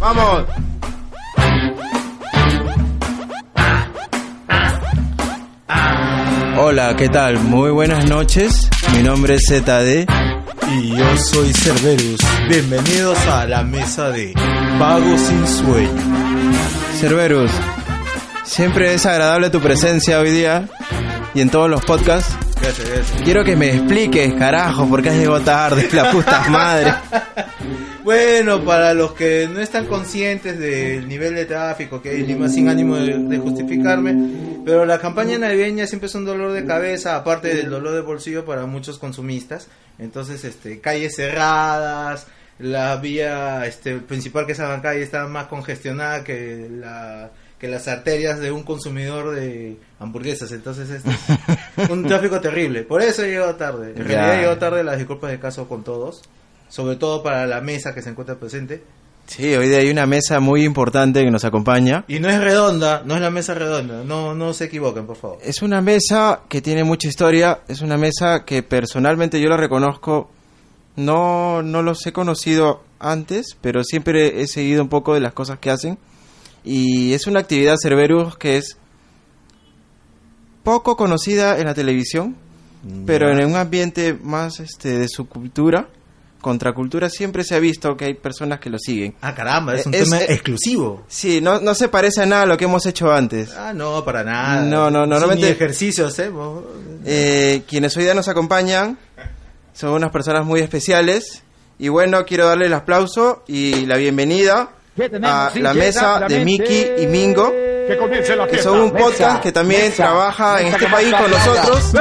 ¡Vamos! 0.00 0.44
Hola, 6.60 6.94
¿qué 6.96 7.08
tal? 7.08 7.38
Muy 7.40 7.70
buenas 7.70 8.08
noches. 8.08 8.68
Mi 8.94 9.02
nombre 9.02 9.34
es 9.34 9.46
ZD. 9.48 10.06
Y 10.70 10.96
yo 10.96 11.16
soy 11.16 11.52
Cerberus. 11.52 12.20
Bienvenidos 12.48 13.18
a 13.26 13.46
la 13.46 13.62
mesa 13.62 14.10
de 14.10 14.32
Vago 14.78 15.16
sin 15.18 15.46
sueño. 15.46 16.27
Cerberus, 16.98 17.52
siempre 18.44 18.92
es 18.92 19.06
agradable 19.06 19.50
tu 19.50 19.60
presencia 19.60 20.18
hoy 20.18 20.32
día 20.32 20.68
y 21.32 21.40
en 21.40 21.48
todos 21.48 21.70
los 21.70 21.84
podcasts. 21.84 22.36
Gracias, 22.60 22.88
gracias. 22.88 23.22
Quiero 23.22 23.44
que 23.44 23.54
me 23.54 23.70
expliques, 23.70 24.34
carajo, 24.34 24.88
por 24.88 25.00
qué 25.00 25.10
has 25.10 25.16
llegado 25.16 25.40
tarde, 25.42 25.88
la 25.92 26.10
puta 26.10 26.40
madre. 26.50 26.92
Bueno, 28.02 28.64
para 28.64 28.94
los 28.94 29.12
que 29.12 29.48
no 29.48 29.60
están 29.60 29.86
conscientes 29.86 30.58
del 30.58 31.06
nivel 31.06 31.36
de 31.36 31.44
tráfico 31.44 32.02
que 32.02 32.10
hay 32.10 32.20
en 32.22 32.26
Lima, 32.26 32.48
sin 32.48 32.68
ánimo 32.68 32.96
de, 32.96 33.16
de 33.16 33.38
justificarme, 33.38 34.16
pero 34.64 34.84
la 34.84 34.98
campaña 34.98 35.38
navideña 35.38 35.86
siempre 35.86 36.08
es 36.08 36.14
un 36.16 36.24
dolor 36.24 36.50
de 36.50 36.64
cabeza, 36.64 37.14
aparte 37.14 37.54
del 37.54 37.70
dolor 37.70 37.94
de 37.94 38.00
bolsillo 38.00 38.44
para 38.44 38.66
muchos 38.66 38.98
consumistas. 38.98 39.68
Entonces, 40.00 40.42
este, 40.44 40.80
calles 40.80 41.14
cerradas, 41.14 42.26
la 42.58 42.96
vía 42.96 43.66
este, 43.66 43.98
principal 43.98 44.46
que 44.46 44.52
es 44.52 44.60
Abancay 44.60 45.02
está 45.02 45.26
más 45.26 45.46
congestionada 45.46 46.24
que 46.24 46.68
la 46.70 47.30
que 47.58 47.68
las 47.68 47.88
arterias 47.88 48.38
de 48.38 48.52
un 48.52 48.62
consumidor 48.62 49.34
de 49.34 49.76
hamburguesas, 49.98 50.52
entonces 50.52 50.90
este 50.90 51.10
es 51.10 51.90
un 51.90 52.06
tráfico 52.06 52.40
terrible. 52.40 52.82
Por 52.82 53.02
eso 53.02 53.24
he 53.24 53.30
llegado 53.30 53.56
tarde. 53.56 53.90
En 53.96 54.04
realidad 54.04 54.34
he 54.34 54.38
llegado 54.38 54.58
tarde, 54.58 54.84
las 54.84 54.96
disculpas 54.96 55.30
de 55.30 55.40
caso 55.40 55.68
con 55.68 55.82
todos, 55.82 56.22
sobre 56.68 56.96
todo 56.96 57.22
para 57.22 57.46
la 57.46 57.60
mesa 57.60 57.94
que 57.94 58.02
se 58.02 58.10
encuentra 58.10 58.36
presente. 58.36 58.82
Sí, 59.26 59.54
hoy 59.54 59.68
día 59.68 59.78
hay 59.78 59.90
una 59.90 60.06
mesa 60.06 60.40
muy 60.40 60.64
importante 60.64 61.22
que 61.22 61.30
nos 61.30 61.44
acompaña. 61.44 62.04
Y 62.08 62.18
no 62.18 62.30
es 62.30 62.40
redonda, 62.40 63.02
no 63.04 63.14
es 63.14 63.20
la 63.20 63.30
mesa 63.30 63.52
redonda, 63.54 64.02
no 64.02 64.34
no 64.34 64.54
se 64.54 64.66
equivoquen, 64.66 65.06
por 65.06 65.16
favor. 65.16 65.38
Es 65.42 65.60
una 65.60 65.82
mesa 65.82 66.42
que 66.48 66.62
tiene 66.62 66.84
mucha 66.84 67.08
historia, 67.08 67.60
es 67.68 67.82
una 67.82 67.98
mesa 67.98 68.44
que 68.46 68.62
personalmente 68.62 69.38
yo 69.38 69.48
la 69.48 69.58
reconozco, 69.58 70.30
no, 70.98 71.62
no 71.62 71.82
los 71.82 72.04
he 72.06 72.12
conocido 72.12 72.82
antes, 72.98 73.56
pero 73.60 73.82
siempre 73.84 74.42
he 74.42 74.46
seguido 74.46 74.82
un 74.82 74.88
poco 74.88 75.14
de 75.14 75.20
las 75.20 75.32
cosas 75.32 75.58
que 75.58 75.70
hacen. 75.70 75.96
Y 76.64 77.12
es 77.14 77.26
una 77.26 77.40
actividad 77.40 77.76
Cerberus 77.80 78.36
que 78.36 78.58
es 78.58 78.76
poco 80.62 80.96
conocida 80.96 81.58
en 81.58 81.66
la 81.66 81.74
televisión, 81.74 82.36
pero 83.06 83.30
en 83.30 83.44
un 83.46 83.56
ambiente 83.56 84.14
más 84.22 84.60
este, 84.60 84.98
de 84.98 85.08
su 85.08 85.26
cultura, 85.28 85.88
contracultura, 86.40 87.08
siempre 87.10 87.42
se 87.42 87.54
ha 87.54 87.58
visto 87.58 87.96
que 87.96 88.04
hay 88.06 88.14
personas 88.14 88.60
que 88.60 88.70
lo 88.70 88.78
siguen. 88.78 89.14
Ah, 89.20 89.34
caramba, 89.34 89.74
es 89.74 89.86
un 89.86 89.94
Es- 89.94 90.04
tema 90.04 90.18
es- 90.20 90.30
exclusivo. 90.30 91.04
Sí, 91.08 91.40
no, 91.40 91.60
no 91.60 91.74
se 91.74 91.88
parece 91.88 92.22
a 92.22 92.26
nada 92.26 92.42
a 92.42 92.46
lo 92.46 92.56
que 92.56 92.66
hemos 92.66 92.84
hecho 92.86 93.10
antes. 93.10 93.50
Ah, 93.56 93.72
no, 93.74 94.04
para 94.04 94.22
nada. 94.24 94.62
No, 94.62 94.90
no, 94.90 95.06
normalmente- 95.06 95.46
Ni 95.46 95.52
ejercicio 95.52 96.06
hacemos. 96.06 96.64
Eh, 97.04 97.62
quienes 97.68 97.96
hoy 97.96 98.04
día 98.04 98.14
nos 98.14 98.28
acompañan 98.28 98.98
son 99.72 99.90
unas 99.90 100.10
personas 100.10 100.44
muy 100.44 100.60
especiales. 100.60 101.42
Y 101.78 101.88
bueno, 101.88 102.24
quiero 102.24 102.46
darle 102.46 102.66
el 102.66 102.74
aplauso 102.74 103.44
y 103.46 103.86
la 103.86 103.96
bienvenida 103.96 104.70
a 105.22 105.52
la 105.54 105.74
mesa 105.74 106.26
de 106.28 106.44
Miki 106.44 106.86
y 106.98 107.06
Mingo, 107.06 107.52
que 108.50 108.62
son 108.62 108.80
un 108.80 108.90
podcast 108.92 109.42
que 109.42 109.50
también 109.50 109.92
trabaja 109.94 110.60
en 110.60 110.66
este 110.68 110.86
país 110.88 111.14
con 111.14 111.30
nosotros. 111.30 111.94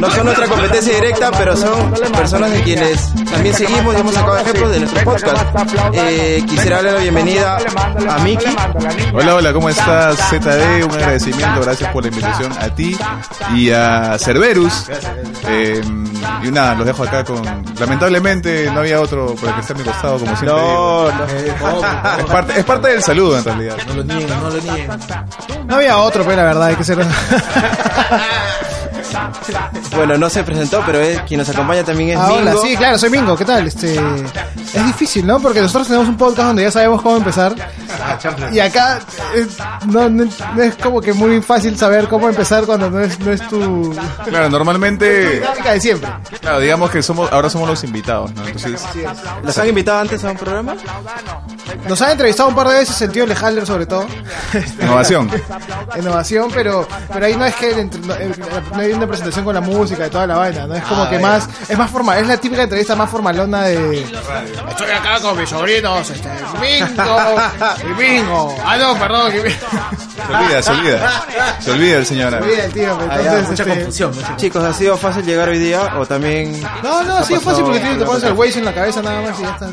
No 0.00 0.10
son 0.10 0.24
nuestra 0.26 0.46
competencia 0.46 0.94
directa, 0.94 1.30
pero 1.30 1.56
son 1.56 1.92
personas 2.12 2.50
de 2.50 2.62
quienes 2.62 3.14
también 3.30 3.54
seguimos 3.54 3.94
y 3.96 4.00
hemos 4.00 4.12
sacado 4.14 4.36
ejemplos 4.38 4.70
de 4.72 4.80
nuestro 4.80 5.04
podcast. 5.04 5.46
Eh, 5.92 6.44
quisiera 6.46 6.76
darle 6.76 6.92
la 6.92 6.98
bienvenida 7.00 7.58
a 8.10 8.18
Miki. 8.18 8.44
Hola, 9.14 9.36
hola, 9.36 9.52
¿cómo 9.52 9.68
estás? 9.70 10.16
ZD, 10.28 10.84
un 10.84 10.90
agradecimiento, 10.92 11.60
gracias 11.62 11.90
por 11.92 12.02
la 12.02 12.08
invitación 12.10 12.52
a 12.60 12.68
ti 12.74 12.98
y 13.54 13.70
a 13.70 14.18
Cerberus. 14.18 14.90
Eh, 15.48 15.80
y 16.42 16.50
nada, 16.50 16.74
los 16.74 16.84
dejo 16.86 17.04
acá 17.04 17.24
con... 17.24 17.42
Lamentablemente 17.78 18.70
no 18.72 18.80
había 18.80 19.00
otro 19.00 19.34
por 19.36 19.48
el 19.48 19.54
que 19.54 19.60
esté 19.60 19.72
a 19.72 19.76
mi 19.76 19.84
costado, 19.84 20.18
como 20.18 20.36
siempre 20.36 20.48
No, 20.48 21.08
digo. 21.08 21.26
no. 21.60 22.18
Es 22.18 22.24
parte, 22.26 22.58
es 22.58 22.64
parte 22.64 22.88
del 22.88 23.02
saludo 23.02 23.38
en 23.38 23.44
realidad. 23.44 23.76
No 24.20 24.50
lo 24.50 24.60
nieguen, 24.60 24.88
no 24.88 24.96
lo 24.96 24.96
nieguen. 24.96 25.66
No 25.66 25.74
había 25.76 25.98
otro, 25.98 26.24
pero 26.24 26.36
la 26.36 26.42
verdad 26.44 26.64
hay 26.68 26.76
que 26.76 26.84
ser. 26.84 26.98
Bueno, 29.94 30.18
no 30.18 30.28
se 30.28 30.42
presentó, 30.44 30.82
pero 30.84 31.00
es, 31.00 31.20
quien 31.22 31.38
nos 31.38 31.48
acompaña 31.48 31.82
también 31.84 32.10
es 32.10 32.16
Ah, 32.18 32.32
hola, 32.32 32.50
Mingo. 32.52 32.62
sí, 32.62 32.76
claro, 32.76 32.98
soy 32.98 33.10
Mingo, 33.10 33.36
¿qué 33.36 33.44
tal? 33.44 33.66
Este, 33.66 33.94
es 33.94 34.86
difícil, 34.86 35.26
¿no? 35.26 35.40
Porque 35.40 35.60
nosotros 35.60 35.86
tenemos 35.86 36.08
un 36.08 36.16
podcast 36.16 36.48
donde 36.48 36.62
ya 36.64 36.70
sabemos 36.70 37.00
cómo 37.02 37.16
empezar. 37.16 37.54
Y 38.52 38.58
acá 38.58 38.98
eh, 39.34 39.46
no, 39.86 40.08
no- 40.10 40.28
no 40.54 40.62
es 40.62 40.74
como 40.76 41.00
que 41.00 41.12
muy 41.12 41.40
fácil 41.40 41.78
saber 41.78 42.08
cómo 42.08 42.28
empezar 42.28 42.64
cuando 42.64 42.90
no 42.90 43.00
es, 43.00 43.18
no 43.20 43.32
es 43.32 43.46
tu 43.48 43.94
Claro, 44.24 44.50
normalmente, 44.50 45.40
dinámica 45.40 45.72
de 45.72 45.80
siempre. 45.80 46.10
claro, 46.40 46.60
digamos 46.60 46.90
que 46.90 47.02
somos 47.02 47.32
ahora 47.32 47.48
somos 47.48 47.68
los 47.68 47.82
invitados, 47.84 48.32
¿no? 48.34 48.44
Entonces, 48.46 48.82
¿Los 49.42 49.56
han 49.58 49.68
invitado 49.68 50.00
antes 50.00 50.22
a 50.24 50.30
un 50.30 50.36
programa? 50.36 50.74
Nos 51.88 52.00
han 52.02 52.12
entrevistado 52.12 52.48
un 52.48 52.54
par 52.54 52.68
de 52.68 52.74
veces, 52.74 53.00
el 53.02 53.10
tío 53.10 53.26
Lejalder 53.26 53.66
sobre 53.66 53.86
todo, 53.86 54.06
innovación. 54.80 55.30
innovación, 55.98 56.50
pero 56.54 56.86
pero 57.12 57.26
ahí 57.26 57.36
no 57.36 57.44
es 57.44 57.54
que 57.56 57.74
no, 57.84 58.14
eh, 58.14 58.32
no 58.72 58.78
hay 58.80 58.92
una 58.92 59.06
presentación 59.06 59.44
con 59.44 59.54
la 59.54 59.60
música 59.60 60.06
y 60.06 60.10
toda 60.10 60.26
la 60.26 60.36
vaina, 60.36 60.66
¿no? 60.66 60.74
Es 60.74 60.82
como 60.84 61.08
que 61.08 61.18
más, 61.18 61.48
es 61.68 61.76
más 61.78 61.90
formal, 61.90 62.18
es 62.18 62.26
la 62.26 62.36
típica 62.36 62.62
entrevista 62.62 62.94
más 62.94 63.10
formalona 63.10 63.62
de... 63.64 64.02
Estoy 64.02 64.90
acá 64.90 65.20
con 65.20 65.38
mis 65.38 65.48
sobrinos, 65.48 66.10
este, 66.10 66.28
Mingo 66.60 67.18
y 67.82 67.94
Mingo. 68.00 68.54
Ah, 68.64 68.76
no, 68.76 68.94
perdón, 68.98 69.32
que 69.32 69.50
Se 69.50 70.34
olvida, 70.34 70.62
se 70.62 70.70
olvida. 70.72 71.24
Se 71.60 71.70
olvida 71.72 71.96
el 71.98 72.06
señor. 72.06 72.44
Mira 72.44 72.64
el 72.64 72.72
tío, 72.72 72.98
Ah, 73.10 73.16
ya, 73.16 73.38
entonces, 73.38 73.48
mucha 73.50 73.62
este, 73.62 73.74
confusión. 73.76 74.14
mucha- 74.14 74.36
Chicos, 74.36 74.64
¿ha 74.64 74.72
sido 74.72 74.96
fácil 74.96 75.24
llegar 75.24 75.48
hoy 75.48 75.58
día 75.58 75.94
o 75.98 76.06
también... 76.06 76.60
No, 76.82 77.02
no, 77.02 77.24
sí 77.24 77.34
es 77.34 77.42
fácil 77.42 77.64
porque 77.64 77.80
tienes- 77.80 77.98
te 77.98 78.04
pones 78.04 78.22
el 78.24 78.32
Waze 78.32 78.58
en 78.58 78.64
la 78.64 78.74
cabeza 78.74 79.02
nada 79.02 79.20
más 79.22 79.38
y 79.38 79.42
ya 79.42 79.50
está. 79.50 79.68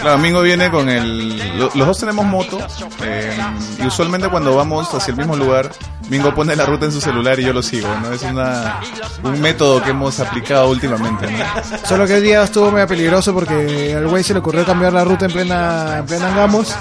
Claro, 0.00 0.18
Mingo 0.18 0.40
viene 0.42 0.70
con 0.70 0.77
el... 0.88 1.58
lo- 1.58 1.70
Los 1.74 1.86
dos 1.86 1.98
tenemos 1.98 2.26
moto 2.26 2.58
eh, 3.02 3.36
y 3.82 3.86
usualmente 3.86 4.28
cuando 4.28 4.54
vamos 4.54 4.92
hacia 4.94 5.12
el 5.12 5.16
mismo 5.18 5.34
lugar, 5.36 5.70
Mingo 6.10 6.34
pone 6.34 6.54
la 6.56 6.64
ruta 6.66 6.84
en 6.86 6.92
su 6.92 7.00
celular 7.00 7.40
y 7.40 7.44
yo 7.44 7.52
lo 7.52 7.62
sigo, 7.62 7.88
¿no? 8.02 8.12
Es 8.12 8.22
una, 8.22 8.80
un 9.22 9.40
método 9.40 9.82
que 9.82 9.90
hemos 9.90 10.20
aplicado 10.20 10.68
últimamente, 10.70 11.26
¿no? 11.30 11.38
Solo 11.86 12.06
que 12.06 12.16
el 12.18 12.22
día 12.22 12.42
estuvo 12.42 12.70
medio 12.70 12.86
peligroso 12.86 13.32
porque 13.34 13.94
al 13.96 14.06
güey 14.08 14.22
se 14.22 14.32
le 14.34 14.40
ocurrió 14.40 14.64
cambiar 14.64 14.92
la 14.92 15.04
ruta 15.04 15.24
en 15.26 15.32
plena, 15.32 15.98
en 15.98 16.06
plena 16.06 16.28
Angamos. 16.28 16.74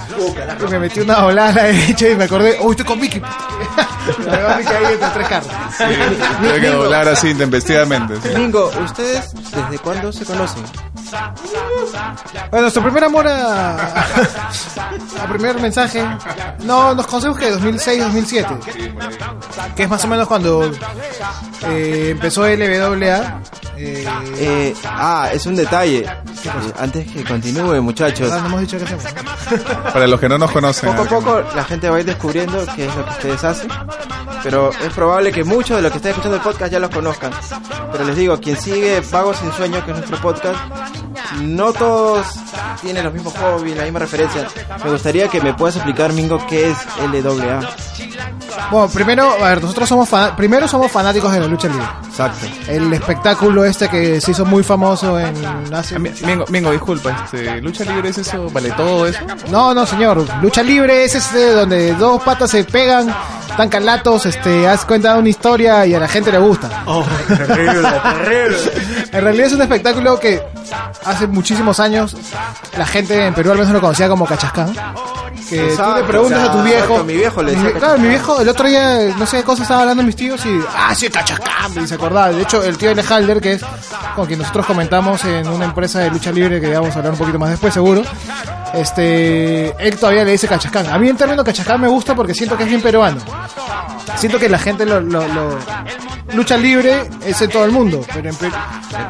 Y 0.66 0.70
me 0.72 0.80
metí 0.80 1.00
una 1.00 1.22
volada 1.22 1.50
a 1.50 1.54
la 1.54 1.64
derecha 1.64 2.10
y 2.10 2.16
me 2.16 2.26
acordé, 2.26 2.58
uy, 2.62 2.72
estoy 2.72 2.86
con 2.86 3.00
Mickey. 3.00 3.22
Entre 4.28 5.08
tres 5.14 5.28
carros. 5.28 5.52
Tiene 6.42 6.60
que 6.62 6.70
doblar 6.70 7.08
así 7.08 7.30
intempestivamente. 7.30 8.16
¿sí? 8.22 8.30
Mingo, 8.36 8.72
¿ustedes 8.84 9.32
desde 9.34 9.80
cuándo 9.80 10.12
se 10.12 10.26
conocen? 10.26 10.64
Bueno, 12.50 12.62
nuestro 12.64 12.84
primer 12.84 13.04
amor 13.06 13.28
a, 13.28 13.76
a 13.76 15.28
primer 15.30 15.60
mensaje. 15.62 16.04
No, 16.64 16.94
nos 16.94 17.08
conocemos 17.08 17.38
que 17.40 17.50
2006, 17.52 18.04
2007. 18.04 18.58
Que 19.76 19.84
es 19.84 19.90
más 19.90 20.04
o 20.04 20.08
menos 20.08 20.28
cuando 20.28 20.70
eh, 21.70 22.10
empezó 22.12 22.46
LWA. 22.46 23.42
Eh, 23.78 24.06
Eh, 24.40 24.76
ah, 24.86 25.30
es 25.32 25.46
un 25.46 25.56
detalle. 25.56 26.00
Eh, 26.00 26.10
antes 26.80 27.10
que 27.12 27.24
continúe, 27.24 27.80
muchachos. 27.82 28.32
ah, 28.32 28.40
no 28.42 28.48
hemos 28.48 28.62
dicho 28.62 28.78
qué 28.78 28.84
hacemos. 28.86 29.06
Para 29.94 30.08
los 30.08 30.20
que 30.20 30.28
no 30.28 30.38
nos 30.38 30.52
conocen. 30.52 30.90
Poco 30.96 31.04
a 31.04 31.20
poco 31.20 31.44
la 31.56 31.64
gente 31.64 31.90
va 31.90 31.98
a 31.98 32.00
ir 32.00 32.06
descubriendo 32.06 32.66
qué 32.76 32.88
es 32.88 32.96
lo 32.96 33.06
que 33.06 33.12
ustedes 33.12 33.44
hacen. 33.44 33.70
Pero 34.44 34.70
es 34.72 34.94
probable 34.94 35.32
que 35.32 35.44
muchos 35.44 35.78
de 35.78 35.82
los 35.84 35.92
que 35.92 35.98
están 35.98 36.12
escuchando 36.12 36.38
el 36.38 36.44
podcast 36.44 36.72
ya 36.72 36.80
los 36.80 36.90
conozcan. 36.90 37.32
Pero 37.92 38.04
les 38.06 38.16
digo, 38.16 38.38
quien 38.40 38.56
sigue 38.60 39.02
Vagos 39.12 39.38
sin 39.38 39.52
Sueño, 39.54 39.84
que 39.86 39.92
es 39.92 39.98
nuestro 39.98 40.18
podcast, 40.22 40.60
no 41.42 41.74
todos 41.74 42.26
tienen 42.82 43.04
los 43.04 43.14
mismos 43.14 43.34
hobbies, 43.38 43.76
la 43.76 43.84
misma 43.84 44.00
referencia. 44.00 44.48
Me 44.84 44.92
gustaría 44.92 45.28
que 45.28 45.42
me 45.42 45.54
puedas 45.54 45.76
explicar, 45.76 46.14
Mingo, 46.14 46.46
qué 46.48 46.70
es 46.72 46.78
LWA. 47.12 47.60
Bueno, 48.72 48.90
primero, 48.90 49.32
a 49.32 49.50
ver, 49.50 49.62
nosotros 49.62 49.88
somos 49.88 50.10
fan- 50.10 50.36
primero 50.36 50.68
somos 50.68 50.92
fanáticos 50.92 51.32
de 51.32 51.40
la 51.40 51.48
lucha 51.48 51.68
libre. 51.68 51.86
Exacto. 52.08 52.46
El 52.68 52.92
espectáculo 52.94 53.64
este 53.66 53.88
que 53.90 54.20
se 54.20 54.32
hizo 54.32 54.46
muy 54.46 54.64
famoso 54.64 55.20
en 55.20 55.36
hace... 55.74 55.98
Mi- 56.00 56.12
Mingo, 56.26 56.46
Mingo, 56.50 56.72
disculpa, 56.72 57.26
este, 57.26 57.62
¿lucha 57.62 57.84
libre 57.86 58.10
es 58.10 58.18
eso? 58.18 58.50
¿Vale 58.50 58.72
todo 58.72 59.06
eso? 59.08 59.20
No, 59.50 59.74
no, 59.74 59.86
señor. 59.86 60.26
Lucha 60.42 60.64
libre 60.64 61.04
es 61.06 61.16
este 61.16 61.52
donde 61.54 61.94
dos 61.96 62.22
patas 62.24 62.50
se 62.52 62.64
pegan, 62.64 63.14
dan 63.58 63.70
este, 64.16 64.68
haz 64.68 64.86
cuenta 64.86 65.18
una 65.18 65.28
historia 65.30 65.86
y 65.86 65.94
a 65.94 66.00
la 66.00 66.08
gente 66.08 66.32
le 66.32 66.38
gusta. 66.40 66.84
Oh, 66.86 67.04
terrible, 67.28 67.88
terrible. 68.24 68.58
En 69.12 69.22
realidad 69.24 69.48
es 69.48 69.54
un 69.54 69.62
espectáculo 69.62 70.20
que 70.20 70.42
hace 71.06 71.28
muchísimos 71.28 71.80
años 71.80 72.16
la 72.78 72.86
gente 72.86 73.26
en 73.28 73.34
Perú 73.34 73.52
al 73.52 73.58
menos 73.58 73.74
lo 73.74 73.82
conocía 73.82 74.08
como 74.10 74.26
Cachascán. 74.26 74.74
Que 75.50 75.74
tú 75.78 75.84
le 75.96 76.04
preguntas 76.04 76.50
a 76.50 76.52
tu 76.52 76.62
viejo. 76.64 77.04
mi 77.06 77.16
viejo 77.16 77.42
le 77.44 77.52
decía 77.54 77.70
mi- 77.74 77.80
Claro, 77.80 77.98
mi 78.00 78.08
viejo, 78.10 78.42
el 78.42 78.50
otro 78.50 78.68
día, 78.68 79.14
no 79.18 79.26
sé 79.26 79.38
qué 79.38 79.44
cosa 79.44 79.64
estaba 79.64 79.82
hablando 79.82 80.04
mis 80.04 80.16
tíos 80.16 80.46
y. 80.46 80.60
Ah, 80.76 80.94
sí, 80.94 81.08
Cachacán, 81.10 81.72
y 81.82 81.88
se 81.88 81.96
acordaba. 81.96 82.30
De 82.32 82.42
hecho, 82.42 82.64
el 82.64 82.78
tío 82.78 82.92
Alejalder, 82.92 83.40
que 83.40 83.54
es 83.54 83.62
con 84.16 84.26
quien 84.26 84.40
nosotros 84.40 84.66
comentamos 84.66 85.24
en 85.26 85.48
una 85.48 85.66
empresa 85.66 86.00
de 86.00 86.10
lucha 86.12 86.32
libre 86.32 86.60
que 86.60 86.74
vamos 86.74 86.94
a 86.96 87.00
hablar 87.00 87.14
un 87.14 87.20
poquito 87.20 87.40
más 87.40 87.52
después, 87.52 87.74
seguro. 87.74 88.02
Este, 88.74 89.70
él 89.88 89.98
todavía 89.98 90.26
le 90.26 90.32
dice 90.32 90.48
Cachacán. 90.48 90.88
A 90.88 90.98
mí 90.98 91.08
el 91.08 91.16
término 91.16 91.44
Cachacán 91.44 91.80
me 91.80 91.88
gusta 91.88 92.14
porque 92.14 92.34
siento 92.34 92.58
que 92.58 92.64
es 92.64 92.70
bien 92.70 92.82
peruano. 92.82 93.22
Siento 94.18 94.40
que 94.40 94.50
la 94.50 94.60
gente 94.60 94.86
lo, 94.86 95.00
lo- 95.00 95.28
lo- 95.28 95.58
lucha 96.34 96.58
libre 96.58 97.04
es 97.26 97.42
en 97.42 97.50
todo 97.50 97.66
el 97.66 97.72
mundo, 97.72 98.02
pero 98.14 98.30
en, 98.30 98.36
Perú 98.36 98.54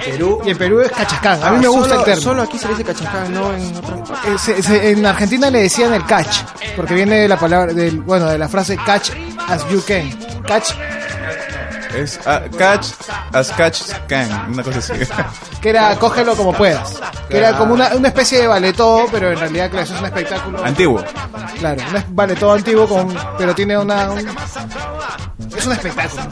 Perú. 0.05 0.41
y 0.45 0.49
en 0.51 0.57
Perú 0.57 0.81
es 0.81 0.91
Cachacán. 0.91 1.43
A 1.43 1.51
mí 1.51 1.59
me 1.59 1.67
gusta 1.67 1.85
Ah, 1.85 1.89
Solo- 1.89 1.99
el 1.99 2.05
término. 2.05 2.21
Solo 2.29 2.41
aquí 2.43 2.57
se 2.57 2.67
dice 2.69 2.83
cachacán, 2.83 3.33
no 3.33 3.53
en 3.53 3.75
otras 3.75 4.09
partes. 4.09 4.69
Eh, 4.69 4.91
en 4.91 5.05
Argentina 5.05 5.49
le 5.49 5.63
decían 5.63 5.93
el 5.93 6.05
catch, 6.05 6.39
porque 6.75 6.93
viene 6.93 7.15
de 7.21 7.27
la 7.27 7.37
palabra, 7.37 7.73
del, 7.73 8.01
bueno, 8.01 8.27
de 8.27 8.37
la 8.37 8.47
frase 8.47 8.77
catch 8.77 9.11
as 9.47 9.67
you 9.69 9.81
can. 9.87 10.11
Catch, 10.45 10.71
Es 11.95 12.19
ah, 12.25 12.41
catch 12.57 12.87
as 13.33 13.51
catch 13.51 13.81
can, 14.07 14.51
una 14.53 14.63
cosa 14.63 14.79
así. 14.79 14.93
que 15.61 15.69
era 15.69 15.95
cógelo 15.97 16.35
como 16.35 16.53
puedas. 16.53 16.99
Que 17.29 17.37
era 17.37 17.57
como 17.57 17.73
una, 17.73 17.95
una 17.95 18.07
especie 18.09 18.41
de 18.41 18.47
vale 18.47 18.73
todo, 18.73 19.07
pero 19.11 19.31
en 19.31 19.39
realidad, 19.39 19.69
claro, 19.69 19.83
eso 19.85 19.93
es 19.95 19.99
un 19.99 20.05
espectáculo. 20.05 20.63
Antiguo. 20.63 21.03
Claro, 21.59 21.81
un 21.91 22.35
todo 22.35 22.53
antiguo, 22.53 22.87
con, 22.87 23.15
pero 23.37 23.55
tiene 23.55 23.77
una. 23.77 24.11
un- 24.11 24.27
es 25.57 25.65
un 25.65 25.71
espectáculo. 25.73 26.23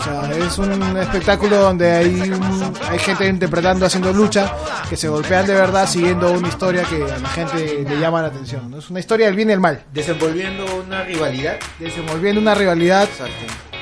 O 0.00 0.04
sea, 0.04 0.46
es 0.46 0.58
un 0.58 0.96
espectáculo 0.98 1.56
donde 1.58 1.92
hay, 1.92 2.06
un- 2.30 2.72
hay 2.90 2.98
gente 2.98 3.26
interpretando, 3.26 3.86
haciendo 3.86 4.12
lucha, 4.12 4.52
que 4.88 4.96
se 4.96 5.08
golpean 5.08 5.46
de 5.46 5.54
verdad 5.54 5.88
siguiendo 5.88 6.32
una 6.32 6.48
historia 6.48 6.82
que 6.84 6.96
a 7.04 7.18
la 7.18 7.28
gente 7.28 7.84
le 7.88 7.98
llama 8.00 8.20
la 8.22 8.28
atención. 8.28 8.70
¿no? 8.70 8.78
Es 8.78 8.90
una 8.90 9.00
historia 9.00 9.26
del 9.26 9.36
bien 9.36 9.50
y 9.50 9.52
el 9.52 9.60
mal. 9.60 9.84
Desenvolviendo 9.92 10.64
una 10.86 11.02
rivalidad 11.04 11.56
Desenvolviendo 11.78 12.40
una 12.40 12.54
rivalidad 12.54 13.08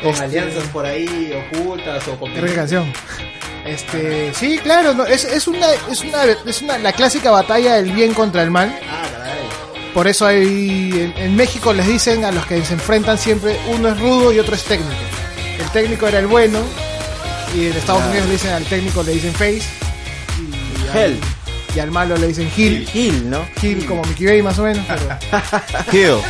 con 0.03 0.11
Este- 0.11 0.25
alianzas 0.25 0.65
por 0.69 0.85
ahí 0.85 1.33
ocultas 1.53 2.07
o 2.09 2.17
con 2.19 2.33
Qué 2.33 2.55
canción. 2.55 2.93
Este, 3.67 4.33
sí, 4.33 4.61
claro, 4.63 4.95
no, 4.95 5.05
es, 5.07 5.25
es 5.25 5.49
una, 5.49 5.67
es 5.91 6.01
una, 6.03 6.23
es 6.47 6.63
una, 6.63 6.79
la 6.79 6.93
clásica 6.93 7.33
batalla 7.33 7.75
del 7.75 7.91
bien 7.91 8.15
contra 8.15 8.45
el 8.45 8.51
mal. 8.53 8.73
Ah, 8.89 9.03
caray. 9.11 9.39
Por 9.97 10.07
eso 10.09 10.27
hay, 10.27 10.91
en, 10.93 11.15
en 11.17 11.35
México 11.37 11.73
les 11.73 11.87
dicen 11.87 12.23
a 12.27 12.31
los 12.31 12.45
que 12.45 12.63
se 12.63 12.75
enfrentan 12.75 13.17
siempre, 13.17 13.59
uno 13.69 13.89
es 13.89 13.99
rudo 13.99 14.31
y 14.31 14.39
otro 14.39 14.55
es 14.55 14.63
técnico. 14.65 14.93
El 15.59 15.71
técnico 15.71 16.07
era 16.07 16.19
el 16.19 16.27
bueno 16.27 16.59
y 17.57 17.69
en 17.69 17.73
Estados 17.73 18.05
Unidos 18.05 18.27
le 18.27 18.33
dicen 18.33 18.53
al 18.53 18.65
técnico 18.65 19.03
le 19.03 19.13
dicen 19.13 19.33
face 19.33 19.63
y 20.85 20.89
al, 20.91 20.97
Hell. 20.99 21.21
y 21.75 21.79
al 21.81 21.91
malo 21.91 22.15
le 22.19 22.27
dicen 22.27 22.51
heel. 22.55 22.87
Gil, 22.87 23.31
¿no? 23.31 23.39
Heel 23.63 23.87
como 23.87 24.03
Mickey 24.05 24.27
Bay 24.27 24.43
más 24.43 24.59
o 24.59 24.65
menos. 24.65 24.85
pero- 24.87 25.19
Hill. 25.93 26.23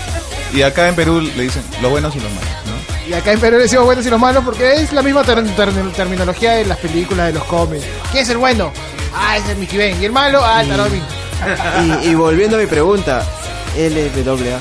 Y 0.54 0.62
acá 0.62 0.86
en 0.88 0.94
Perú 0.94 1.20
le 1.20 1.42
dicen 1.42 1.64
los 1.82 1.90
buenos 1.90 2.14
y 2.14 2.20
los 2.20 2.30
malos, 2.30 2.48
¿no? 2.66 2.76
y 3.10 3.14
acá 3.14 3.32
en 3.32 3.40
Perú 3.40 3.56
le 3.56 3.64
decimos 3.64 3.84
buenos 3.84 4.06
y 4.06 4.10
los 4.10 4.20
malos 4.20 4.44
porque 4.44 4.74
es 4.74 4.92
la 4.92 5.02
misma 5.02 5.24
ter- 5.24 5.44
ter- 5.56 5.92
terminología 5.92 6.52
de 6.52 6.66
las 6.66 6.78
películas, 6.78 7.26
de 7.26 7.32
los 7.32 7.44
cómics. 7.44 7.84
¿Quién 8.12 8.22
es 8.22 8.28
el 8.30 8.36
bueno? 8.38 8.72
Ah, 9.12 9.36
es 9.38 9.48
el 9.48 9.56
Mickey 9.56 9.76
Bay. 9.76 9.96
¿Y 10.00 10.04
el 10.04 10.12
malo? 10.12 10.40
Ah, 10.44 10.62
el. 10.62 10.68
Y, 12.04 12.08
y 12.10 12.14
volviendo 12.14 12.56
a 12.56 12.60
mi 12.60 12.66
pregunta, 12.66 13.24
LWA. 13.76 14.58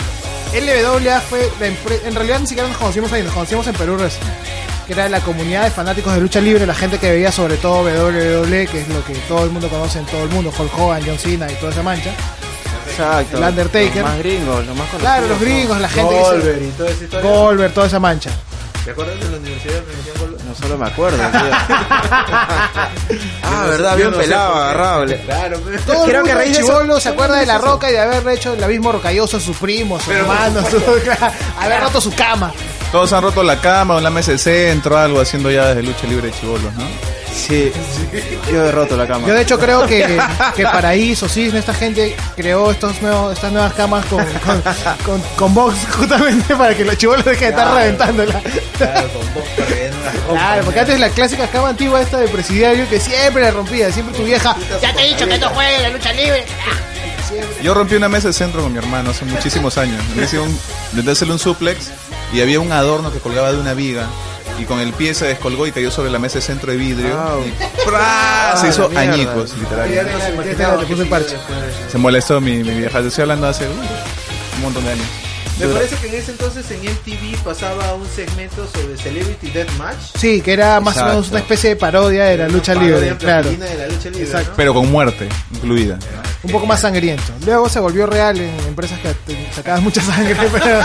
LWA 0.53 1.21
fue 1.21 1.49
la 1.59 1.67
en 1.67 2.15
realidad 2.15 2.39
ni 2.39 2.47
siquiera 2.47 2.67
nos 2.67 2.77
conocimos 2.77 3.11
ahí, 3.11 3.23
nos 3.23 3.33
conocimos 3.33 3.67
en 3.67 3.75
Perú 3.75 3.95
Wrestling, 3.95 4.31
que 4.87 4.93
era 4.93 5.09
la 5.09 5.19
comunidad 5.21 5.63
de 5.63 5.71
fanáticos 5.71 6.13
de 6.13 6.21
lucha 6.21 6.39
libre, 6.39 6.65
la 6.65 6.75
gente 6.75 6.97
que 6.97 7.11
veía 7.11 7.31
sobre 7.31 7.57
todo 7.57 7.83
WWE, 7.83 8.67
que 8.67 8.81
es 8.81 8.87
lo 8.89 9.03
que 9.03 9.13
todo 9.27 9.43
el 9.43 9.51
mundo 9.51 9.67
conoce 9.69 9.99
en 9.99 10.05
todo 10.05 10.23
el 10.23 10.29
mundo, 10.29 10.53
Hulk 10.57 10.77
Hogan, 10.77 11.03
John 11.05 11.17
Cena 11.17 11.51
y 11.51 11.55
toda 11.55 11.71
esa 11.71 11.83
mancha. 11.83 12.11
Exacto. 12.89 13.37
El 13.37 13.43
Undertaker. 13.43 13.95
Los 13.97 14.05
más 14.05 14.19
gringos, 14.19 14.65
los 14.65 14.77
más 14.77 14.89
conocidos. 14.89 15.01
Claro, 15.01 15.27
los 15.27 15.41
gringos, 15.41 15.81
la 15.81 15.89
gente 15.89 16.13
que 16.13 16.21
Goldberg 16.21 16.61
y 16.61 16.71
toda 16.71 16.91
esa 16.91 17.03
historia. 17.03 17.29
Goldberg, 17.29 17.73
toda 17.73 17.87
esa 17.87 17.99
mancha. 17.99 18.29
¿Te 18.85 18.91
acuerdas 18.91 19.19
de 19.19 19.29
la 19.31 19.37
universidad 19.37 19.73
de 19.73 19.79
Universidad 19.81 20.15
Goldberg? 20.19 20.45
No 20.45 20.55
solo 20.55 20.77
me 20.77 20.87
acuerdo, 20.87 21.17
tío. 21.17 21.31
ah, 23.43 23.65
verdad, 23.67 23.95
bien 23.97 24.11
no 24.11 24.17
sé 24.17 24.23
pelado, 24.23 24.53
qué. 24.53 24.59
agarrado. 24.59 25.05
Claro, 25.25 25.59
pero... 25.65 25.79
Todo 25.81 26.05
Creo 26.05 26.21
el 26.25 26.31
que 26.37 26.43
eso- 26.51 26.53
chivolo 26.61 26.99
se 26.99 27.09
acuerda 27.09 27.37
de 27.39 27.45
la 27.47 27.57
roca 27.57 27.89
y 27.89 27.93
de 27.93 27.99
haber 27.99 28.27
hecho 28.29 28.53
el 28.53 28.63
abismo 28.63 28.91
rocalloso 28.91 29.37
a 29.37 29.39
su 29.39 29.53
primo, 29.53 29.97
a 29.97 30.01
su 30.01 30.11
hermano, 30.11 30.59
a 30.59 30.69
su- 30.69 30.81
haber 31.59 31.81
roto 31.81 31.99
su 31.99 32.13
cama. 32.13 32.51
Todos 32.91 33.11
han 33.13 33.23
roto 33.23 33.41
la 33.43 33.59
cama 33.59 33.95
o 33.95 33.99
la 33.99 34.09
mesa 34.11 34.31
de 34.31 34.37
centro, 34.37 34.97
algo 34.97 35.19
haciendo 35.19 35.49
ya 35.51 35.67
desde 35.69 35.83
lucha 35.83 36.05
libre 36.07 36.27
de 36.27 36.33
chivolos, 36.39 36.71
¿no? 36.75 36.83
Sí, 37.35 37.71
yo 38.51 38.65
he 38.65 38.71
roto 38.71 38.95
la 38.95 39.05
cama. 39.05 39.27
Yo 39.27 39.33
de 39.33 39.41
hecho 39.41 39.59
creo 39.59 39.85
que, 39.85 40.17
que 40.55 40.63
Paraíso, 40.63 41.27
Cisne, 41.27 41.59
esta 41.59 41.73
gente 41.73 42.15
creó 42.35 42.71
estos 42.71 43.01
nuevos, 43.01 43.33
estas 43.33 43.51
nuevas 43.51 43.73
camas 43.73 44.05
con, 44.05 44.23
con, 44.25 44.61
con, 45.05 45.21
con 45.35 45.53
box 45.53 45.75
justamente 45.97 46.55
para 46.55 46.73
que 46.75 46.85
los 46.85 46.97
chivolos 46.97 47.25
dejen 47.25 47.39
de 47.41 47.49
estar 47.49 47.65
Claro. 47.65 47.77
reventándola. 47.79 48.41
Claro, 48.77 49.07
con 49.09 49.33
vos 49.33 49.43
para 49.55 49.67
que 49.67 49.75
den 49.75 49.93
una 49.95 50.11
ropa, 50.11 50.33
Claro, 50.33 50.63
porque 50.63 50.79
antes 50.79 50.99
la 50.99 51.09
clásica 51.09 51.47
cama 51.47 51.69
antigua 51.69 52.01
esta 52.01 52.17
de 52.19 52.27
presidiario 52.29 52.87
que 52.89 52.99
siempre 52.99 53.43
la 53.43 53.51
rompía, 53.51 53.91
siempre 53.91 54.15
tu 54.17 54.23
vieja, 54.23 54.55
ya 54.81 54.93
te 54.93 55.03
he 55.05 55.09
dicho 55.09 55.27
que 55.27 55.37
no 55.37 55.49
juegues 55.49 55.81
la 55.81 55.89
lucha 55.89 56.13
libre. 56.13 56.45
Yo 57.61 57.73
rompí 57.73 57.95
una 57.95 58.07
mesa 58.07 58.27
de 58.29 58.33
centro 58.33 58.61
con 58.61 58.71
mi 58.71 58.77
hermano 58.77 59.09
hace 59.11 59.25
muchísimos 59.25 59.77
años. 59.77 60.01
Le 60.15 60.23
hice 60.23 60.39
un, 60.39 60.57
intenté 60.91 61.11
hacerle 61.11 61.33
un 61.33 61.39
suplex 61.39 61.89
y 62.31 62.39
había 62.41 62.59
un 62.59 62.71
adorno 62.71 63.11
que 63.11 63.19
colgaba 63.19 63.51
de 63.51 63.57
una 63.59 63.73
viga. 63.73 64.07
Y 64.59 64.63
con 64.65 64.79
el 64.79 64.93
pie 64.93 65.13
se 65.13 65.25
descolgó 65.25 65.67
y 65.67 65.71
cayó 65.71 65.91
sobre 65.91 66.09
la 66.09 66.19
mesa 66.19 66.35
de 66.35 66.41
centro 66.41 66.71
de 66.71 66.77
vidrio. 66.77 67.09
Y 67.45 67.51
¡pra! 67.89 68.55
se 68.57 68.67
Ah, 68.67 68.69
hizo 68.69 68.89
añicos, 68.95 69.53
literal. 69.57 69.91
Ya 69.93 70.03
nos 70.03 70.29
imaginamos 70.29 70.79
te 70.79 70.85
puse 70.85 70.95
que 70.95 71.01
el 71.03 71.09
parche. 71.09 71.31
después 71.35 71.61
de 71.61 71.67
eso. 71.69 71.89
Se 71.91 71.97
molestó 71.97 72.41
mi, 72.41 72.63
mi 72.63 72.71
vieja. 72.79 73.01
Te 73.01 73.07
estoy 73.09 73.23
hablando 73.23 73.47
hace 73.47 73.65
uh, 73.67 73.71
un 74.55 74.61
montón 74.61 74.85
de 74.85 74.91
años. 74.91 75.05
Me 75.59 75.67
parece 75.67 75.95
que 75.95 76.07
en 76.09 76.15
ese 76.15 76.31
entonces 76.31 76.65
en 76.69 76.81
MTV 76.81 77.37
pasaba 77.43 77.93
un 77.95 78.05
segmento 78.13 78.67
sobre 78.73 78.97
Celebrity 78.97 79.51
Deathmatch. 79.51 79.95
Sí, 80.17 80.41
que 80.41 80.51
era 80.51 80.81
más 80.81 80.95
o 80.95 80.99
Exacto. 80.99 81.13
menos 81.13 81.29
una 81.31 81.39
especie 81.39 81.69
de 81.69 81.75
parodia 81.77 82.25
de 82.25 82.37
la 82.37 82.47
lucha 82.49 82.73
Parodia 82.73 82.97
libre, 82.99 83.17
claro. 83.17 83.49
de 83.51 83.57
la 83.77 83.87
lucha 83.87 84.09
libre, 84.09 84.23
Exacto. 84.25 84.49
¿no? 84.49 84.55
Pero 84.57 84.73
con 84.73 84.91
muerte 84.91 85.29
incluida. 85.53 85.97
Un 86.43 86.51
poco 86.51 86.65
más 86.65 86.81
sangriento. 86.81 87.31
Luego 87.45 87.69
se 87.69 87.79
volvió 87.79 88.05
real 88.05 88.37
en 88.37 88.53
empresas 88.67 88.99
que 88.99 89.13
te 89.33 89.53
sacaban 89.53 89.81
mucha 89.81 90.01
sangre, 90.01 90.35
pero 90.51 90.79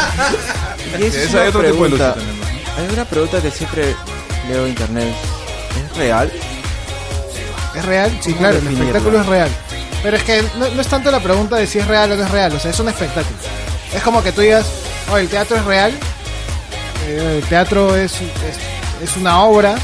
Y 1.01 1.03
eso 1.07 1.43
es 1.43 1.49
otro 1.49 1.63
tipo 1.69 1.85
de 1.85 1.91
lucha 1.91 2.15
pregunta. 2.15 2.15
también, 2.15 2.41
¿no? 2.41 2.60
Hay 2.79 2.89
una 2.93 3.05
pregunta 3.05 3.41
que 3.41 3.51
siempre 3.51 3.95
leo 4.49 4.65
en 4.65 4.71
internet. 4.71 5.15
¿Es 5.85 5.97
real? 5.97 6.33
¿Es 7.75 7.85
real? 7.85 8.11
Sí, 8.21 8.33
¿Cómo 8.33 8.39
claro, 8.41 8.59
el 8.59 8.69
espectáculo 8.69 9.21
es 9.21 9.27
real. 9.27 9.51
Pero 10.03 10.17
es 10.17 10.23
que 10.23 10.43
no, 10.59 10.69
no 10.69 10.81
es 10.81 10.89
tanto 10.89 11.11
la 11.11 11.21
pregunta 11.21 11.57
de 11.57 11.67
si 11.67 11.79
es 11.79 11.87
real 11.87 12.11
o 12.13 12.17
no 12.17 12.25
es 12.25 12.31
real, 12.31 12.55
o 12.55 12.59
sea, 12.59 12.71
es 12.71 12.81
un 12.81 12.89
espectáculo. 12.89 13.37
Es 13.95 14.03
como 14.03 14.23
que 14.23 14.33
tú 14.33 14.41
digas, 14.41 14.67
oh, 15.11 15.19
el 15.19 15.29
teatro 15.29 15.57
es 15.57 15.65
real, 15.65 15.93
eh, 17.07 17.41
el 17.43 17.49
teatro 17.49 17.97
es, 17.97 18.15
es, 18.15 19.03
es 19.03 19.17
una 19.17 19.43
obra, 19.43 19.77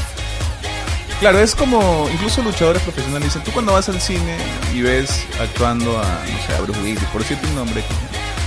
Claro, 1.19 1.39
es 1.39 1.55
como, 1.55 2.07
incluso 2.13 2.43
luchadores 2.43 2.83
profesionales 2.83 3.29
dicen, 3.29 3.43
tú 3.43 3.51
cuando 3.51 3.73
vas 3.73 3.89
al 3.89 3.99
cine 3.99 4.37
y 4.71 4.81
ves 4.81 5.25
actuando 5.41 5.97
a, 5.97 6.03
no 6.03 6.45
sé, 6.45 6.53
a 6.55 6.61
Bruce 6.61 6.79
Willis, 6.79 7.03
por 7.05 7.21
decirte 7.21 7.47
un 7.47 7.55
nombre, 7.55 7.83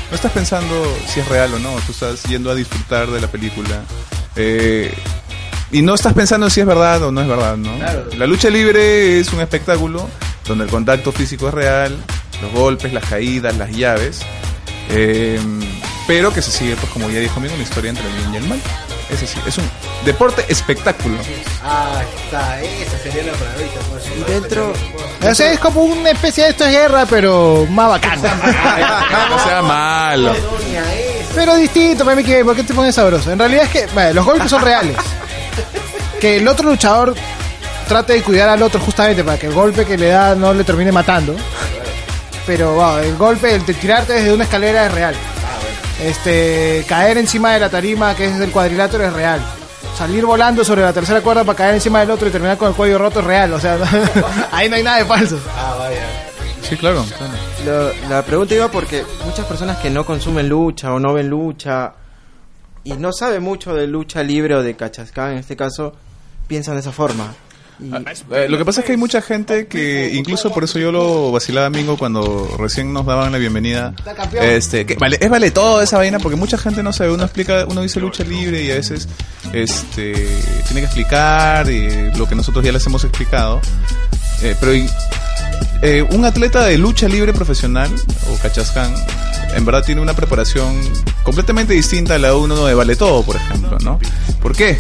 no 0.09 0.14
estás 0.14 0.30
pensando 0.30 0.97
si 1.09 1.18
es 1.18 1.26
real 1.26 1.52
o 1.52 1.59
no, 1.59 1.75
tú 1.85 1.90
estás 1.90 2.23
yendo 2.25 2.49
a 2.49 2.54
disfrutar 2.54 3.09
de 3.11 3.20
la 3.20 3.26
película. 3.26 3.82
Eh, 4.37 4.92
y 5.72 5.82
no 5.82 5.94
estás 5.94 6.14
pensando 6.14 6.50
si 6.50 6.60
es 6.60 6.66
verdad 6.66 7.02
o 7.04 7.12
no 7.12 7.20
es 7.20 7.28
verdad, 7.28 7.56
¿no? 7.56 7.76
Claro. 7.76 8.06
La 8.16 8.26
lucha 8.26 8.50
libre 8.50 9.20
es 9.20 9.32
un 9.32 9.40
espectáculo 9.40 10.08
donde 10.46 10.64
el 10.64 10.70
contacto 10.70 11.12
físico 11.12 11.49
es 11.49 11.54
real, 11.54 11.96
los 12.42 12.52
golpes, 12.52 12.92
las 12.92 13.04
caídas, 13.04 13.56
las 13.56 13.70
llaves, 13.70 14.20
eh, 14.90 15.38
pero 16.06 16.32
que 16.32 16.42
se 16.42 16.50
sigue, 16.50 16.75
pues 16.76 16.90
como 16.92 17.08
ya 17.10 17.20
dijo 17.20 17.38
amigo, 17.38 17.54
una 17.54 17.62
historia 17.62 17.90
entre 17.90 18.06
el 18.06 18.14
bien 18.14 18.34
y 18.34 18.37
el 18.38 18.49
mal. 18.49 18.60
Es 19.10 19.22
así, 19.22 19.38
es 19.46 19.58
un 19.58 19.64
deporte 20.04 20.45
espectáculo. 20.49 21.16
Ah, 21.62 22.02
está, 22.25 22.61
esa 22.62 22.99
sería 22.99 23.25
la 23.25 23.33
palabrita. 23.33 23.80
pues. 23.90 24.04
Y 24.16 24.30
dentro- 24.30 24.73
o 25.28 25.35
sea, 25.35 25.52
es 25.52 25.59
como 25.61 25.83
una 25.83 26.11
especie 26.11 26.45
de 26.45 26.50
esto 26.50 26.64
es 26.64 26.71
guerra, 26.73 27.07
pero 27.09 27.66
más 27.71 27.88
bacana. 27.90 28.23
No 29.30 29.38
sea 29.45 29.62
malo. 29.62 30.35
Pero 31.35 31.54
distinto, 31.57 32.04
para 32.04 32.16
mí 32.16 32.25
que, 32.25 32.45
¿por 32.45 32.57
qué 32.57 32.64
te 32.64 32.75
pones 32.75 32.95
sabroso? 32.95 33.30
En 33.30 33.38
realidad 33.38 33.64
es 33.64 33.71
que, 33.71 33.87
vale, 33.95 34.14
los 34.14 34.25
golpes 34.25 34.50
son 34.50 34.62
reales. 34.62 34.97
Que 36.21 36.37
el 36.37 36.47
otro 36.49 36.69
luchador 36.69 37.14
trate 37.88 38.12
de 38.12 38.23
cuidar 38.23 38.50
al 38.50 38.62
otro 38.62 38.78
justamente 38.80 39.25
para 39.25 39.38
que 39.38 39.47
el 39.47 39.54
golpe 39.54 39.87
que 39.87 39.97
le 39.97 40.09
da 40.09 40.35
no 40.35 40.52
le 40.52 40.64
termine 40.64 40.92
matando. 40.92 41.35
Pero 42.47 42.75
wow, 42.75 42.99
el 42.99 43.16
golpe, 43.16 43.54
el 43.54 43.64
de 43.64 43.73
tirarte 43.73 44.12
desde 44.14 44.33
una 44.35 44.45
escalera 44.45 44.85
es 44.87 44.92
real. 44.92 45.14
Este, 46.02 46.85
caer 46.88 47.16
encima 47.19 47.52
de 47.54 47.61
la 47.61 47.71
tarima 47.71 48.14
que 48.14 48.26
es 48.26 48.38
del 48.38 48.50
cuadrilátero 48.50 49.04
es 49.07 49.12
real. 49.14 49.40
Salir 49.97 50.25
volando 50.25 50.64
sobre 50.64 50.80
la 50.82 50.92
tercera 50.94 51.20
cuerda 51.20 51.44
para 51.44 51.56
caer 51.59 51.75
encima 51.75 52.00
del 52.00 52.11
otro 52.11 52.26
y 52.26 52.30
terminar 52.30 52.56
con 52.56 52.68
el 52.68 52.75
cuello 52.75 52.97
roto 52.99 53.20
es 53.20 53.26
real. 53.26 53.52
O 53.52 53.61
sea, 53.61 53.76
ahí 54.52 54.68
no 54.68 54.76
hay 54.76 54.82
nada 54.82 54.99
de 54.99 55.04
falso. 55.04 55.38
Ah, 55.54 55.76
vaya. 55.78 56.06
Sí, 56.62 56.76
claro. 56.76 57.04
claro. 57.18 57.32
Lo- 58.02 58.09
la 58.09 58.23
pregunta 58.25 58.54
iba 58.54 58.70
porque 58.70 59.04
muchas 59.26 59.44
personas 59.44 59.76
que 59.78 59.90
no 59.90 60.06
consumen 60.06 60.49
lucha 60.49 60.92
o 60.94 60.99
no 60.99 61.12
ven 61.12 61.28
lucha 61.28 61.92
y 62.82 62.94
no 62.94 63.12
saben 63.12 63.42
mucho 63.42 63.75
de 63.75 63.87
lucha 63.87 64.23
libre 64.23 64.54
o 64.54 64.62
de 64.62 64.75
cachascán 64.75 65.32
en 65.32 65.38
este 65.38 65.54
caso, 65.56 65.92
piensan 66.47 66.75
de 66.75 66.80
esa 66.80 66.92
forma. 66.92 67.35
Eh, 68.30 68.46
lo 68.49 68.58
que 68.58 68.64
pasa 68.64 68.80
es 68.80 68.87
que 68.87 68.92
hay 68.92 68.99
mucha 68.99 69.22
gente 69.22 69.66
que, 69.66 70.12
incluso 70.14 70.52
por 70.52 70.64
eso 70.64 70.78
yo 70.78 70.92
lo 70.92 71.32
vacilaba 71.32 71.66
amigo 71.66 71.96
cuando 71.96 72.56
recién 72.58 72.92
nos 72.92 73.06
daban 73.06 73.32
la 73.32 73.38
bienvenida. 73.38 73.94
Este, 74.40 74.84
que 74.87 74.96
vale, 74.96 75.18
es 75.20 75.30
vale 75.30 75.50
todo 75.50 75.80
esa 75.80 75.96
vaina 75.96 76.18
porque 76.18 76.37
mucha 76.37 76.58
gente 76.58 76.82
no 76.82 76.92
sabe. 76.92 77.12
Uno 77.12 77.25
explica, 77.25 77.64
uno 77.66 77.82
dice 77.82 78.00
lucha 78.00 78.25
libre 78.25 78.62
y 78.62 78.70
a 78.70 78.75
veces 78.75 79.08
este 79.52 80.12
tiene 80.66 80.80
que 80.80 80.87
explicar 80.87 81.70
y 81.70 82.12
lo 82.16 82.28
que 82.28 82.34
nosotros 82.34 82.64
ya 82.64 82.72
les 82.72 82.87
hemos 82.87 83.02
explicado. 83.04 83.60
Eh, 84.42 84.54
pero 84.58 84.72
eh, 85.82 86.02
un 86.02 86.25
atleta 86.25 86.64
de 86.64 86.78
lucha 86.78 87.08
libre 87.08 87.32
profesional 87.32 87.90
o 88.30 88.37
cachascán 88.42 88.94
en 89.54 89.64
verdad 89.64 89.84
tiene 89.84 90.00
una 90.00 90.14
preparación 90.14 90.78
completamente 91.22 91.72
distinta 91.75 92.14
a 92.14 92.18
la 92.18 92.28
de 92.28 92.34
uno 92.34 92.64
de 92.64 92.75
vale 92.75 92.96
todo, 92.96 93.22
por 93.22 93.37
ejemplo, 93.37 93.78
¿no? 93.82 93.99
¿Por 94.40 94.54
qué? 94.54 94.78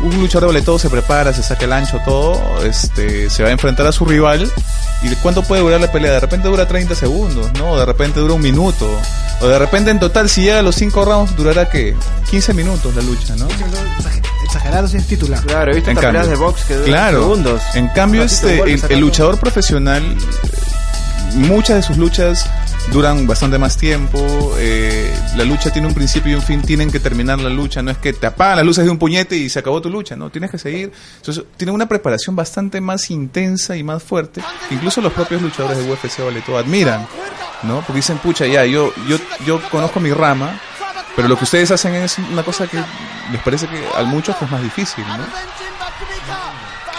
Un 0.00 0.16
luchador 0.20 0.52
de 0.52 0.62
todo 0.62 0.78
se 0.78 0.88
prepara, 0.88 1.32
se 1.32 1.42
saca 1.42 1.64
el 1.64 1.72
ancho, 1.72 2.00
todo, 2.04 2.62
este, 2.64 3.28
se 3.30 3.42
va 3.42 3.48
a 3.48 3.52
enfrentar 3.52 3.86
a 3.86 3.92
su 3.92 4.04
rival. 4.04 4.50
¿Y 5.02 5.14
cuánto 5.16 5.42
puede 5.42 5.62
durar 5.62 5.80
la 5.80 5.90
pelea? 5.90 6.12
De 6.12 6.20
repente 6.20 6.48
dura 6.48 6.66
30 6.66 6.94
segundos, 6.94 7.52
¿no? 7.54 7.76
De 7.76 7.84
repente 7.84 8.20
dura 8.20 8.34
un 8.34 8.42
minuto. 8.42 8.88
O 9.40 9.46
de 9.46 9.58
repente 9.58 9.90
en 9.90 10.00
total, 10.00 10.28
si 10.28 10.42
llega 10.42 10.58
a 10.58 10.62
los 10.62 10.74
5 10.74 11.04
rounds, 11.04 11.36
durará 11.36 11.68
¿qué? 11.68 11.96
15 12.30 12.54
minutos 12.54 12.94
la 12.94 13.02
lucha, 13.02 13.36
¿no? 13.36 13.46
Exagerado 14.44 14.88
si 14.88 14.96
es 14.96 15.06
titular. 15.06 15.40
Claro, 15.42 15.72
he 15.72 15.76
visto 15.76 15.94
peleas 15.94 16.28
de 16.28 16.36
box 16.36 16.64
que 16.64 16.74
duran 16.74 16.90
claro, 16.90 17.20
segundos. 17.20 17.62
En 17.74 17.88
cambio, 17.88 18.22
este, 18.22 18.62
el 18.62 19.00
luchador 19.00 19.38
profesional, 19.38 20.02
muchas 21.34 21.76
de 21.76 21.82
sus 21.82 21.96
luchas 21.96 22.48
duran 22.92 23.26
bastante 23.26 23.58
más 23.58 23.76
tiempo. 23.76 24.54
Eh, 24.58 25.14
la 25.36 25.44
lucha 25.44 25.70
tiene 25.70 25.88
un 25.88 25.94
principio 25.94 26.32
y 26.32 26.34
un 26.34 26.42
fin, 26.42 26.62
tienen 26.62 26.90
que 26.90 27.00
terminar 27.00 27.38
la 27.38 27.50
lucha. 27.50 27.82
No 27.82 27.90
es 27.90 27.98
que 27.98 28.12
te 28.12 28.26
apagan 28.26 28.56
las 28.56 28.66
luces 28.66 28.84
de 28.84 28.90
un 28.90 28.98
puñete 28.98 29.36
y 29.36 29.48
se 29.48 29.58
acabó 29.58 29.80
tu 29.80 29.90
lucha, 29.90 30.16
no, 30.16 30.30
tienes 30.30 30.50
que 30.50 30.58
seguir. 30.58 30.92
Entonces, 31.16 31.44
tienen 31.56 31.74
una 31.74 31.88
preparación 31.88 32.34
bastante 32.34 32.80
más 32.80 33.10
intensa 33.10 33.76
y 33.76 33.82
más 33.82 34.02
fuerte. 34.02 34.42
incluso 34.70 35.00
los 35.00 35.12
propios 35.12 35.42
luchadores 35.42 35.78
de 35.78 35.90
UFC 35.90 36.24
vale 36.24 36.40
todo 36.40 36.58
admiran, 36.58 37.06
¿no? 37.62 37.76
Porque 37.80 37.94
dicen, 37.94 38.18
pucha, 38.18 38.46
ya, 38.46 38.64
yo, 38.64 38.92
yo, 39.08 39.18
yo 39.46 39.60
conozco 39.70 40.00
mi 40.00 40.12
rama, 40.12 40.60
pero 41.14 41.28
lo 41.28 41.36
que 41.36 41.44
ustedes 41.44 41.70
hacen 41.70 41.94
es 41.94 42.18
una 42.18 42.42
cosa 42.42 42.66
que 42.66 42.78
les 43.32 43.42
parece 43.42 43.66
que 43.66 43.84
a 43.96 44.02
muchos 44.04 44.36
es 44.40 44.50
más 44.50 44.62
difícil, 44.62 45.04
¿no? 45.06 45.24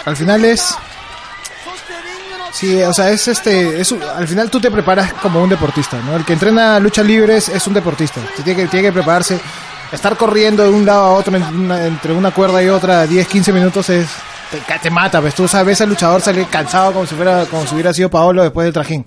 Al 0.04 0.16
final 0.16 0.44
es 0.44 0.74
Sí, 2.52 2.82
o 2.82 2.92
sea, 2.92 3.10
es 3.10 3.28
este, 3.28 3.80
es, 3.80 3.92
al 3.92 4.26
final 4.26 4.50
tú 4.50 4.60
te 4.60 4.70
preparas 4.70 5.12
como 5.14 5.42
un 5.42 5.48
deportista, 5.48 6.00
¿no? 6.02 6.16
El 6.16 6.24
que 6.24 6.32
entrena 6.32 6.78
lucha 6.80 7.02
libre 7.02 7.36
es, 7.36 7.66
un 7.66 7.74
deportista, 7.74 8.20
tiene 8.44 8.62
que, 8.62 8.68
tiene 8.68 8.88
que 8.88 8.92
prepararse, 8.92 9.38
estar 9.92 10.16
corriendo 10.16 10.62
de 10.62 10.70
un 10.70 10.84
lado 10.84 11.04
a 11.04 11.12
otro 11.12 11.36
entre 11.36 12.12
una 12.12 12.32
cuerda 12.32 12.62
y 12.62 12.68
otra 12.68 13.06
10, 13.06 13.26
15 13.26 13.52
minutos 13.52 13.88
es, 13.90 14.08
te, 14.82 14.90
mata, 14.90 15.20
pues 15.20 15.34
tú 15.34 15.46
sabes, 15.46 15.80
el 15.80 15.90
luchador 15.90 16.20
sale 16.20 16.44
cansado 16.46 16.92
como 16.92 17.06
si 17.06 17.14
fuera, 17.14 17.46
como 17.46 17.64
si 17.66 17.74
hubiera 17.74 17.94
sido 17.94 18.10
Paolo 18.10 18.42
después 18.42 18.64
del 18.64 18.72
trajín. 18.72 19.04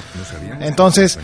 Entonces, 0.62 1.20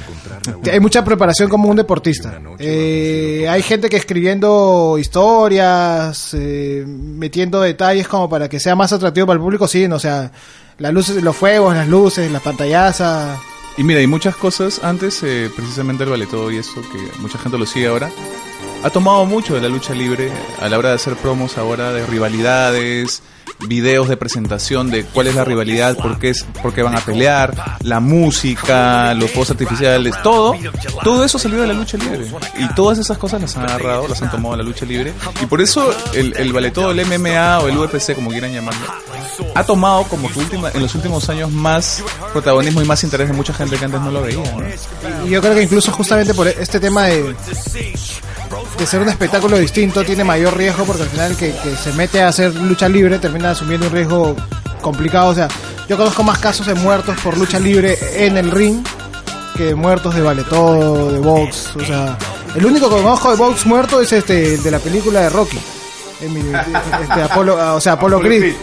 hay 0.69 0.79
mucha 0.79 1.03
preparación 1.05 1.49
como 1.49 1.69
un 1.69 1.77
deportista. 1.77 2.39
Eh, 2.57 3.47
hay 3.49 3.61
gente 3.61 3.89
que 3.89 3.95
escribiendo 3.95 4.97
historias, 4.99 6.33
eh, 6.33 6.83
metiendo 6.85 7.61
detalles 7.61 8.07
como 8.07 8.29
para 8.29 8.49
que 8.49 8.59
sea 8.59 8.75
más 8.75 8.91
atractivo 8.91 9.27
para 9.27 9.37
el 9.37 9.41
público, 9.41 9.67
sí, 9.67 9.85
o 9.85 9.99
sea, 9.99 10.31
las 10.79 10.93
luces, 10.93 11.21
los 11.21 11.35
fuegos, 11.35 11.75
las 11.75 11.87
luces, 11.87 12.31
las 12.31 12.41
pantallazas. 12.41 13.39
Y 13.77 13.83
mira, 13.83 13.99
hay 13.99 14.07
muchas 14.07 14.35
cosas. 14.35 14.81
Antes, 14.83 15.21
eh, 15.23 15.51
precisamente 15.55 16.03
el 16.03 16.27
todo 16.27 16.49
y 16.51 16.57
eso, 16.57 16.81
que 16.81 17.19
mucha 17.19 17.37
gente 17.37 17.57
lo 17.57 17.65
sigue 17.65 17.87
ahora, 17.87 18.09
ha 18.83 18.89
tomado 18.89 19.25
mucho 19.25 19.55
de 19.55 19.61
la 19.61 19.67
lucha 19.67 19.93
libre 19.93 20.31
a 20.59 20.69
la 20.69 20.77
hora 20.77 20.89
de 20.89 20.95
hacer 20.95 21.15
promos 21.15 21.57
ahora 21.57 21.91
de 21.91 22.05
rivalidades, 22.05 23.21
videos 23.67 24.07
de 24.07 24.17
presentación 24.17 24.89
de 24.89 25.03
cuál 25.05 25.27
es 25.27 25.35
la 25.35 25.43
rivalidad, 25.43 25.95
por 25.97 26.19
qué, 26.19 26.29
es, 26.29 26.43
por 26.61 26.73
qué 26.73 26.81
van 26.81 26.95
a 26.95 27.01
pelear, 27.01 27.77
la 27.81 27.99
música, 27.99 29.13
los 29.13 29.31
fuegos 29.31 29.51
artificiales, 29.51 30.15
todo, 30.23 30.55
todo 31.03 31.23
eso 31.23 31.37
salió 31.37 31.61
de 31.61 31.67
la 31.67 31.73
lucha 31.73 31.97
libre. 31.97 32.25
Y 32.57 32.67
todas 32.73 32.97
esas 32.99 33.17
cosas 33.17 33.41
las 33.41 33.55
han 33.57 33.63
agarrado, 33.63 34.07
las 34.07 34.21
han 34.21 34.31
tomado 34.31 34.55
de 34.55 34.63
la 34.63 34.69
lucha 34.69 34.85
libre. 34.85 35.13
Y 35.41 35.45
por 35.45 35.61
eso 35.61 35.93
el, 36.13 36.35
el 36.37 36.53
vale 36.53 36.71
todo, 36.71 36.91
el 36.91 37.05
MMA 37.05 37.59
o 37.59 37.67
el 37.67 37.77
UFC, 37.77 38.15
como 38.15 38.29
quieran 38.29 38.53
llamarlo, 38.53 38.87
ha 39.55 39.63
tomado 39.63 40.03
como 40.03 40.31
que 40.31 40.39
última, 40.39 40.69
en 40.73 40.81
los 40.81 40.95
últimos 40.95 41.29
años 41.29 41.51
más 41.51 42.03
protagonismo 42.31 42.81
y 42.81 42.85
más 42.85 43.03
interés 43.03 43.27
de 43.27 43.33
mucha 43.33 43.53
gente 43.53 43.77
que 43.77 43.85
antes 43.85 44.01
no 44.01 44.11
lo 44.11 44.21
veía. 44.21 44.43
Y 45.25 45.29
yo 45.29 45.41
creo 45.41 45.55
que 45.55 45.63
incluso 45.63 45.91
justamente 45.91 46.33
por 46.33 46.47
este 46.47 46.79
tema 46.79 47.05
de 47.05 47.35
de 48.77 48.85
ser 48.85 49.01
un 49.01 49.09
espectáculo 49.09 49.57
distinto 49.57 50.03
tiene 50.03 50.23
mayor 50.23 50.57
riesgo 50.57 50.85
porque 50.85 51.03
al 51.03 51.09
final 51.09 51.35
que, 51.35 51.53
se 51.81 51.93
mete 51.93 52.21
a 52.21 52.29
hacer 52.29 52.55
lucha 52.55 52.87
libre 52.87 53.19
termina 53.19 53.51
asumiendo 53.51 53.87
un 53.87 53.93
riesgo 53.93 54.35
complicado. 54.81 55.29
O 55.29 55.35
sea, 55.35 55.47
yo 55.87 55.97
conozco 55.97 56.23
más 56.23 56.39
casos 56.39 56.65
de 56.67 56.75
muertos 56.75 57.17
por 57.23 57.37
lucha 57.37 57.59
libre 57.59 57.97
en 58.13 58.37
el 58.37 58.51
ring 58.51 58.83
que 59.55 59.75
muertos 59.75 60.15
de 60.15 60.43
todo 60.43 61.11
de 61.11 61.19
box. 61.19 61.75
O 61.75 61.85
sea, 61.85 62.17
el 62.55 62.65
único 62.65 62.89
que 62.89 62.95
conozco 62.95 63.31
de 63.31 63.37
box 63.37 63.65
muerto 63.65 64.01
es 64.01 64.11
este, 64.13 64.55
el 64.55 64.63
de 64.63 64.71
la 64.71 64.79
película 64.79 65.21
de 65.21 65.29
Rocky 65.29 65.59
este 66.21 67.21
Apolo, 67.21 67.75
o 67.75 67.81
sea, 67.81 67.93
Apolo 67.93 68.19
Creed. 68.19 68.53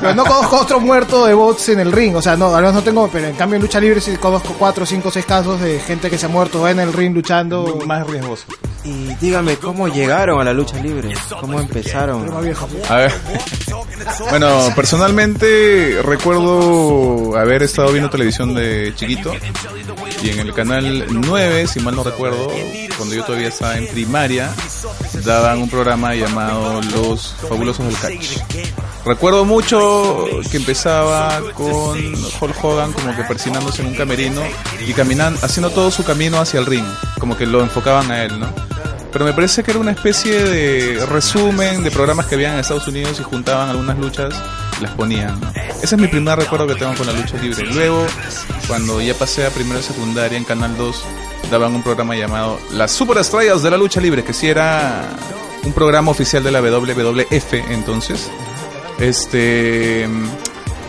Pero 0.00 0.14
no 0.14 0.24
conozco 0.24 0.60
otro 0.60 0.80
muerto 0.80 1.26
de 1.26 1.34
bots 1.34 1.70
en 1.70 1.80
el 1.80 1.92
ring, 1.92 2.14
o 2.16 2.22
sea, 2.22 2.36
no, 2.36 2.54
al 2.54 2.62
menos 2.62 2.74
no 2.74 2.82
tengo, 2.82 3.08
pero 3.08 3.26
en 3.26 3.36
cambio 3.36 3.56
en 3.56 3.62
lucha 3.62 3.80
libre 3.80 4.00
sí 4.00 4.16
conozco 4.16 4.54
cuatro, 4.58 4.84
cinco, 4.86 5.10
seis 5.10 5.24
casos 5.24 5.60
de 5.60 5.80
gente 5.80 6.10
que 6.10 6.18
se 6.18 6.26
ha 6.26 6.28
muerto 6.28 6.66
en 6.68 6.80
el 6.80 6.92
ring 6.92 7.14
luchando. 7.14 7.78
Más 7.86 8.06
riesgoso. 8.06 8.44
Y 8.84 9.14
dígame, 9.16 9.56
¿cómo 9.56 9.88
llegaron 9.88 10.40
a 10.40 10.44
la 10.44 10.52
lucha 10.52 10.78
libre? 10.78 11.12
¿Cómo 11.40 11.60
empezaron? 11.60 12.30
A 12.88 12.96
ver. 12.96 13.12
Bueno, 14.30 14.72
personalmente 14.74 16.00
recuerdo 16.02 17.36
haber 17.36 17.64
estado 17.64 17.90
viendo 17.90 18.08
televisión 18.08 18.54
de 18.54 18.92
chiquito 18.94 19.32
y 20.22 20.30
en 20.30 20.38
el 20.40 20.54
canal 20.54 21.06
9, 21.10 21.66
si 21.66 21.80
mal 21.80 21.96
no 21.96 22.02
recuerdo, 22.02 22.50
cuando 22.96 23.14
yo 23.14 23.24
todavía 23.24 23.48
estaba 23.48 23.76
en 23.76 23.86
primaria, 23.88 24.50
daban 25.24 25.62
un 25.62 25.68
programa 25.68 26.14
llamado 26.14 26.57
Los 26.92 27.34
Fabulosos 27.48 27.86
del 27.86 27.96
Catch. 27.96 28.38
Recuerdo 29.04 29.44
mucho 29.44 30.26
que 30.50 30.56
empezaba 30.58 31.40
con 31.54 31.98
Hulk 32.40 32.64
Hogan 32.64 32.92
como 32.92 33.16
que 33.16 33.22
persinándose 33.24 33.82
en 33.82 33.88
un 33.88 33.94
camerino 33.94 34.42
y 34.86 34.92
caminando, 34.92 35.38
haciendo 35.42 35.70
todo 35.70 35.90
su 35.90 36.04
camino 36.04 36.38
hacia 36.40 36.60
el 36.60 36.66
ring, 36.66 36.84
como 37.18 37.36
que 37.36 37.46
lo 37.46 37.62
enfocaban 37.62 38.10
a 38.10 38.24
él, 38.24 38.38
¿no? 38.38 38.48
Pero 39.12 39.24
me 39.24 39.32
parece 39.32 39.62
que 39.62 39.70
era 39.70 39.80
una 39.80 39.92
especie 39.92 40.42
de 40.42 41.06
resumen 41.06 41.82
de 41.82 41.90
programas 41.90 42.26
que 42.26 42.34
habían 42.34 42.54
en 42.54 42.60
Estados 42.60 42.86
Unidos 42.86 43.18
y 43.18 43.22
juntaban 43.22 43.70
algunas 43.70 43.98
luchas 43.98 44.34
y 44.78 44.82
las 44.82 44.92
ponían. 44.92 45.40
Ese 45.82 45.94
es 45.94 46.00
mi 46.00 46.08
primer 46.08 46.38
recuerdo 46.38 46.66
que 46.66 46.74
tengo 46.74 46.94
con 46.94 47.06
la 47.06 47.14
lucha 47.14 47.36
libre. 47.38 47.64
Luego, 47.72 48.06
cuando 48.66 49.00
ya 49.00 49.14
pasé 49.14 49.46
a 49.46 49.50
primera 49.50 49.80
secundaria 49.80 50.36
en 50.36 50.44
Canal 50.44 50.76
2, 50.76 51.02
daban 51.50 51.74
un 51.74 51.82
programa 51.82 52.14
llamado 52.14 52.60
Las 52.72 52.92
Superestrellas 52.92 53.62
de 53.62 53.70
la 53.70 53.78
Lucha 53.78 54.00
Libre, 54.00 54.22
que 54.22 54.34
sí 54.34 54.48
era 54.48 55.08
un 55.64 55.72
programa 55.72 56.10
oficial 56.10 56.42
de 56.42 56.50
la 56.50 56.60
WWF 56.60 57.54
entonces. 57.70 58.30
Este. 58.98 60.08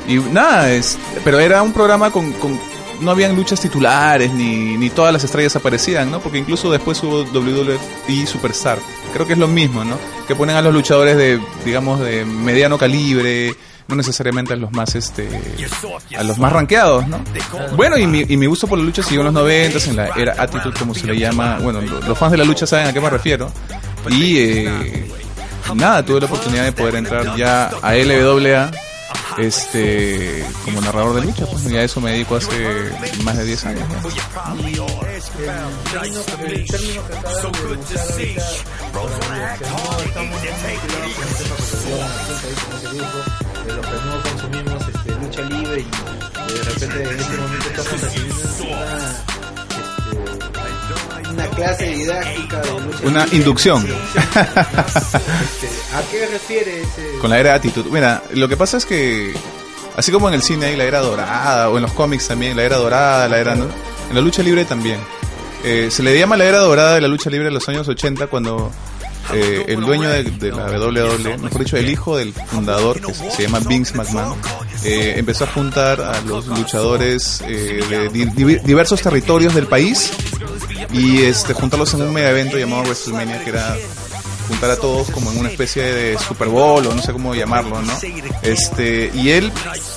Y 0.07 0.15
nada, 0.15 0.71
es, 0.71 0.97
pero 1.23 1.39
era 1.39 1.61
un 1.61 1.71
programa 1.71 2.11
con, 2.11 2.31
con 2.33 2.59
no 3.01 3.11
habían 3.11 3.35
luchas 3.35 3.61
titulares 3.61 4.33
ni, 4.33 4.77
ni 4.77 4.89
todas 4.89 5.13
las 5.13 5.23
estrellas 5.23 5.55
aparecían, 5.55 6.11
¿no? 6.11 6.19
Porque 6.19 6.37
incluso 6.37 6.71
después 6.71 7.01
hubo 7.03 7.21
WWE 7.23 8.25
Superstar. 8.25 8.79
Creo 9.13 9.25
que 9.25 9.33
es 9.33 9.39
lo 9.39 9.47
mismo, 9.47 9.83
¿no? 9.83 9.97
Que 10.27 10.35
ponen 10.35 10.55
a 10.55 10.61
los 10.61 10.73
luchadores 10.73 11.17
de, 11.17 11.39
digamos, 11.65 11.99
de 11.99 12.25
mediano 12.25 12.77
calibre, 12.77 13.55
no 13.89 13.95
necesariamente 13.95 14.53
a 14.53 14.55
los 14.55 14.71
más 14.71 14.95
este 14.95 15.27
a 16.17 16.23
los 16.23 16.37
más 16.37 16.53
rankeados, 16.53 17.07
¿no? 17.07 17.19
Bueno, 17.75 17.97
y 17.97 18.05
mi, 18.05 18.23
y 18.27 18.37
mi 18.37 18.45
gusto 18.45 18.67
por 18.67 18.77
la 18.77 18.85
lucha 18.85 19.01
siguió 19.03 19.21
en 19.21 19.25
los 19.25 19.33
90 19.33 19.89
en 19.89 19.95
la 19.95 20.07
era 20.15 20.35
Attitude 20.37 20.77
como 20.77 20.93
se 20.93 21.07
le 21.07 21.17
llama, 21.17 21.57
bueno, 21.59 21.81
los 21.81 22.17
fans 22.17 22.31
de 22.31 22.37
la 22.37 22.43
lucha 22.45 22.65
saben 22.67 22.87
a 22.87 22.93
qué 22.93 23.01
me 23.01 23.09
refiero. 23.09 23.51
Y 24.09 24.37
eh, 24.37 25.11
nada, 25.75 26.05
tuve 26.05 26.19
la 26.19 26.27
oportunidad 26.27 26.63
de 26.63 26.71
poder 26.71 26.95
entrar 26.95 27.35
ya 27.35 27.71
a 27.81 27.95
LWA 27.95 28.71
este 29.37 30.45
como 30.65 30.81
narrador 30.81 31.15
de 31.15 31.21
lucha, 31.27 31.45
pues 31.45 31.63
ya 31.65 31.83
eso 31.83 32.01
me 32.01 32.11
dedico 32.11 32.35
hace 32.35 32.91
más 33.23 33.37
de 33.37 33.45
10 33.45 33.65
años. 33.65 33.87
de 43.65 43.75
los 43.75 43.85
que 43.85 43.93
no 43.93 44.23
consumimos 44.23 44.87
este, 44.87 45.15
lucha 45.15 45.41
libre 45.43 45.81
y 45.81 46.53
de 46.53 46.63
repente 46.63 47.03
en 47.03 47.19
este 47.19 47.37
momento 47.37 47.69
estamos 47.69 48.01
recibiendo 48.01 48.43
una, 48.63 49.48
una 51.39 51.49
clase 51.49 51.85
didáctica 51.85 52.59
de 52.59 52.71
lucha 52.71 52.99
Una 53.03 53.25
inducción. 53.31 53.85
Este, 53.85 55.69
¿A 55.93 56.01
qué 56.11 56.27
refiere 56.27 56.81
ese? 56.81 57.17
Con 57.19 57.29
la 57.29 57.39
era 57.39 57.51
de 57.51 57.55
actitud. 57.55 57.85
Mira, 57.85 58.21
lo 58.33 58.47
que 58.47 58.57
pasa 58.57 58.77
es 58.77 58.85
que 58.85 59.33
así 59.95 60.11
como 60.11 60.27
en 60.27 60.35
el 60.35 60.41
cine 60.41 60.67
hay 60.67 60.75
la 60.75 60.83
era 60.83 60.99
dorada 60.99 61.69
o 61.69 61.77
en 61.77 61.83
los 61.83 61.93
cómics 61.93 62.27
también 62.27 62.57
la 62.57 62.63
era 62.63 62.77
dorada, 62.77 63.27
la 63.27 63.39
era 63.39 63.55
¿no? 63.55 63.65
en 64.09 64.15
la 64.15 64.21
lucha 64.21 64.43
libre 64.43 64.65
también. 64.65 64.99
Eh, 65.63 65.89
se 65.91 66.03
le 66.03 66.17
llama 66.17 66.37
la 66.37 66.45
era 66.45 66.59
dorada 66.59 66.95
de 66.95 67.01
la 67.01 67.07
lucha 67.07 67.29
libre 67.29 67.47
en 67.47 67.53
los 67.53 67.67
años 67.69 67.87
80 67.87 68.27
cuando 68.27 68.71
eh, 69.33 69.65
el 69.67 69.81
dueño 69.81 70.09
de, 70.09 70.23
de, 70.23 70.51
la 70.51 70.65
WWE, 70.65 71.37
mejor 71.37 71.59
dicho, 71.59 71.77
el 71.77 71.89
hijo 71.89 72.17
del 72.17 72.33
fundador, 72.33 72.99
que 72.99 73.13
se 73.13 73.43
llama 73.43 73.59
Vince 73.59 73.95
McMahon, 73.95 74.37
eh, 74.83 75.13
empezó 75.17 75.43
a 75.43 75.47
juntar 75.47 76.01
a 76.01 76.19
los 76.21 76.47
luchadores 76.47 77.41
eh, 77.45 77.79
de 77.89 78.09
di 78.09 78.55
diversos 78.59 79.01
territorios 79.01 79.53
del 79.53 79.67
país 79.67 80.11
y 80.91 81.23
este 81.23 81.53
juntarlos 81.53 81.93
en 81.93 82.01
un 82.01 82.13
mega 82.13 82.29
evento 82.29 82.57
llamado 82.57 82.83
WrestleMania, 82.83 83.43
que 83.43 83.49
era 83.49 83.75
juntar 84.47 84.71
a 84.71 84.77
todos 84.77 85.11
como 85.11 85.31
en 85.31 85.39
una 85.39 85.49
especie 85.49 85.83
de 85.83 86.17
Super 86.17 86.47
Bowl 86.47 86.85
o 86.85 86.93
no 86.93 87.01
sé 87.01 87.13
cómo 87.13 87.35
llamarlo, 87.35 87.81
¿no? 87.81 87.93
Este, 88.41 89.11
y 89.13 89.29
él, 89.29 89.51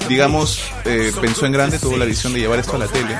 digamos, 0.08 0.60
eh, 0.84 1.10
pensó 1.20 1.46
en 1.46 1.52
grande, 1.52 1.78
tuvo 1.78 1.96
la 1.96 2.04
visión 2.04 2.34
de 2.34 2.40
llevar 2.40 2.58
esto 2.58 2.76
a 2.76 2.80
la 2.80 2.86
tele 2.86 3.16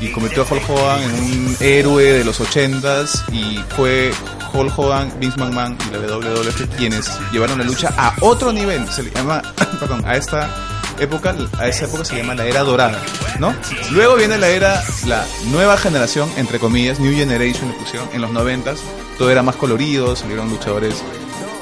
y 0.00 0.10
convirtió 0.10 0.42
a 0.42 0.46
Hulk 0.52 0.68
Hogan 0.68 1.02
en 1.02 1.14
un 1.14 1.56
héroe 1.60 2.04
de 2.04 2.24
los 2.24 2.40
ochentas 2.40 3.24
y 3.32 3.58
fue 3.76 4.10
Hulk 4.52 4.76
Hogan, 4.76 5.12
Vince 5.20 5.38
McMahon 5.38 5.78
y 5.88 5.92
la 5.92 5.98
WWF 5.98 6.76
quienes 6.76 7.10
llevaron 7.32 7.58
la 7.58 7.64
lucha 7.64 7.94
a 7.96 8.14
otro 8.20 8.52
nivel, 8.52 8.88
se 8.90 9.04
le 9.04 9.10
llama, 9.12 9.42
perdón, 9.80 10.02
a 10.04 10.16
esta 10.16 10.75
época, 10.98 11.34
a 11.58 11.68
esa 11.68 11.84
época 11.86 12.04
se 12.04 12.16
llama 12.16 12.34
la 12.34 12.46
era 12.46 12.62
dorada, 12.62 13.02
¿no? 13.38 13.54
Luego 13.90 14.16
viene 14.16 14.38
la 14.38 14.48
era, 14.48 14.82
la 15.06 15.24
nueva 15.50 15.76
generación, 15.76 16.30
entre 16.36 16.58
comillas, 16.58 17.00
New 17.00 17.12
Generation 17.14 17.68
le 17.68 17.74
pusieron, 17.74 18.08
en 18.12 18.22
los 18.22 18.30
noventas, 18.30 18.80
todo 19.18 19.30
era 19.30 19.42
más 19.42 19.56
colorido, 19.56 20.16
salieron 20.16 20.48
luchadores, 20.48 21.02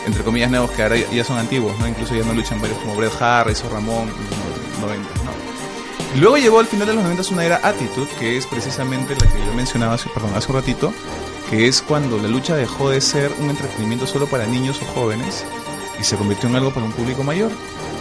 entre 0.06 0.22
comillas, 0.22 0.50
nuevos 0.50 0.70
que 0.70 0.82
ahora 0.82 0.96
ya 0.96 1.24
son 1.24 1.38
antiguos, 1.38 1.78
¿no? 1.78 1.88
Incluso 1.88 2.14
ya 2.14 2.24
no 2.24 2.32
luchan 2.32 2.60
varios 2.60 2.78
como 2.78 2.96
Bret 2.96 3.12
Harris 3.20 3.62
o 3.64 3.68
Ramón 3.68 4.08
en 4.08 4.70
los 4.70 4.80
noventas, 4.80 5.24
¿no? 5.24 5.34
Luego 6.20 6.36
llegó 6.38 6.60
al 6.60 6.66
final 6.66 6.86
de 6.86 6.94
los 6.94 7.02
noventas 7.02 7.30
una 7.30 7.44
era 7.44 7.60
Attitude, 7.62 8.08
que 8.20 8.36
es 8.36 8.46
precisamente 8.46 9.16
la 9.16 9.26
que 9.32 9.38
yo 9.44 9.52
mencionaba 9.54 9.94
hace, 9.94 10.08
perdón, 10.10 10.32
hace 10.36 10.50
un 10.52 10.58
ratito, 10.58 10.92
que 11.50 11.66
es 11.66 11.82
cuando 11.82 12.18
la 12.18 12.28
lucha 12.28 12.54
dejó 12.54 12.90
de 12.90 13.00
ser 13.00 13.32
un 13.40 13.50
entretenimiento 13.50 14.06
solo 14.06 14.26
para 14.26 14.46
niños 14.46 14.80
o 14.80 14.84
jóvenes 14.94 15.44
y 16.00 16.04
se 16.04 16.16
convirtió 16.16 16.48
en 16.48 16.56
algo 16.56 16.72
para 16.72 16.86
un 16.86 16.92
público 16.92 17.22
mayor 17.22 17.50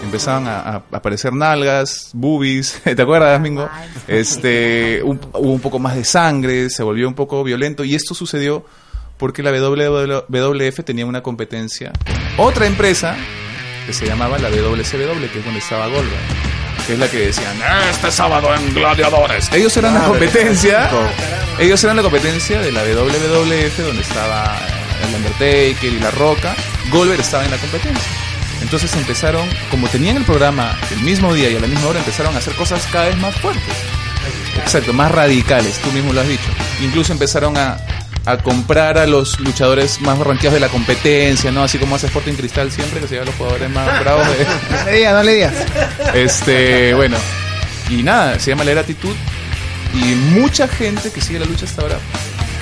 empezaban 0.03 0.47
a, 0.47 0.59
a, 0.59 0.75
aparecer 0.91 1.33
nalgas, 1.33 2.11
boobies, 2.13 2.81
¿te 2.83 3.01
acuerdas, 3.01 3.39
Mingo? 3.41 3.69
Este, 4.07 5.01
un, 5.03 5.19
hubo 5.33 5.53
un 5.53 5.59
poco 5.59 5.79
más 5.79 5.95
de 5.95 6.03
sangre, 6.03 6.69
se 6.69 6.83
volvió 6.83 7.07
un 7.07 7.15
poco 7.15 7.43
violento 7.43 7.83
y 7.83 7.95
esto 7.95 8.13
sucedió 8.13 8.65
porque 9.17 9.41
la 9.43 9.51
WWF 9.51 10.83
tenía 10.83 11.05
una 11.05 11.23
competencia 11.23 11.93
otra 12.37 12.65
empresa 12.65 13.15
que 13.85 13.93
se 13.93 14.05
llamaba 14.05 14.37
la 14.37 14.49
WCW, 14.49 15.31
que 15.31 15.39
es 15.39 15.45
donde 15.45 15.59
estaba 15.59 15.87
Goldberg, 15.87 16.85
que 16.87 16.93
es 16.93 16.99
la 16.99 17.07
que 17.09 17.27
decían, 17.27 17.55
este 17.91 18.11
sábado 18.11 18.53
en 18.55 18.73
Gladiadores. 18.73 19.51
Ellos 19.51 19.75
eran 19.77 19.93
la 19.93 20.05
competencia, 20.05 20.89
ellos 21.59 21.83
eran 21.83 21.97
la 21.97 22.01
competencia 22.01 22.61
de 22.61 22.71
la 22.71 22.81
WWF, 22.81 23.79
donde 23.79 24.01
estaba 24.01 24.82
el 25.09 25.15
Undertaker 25.15 25.91
y 25.91 25.99
La 25.99 26.11
Roca. 26.11 26.55
Goldberg 26.91 27.19
estaba 27.19 27.45
en 27.45 27.51
la 27.51 27.57
competencia. 27.57 28.11
Entonces 28.61 28.93
empezaron, 28.95 29.47
como 29.69 29.87
tenían 29.89 30.17
el 30.17 30.23
programa 30.23 30.77
el 30.91 31.01
mismo 31.01 31.33
día 31.33 31.49
y 31.49 31.55
a 31.57 31.59
la 31.59 31.67
misma 31.67 31.87
hora, 31.87 31.99
empezaron 31.99 32.33
a 32.35 32.37
hacer 32.39 32.53
cosas 32.55 32.87
cada 32.91 33.07
vez 33.07 33.17
más 33.17 33.35
fuertes. 33.35 33.63
Exacto, 34.57 34.93
más 34.93 35.11
radicales, 35.11 35.79
tú 35.79 35.91
mismo 35.91 36.13
lo 36.13 36.21
has 36.21 36.27
dicho. 36.27 36.49
Incluso 36.81 37.11
empezaron 37.11 37.57
a, 37.57 37.77
a 38.25 38.37
comprar 38.37 38.97
a 38.97 39.05
los 39.05 39.39
luchadores 39.39 39.99
más 40.01 40.17
ranqueados 40.17 40.53
de 40.53 40.59
la 40.61 40.69
competencia, 40.69 41.51
¿no? 41.51 41.63
Así 41.63 41.77
como 41.77 41.95
hace 41.95 42.07
Sporting 42.07 42.33
Cristal 42.33 42.71
siempre, 42.71 43.01
que 43.01 43.07
se 43.07 43.15
lleva 43.15 43.23
a 43.23 43.25
los 43.27 43.35
jugadores 43.35 43.69
más 43.69 43.99
bravos. 44.03 44.25
De... 44.27 44.45
no 44.45 44.85
le 44.85 44.91
digas, 44.93 45.13
no 45.13 45.23
le 45.23 45.33
digas. 45.33 45.53
Este, 46.13 46.93
bueno. 46.93 47.17
Y 47.89 48.01
nada, 48.01 48.39
se 48.39 48.51
llama 48.51 48.63
La 48.63 48.71
Era 48.71 48.81
Actitud. 48.81 49.15
Y 49.93 50.15
mucha 50.39 50.67
gente 50.67 51.11
que 51.11 51.21
sigue 51.21 51.39
la 51.39 51.45
lucha 51.45 51.65
hasta 51.65 51.81
ahora 51.81 51.97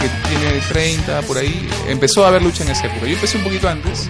que 0.02 0.10
tiene 0.30 0.60
30 0.70 1.22
por 1.22 1.38
ahí, 1.38 1.68
empezó 1.88 2.26
a 2.26 2.32
ver 2.32 2.42
lucha 2.42 2.64
en 2.64 2.72
esa 2.72 2.88
época. 2.88 3.06
Yo 3.06 3.14
empecé 3.14 3.38
un 3.38 3.44
poquito 3.44 3.70
antes 3.70 4.08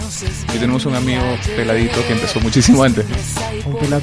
y 0.53 0.57
tenemos 0.57 0.85
un 0.85 0.95
amigo 0.95 1.21
peladito 1.55 2.05
que 2.07 2.13
empezó 2.13 2.39
muchísimo 2.39 2.83
antes. 2.83 3.05
Un 3.65 3.77
pelado 3.77 4.01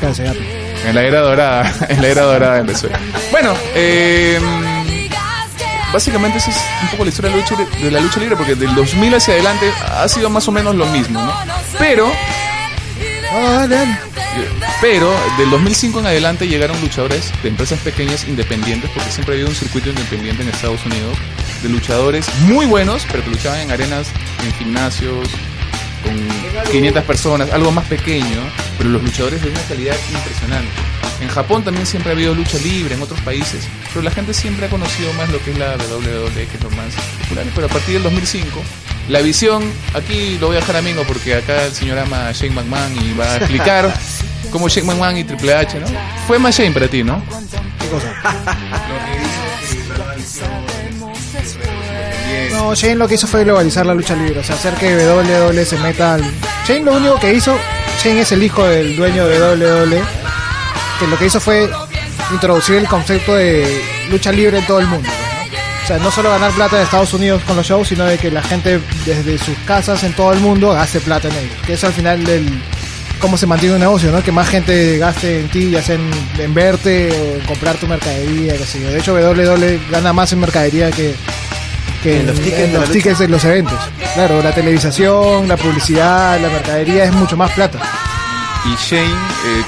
En 0.85 0.95
la 0.95 1.02
era 1.02 1.21
dorada, 1.21 1.75
en 1.88 2.02
la 2.02 2.09
era 2.09 2.23
dorada 2.23 2.59
empezó. 2.59 2.88
Bueno, 3.30 3.54
eh, 3.75 4.38
básicamente 5.92 6.38
esa 6.38 6.50
es 6.50 6.56
un 6.82 6.89
poco 6.91 7.04
la 7.04 7.10
historia 7.10 7.30
de 7.30 7.36
la, 7.36 7.43
lucha, 7.43 7.78
de 7.82 7.91
la 7.91 8.00
lucha 8.00 8.21
libre 8.21 8.36
porque 8.36 8.54
del 8.54 8.75
2000 8.75 9.15
hacia 9.15 9.34
adelante 9.34 9.73
ha 9.91 10.08
sido 10.08 10.30
más 10.30 10.47
o 10.49 10.52
menos 10.52 10.75
lo 10.75 10.86
mismo, 10.86 11.21
¿no? 11.21 11.32
Pero 11.78 12.10
pero 14.80 15.12
del 15.36 15.50
2005 15.50 16.00
en 16.00 16.06
adelante 16.06 16.49
llegaron 16.49 16.80
luchadores 16.80 17.32
de 17.43 17.49
empresas 17.49 17.78
pequeñas 17.80 18.26
independientes, 18.28 18.91
porque 18.91 19.10
siempre 19.10 19.34
ha 19.34 19.36
habido 19.36 19.49
un 19.49 19.54
circuito 19.54 19.91
independiente 19.91 20.43
en 20.43 20.49
Estados 20.49 20.84
Unidos, 20.86 21.17
de 21.62 21.69
luchadores 21.69 22.26
muy 22.43 22.67
buenos, 22.67 23.06
pero 23.10 23.25
que 23.25 23.30
luchaban 23.30 23.60
en 23.60 23.71
arenas, 23.71 24.08
en 24.45 24.52
gimnasios, 24.54 25.28
con 26.04 26.17
500 26.71 27.04
personas, 27.04 27.50
algo 27.52 27.73
más 27.73 27.84
pequeño, 27.86 28.41
pero 28.76 28.91
los 28.91 29.02
luchadores 29.02 29.43
de 29.43 29.50
una 29.50 29.62
calidad 29.62 29.97
impresionante. 30.12 30.71
En 31.21 31.28
Japón 31.28 31.64
también 31.64 31.84
siempre 31.84 32.12
ha 32.12 32.14
habido 32.14 32.34
lucha 32.34 32.58
libre, 32.58 32.95
en 32.95 33.02
otros 33.02 33.21
países, 33.23 33.67
pero 33.93 34.02
la 34.02 34.12
gente 34.12 34.32
siempre 34.32 34.67
ha 34.67 34.69
conocido 34.69 35.12
más 35.14 35.28
lo 35.30 35.43
que 35.43 35.50
es 35.50 35.58
la 35.58 35.76
WWE, 35.76 36.47
que 36.47 36.56
es 36.56 36.62
lo 36.62 36.71
más. 36.71 36.95
Pero 37.28 37.67
a 37.67 37.71
partir 37.71 37.95
del 37.95 38.04
2005, 38.04 38.62
la 39.08 39.21
visión, 39.21 39.62
aquí 39.94 40.36
lo 40.38 40.49
voy 40.49 40.56
a 40.56 40.60
dejar 40.60 40.76
a 40.76 40.82
Mingo 40.82 41.02
porque 41.04 41.34
acá 41.34 41.64
el 41.64 41.73
señor 41.75 41.99
ama 41.99 42.28
a 42.28 42.32
Shane 42.32 42.54
McMahon 42.54 42.92
y 43.04 43.14
va 43.14 43.32
a 43.32 43.36
explicar 43.36 43.92
cómo 44.50 44.68
Shane 44.68 44.86
McMahon 44.86 45.16
y 45.16 45.25
Triple 45.25 45.54
H, 45.54 45.80
¿no? 45.80 45.86
Fue 46.26 46.38
más 46.38 46.56
Shane 46.56 46.73
para 46.73 46.88
ti, 46.88 47.02
¿no? 47.02 47.23
¿Qué 47.80 47.88
cosa? 47.88 48.14
No, 52.52 52.75
Shane 52.75 52.97
lo 52.97 53.08
que 53.08 53.14
hizo 53.14 53.26
fue 53.26 53.44
globalizar 53.44 53.86
la 53.86 53.94
lucha 53.94 54.14
libre, 54.14 54.40
o 54.40 54.44
sea, 54.44 54.56
hacer 54.56 54.75
que 54.75 54.94
WWE 54.94 55.64
se 55.64 55.78
meta 55.78 56.14
al... 56.14 56.23
Shane 56.66 56.82
lo 56.84 56.92
único 56.97 57.18
que 57.18 57.32
hizo, 57.32 57.56
Shane 58.02 58.21
es 58.21 58.32
el 58.32 58.42
hijo 58.42 58.64
del 58.64 58.94
dueño 58.97 59.26
de 59.26 59.40
WWE, 59.40 60.02
que 60.99 61.06
lo 61.06 61.18
que 61.18 61.26
hizo 61.26 61.40
fue 61.40 61.71
introducir 62.32 62.76
el 62.76 62.86
concepto 62.86 63.34
de 63.34 63.82
lucha 64.10 64.32
libre 64.32 64.58
en 64.58 64.66
todo 64.66 64.80
el 64.80 64.86
mundo. 64.86 65.08
Sea, 65.89 65.99
no 65.99 66.11
solo 66.11 66.29
ganar 66.29 66.53
plata 66.53 66.77
en 66.77 66.83
Estados 66.83 67.15
Unidos 67.15 67.43
con 67.47 67.57
los 67.57 67.67
shows, 67.67 67.89
sino 67.89 68.05
de 68.05 68.19
que 68.19 68.31
la 68.31 68.43
gente 68.43 68.79
desde 69.07 69.39
sus 69.39 69.57
casas 69.67 70.05
en 70.05 70.13
todo 70.13 70.35
el 70.35 70.41
mundo 70.41 70.73
gaste 70.73 71.01
plata 71.01 71.29
en 71.29 71.35
ellos. 71.35 71.57
Que 71.67 71.73
es 71.73 71.85
al 71.85 71.95
final 71.95 72.23
del 72.25 72.47
cómo 73.19 73.39
se 73.39 73.47
mantiene 73.47 73.77
un 73.77 73.81
negocio, 73.81 74.13
¿no? 74.13 74.23
Que 74.23 74.31
más 74.31 74.49
gente 74.49 74.99
gaste 74.99 75.41
en 75.41 75.49
ti, 75.49 75.71
ya 75.71 75.83
sea 75.83 75.95
en, 75.95 76.11
en 76.39 76.53
verte 76.53 77.11
o 77.11 77.41
en 77.41 77.47
comprar 77.47 77.77
tu 77.77 77.87
mercadería, 77.87 78.55
qué 78.59 78.67
sé 78.67 78.83
yo. 78.83 78.91
De 78.91 78.99
hecho, 78.99 79.15
WWE 79.15 79.81
gana 79.91 80.13
más 80.13 80.31
en 80.35 80.41
mercadería 80.41 80.91
que, 80.91 81.15
que 82.03 82.21
en, 82.21 82.27
los 82.27 82.39
tickets, 82.39 82.59
en 82.59 82.73
los, 82.75 82.91
tickets 82.91 83.19
de 83.19 83.29
los 83.29 83.45
eventos. 83.45 83.79
Claro, 84.13 84.43
la 84.43 84.55
televisación, 84.55 85.49
la 85.49 85.57
publicidad, 85.57 86.39
la 86.39 86.51
mercadería 86.51 87.05
es 87.05 87.13
mucho 87.13 87.37
más 87.37 87.51
plata. 87.53 87.79
Y 88.67 88.77
Shane, 88.77 89.07
eh, 89.07 89.65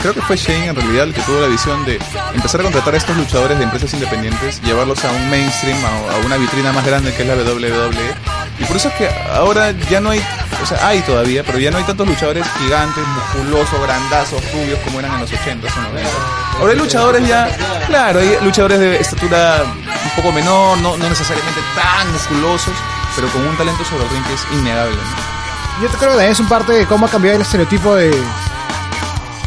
creo 0.00 0.14
que 0.14 0.22
fue 0.22 0.36
Shane 0.36 0.68
en 0.68 0.76
realidad 0.76 1.04
el 1.04 1.14
que 1.14 1.20
tuvo 1.22 1.40
la 1.40 1.46
visión 1.46 1.84
de 1.84 1.98
empezar 2.34 2.60
a 2.60 2.64
contratar 2.64 2.94
a 2.94 2.96
estos 2.96 3.16
luchadores 3.16 3.58
de 3.58 3.64
empresas 3.64 3.92
independientes, 3.92 4.60
llevarlos 4.62 5.04
a 5.04 5.10
un 5.10 5.30
mainstream, 5.30 5.78
a, 5.84 6.14
a 6.14 6.18
una 6.24 6.36
vitrina 6.36 6.72
más 6.72 6.84
grande 6.84 7.12
que 7.14 7.22
es 7.22 7.28
la 7.28 7.34
WWE. 7.34 8.14
Y 8.58 8.64
por 8.64 8.76
eso 8.76 8.88
es 8.88 8.94
que 8.94 9.08
ahora 9.32 9.72
ya 9.90 10.00
no 10.00 10.10
hay, 10.10 10.20
o 10.62 10.66
sea, 10.66 10.86
hay 10.86 11.00
todavía, 11.00 11.44
pero 11.44 11.58
ya 11.58 11.70
no 11.70 11.78
hay 11.78 11.84
tantos 11.84 12.06
luchadores 12.06 12.44
gigantes, 12.58 13.04
musculosos, 13.06 13.80
grandazos, 13.82 14.42
rubios 14.52 14.78
como 14.80 15.00
eran 15.00 15.14
en 15.14 15.20
los 15.20 15.32
80 15.32 15.66
o 15.66 15.82
90. 15.92 16.10
Ahora 16.58 16.72
hay 16.72 16.78
luchadores 16.78 17.26
ya, 17.26 17.48
claro, 17.86 18.20
hay 18.20 18.36
luchadores 18.42 18.78
de 18.78 18.96
estatura 19.00 19.62
un 19.64 20.10
poco 20.16 20.32
menor, 20.32 20.78
no, 20.78 20.96
no 20.96 21.08
necesariamente 21.08 21.60
tan 21.74 22.12
musculosos, 22.12 22.74
pero 23.16 23.28
con 23.28 23.46
un 23.46 23.56
talento 23.56 23.84
sobre 23.84 24.04
el 24.04 24.10
ring 24.10 24.24
que 24.24 24.34
es 24.34 24.46
innegable. 24.52 24.96
¿no? 24.96 25.82
Yo 25.82 25.88
creo 25.98 26.18
que 26.18 26.28
es 26.28 26.40
un 26.40 26.48
parte 26.48 26.72
de 26.72 26.86
cómo 26.86 27.06
ha 27.06 27.08
cambiado 27.08 27.36
el 27.36 27.42
estereotipo 27.42 27.94
de, 27.94 28.10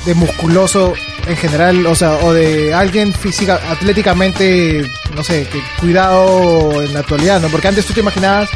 de 0.05 0.13
musculoso 0.15 0.93
en 1.25 1.37
general, 1.37 1.85
o 1.85 1.95
sea, 1.95 2.17
o 2.17 2.33
de 2.33 2.73
alguien 2.73 3.13
física, 3.13 3.59
atléticamente, 3.69 4.85
no 5.15 5.23
sé, 5.23 5.47
que 5.47 5.59
cuidado 5.79 6.81
en 6.81 6.93
la 6.93 6.99
actualidad, 6.99 7.39
¿no? 7.39 7.47
Porque 7.47 7.69
antes 7.69 7.85
tú 7.85 7.93
te 7.93 8.01
imaginabas 8.01 8.49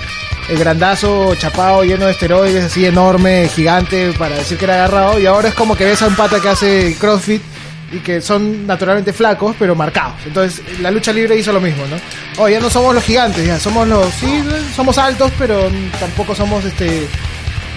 el 0.50 0.58
grandazo, 0.58 1.36
chapado, 1.36 1.84
lleno 1.84 2.06
de 2.06 2.12
esteroides, 2.12 2.66
así 2.66 2.86
enorme, 2.86 3.50
gigante, 3.50 4.14
para 4.14 4.36
decir 4.36 4.58
que 4.58 4.66
era 4.66 4.76
agarrado, 4.76 5.20
y 5.20 5.26
ahora 5.26 5.50
es 5.50 5.54
como 5.54 5.76
que 5.76 5.86
ves 5.86 6.02
a 6.02 6.08
un 6.08 6.16
pata 6.16 6.40
que 6.40 6.50
hace 6.50 6.96
CrossFit 7.00 7.42
y 7.92 8.00
que 8.00 8.22
son 8.22 8.68
naturalmente 8.68 9.14
flacos, 9.14 9.56
pero 9.58 9.76
marcados. 9.76 10.16
Entonces, 10.26 10.62
la 10.82 10.92
lucha 10.92 11.14
libre 11.14 11.38
hizo 11.38 11.54
lo 11.54 11.62
mismo, 11.62 11.86
¿no? 11.88 11.98
Oh, 12.42 12.50
ya 12.50 12.60
no 12.60 12.70
somos 12.70 12.94
los 12.94 13.04
gigantes, 13.04 13.46
ya 13.46 13.60
somos 13.60 13.88
los, 13.88 14.14
sí, 14.16 14.44
somos 14.76 14.98
altos, 14.98 15.32
pero 15.38 15.70
tampoco 16.00 16.36
somos 16.36 16.66
este 16.66 17.08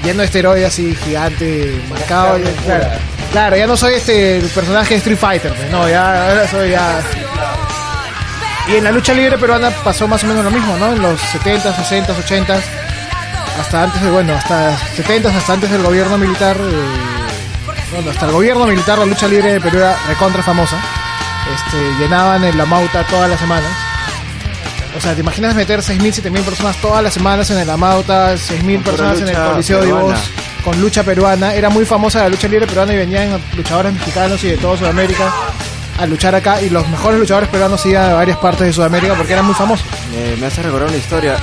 lleno 0.05 0.21
de 0.21 0.27
esteroides 0.27 0.67
así, 0.67 0.95
gigante, 1.05 1.81
marcado. 1.89 2.41
Claro, 2.65 2.89
claro, 3.31 3.57
ya 3.57 3.67
no 3.67 3.77
soy 3.77 3.95
este 3.95 4.41
personaje 4.55 4.95
de 4.95 4.99
Street 4.99 5.19
Fighter, 5.19 5.53
pues, 5.53 5.71
no, 5.71 5.89
ya 5.89 6.47
soy 6.51 6.71
ya. 6.71 7.01
Y 8.69 8.77
en 8.77 8.85
la 8.85 8.93
lucha 8.93 9.13
libre 9.15 9.37
peruana 9.39 9.71
pasó 9.83 10.07
más 10.07 10.23
o 10.23 10.27
menos 10.27 10.45
lo 10.45 10.51
mismo, 10.51 10.77
¿no? 10.77 10.93
En 10.93 11.03
los 11.03 11.21
70, 11.21 11.75
60, 11.75 12.13
80, 12.13 12.61
hasta 13.61 13.83
antes 13.83 14.01
de, 14.03 14.11
bueno, 14.11 14.35
hasta 14.35 14.77
70, 14.97 15.29
hasta 15.37 15.53
antes 15.55 15.71
del 15.71 15.83
gobierno 15.83 16.17
militar, 16.19 16.57
eh, 16.57 17.71
bueno, 17.93 18.11
hasta 18.11 18.27
el 18.27 18.33
gobierno 18.33 18.67
militar 18.67 18.99
la 18.99 19.07
lucha 19.07 19.27
libre 19.27 19.55
de 19.55 19.61
Perú 19.61 19.79
era 19.79 19.97
recontra 20.07 20.43
famosa. 20.43 20.77
Este, 21.53 21.77
llenaban 21.99 22.45
en 22.45 22.57
la 22.57 22.65
mauta 22.65 23.03
todas 23.05 23.29
las 23.29 23.41
semanas. 23.41 23.90
O 24.97 25.01
sea, 25.01 25.15
¿te 25.15 25.21
imaginas 25.21 25.55
meter 25.55 25.81
6.000, 25.81 26.31
7.000 26.31 26.43
personas 26.43 26.77
todas 26.77 27.03
las 27.03 27.15
semanas 27.15 27.51
en 27.51 27.59
el 27.59 27.71
Amauta, 27.71 28.35
6.000 28.35 28.75
Con 28.75 28.83
pura 28.83 28.97
personas 28.97 29.21
en 29.21 29.29
el 29.29 29.37
Coliseo 29.37 29.81
de. 29.83 29.93
Voz 29.93 30.31
con 30.65 30.81
lucha 30.81 31.03
peruana? 31.03 31.55
Era 31.55 31.71
muy 31.71 31.85
famosa 31.85 32.21
la 32.21 32.29
lucha 32.29 32.49
libre 32.49 32.67
peruana 32.67 32.93
y 32.93 32.97
venían 32.97 33.41
luchadores 33.57 33.93
mexicanos 33.95 34.43
y 34.45 34.49
de 34.49 34.57
toda 34.59 34.77
Sudamérica 34.77 35.33
a 35.99 36.07
luchar 36.07 36.35
acá 36.35 36.63
y 36.63 36.71
los 36.71 36.87
mejores 36.89 37.21
luchadores 37.21 37.49
peruanos 37.51 37.85
iban 37.87 38.09
de 38.09 38.15
varias 38.15 38.39
partes 38.39 38.67
de 38.67 38.73
Sudamérica 38.73 39.15
porque 39.15 39.33
eran 39.33 39.45
muy 39.45 39.55
famosos. 39.55 39.87
Me, 40.13 40.37
me 40.37 40.47
hace 40.47 40.63
recordar 40.63 40.89
una 40.89 40.97
historia. 40.97 41.37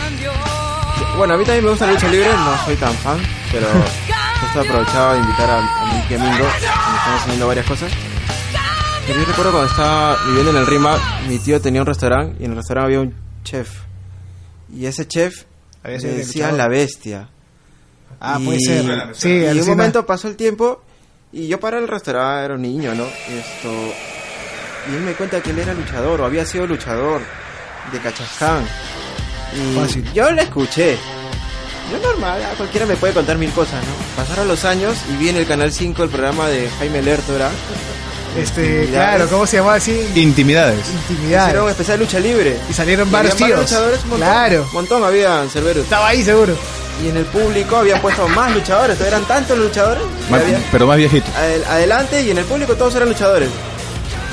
Bueno, 1.15 1.33
a 1.35 1.37
mí 1.37 1.43
también 1.45 1.63
me 1.63 1.69
gusta 1.71 1.85
la 1.85 1.93
lucha 1.93 2.07
libre, 2.07 2.29
no 2.29 2.65
soy 2.65 2.75
tan 2.75 2.93
fan, 2.95 3.17
pero 3.51 3.67
justo 4.41 4.61
aprovechaba 4.61 5.13
de 5.13 5.19
invitar 5.19 5.49
a, 5.49 5.57
a 5.59 6.05
y 6.09 6.13
a 6.13 6.17
Mingo, 6.17 6.37
que 6.37 6.65
me 6.65 6.97
están 6.97 7.13
enseñando 7.15 7.47
varias 7.47 7.65
cosas. 7.65 7.91
Pero 9.05 9.19
yo 9.19 9.25
recuerdo 9.25 9.51
cuando 9.51 9.69
estaba 9.69 10.17
viviendo 10.25 10.51
en 10.51 10.57
el 10.57 10.67
Rima, 10.67 10.95
mi 11.27 11.39
tío 11.39 11.61
tenía 11.61 11.81
un 11.81 11.87
restaurante 11.87 12.35
y 12.39 12.45
en 12.45 12.51
el 12.51 12.57
restaurante 12.57 12.87
había 12.87 12.99
un 13.01 13.26
chef. 13.47 13.69
Y 14.73 14.85
ese 14.85 15.07
chef 15.07 15.45
le 15.83 15.97
luchador. 16.25 16.53
la 16.57 16.67
bestia. 16.67 17.29
Ah, 18.19 18.37
Y- 18.41 18.45
puede 18.45 18.59
ser. 18.59 19.15
Sí, 19.15 19.29
y 19.29 19.59
un 19.59 19.67
momento 19.67 20.05
pasó 20.05 20.27
el 20.27 20.35
tiempo 20.35 20.81
y 21.31 21.47
yo 21.47 21.59
para 21.59 21.77
el 21.79 21.87
restaurante 21.87 22.45
era 22.45 22.55
un 22.55 22.61
niño, 22.61 22.93
¿no? 22.95 23.05
Y 23.05 23.37
esto 23.37 23.71
y 24.91 24.95
él 24.95 25.01
me 25.01 25.13
cuenta 25.13 25.41
que 25.41 25.51
él 25.51 25.59
era 25.59 25.73
luchador 25.73 26.21
o 26.21 26.25
había 26.25 26.45
sido 26.45 26.65
luchador 26.67 27.21
de 27.91 27.99
Cachaján. 27.99 28.65
Y 29.53 29.75
Fácil. 29.75 30.11
yo 30.13 30.29
le 30.31 30.41
escuché. 30.43 30.97
Yo 31.91 31.99
normal, 31.99 32.41
ah, 32.43 32.53
cualquiera 32.57 32.85
me 32.85 32.97
puede 32.97 33.13
contar 33.13 33.37
mil 33.37 33.51
cosas, 33.51 33.81
¿no? 33.85 33.93
Pasaron 34.17 34.47
los 34.49 34.65
años 34.65 34.97
y 35.09 35.15
vi 35.17 35.29
en 35.29 35.37
el 35.37 35.45
canal 35.47 35.71
5 35.71 36.03
el 36.03 36.09
programa 36.09 36.47
de 36.49 36.69
Jaime 36.79 37.01
Lertora. 37.01 37.49
Este, 38.37 38.61
Intimidades. 38.61 38.89
claro, 38.89 39.27
¿cómo 39.29 39.47
se 39.47 39.57
llamaba 39.57 39.75
así? 39.75 40.07
Intimidades. 40.15 40.79
Intimidad. 41.09 41.43
Hicieron 41.45 41.63
un 41.65 41.69
especial 41.71 41.99
lucha 41.99 42.19
libre. 42.19 42.57
Y 42.69 42.73
salieron 42.73 43.07
Y 43.07 43.11
varios 43.11 43.33
habían 43.35 43.49
tíos. 43.49 43.59
luchadores, 43.61 44.03
un 44.03 44.09
montón. 44.11 44.27
Claro. 44.29 44.63
Un 44.67 44.73
montón 44.73 45.03
había 45.03 45.45
Cerberus. 45.51 45.83
Estaba 45.83 46.07
ahí 46.09 46.23
seguro. 46.23 46.55
Y 47.03 47.09
en 47.09 47.17
el 47.17 47.25
público 47.25 47.75
habían 47.77 48.01
puesto 48.01 48.27
más 48.29 48.53
luchadores. 48.53 48.99
Eran 49.01 49.23
tantos 49.25 49.57
luchadores. 49.57 50.03
Más- 50.29 50.41
había- 50.41 50.59
pero 50.71 50.87
más 50.87 50.97
viejito. 50.97 51.27
Adel- 51.37 51.63
adelante 51.69 52.21
y 52.23 52.31
en 52.31 52.37
el 52.39 52.45
público 52.45 52.75
todos 52.75 52.95
eran 52.95 53.09
luchadores. 53.09 53.49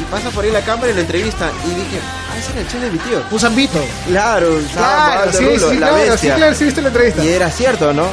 Y 0.01 0.05
pasa 0.11 0.31
por 0.31 0.45
ahí 0.45 0.51
la 0.51 0.61
cámara 0.63 0.91
y 0.91 0.95
la 0.95 1.01
entrevista 1.03 1.51
y 1.65 1.69
dije, 1.69 2.01
ah, 2.03 2.39
ese 2.39 2.53
era 2.53 2.61
el 2.63 2.69
chef 2.69 2.81
de 2.81 2.91
mi 2.91 2.99
tío. 2.99 3.23
Un 3.31 3.39
zambito. 3.39 3.85
Claro, 4.09 4.59
Claro, 4.73 5.33
sí, 5.33 5.45
Rulo, 5.45 5.71
sí, 5.71 5.77
la 5.79 5.89
claro, 5.91 6.17
sí, 6.19 6.27
claro, 6.31 6.55
sí 6.55 6.65
viste 6.65 6.83
la 6.83 6.89
entrevista. 6.89 7.23
Y 7.25 7.29
era 7.29 7.51
cierto, 7.51 7.93
¿no? 7.93 8.07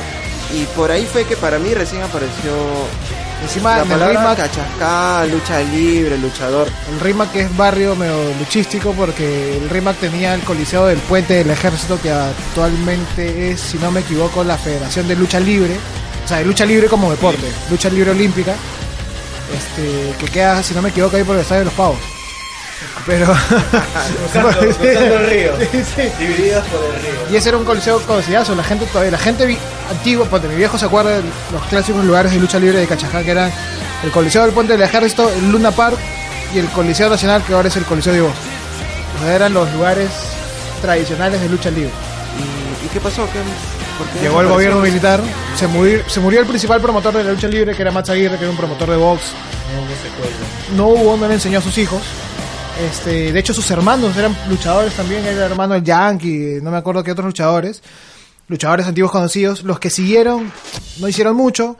Y 0.53 0.65
por 0.75 0.91
ahí 0.91 1.07
fue 1.11 1.23
que 1.23 1.35
para 1.37 1.57
mí 1.57 1.73
recién 1.73 2.03
apareció 2.03 2.51
Encima 3.41 3.77
la 3.77 3.83
en 3.83 3.91
el 3.91 4.09
RIMAC, 4.09 4.37
cachascá, 4.37 5.25
lucha 5.25 5.59
libre, 5.61 6.17
luchador. 6.17 6.67
el 6.91 6.99
RIMAC 6.99 7.31
que 7.31 7.41
es 7.41 7.57
barrio 7.57 7.95
medio 7.95 8.33
luchístico 8.39 8.93
porque 8.93 9.57
el 9.57 9.69
RIMAC 9.69 9.97
tenía 9.97 10.33
el 10.35 10.41
coliseo 10.41 10.85
del 10.85 10.99
puente 10.99 11.33
del 11.35 11.49
ejército 11.49 11.99
que 12.01 12.11
actualmente 12.11 13.51
es, 13.51 13.59
si 13.59 13.77
no 13.77 13.91
me 13.91 14.01
equivoco, 14.01 14.43
la 14.43 14.57
Federación 14.57 15.07
de 15.07 15.15
Lucha 15.15 15.39
Libre. 15.39 15.75
O 16.23 16.27
sea, 16.27 16.37
de 16.37 16.45
lucha 16.45 16.65
libre 16.65 16.87
como 16.87 17.09
deporte, 17.09 17.51
lucha 17.69 17.89
libre 17.89 18.11
olímpica. 18.11 18.55
Este, 19.53 20.15
que 20.17 20.31
queda, 20.31 20.61
si 20.63 20.73
no 20.73 20.81
me 20.81 20.89
equivoco, 20.89 21.17
ahí 21.17 21.23
por 21.23 21.35
el 21.35 21.41
Estadio 21.41 21.61
de 21.61 21.65
los 21.65 21.73
Pavos. 21.73 21.97
Pero... 23.05 23.25
Cruzando, 23.25 24.59
cruzando 24.77 25.15
el 25.15 25.29
río. 25.29 25.53
Sí, 25.71 25.83
sí. 25.83 26.01
Divididos 26.19 26.65
por 26.67 26.83
el 26.83 27.01
río. 27.01 27.11
Y 27.31 27.35
ese 27.35 27.49
era 27.49 27.57
un 27.57 27.65
coliseo 27.65 27.99
conocidazo, 28.01 28.55
la 28.55 28.63
gente 28.63 28.85
todavía, 28.87 29.11
la 29.11 29.17
gente 29.17 29.57
antigua, 29.89 30.27
mi 30.47 30.55
viejo 30.55 30.77
se 30.77 30.85
acuerda 30.85 31.17
de 31.17 31.23
los 31.51 31.63
clásicos 31.69 32.03
lugares 32.05 32.31
de 32.31 32.39
lucha 32.39 32.59
libre 32.59 32.79
de 32.79 32.87
Cachajá, 32.87 33.23
que 33.23 33.31
eran 33.31 33.51
el 34.03 34.11
Coliseo 34.11 34.43
del 34.43 34.51
Puente 34.51 34.73
del 34.73 34.81
Ejército, 34.81 35.29
el 35.29 35.51
Luna 35.51 35.71
Park 35.71 35.97
y 36.53 36.59
el 36.59 36.67
Coliseo 36.69 37.09
Nacional, 37.09 37.43
que 37.43 37.53
ahora 37.53 37.67
es 37.67 37.77
el 37.77 37.85
Coliseo 37.85 38.13
de 38.13 38.21
Voz. 38.21 38.33
O 39.19 39.23
sea, 39.23 39.35
eran 39.35 39.53
los 39.53 39.71
lugares 39.73 40.09
tradicionales 40.81 41.41
de 41.41 41.49
lucha 41.49 41.69
libre. 41.69 41.91
¿Y, 42.39 42.85
y 42.85 42.89
qué 42.89 42.99
pasó? 42.99 43.27
¿Qué, 43.31 43.39
Llegó 44.21 44.41
el 44.41 44.47
gobierno 44.47 44.79
militar, 44.79 45.21
se 45.55 45.67
murió, 45.67 46.01
se 46.07 46.19
murió 46.19 46.39
el 46.39 46.47
principal 46.47 46.81
promotor 46.81 47.13
de 47.13 47.23
la 47.23 47.31
lucha 47.31 47.47
libre, 47.47 47.75
que 47.75 47.81
era 47.81 47.91
Max 47.91 48.09
Aguirre, 48.09 48.37
que 48.37 48.43
era 48.43 48.51
un 48.51 48.57
promotor 48.57 48.89
de 48.89 48.97
box. 48.97 49.21
No 50.75 50.87
hubo, 50.87 51.17
no 51.17 51.27
le 51.27 51.35
enseñó 51.35 51.59
a 51.59 51.61
sus 51.61 51.77
hijos. 51.77 52.01
Este, 52.81 53.31
de 53.31 53.39
hecho, 53.39 53.53
sus 53.53 53.69
hermanos 53.69 54.17
eran 54.17 54.35
luchadores 54.49 54.93
también, 54.93 55.23
era 55.23 55.45
el 55.45 55.51
hermano 55.51 55.75
el 55.75 55.83
Yankee, 55.83 56.59
no 56.63 56.71
me 56.71 56.77
acuerdo 56.77 57.03
qué 57.03 57.11
otros 57.11 57.27
luchadores, 57.27 57.83
luchadores 58.47 58.87
antiguos 58.87 59.11
conocidos. 59.11 59.63
Los 59.63 59.79
que 59.79 59.89
siguieron 59.89 60.51
no 60.99 61.07
hicieron 61.07 61.35
mucho. 61.35 61.77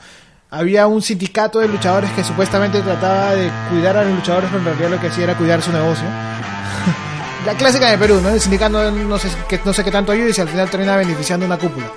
Había 0.52 0.86
un 0.86 1.02
sindicato 1.02 1.60
de 1.60 1.68
luchadores 1.68 2.12
que 2.12 2.24
supuestamente 2.24 2.82
trataba 2.82 3.34
de 3.34 3.50
cuidar 3.70 3.98
a 3.98 4.04
los 4.04 4.16
luchadores, 4.16 4.50
pero 4.52 4.60
en 4.60 4.66
realidad 4.66 4.90
lo 4.90 5.00
que 5.00 5.08
hacía 5.08 5.24
era 5.24 5.38
cuidar 5.38 5.62
su 5.62 5.72
negocio. 5.72 6.06
La 7.46 7.56
clásica 7.56 7.90
de 7.90 7.98
Perú, 7.98 8.20
¿no? 8.22 8.30
El 8.30 8.40
sindicato 8.40 8.92
no 8.92 9.18
sé, 9.18 9.30
que, 9.50 9.60
no 9.66 9.74
sé 9.74 9.84
qué 9.84 9.92
tanto 9.92 10.12
ayuda 10.12 10.30
y 10.30 10.34
si 10.34 10.42
al 10.42 10.50
final 10.50 10.70
termina 10.70 10.98
beneficiando 10.98 11.46
una 11.46 11.58
cúpula. 11.58 11.90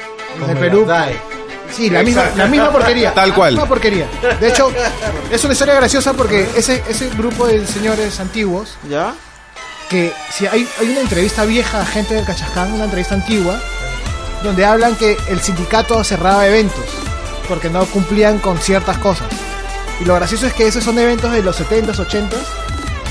En 0.42 0.50
el 0.50 0.56
Perú, 0.56 0.86
Sí, 1.72 1.90
la 1.90 2.02
misma, 2.02 2.30
la 2.36 2.46
misma 2.46 2.70
porquería. 2.70 3.12
Tal 3.12 3.34
cual. 3.34 3.54
La 3.54 3.60
misma 3.62 3.68
porquería. 3.68 4.08
De 4.40 4.48
hecho, 4.48 4.70
es 5.30 5.42
una 5.44 5.52
historia 5.52 5.74
graciosa 5.74 6.12
porque 6.12 6.48
ese, 6.56 6.82
ese 6.88 7.08
grupo 7.10 7.46
de 7.46 7.66
señores 7.66 8.20
antiguos, 8.20 8.76
¿Ya? 8.88 9.14
que 9.88 10.12
si 10.30 10.46
hay, 10.46 10.68
hay 10.80 10.90
una 10.90 11.00
entrevista 11.00 11.44
vieja 11.44 11.80
a 11.80 11.86
gente 11.86 12.14
del 12.14 12.24
Cachaján, 12.24 12.72
una 12.72 12.84
entrevista 12.84 13.14
antigua, 13.14 13.60
donde 14.42 14.64
hablan 14.64 14.94
que 14.96 15.16
el 15.28 15.40
sindicato 15.40 16.02
cerraba 16.04 16.46
eventos 16.46 16.84
porque 17.48 17.70
no 17.70 17.84
cumplían 17.86 18.38
con 18.38 18.58
ciertas 18.58 18.98
cosas. 18.98 19.28
Y 20.00 20.04
lo 20.04 20.14
gracioso 20.14 20.46
es 20.46 20.52
que 20.54 20.66
esos 20.66 20.84
son 20.84 20.98
eventos 20.98 21.32
de 21.32 21.42
los 21.42 21.60
70s, 21.60 21.96
80s. 21.96 22.30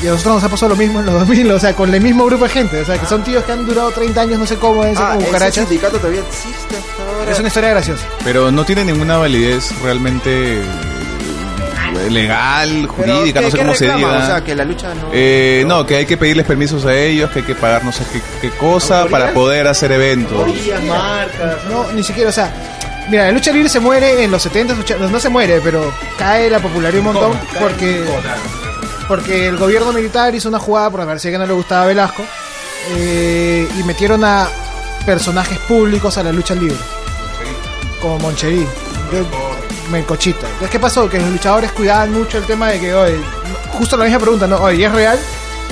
Y 0.04 0.08
a 0.08 0.12
nosotros 0.12 0.36
nos 0.36 0.44
ha 0.44 0.50
pasado 0.50 0.70
lo 0.70 0.76
mismo 0.76 1.00
en 1.00 1.06
los 1.06 1.16
2000, 1.20 1.52
o 1.52 1.60
sea, 1.60 1.74
con 1.74 1.94
el 1.94 2.02
mismo 2.02 2.26
grupo 2.26 2.44
de 2.44 2.50
gente. 2.50 2.82
O 2.82 2.86
sea, 2.86 2.98
que 3.00 3.06
son 3.06 3.24
tíos 3.24 3.44
que 3.46 3.52
han 3.54 3.66
durado 3.66 3.90
30 3.92 4.20
años, 4.22 4.40
no 4.40 4.46
sé 4.46 4.58
cómo, 4.58 4.84
es 4.84 4.98
Ah, 4.98 5.10
como 5.12 5.20
ese 5.22 5.26
cucarachas. 5.28 5.68
sindicato 5.68 5.98
todavía 5.98 6.22
existe 6.22 6.76
hasta 6.78 7.04
ahora. 7.20 7.32
Es 7.32 7.40
una 7.40 7.48
historia 7.48 7.70
graciosa. 7.70 8.06
Pero 8.24 8.52
no 8.52 8.66
tiene 8.66 8.84
ninguna 8.86 9.18
validez 9.18 9.72
realmente 9.82 10.62
eh, 10.62 12.10
legal, 12.10 12.88
jurídica, 12.88 13.40
¿qué- 13.40 13.46
no 13.46 13.52
sé 13.52 13.58
cómo 13.60 13.74
se 13.76 13.86
diga. 13.86 14.18
O 14.18 14.26
sea, 14.26 14.44
que 14.44 14.56
la 14.56 14.66
lucha 14.66 14.94
no... 14.94 15.10
Eh, 15.14 15.64
no, 15.68 15.86
que 15.86 15.96
hay 15.98 16.06
que 16.06 16.18
pedirles 16.18 16.46
permisos 16.46 16.86
a 16.86 16.94
ellos, 16.96 17.30
que 17.32 17.40
hay 17.40 17.46
que 17.46 17.56
pagar 17.56 17.86
no 17.86 17.92
sé 17.92 18.04
qué, 18.12 18.22
qué 18.42 18.50
cosa 18.58 19.06
para 19.06 19.32
poder 19.34 19.68
hacer 19.68 19.92
eventos. 19.92 20.38
Autorías, 20.38 20.84
marcas. 20.84 21.58
No, 21.70 21.92
ni 21.94 22.04
siquiera, 22.04 22.30
o 22.30 22.34
sea, 22.34 22.52
mira, 23.10 23.26
la 23.28 23.32
lucha 23.32 23.52
libre 23.52 23.70
se 23.70 23.80
muere 23.80 24.24
en 24.24 24.32
los 24.32 24.46
70s, 24.46 24.76
80s, 24.84 25.10
no 25.10 25.20
se 25.20 25.30
muere, 25.30 25.62
pero 25.64 25.94
cae 26.18 26.50
la 26.50 26.60
popularidad 26.60 27.00
un 27.06 27.14
montón 27.14 27.40
porque, 27.60 28.04
porque 29.08 29.48
el 29.48 29.58
gobierno 29.58 29.92
militar 29.94 30.34
hizo 30.36 30.50
una 30.50 30.60
jugada, 30.60 30.90
porque 30.90 31.06
parecía 31.06 31.32
que 31.32 31.38
no 31.38 31.46
le 31.46 31.54
gustaba 31.54 31.84
a 31.84 31.88
Velasco, 31.88 32.24
eh, 32.90 33.68
y 33.78 33.84
metieron 33.84 34.24
a 34.24 34.48
personajes 35.06 35.58
públicos 35.60 36.18
a 36.18 36.24
la 36.24 36.32
lucha 36.32 36.56
libre, 36.56 36.78
como 38.02 38.20
Moncherí, 38.20 38.66
Melcochita. 39.92 40.48
Entonces, 40.48 40.70
¿qué 40.70 40.80
pasó? 40.80 41.10
Que 41.10 41.20
los 41.20 41.30
luchadores 41.30 41.72
cuidaban 41.72 42.12
mucho 42.14 42.38
el 42.38 42.46
tema 42.46 42.70
de 42.70 42.80
que, 42.80 42.94
oye, 42.94 43.20
justo 43.78 43.98
la 43.98 44.06
misma 44.06 44.20
pregunta, 44.20 44.48
¿no? 44.48 44.58
Oye, 44.58 44.78
¿y 44.78 44.84
¿es 44.84 44.92
real? 44.92 45.20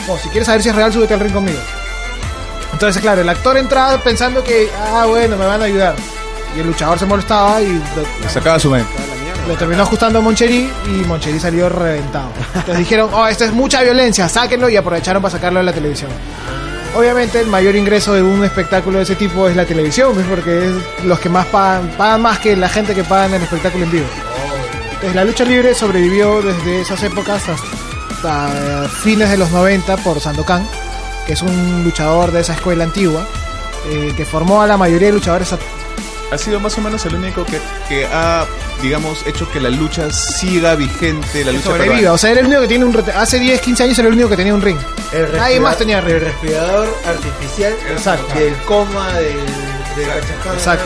O 0.07 0.17
si 0.17 0.29
quieres 0.29 0.45
saber 0.47 0.61
si 0.61 0.69
es 0.69 0.75
real, 0.75 0.91
súbete 0.91 1.13
al 1.13 1.19
ring 1.19 1.33
conmigo. 1.33 1.59
Entonces, 2.73 3.01
claro, 3.01 3.21
el 3.21 3.29
actor 3.29 3.57
entraba 3.57 3.97
pensando 3.99 4.43
que, 4.43 4.69
ah, 4.93 5.05
bueno, 5.07 5.37
me 5.37 5.45
van 5.45 5.61
a 5.61 5.65
ayudar. 5.65 5.95
Y 6.55 6.59
el 6.59 6.67
luchador 6.67 6.99
se 6.99 7.05
molestaba 7.05 7.61
y 7.61 7.81
Le 8.21 8.29
sacaba 8.29 8.59
su 8.59 8.69
mente. 8.69 9.10
Lo 9.51 9.57
terminó 9.57 9.83
ajustando 9.83 10.19
a 10.19 10.21
Moncherí 10.21 10.69
y 10.85 11.05
Moncherí 11.05 11.37
salió 11.37 11.67
reventado. 11.67 12.29
Entonces 12.55 12.77
dijeron, 12.77 13.09
oh, 13.13 13.27
esto 13.27 13.43
es 13.43 13.51
mucha 13.51 13.83
violencia, 13.83 14.29
sáquenlo 14.29 14.69
y 14.69 14.77
aprovecharon 14.77 15.21
para 15.21 15.33
sacarlo 15.33 15.59
de 15.59 15.65
la 15.65 15.73
televisión. 15.73 16.09
Obviamente 16.95 17.41
el 17.41 17.47
mayor 17.47 17.75
ingreso 17.75 18.13
de 18.13 18.21
un 18.23 18.45
espectáculo 18.45 18.97
de 18.97 19.03
ese 19.03 19.15
tipo 19.15 19.49
es 19.49 19.55
la 19.57 19.65
televisión, 19.65 20.13
pues, 20.13 20.25
porque 20.25 20.67
es 20.67 21.03
los 21.03 21.19
que 21.19 21.27
más 21.27 21.45
pagan, 21.47 21.89
pagan 21.97 22.21
más 22.21 22.39
que 22.39 22.55
la 22.55 22.69
gente 22.69 22.95
que 22.95 23.03
paga 23.03 23.25
en 23.25 23.33
el 23.33 23.43
espectáculo 23.43 23.83
en 23.83 23.91
vivo. 23.91 24.07
Entonces 24.85 25.15
la 25.15 25.25
lucha 25.25 25.43
libre 25.43 25.75
sobrevivió 25.75 26.41
desde 26.41 26.81
esas 26.81 27.03
épocas 27.03 27.43
hasta 27.49 28.87
fines 29.03 29.29
de 29.31 29.37
los 29.37 29.51
90 29.51 29.97
por 29.97 30.21
Sandokan, 30.21 30.65
que 31.27 31.33
es 31.33 31.41
un 31.41 31.83
luchador 31.83 32.31
de 32.31 32.39
esa 32.39 32.53
escuela 32.53 32.85
antigua, 32.85 33.25
eh, 33.89 34.13
que 34.15 34.25
formó 34.25 34.61
a 34.61 34.67
la 34.67 34.77
mayoría 34.77 35.07
de 35.07 35.13
luchadores 35.13 35.53
Ha 36.31 36.37
sido 36.37 36.59
más 36.61 36.77
o 36.77 36.81
menos 36.81 37.05
el 37.05 37.15
único 37.15 37.45
que, 37.45 37.59
que 37.89 38.05
ha, 38.05 38.45
digamos, 38.81 39.25
hecho 39.27 39.49
que 39.51 39.59
la 39.59 39.69
lucha 39.69 40.09
siga 40.11 40.75
vigente, 40.75 41.39
la 41.43 41.51
que 41.51 41.57
lucha 41.57 41.63
sobreviva. 41.69 41.95
peruana. 41.95 42.13
O 42.13 42.17
sea, 42.17 42.31
era 42.31 42.39
el 42.39 42.45
único 42.47 42.61
que 42.61 42.67
tiene 42.69 42.85
un 42.85 42.93
rete- 42.93 43.13
hace 43.13 43.37
10, 43.39 43.59
15 43.59 43.83
años 43.83 43.99
era 43.99 44.07
el 44.07 44.13
único 44.13 44.29
que 44.29 44.37
tenía 44.37 44.53
un 44.53 44.61
ring. 44.61 44.77
El 45.11 45.23
Nadie 45.23 45.37
respira- 45.59 45.61
más 45.61 45.77
tenía 45.77 45.99
ring. 46.01 46.15
El 46.15 46.21
respirador 46.21 46.97
artificial 47.05 47.73
Exacto. 47.91 48.39
del 48.39 48.55
coma 48.65 49.11
del, 49.15 49.35
del. 49.97 50.53
Exacto. 50.53 50.85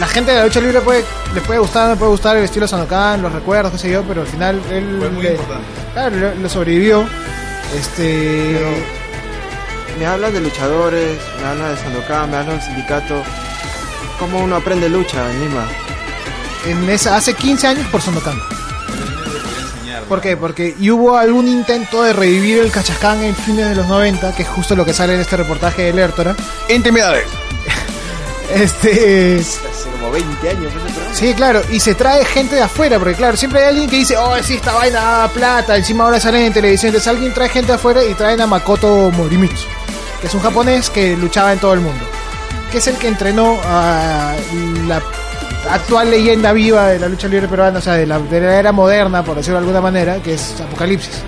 La 0.00 0.06
gente 0.06 0.30
de 0.32 0.38
la 0.38 0.44
lucha 0.46 0.60
libre 0.60 0.80
puede, 0.80 1.04
les 1.34 1.42
puede 1.44 1.58
gustar, 1.60 1.90
no 1.90 1.96
puede 1.96 2.10
gustar 2.12 2.36
el 2.38 2.44
estilo 2.44 2.66
Sanokan, 2.66 3.20
los 3.20 3.30
recuerdos, 3.30 3.72
qué 3.72 3.78
sé 3.78 3.90
yo, 3.90 4.02
pero 4.04 4.22
al 4.22 4.26
final 4.26 4.58
él 4.70 4.96
Fue 4.98 5.10
muy 5.10 5.22
le- 5.22 5.30
importante. 5.32 5.64
claro, 5.92 6.16
le, 6.16 6.34
le 6.36 6.48
sobrevivió. 6.48 7.04
Este 7.78 8.58
Me 9.98 10.06
hablan 10.06 10.32
de 10.32 10.40
luchadores, 10.40 11.18
me 11.40 11.46
hablan 11.46 11.74
de 11.74 11.80
Sandokan, 11.82 12.30
me 12.30 12.36
hablan 12.38 12.56
del 12.58 12.62
sindicato. 12.66 13.22
¿Cómo 14.22 14.38
uno 14.38 14.54
aprende 14.54 14.88
lucha 14.88 15.28
en 15.32 15.40
Lima? 15.40 15.66
en 16.64 16.88
esa, 16.88 17.16
hace 17.16 17.34
15 17.34 17.66
años 17.66 17.88
por 17.88 18.00
Sandokan. 18.00 18.38
¿Por 20.08 20.20
qué? 20.20 20.36
Porque 20.36 20.76
y 20.78 20.92
hubo 20.92 21.16
algún 21.16 21.48
intento 21.48 22.04
de 22.04 22.12
revivir 22.12 22.58
el 22.58 22.70
Cachacán 22.70 23.20
en 23.24 23.34
fines 23.34 23.68
de 23.68 23.74
los 23.74 23.88
90, 23.88 24.32
que 24.36 24.44
es 24.44 24.48
justo 24.48 24.76
lo 24.76 24.84
que 24.84 24.94
sale 24.94 25.14
en 25.14 25.20
este 25.20 25.36
reportaje 25.36 25.82
de 25.82 25.92
Lertora. 25.92 26.36
Intimidades. 26.68 27.26
Este. 28.54 29.40
Hace 29.40 29.90
como 29.90 30.12
20 30.12 30.50
años 30.50 30.72
ese. 30.72 31.14
Sí, 31.18 31.34
claro, 31.34 31.62
y 31.72 31.80
se 31.80 31.96
trae 31.96 32.24
gente 32.24 32.54
de 32.54 32.62
afuera, 32.62 33.00
porque 33.00 33.14
claro, 33.14 33.36
siempre 33.36 33.62
hay 33.62 33.70
alguien 33.70 33.90
que 33.90 33.96
dice, 33.96 34.16
oh, 34.16 34.36
sí, 34.40 34.54
esta 34.54 34.72
vaina 34.74 35.28
plata, 35.34 35.76
encima 35.76 36.04
ahora 36.04 36.20
salen 36.20 36.42
en 36.42 36.52
televisión, 36.52 36.90
entonces 36.90 37.08
alguien 37.08 37.34
trae 37.34 37.48
gente 37.48 37.68
de 37.68 37.74
afuera 37.74 38.04
y 38.04 38.14
traen 38.14 38.40
a 38.40 38.46
Makoto 38.46 39.10
Morimitsu, 39.10 39.66
que 40.20 40.26
es 40.26 40.34
un 40.34 40.40
japonés 40.40 40.90
que 40.90 41.16
luchaba 41.16 41.52
en 41.54 41.58
todo 41.60 41.72
el 41.72 41.80
mundo, 41.80 42.04
que 42.72 42.78
es 42.78 42.86
el 42.86 42.96
que 42.96 43.06
entrenó 43.06 43.60
a 43.64 44.34
la 44.88 45.02
actual 45.70 46.10
leyenda 46.10 46.52
viva 46.52 46.88
de 46.88 46.98
la 46.98 47.08
lucha 47.08 47.28
libre 47.28 47.46
peruana, 47.46 47.78
o 47.78 47.82
sea, 47.82 47.94
de 47.94 48.06
la, 48.06 48.18
de 48.18 48.40
la 48.40 48.58
era 48.58 48.72
moderna, 48.72 49.22
por 49.22 49.36
decirlo 49.36 49.60
de 49.60 49.66
alguna 49.66 49.82
manera, 49.82 50.16
que 50.22 50.34
es 50.34 50.58
Apocalipsis. 50.58 51.22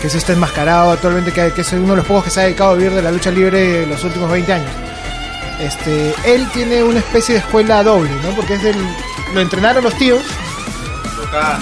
Que 0.00 0.08
es 0.08 0.14
este 0.16 0.32
enmascarado 0.32 0.90
actualmente, 0.90 1.32
que, 1.32 1.52
que 1.52 1.60
es 1.60 1.72
uno 1.72 1.92
de 1.92 1.98
los 1.98 2.06
pocos 2.06 2.24
que 2.24 2.30
se 2.30 2.40
ha 2.40 2.42
dedicado 2.42 2.72
a 2.72 2.74
vivir 2.74 2.92
de 2.92 3.02
la 3.02 3.12
lucha 3.12 3.30
libre 3.30 3.84
en 3.84 3.90
los 3.90 4.02
últimos 4.02 4.28
20 4.30 4.52
años. 4.52 4.70
Este, 5.60 6.12
él 6.24 6.46
tiene 6.52 6.82
una 6.82 6.98
especie 6.98 7.36
de 7.36 7.40
escuela 7.40 7.82
doble, 7.84 8.10
¿no? 8.22 8.30
Porque 8.34 8.54
es 8.54 8.62
del, 8.64 8.76
lo 9.32 9.40
entrenaron 9.40 9.84
los 9.84 9.94
tíos, 9.94 10.22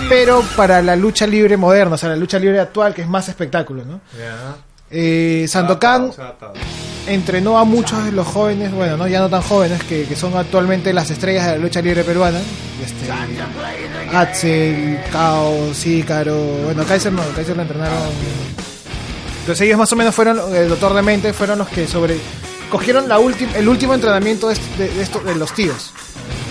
pero 0.08 0.42
para 0.56 0.80
la 0.80 0.96
lucha 0.96 1.26
libre 1.26 1.56
moderna, 1.58 1.96
o 1.96 1.98
sea, 1.98 2.08
la 2.08 2.16
lucha 2.16 2.38
libre 2.38 2.60
actual, 2.60 2.94
que 2.94 3.02
es 3.02 3.08
más 3.08 3.28
espectáculo, 3.28 3.84
¿no? 3.84 4.00
Eh, 4.96 5.46
Sandokan 5.48 6.12
entrenó 7.08 7.58
a 7.58 7.64
muchos 7.64 8.04
de 8.04 8.12
los 8.12 8.26
jóvenes, 8.26 8.72
bueno, 8.72 8.96
no 8.96 9.08
ya 9.08 9.18
no 9.18 9.28
tan 9.28 9.42
jóvenes, 9.42 9.82
que, 9.82 10.04
que 10.04 10.14
son 10.14 10.36
actualmente 10.36 10.92
las 10.92 11.10
estrellas 11.10 11.46
de 11.46 11.52
la 11.52 11.58
lucha 11.58 11.82
libre 11.82 12.04
peruana. 12.04 12.38
Este, 12.84 13.06
Axel, 14.16 15.00
Caos, 15.10 15.84
Ícaro, 15.84 16.36
bueno, 16.64 16.84
Kaiser 16.84 17.12
no, 17.12 17.22
Kaiser 17.34 17.56
lo 17.56 17.62
entrenaron. 17.62 17.98
Entonces 19.40 19.66
ellos 19.66 19.78
más 19.78 19.92
o 19.92 19.96
menos 19.96 20.14
fueron, 20.14 20.38
el 20.54 20.68
doctor 20.68 20.94
de 20.94 21.02
mente, 21.02 21.32
fueron 21.32 21.58
los 21.58 21.68
que 21.68 21.86
sobre 21.88 22.16
cogieron 22.70 23.08
la 23.08 23.18
el 23.56 23.68
último 23.68 23.94
entrenamiento 23.94 24.48
de, 24.48 24.56
de, 24.78 24.88
de 24.88 25.02
esto- 25.02 25.20
de 25.20 25.34
los 25.34 25.52
tíos. 25.54 25.92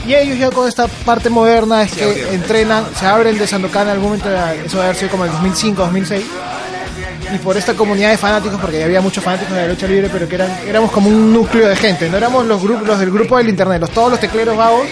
Y 0.06 0.14
ellos 0.16 0.38
ya 0.38 0.52
con 0.52 0.68
esta 0.68 0.88
parte 0.88 1.30
moderna 1.30 1.84
es 1.84 1.94
que 1.94 2.34
entrenan, 2.36 2.84
se 3.00 3.06
abren 3.06 3.38
de 3.38 3.48
Sandokan 3.48 3.84
en 3.84 3.90
algún 3.94 4.06
momento, 4.10 4.30
eso 4.30 4.76
debe 4.78 4.84
haber 4.84 4.96
sido 4.98 5.12
como 5.12 5.24
el 5.26 5.32
2005, 5.32 5.82
2006 5.82 6.26
y 7.34 7.38
por 7.40 7.58
esta 7.58 7.74
comunidad 7.74 8.12
de 8.12 8.18
fanáticos, 8.18 8.60
porque 8.60 8.80
ya 8.80 8.86
había 8.86 9.02
muchos 9.02 9.24
fanáticos 9.24 9.56
de 9.56 9.62
la 9.62 9.68
lucha 9.68 9.88
libre, 9.88 10.10
pero 10.12 10.28
que 10.28 10.36
eran, 10.36 10.50
éramos 10.68 10.92
como 10.92 11.10
un 11.10 11.34
núcleo 11.34 11.68
de 11.68 11.76
gente, 11.76 12.10
no 12.10 12.18
éramos 12.18 12.46
los 12.46 12.62
grupos, 12.62 12.88
los 12.88 13.00
del 13.00 13.12
grupo 13.12 13.38
del 13.38 13.50
internet, 13.50 13.82
los, 13.82 13.90
todos 13.92 14.12
los 14.12 14.20
tecleros 14.20 14.56
vagos 14.58 14.86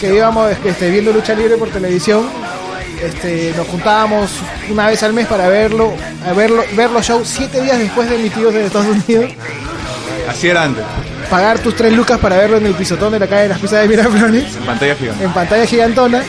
que 0.00 0.14
íbamos 0.14 0.50
este, 0.64 0.90
viendo 0.90 1.12
lucha 1.12 1.34
libre 1.34 1.56
por 1.56 1.68
televisión, 1.70 2.28
este, 3.02 3.52
nos 3.56 3.66
juntábamos 3.68 4.30
una 4.70 4.86
vez 4.88 5.02
al 5.02 5.12
mes 5.12 5.26
para 5.26 5.48
verlo, 5.48 5.92
a 6.26 6.32
verlo, 6.32 6.64
ver 6.74 6.90
los 6.90 7.04
shows 7.06 7.28
siete 7.28 7.60
días 7.60 7.78
después 7.78 8.08
de 8.08 8.16
emitidos 8.16 8.54
de 8.54 8.66
Estados 8.66 8.88
Unidos, 8.88 9.30
Así 10.28 10.48
era 10.48 10.64
antes. 10.64 10.82
pagar 11.30 11.58
tus 11.58 11.76
tres 11.76 11.92
lucas 11.92 12.18
para 12.18 12.36
verlo 12.38 12.56
en 12.56 12.66
el 12.66 12.74
pisotón 12.74 13.12
de 13.12 13.18
la 13.18 13.26
calle 13.26 13.42
de 13.42 13.48
las 13.50 13.58
pizzas 13.58 13.82
de 13.82 13.88
Miraflores 13.88 14.56
En 14.56 14.64
pantalla 14.64 14.94
gigante. 14.96 15.24
en 15.24 15.32
pantalla 15.32 15.66
gigantona. 15.66 16.22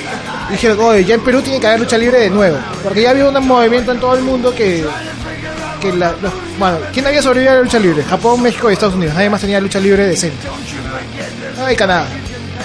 Y 0.50 0.52
dijeron, 0.52 0.80
oye, 0.82 1.04
ya 1.06 1.16
en 1.16 1.22
Perú 1.22 1.42
tiene 1.42 1.60
que 1.60 1.66
haber 1.66 1.80
lucha 1.80 1.98
libre 1.98 2.20
de 2.20 2.30
nuevo. 2.30 2.58
Porque 2.84 3.02
ya 3.02 3.10
había 3.12 3.28
un 3.28 3.48
movimiento 3.48 3.92
en 3.94 4.00
todo 4.00 4.16
el 4.16 4.22
mundo 4.24 4.54
que. 4.54 4.86
Que 5.92 5.98
la, 5.98 6.12
los- 6.22 6.34
bueno, 6.60 6.78
¿quién 6.94 7.06
había 7.08 7.22
sobrevivido 7.22 7.54
a 7.54 7.56
la 7.58 7.62
lucha 7.64 7.80
libre? 7.80 8.04
Japón, 8.04 8.42
México 8.42 8.70
y 8.70 8.74
Estados 8.74 8.96
Unidos. 8.96 9.16
Nadie 9.16 9.30
más 9.30 9.42
tenía 9.42 9.60
lucha 9.60 9.80
libre 9.80 10.06
decente. 10.08 10.48
Ah, 11.60 11.72
y 11.72 11.76
Canadá. 11.76 12.08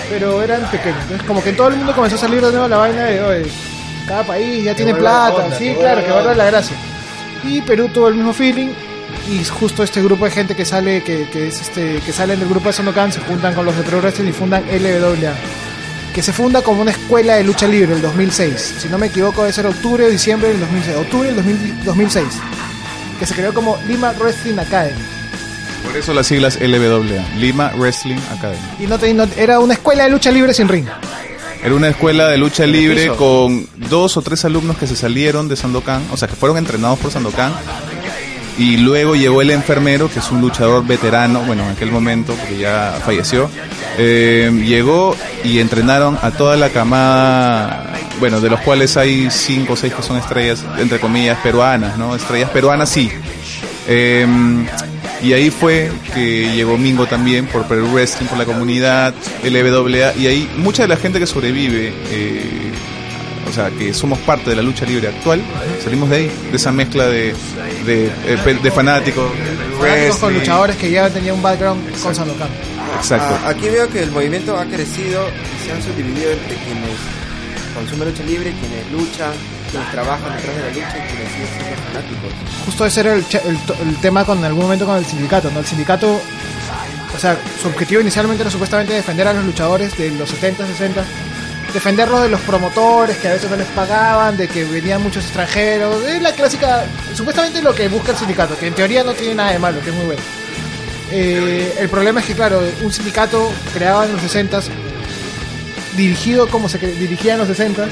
Pero 0.09 0.43
eran 0.43 0.63
pequeños. 0.71 0.99
Entonces, 1.03 1.27
como 1.27 1.43
que 1.43 1.51
en 1.51 1.57
todo 1.57 1.69
el 1.69 1.77
mundo 1.77 1.95
comenzó 1.95 2.17
a 2.17 2.19
salir 2.19 2.41
de 2.41 2.51
nuevo 2.51 2.69
la 2.69 2.77
vaina 2.79 3.05
de, 3.05 3.23
oye, 3.23 3.47
cada 4.07 4.25
país 4.25 4.65
ya 4.65 4.75
tiene 4.75 4.95
plata. 4.95 5.35
onda, 5.45 5.57
sí, 5.57 5.75
claro, 5.79 6.05
que 6.05 6.11
valga 6.11 6.31
onda. 6.33 6.45
la 6.45 6.51
gracia. 6.51 6.77
Y 7.45 7.61
Perú 7.63 7.89
tuvo 7.89 8.09
el 8.09 8.15
mismo 8.15 8.33
feeling. 8.33 8.69
Y 9.29 9.45
justo 9.45 9.83
este 9.83 10.03
grupo 10.03 10.25
de 10.25 10.31
gente 10.31 10.57
que 10.57 10.65
sale, 10.65 11.03
que, 11.03 11.29
que 11.31 11.49
es 11.49 11.61
este, 11.61 12.01
que 12.05 12.13
salen 12.13 12.39
del 12.41 12.49
grupo 12.49 12.69
de 12.69 12.73
Sandokan, 12.73 13.13
se 13.13 13.21
juntan 13.21 13.55
con 13.55 13.65
los 13.67 13.77
de 13.77 13.83
Pro 13.83 13.99
Wrestling 14.01 14.29
y 14.29 14.33
fundan 14.33 14.65
LWA 14.71 15.33
que 16.15 16.23
se 16.25 16.33
funda 16.33 16.61
como 16.63 16.83
una 16.83 16.91
escuela 16.91 17.37
de 17.37 17.45
lucha 17.45 17.69
libre 17.69 17.95
el 17.95 18.03
2006. 18.03 18.75
Si 18.81 18.89
no 18.89 18.99
me 18.99 19.07
equivoco, 19.07 19.43
debe 19.43 19.53
ser 19.53 19.67
octubre 19.67 20.05
o 20.05 20.09
diciembre 20.09 20.49
del 20.49 20.59
2006. 20.59 20.97
Octubre 20.97 21.27
del 21.29 21.37
2000 21.37 21.85
2006. 21.85 22.25
Que 23.21 23.27
se 23.27 23.35
creó 23.35 23.55
como 23.55 23.79
Lima 23.87 24.13
Wrestling 24.19 24.59
Academy. 24.59 24.97
Por 25.87 25.97
eso 25.97 26.13
las 26.13 26.27
siglas 26.27 26.59
LWA. 26.61 27.23
Lima 27.39 27.71
Wrestling 27.77 28.19
Academy. 28.37 28.59
Y 28.81 28.87
no, 28.87 28.99
te- 28.99 29.15
no- 29.15 29.29
era 29.37 29.61
una 29.61 29.75
escuela 29.75 30.05
de 30.05 30.11
lucha 30.11 30.31
libre 30.33 30.53
sin 30.55 30.67
ring. 30.69 30.87
Era 31.63 31.75
una 31.75 31.89
escuela 31.89 32.27
de 32.29 32.39
lucha 32.39 32.67
libre 32.67 33.09
con 33.17 33.67
dos 33.89 34.17
o 34.17 34.23
tres 34.23 34.45
alumnos 34.47 34.79
que 34.79 34.87
se 34.87 34.97
salieron 34.97 35.47
de 35.49 35.57
Sandokan, 35.57 36.03
o 36.11 36.17
sea, 36.17 36.27
que 36.27 36.35
fueron 36.35 36.57
entrenados 36.59 36.99
por 36.99 37.11
Sandokan. 37.13 37.53
Y 38.59 38.79
luego 38.79 39.15
llegó 39.15 39.41
el 39.43 39.51
enfermero, 39.51 40.11
que 40.11 40.19
es 40.19 40.31
un 40.31 40.41
luchador 40.41 40.87
veterano, 40.87 41.41
bueno, 41.43 41.65
en 41.65 41.71
aquel 41.71 41.91
momento, 41.91 42.35
porque 42.35 42.59
ya 42.59 42.99
falleció. 43.05 43.49
Eh, 43.99 44.51
llegó 44.67 45.17
y 45.45 45.61
entrenaron 45.61 46.19
a 46.21 46.31
toda 46.31 46.57
la 46.57 46.69
camada, 46.71 47.91
bueno, 48.21 48.41
de 48.41 48.49
los 48.51 48.61
cuales 48.61 48.97
hay 48.97 49.29
cinco 49.31 49.73
o 49.73 49.77
seis 49.77 49.93
que 49.95 50.03
son 50.03 50.17
estrellas, 50.19 50.65
entre 50.79 51.01
comillas, 51.01 51.39
peruanas, 51.39 51.97
¿no? 51.99 52.15
Estrellas 52.15 52.51
peruanas, 52.51 52.89
sí. 52.91 53.11
Eh, 53.89 54.27
y 55.23 55.33
ahí 55.33 55.51
fue 55.51 55.91
que 56.15 56.55
llegó 56.55 56.79
Mingo 56.79 57.07
también 57.07 57.47
por 57.47 57.65
Perú 57.65 57.89
Wrestling, 57.93 58.27
por 58.27 58.39
la 58.39 58.45
comunidad, 58.45 59.13
LWA, 59.43 60.15
y 60.17 60.27
ahí 60.27 60.51
mucha 60.57 60.83
de 60.83 60.89
la 60.89 60.97
gente 60.97 61.19
que 61.19 61.27
sobrevive, 61.27 61.93
eh, 62.11 62.71
o 63.49 63.53
sea, 63.53 63.71
que 63.71 63.93
somos 63.93 64.19
parte 64.21 64.51
de 64.51 64.57
la 64.57 64.63
lucha 64.63 64.87
libre 64.87 65.09
actual, 65.09 65.43
salimos 65.83 66.09
de 66.09 66.17
ahí, 66.17 66.31
de 66.51 66.57
esa 66.57 66.73
mezcla 66.73 67.07
de, 67.07 67.35
de, 67.85 68.07
eh, 68.07 68.39
pe- 68.45 68.55
de 68.55 68.71
fanáticos, 68.71 69.31
de 69.33 69.77
Fanáticos 69.89 70.17
con 70.19 70.35
luchadores 70.35 70.77
que 70.77 70.91
ya 70.91 71.09
tenían 71.11 71.35
un 71.37 71.43
background 71.43 72.01
con 72.03 72.15
Sandokan. 72.15 72.49
Exacto. 72.99 73.39
Ah, 73.45 73.49
aquí 73.51 73.69
veo 73.69 73.89
que 73.89 74.03
el 74.03 74.11
movimiento 74.11 74.57
ha 74.59 74.65
crecido 74.67 75.27
y 75.29 75.67
se 75.67 75.73
han 75.73 75.83
subdividido 75.83 76.31
entre 76.33 76.57
quienes 76.57 76.97
consumen 77.81 78.09
lucha 78.11 78.23
libre, 78.25 78.53
quienes 78.53 78.91
luchan, 78.93 79.33
quienes 79.71 79.91
trabajan 79.91 80.37
detrás 80.37 80.57
de 80.57 80.63
la 80.63 80.69
lucha 80.69 80.99
y 80.99 81.09
quienes 81.09 81.33
siguen 81.33 81.49
siendo 81.49 81.83
fanáticos. 81.89 82.33
Justo 82.67 82.87
ese 82.87 83.01
era 83.01 83.15
el, 83.15 83.25
el 83.33 83.89
el 83.89 83.97
tema 83.97 84.25
con 84.25 84.39
en 84.39 84.45
algún 84.45 84.65
momento 84.65 84.85
con 84.87 84.97
el 84.99 85.07
sindicato, 85.07 85.51
¿no? 85.51 85.61
El 85.61 85.67
sindicato, 85.67 86.21
o 87.15 87.19
sea, 87.19 87.39
su 87.61 87.69
objetivo 87.69 88.01
inicialmente 88.03 88.43
era 88.43 88.51
supuestamente 88.51 88.93
defender 88.93 89.29
a 89.29 89.33
los 89.33 89.45
luchadores 89.45 89.97
de 89.97 90.11
los 90.11 90.29
70, 90.29 90.67
60, 90.67 91.05
defenderlos 91.73 92.23
de 92.23 92.29
los 92.29 92.41
promotores 92.43 93.17
que 93.17 93.29
a 93.29 93.33
veces 93.33 93.51
no 93.51 93.57
les 93.57 93.69
pagaban, 93.69 94.37
de 94.37 94.47
que 94.49 94.65
venían 94.65 95.03
muchos 95.03 95.25
extranjeros, 95.25 96.05
es 96.05 96.21
la 96.21 96.33
clásica, 96.33 96.85
supuestamente 97.15 97.63
lo 97.63 97.75
que 97.75 97.89
busca 97.89 98.13
el 98.13 98.19
sindicato, 98.19 98.59
que 98.59 98.67
en 98.67 98.75
teoría 98.75 99.03
no 99.05 99.15
tiene 99.15 99.35
nada 99.37 99.53
de 99.53 99.59
malo, 99.59 99.81
que 99.81 99.91
es 99.91 99.97
muy 99.97 100.05
bueno. 100.05 100.23
Eh, 101.13 101.77
el 101.81 101.89
problema 101.89 102.21
es 102.21 102.27
que, 102.27 102.35
claro, 102.35 102.61
un 102.83 102.93
sindicato 102.93 103.51
creado 103.75 104.05
en 104.05 104.13
los 104.13 104.21
60 104.23 104.61
dirigido 105.97 106.49
como 106.49 106.69
se 106.69 106.79
dirigía 106.79 107.35
en 107.35 107.41
los 107.41 107.49
60 107.49 107.89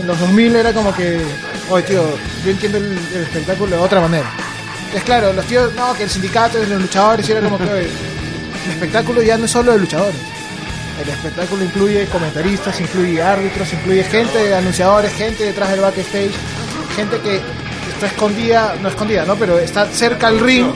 en 0.00 0.06
los 0.06 0.18
2000 0.18 0.56
era 0.56 0.72
como 0.72 0.94
que, 0.94 1.20
oye 1.68 1.86
tío, 1.86 2.02
yo 2.44 2.50
entiendo 2.50 2.78
el, 2.78 2.98
espectáculo 3.22 3.76
de 3.76 3.82
otra 3.82 4.00
manera. 4.00 4.30
Es 4.94 5.02
claro, 5.04 5.32
los 5.32 5.44
tíos, 5.44 5.72
no, 5.74 5.94
que 5.94 6.04
el 6.04 6.10
sindicato 6.10 6.58
de 6.58 6.66
los 6.66 6.80
luchadores, 6.82 7.28
y 7.28 7.32
era 7.32 7.42
como 7.42 7.58
que, 7.58 7.64
el 7.64 8.70
espectáculo 8.70 9.22
ya 9.22 9.36
no 9.38 9.44
es 9.44 9.50
solo 9.50 9.72
de 9.72 9.78
luchadores. 9.78 10.16
El 11.02 11.08
espectáculo 11.08 11.64
incluye 11.64 12.06
comentaristas, 12.06 12.80
incluye 12.80 13.22
árbitros, 13.22 13.72
incluye 13.72 14.04
gente, 14.04 14.54
anunciadores, 14.54 15.12
gente 15.12 15.44
detrás 15.44 15.70
del 15.70 15.80
backstage, 15.80 16.32
gente 16.96 17.18
que 17.20 17.40
está 17.94 18.06
escondida, 18.06 18.76
no 18.82 18.88
escondida, 18.88 19.24
¿no? 19.24 19.36
Pero 19.36 19.58
está 19.58 19.86
cerca 19.86 20.26
al 20.28 20.40
ring 20.40 20.66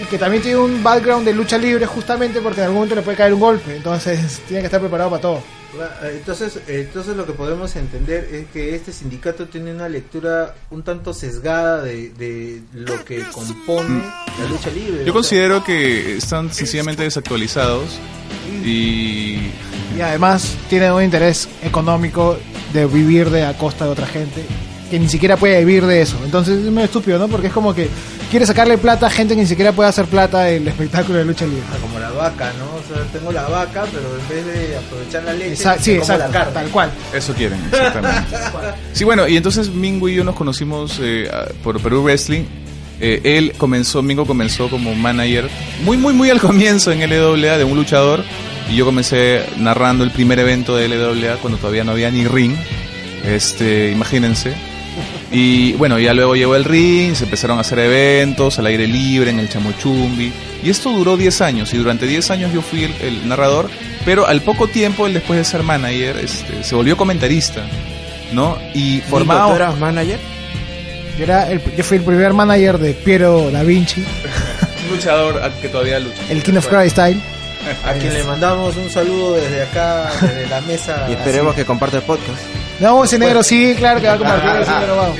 y 0.00 0.06
que 0.06 0.18
también 0.18 0.42
tiene 0.42 0.58
un 0.58 0.82
background 0.82 1.24
de 1.24 1.34
lucha 1.34 1.58
libre 1.58 1.86
justamente 1.86 2.40
porque 2.40 2.60
en 2.60 2.66
algún 2.66 2.78
momento 2.78 2.96
le 2.96 3.02
puede 3.02 3.16
caer 3.16 3.34
un 3.34 3.40
golpe, 3.40 3.76
entonces 3.76 4.40
tiene 4.48 4.62
que 4.62 4.66
estar 4.66 4.80
preparado 4.80 5.10
para 5.10 5.22
todo. 5.22 5.57
Entonces, 6.02 6.60
entonces 6.66 7.16
lo 7.16 7.26
que 7.26 7.32
podemos 7.32 7.76
entender 7.76 8.28
es 8.32 8.46
que 8.46 8.74
este 8.74 8.92
sindicato 8.92 9.46
tiene 9.46 9.74
una 9.74 9.88
lectura 9.88 10.54
un 10.70 10.82
tanto 10.82 11.12
sesgada 11.12 11.82
de, 11.82 12.08
de 12.10 12.62
lo 12.72 13.04
que 13.04 13.22
compone 13.24 14.02
la 14.38 14.48
lucha 14.48 14.70
libre. 14.70 14.98
Yo 14.98 15.00
O 15.00 15.04
sea, 15.04 15.12
considero 15.12 15.64
que 15.64 16.16
están 16.16 16.52
sencillamente 16.52 17.02
desactualizados 17.02 17.98
y 18.64 19.50
Y 19.96 20.00
además 20.00 20.56
tiene 20.68 20.90
un 20.90 21.02
interés 21.02 21.48
económico 21.62 22.38
de 22.72 22.86
vivir 22.86 23.30
de 23.30 23.44
a 23.44 23.56
costa 23.56 23.84
de 23.84 23.90
otra 23.90 24.06
gente 24.06 24.44
que 24.90 24.98
ni 24.98 25.08
siquiera 25.08 25.36
puede 25.36 25.58
vivir 25.64 25.84
de 25.86 26.02
eso. 26.02 26.16
Entonces 26.24 26.58
es 26.64 26.70
medio 26.70 26.86
estúpido, 26.86 27.18
¿no? 27.18 27.28
Porque 27.28 27.48
es 27.48 27.52
como 27.52 27.74
que 27.74 27.88
quiere 28.30 28.46
sacarle 28.46 28.78
plata 28.78 29.06
a 29.06 29.10
gente 29.10 29.34
que 29.34 29.42
ni 29.42 29.46
siquiera 29.46 29.72
puede 29.72 29.88
hacer 29.88 30.06
plata 30.06 30.44
del 30.44 30.66
espectáculo 30.68 31.18
de 31.18 31.24
lucha 31.24 31.44
libre. 31.44 31.62
como 31.80 31.98
la 31.98 32.10
vaca, 32.10 32.52
¿no? 32.58 32.64
O 32.64 32.94
sea, 32.94 33.04
tengo 33.12 33.32
la 33.32 33.42
vaca, 33.48 33.84
pero 33.92 34.04
en 34.18 34.28
vez 34.28 34.46
de 34.68 34.76
aprovechar 34.76 35.24
la 35.24 35.32
leche, 35.34 35.62
Exa- 35.64 35.78
sí, 35.78 35.90
me 35.92 35.98
como 36.00 36.12
exacto, 36.12 36.26
la 36.26 36.38
carne. 36.38 36.52
tal 36.54 36.68
cual. 36.70 36.90
Eso 37.14 37.34
quieren, 37.34 37.58
exactamente. 37.70 38.36
Sí, 38.92 39.04
bueno, 39.04 39.28
y 39.28 39.36
entonces 39.36 39.68
Mingo 39.70 40.08
y 40.08 40.14
yo 40.16 40.24
nos 40.24 40.34
conocimos 40.34 40.98
eh, 41.02 41.28
por 41.62 41.80
Perú 41.80 42.02
Wrestling. 42.02 42.44
Eh, 43.00 43.20
él 43.22 43.52
comenzó, 43.56 44.02
Mingo 44.02 44.26
comenzó 44.26 44.68
como 44.68 44.92
manager, 44.94 45.48
muy, 45.84 45.96
muy, 45.96 46.14
muy 46.14 46.30
al 46.30 46.40
comienzo 46.40 46.90
en 46.90 46.98
LWA 47.08 47.56
de 47.58 47.64
un 47.64 47.76
luchador. 47.76 48.24
Y 48.70 48.76
yo 48.76 48.84
comencé 48.84 49.44
narrando 49.58 50.02
el 50.04 50.10
primer 50.10 50.38
evento 50.40 50.76
de 50.76 50.88
LWA 50.88 51.36
cuando 51.36 51.58
todavía 51.58 51.84
no 51.84 51.92
había 51.92 52.10
ni 52.10 52.26
ring. 52.26 52.54
Este, 53.24 53.90
imagínense. 53.90 54.52
Y 55.30 55.72
bueno, 55.74 55.98
ya 55.98 56.14
luego 56.14 56.34
llegó 56.36 56.56
el 56.56 56.64
ring, 56.64 57.14
se 57.14 57.24
empezaron 57.24 57.58
a 57.58 57.60
hacer 57.60 57.78
eventos 57.80 58.58
al 58.58 58.66
aire 58.66 58.86
libre 58.86 59.30
en 59.30 59.38
el 59.38 59.48
Chamochumbi. 59.48 60.32
Y 60.62 60.70
esto 60.70 60.90
duró 60.90 61.16
10 61.16 61.40
años, 61.42 61.74
y 61.74 61.76
durante 61.76 62.06
10 62.06 62.30
años 62.30 62.52
yo 62.52 62.62
fui 62.62 62.84
el, 62.84 62.94
el 63.02 63.28
narrador, 63.28 63.68
pero 64.04 64.26
al 64.26 64.40
poco 64.40 64.68
tiempo, 64.68 65.06
él 65.06 65.12
después 65.14 65.38
de 65.38 65.44
ser 65.44 65.62
manager, 65.62 66.16
este, 66.16 66.64
se 66.64 66.74
volvió 66.74 66.96
comentarista, 66.96 67.62
¿no? 68.32 68.58
Y 68.74 69.00
¿Tú 69.00 69.10
formado... 69.10 69.54
eras 69.54 69.78
manager? 69.78 70.18
Yo, 71.18 71.24
era 71.24 71.50
el- 71.50 71.60
yo 71.76 71.84
fui 71.84 71.98
el 71.98 72.04
primer 72.04 72.32
manager 72.32 72.78
de 72.78 72.94
Piero 72.94 73.50
Da 73.50 73.62
Vinci, 73.62 74.00
Un 74.90 74.96
luchador 74.96 75.40
que 75.60 75.68
todavía 75.68 75.98
lucha. 76.00 76.16
el 76.30 76.42
King 76.42 76.54
of 76.54 76.66
Cry 76.68 76.88
Style. 76.88 77.20
A 77.84 77.92
quien 77.94 78.14
le 78.14 78.24
mandamos 78.24 78.74
un 78.76 78.88
saludo 78.88 79.34
desde 79.34 79.62
acá, 79.62 80.10
desde 80.22 80.46
la 80.46 80.60
mesa. 80.62 81.06
Y 81.10 81.12
esperemos 81.12 81.54
que 81.54 81.66
comparta 81.66 81.98
el 81.98 82.02
podcast. 82.04 82.38
No, 82.80 83.04
ese 83.04 83.18
negro 83.18 83.42
sí, 83.42 83.74
claro 83.76 84.00
que 84.00 84.06
va 84.06 84.12
a 84.14 84.18
compartir 84.18 84.50
ese 84.62 84.70
negro 84.78 84.96
va. 84.96 85.12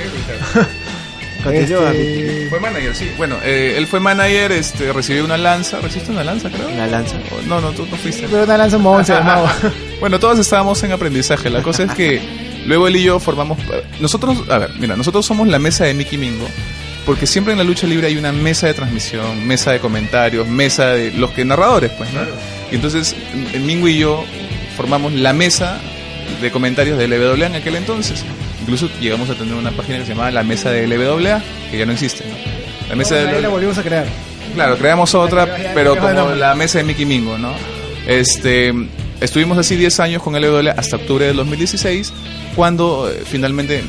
Continúa, 1.42 1.92
Este, 1.92 2.46
Fue 2.50 2.60
manager, 2.60 2.94
sí. 2.96 3.10
Bueno, 3.16 3.36
eh, 3.44 3.74
él 3.76 3.86
fue 3.86 4.00
manager, 4.00 4.50
este, 4.52 4.92
recibió 4.92 5.24
una 5.24 5.36
lanza. 5.36 5.78
¿Recibiste 5.80 6.10
una 6.10 6.24
lanza, 6.24 6.50
creo? 6.50 6.68
Una 6.68 6.86
lanza. 6.86 7.16
No, 7.46 7.60
no, 7.60 7.70
tú 7.70 7.86
no 7.90 7.96
fuiste. 7.96 8.26
Pero 8.28 8.42
una 8.44 8.56
lanza 8.58 8.78
monce, 8.78 9.12
mago. 9.20 9.48
Bueno, 10.00 10.18
todos 10.20 10.38
estábamos 10.38 10.82
en 10.84 10.92
aprendizaje. 10.92 11.48
La 11.50 11.62
cosa 11.62 11.84
es 11.84 11.92
que 11.92 12.20
luego 12.66 12.86
él 12.88 12.96
y 12.96 13.04
yo 13.04 13.18
formamos. 13.20 13.58
Nosotros, 14.00 14.44
a 14.48 14.58
ver, 14.58 14.70
mira, 14.78 14.96
nosotros 14.96 15.24
somos 15.26 15.48
la 15.48 15.58
mesa 15.58 15.84
de 15.84 15.94
Mickey 15.94 16.18
Mingo. 16.18 16.46
Porque 17.06 17.26
siempre 17.26 17.52
en 17.52 17.58
la 17.58 17.64
lucha 17.64 17.86
libre 17.86 18.06
hay 18.08 18.16
una 18.16 18.30
mesa 18.32 18.66
de 18.66 18.74
transmisión, 18.74 19.46
mesa 19.46 19.70
de 19.72 19.78
comentarios, 19.80 20.46
mesa 20.46 20.88
de 20.88 21.10
los 21.12 21.30
que 21.30 21.44
narradores, 21.44 21.90
pues, 21.96 22.12
¿no? 22.12 22.20
Y 22.70 22.74
entonces, 22.74 23.14
en- 23.54 23.64
Mingo 23.66 23.88
y 23.88 23.98
yo 23.98 24.24
formamos 24.76 25.12
la 25.14 25.32
mesa 25.32 25.80
de 26.40 26.50
comentarios 26.50 26.98
de 26.98 27.08
LWA 27.08 27.46
en 27.46 27.54
aquel 27.56 27.76
entonces. 27.76 28.24
Incluso 28.60 28.88
llegamos 29.00 29.30
a 29.30 29.34
tener 29.34 29.54
una 29.54 29.70
página 29.70 29.98
que 29.98 30.04
se 30.04 30.10
llamaba 30.10 30.30
la 30.30 30.42
mesa 30.42 30.70
de 30.70 30.86
LWA, 30.86 31.42
que 31.70 31.78
ya 31.78 31.86
no 31.86 31.92
existe, 31.92 32.24
¿no? 32.28 32.34
La 32.88 32.96
mesa 32.96 33.16
de 33.16 33.28
Ahí 33.28 33.42
la 33.42 33.48
volvimos 33.48 33.76
a 33.78 33.82
crear. 33.82 34.06
Claro, 34.54 34.76
creamos 34.78 35.14
otra, 35.14 35.46
pero 35.74 35.96
como 35.96 36.12
no. 36.12 36.34
la 36.34 36.54
mesa 36.54 36.78
de 36.78 36.84
Mickey 36.84 37.04
Mingo, 37.04 37.36
¿no? 37.38 37.52
Este, 38.06 38.72
estuvimos 39.20 39.58
así 39.58 39.76
10 39.76 40.00
años 40.00 40.22
con 40.22 40.34
LWA 40.40 40.72
hasta 40.76 40.96
octubre 40.96 41.26
del 41.26 41.36
2016, 41.36 42.12
cuando 42.56 43.10
eh, 43.10 43.22
finalmente 43.24 43.82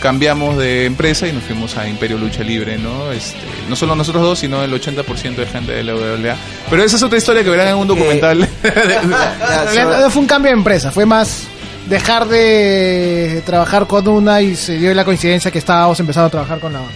cambiamos 0.00 0.56
de 0.58 0.84
empresa 0.86 1.26
y 1.26 1.32
nos 1.32 1.42
fuimos 1.44 1.76
a 1.76 1.88
Imperio 1.88 2.18
Lucha 2.18 2.42
Libre, 2.42 2.78
¿no? 2.78 3.12
Este, 3.12 3.36
no 3.68 3.76
solo 3.76 3.94
nosotros 3.94 4.22
dos, 4.22 4.38
sino 4.38 4.62
el 4.62 4.72
80% 4.72 5.34
de 5.36 5.46
gente 5.46 5.72
de 5.72 5.82
LWA. 5.84 6.36
Pero 6.70 6.82
esa 6.82 6.96
es 6.96 7.02
otra 7.02 7.18
historia 7.18 7.42
que 7.44 7.50
verán 7.50 7.68
en 7.68 7.76
un 7.76 7.88
documental. 7.88 8.38
Ya, 8.62 8.70
En 8.72 9.10
sobre- 9.10 9.74
realidad 9.74 10.00
no 10.00 10.10
fue 10.10 10.22
un 10.22 10.28
cambio 10.28 10.50
de 10.50 10.56
empresa, 10.58 10.90
fue 10.92 11.04
más 11.06 11.46
dejar 11.86 12.26
de 12.28 13.42
trabajar 13.46 13.86
con 13.86 14.06
una 14.08 14.40
y 14.42 14.56
se 14.56 14.76
dio 14.78 14.92
la 14.94 15.04
coincidencia 15.04 15.50
que 15.50 15.58
estábamos 15.58 15.98
empezando 16.00 16.26
a 16.26 16.30
trabajar 16.30 16.60
con 16.60 16.72
la 16.72 16.80
otra. 16.82 16.94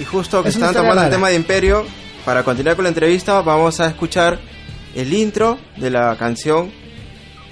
Y 0.00 0.04
justo 0.04 0.42
que 0.42 0.48
Es 0.48 0.56
están 0.56 0.74
tomando 0.74 1.02
el 1.02 1.10
tema 1.10 1.28
de 1.28 1.36
Imperio, 1.36 1.84
para 2.24 2.42
continuar 2.42 2.76
con 2.76 2.84
la 2.84 2.88
entrevista, 2.90 3.40
vamos 3.42 3.80
a 3.80 3.86
escuchar 3.86 4.38
el 4.94 5.12
intro 5.12 5.58
de 5.76 5.90
la 5.90 6.16
canción 6.16 6.70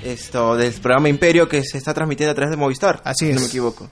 esto 0.05 0.57
del 0.57 0.73
programa 0.75 1.09
Imperio 1.09 1.49
que 1.49 1.63
se 1.63 1.79
está 1.79 1.95
transmitiendo 1.95 2.33
a 2.33 2.35
través 2.35 2.51
de 2.51 2.57
Movistar. 2.57 3.01
Así 3.05 3.27
si 3.27 3.31
No 3.33 3.37
es. 3.37 3.43
me 3.43 3.47
equivoco. 3.49 3.89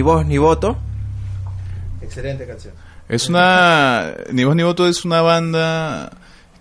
Ni 0.00 0.02
Voz 0.02 0.24
Ni 0.24 0.38
Voto. 0.38 0.78
Excelente 2.00 2.46
canción. 2.46 2.72
Es 3.06 3.28
una. 3.28 4.14
Ni 4.32 4.44
voz 4.44 4.56
ni 4.56 4.62
voto 4.62 4.88
es 4.88 5.04
una 5.04 5.20
banda 5.20 6.10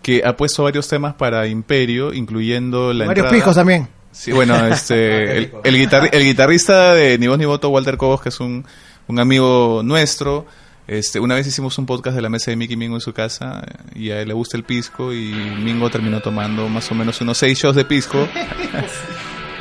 que 0.01 0.23
ha 0.25 0.35
puesto 0.35 0.63
varios 0.63 0.89
temas 0.89 1.13
para 1.13 1.47
Imperio, 1.47 2.13
incluyendo 2.13 2.91
la 2.91 3.05
Varios 3.05 3.27
entrada- 3.27 3.41
pijos 3.41 3.55
también. 3.55 3.87
Sí, 4.11 4.33
bueno, 4.33 4.67
este, 4.67 5.37
el, 5.37 5.51
el, 5.63 5.75
guitarri- 5.75 6.09
el 6.11 6.23
guitarrista 6.25 6.93
de 6.95 7.17
Ni 7.17 7.27
voz 7.27 7.37
ni 7.37 7.45
voto, 7.45 7.69
Walter 7.69 7.95
Cobos, 7.95 8.21
que 8.21 8.27
es 8.27 8.39
un, 8.41 8.65
un 9.07 9.19
amigo 9.19 9.83
nuestro. 9.85 10.45
Este, 10.85 11.21
una 11.21 11.35
vez 11.35 11.47
hicimos 11.47 11.77
un 11.77 11.85
podcast 11.85 12.17
de 12.17 12.21
la 12.21 12.27
mesa 12.29 12.51
de 12.51 12.57
Mickey 12.57 12.75
Mingo 12.75 12.95
en 12.97 13.01
su 13.01 13.13
casa 13.13 13.63
y 13.95 14.09
a 14.09 14.19
él 14.21 14.27
le 14.27 14.33
gusta 14.33 14.57
el 14.57 14.63
pisco 14.65 15.13
y 15.13 15.31
Mingo 15.31 15.89
terminó 15.89 16.19
tomando 16.19 16.67
más 16.67 16.91
o 16.91 16.95
menos 16.95 17.21
unos 17.21 17.37
seis 17.37 17.57
shots 17.57 17.77
de 17.77 17.85
pisco. 17.85 18.27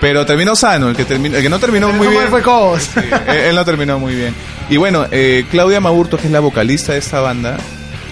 Pero 0.01 0.24
terminó 0.24 0.55
sano, 0.55 0.88
el 0.88 0.96
que, 0.96 1.05
terminó, 1.05 1.36
el 1.36 1.42
que 1.42 1.49
no 1.49 1.59
terminó 1.59 1.88
muy 1.88 2.07
¿Cómo 2.07 2.18
bien. 2.18 2.30
fue 2.30 2.42
Cobos? 2.42 2.82
Sí, 2.94 3.01
él, 3.28 3.36
él 3.36 3.55
no 3.57 3.64
terminó 3.64 3.99
muy 3.99 4.14
bien. 4.14 4.34
Y 4.70 4.76
bueno, 4.76 5.07
eh, 5.11 5.44
Claudia 5.51 5.80
Maburto, 5.80 6.16
que 6.16 6.26
es 6.26 6.32
la 6.32 6.40
vocalista 6.40 6.92
de 6.92 6.99
esta 6.99 7.20
banda, 7.20 7.57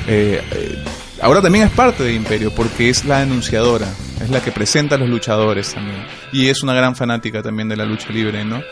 eh, 0.06 0.42
eh, 0.52 0.84
ahora 1.20 1.40
también 1.42 1.66
es 1.66 1.70
parte 1.72 2.02
de 2.02 2.12
Imperio 2.14 2.52
porque 2.54 2.88
es 2.88 3.04
la 3.04 3.20
anunciadora, 3.20 3.86
es 4.22 4.30
la 4.30 4.40
que 4.40 4.52
presenta 4.52 4.94
a 4.96 4.98
los 4.98 5.08
luchadores 5.08 5.74
también. 5.74 6.04
Y 6.32 6.48
es 6.48 6.62
una 6.62 6.74
gran 6.74 6.96
fanática 6.96 7.42
también 7.42 7.68
de 7.68 7.76
la 7.76 7.84
lucha 7.84 8.08
libre, 8.10 8.44
¿no? 8.44 8.62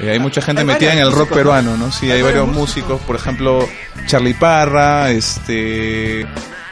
Eh, 0.00 0.10
hay 0.10 0.18
mucha 0.18 0.40
gente 0.42 0.62
Hay 0.62 0.66
metida 0.66 0.92
en 0.92 0.98
el 0.98 1.12
rock 1.12 1.32
peruano, 1.32 1.76
¿no? 1.76 1.92
Sí, 1.92 2.06
Hay 2.06 2.12
hay 2.12 2.22
varios 2.22 2.46
varios 2.46 2.56
músicos, 2.58 3.00
por 3.02 3.14
ejemplo, 3.16 3.68
Charlie 4.06 4.34
Parra, 4.34 5.10
este, 5.10 6.26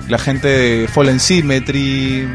la 0.09 0.19
gente 0.19 0.49
de 0.49 0.89
Fallen 0.89 1.21
Symmetry. 1.21 2.29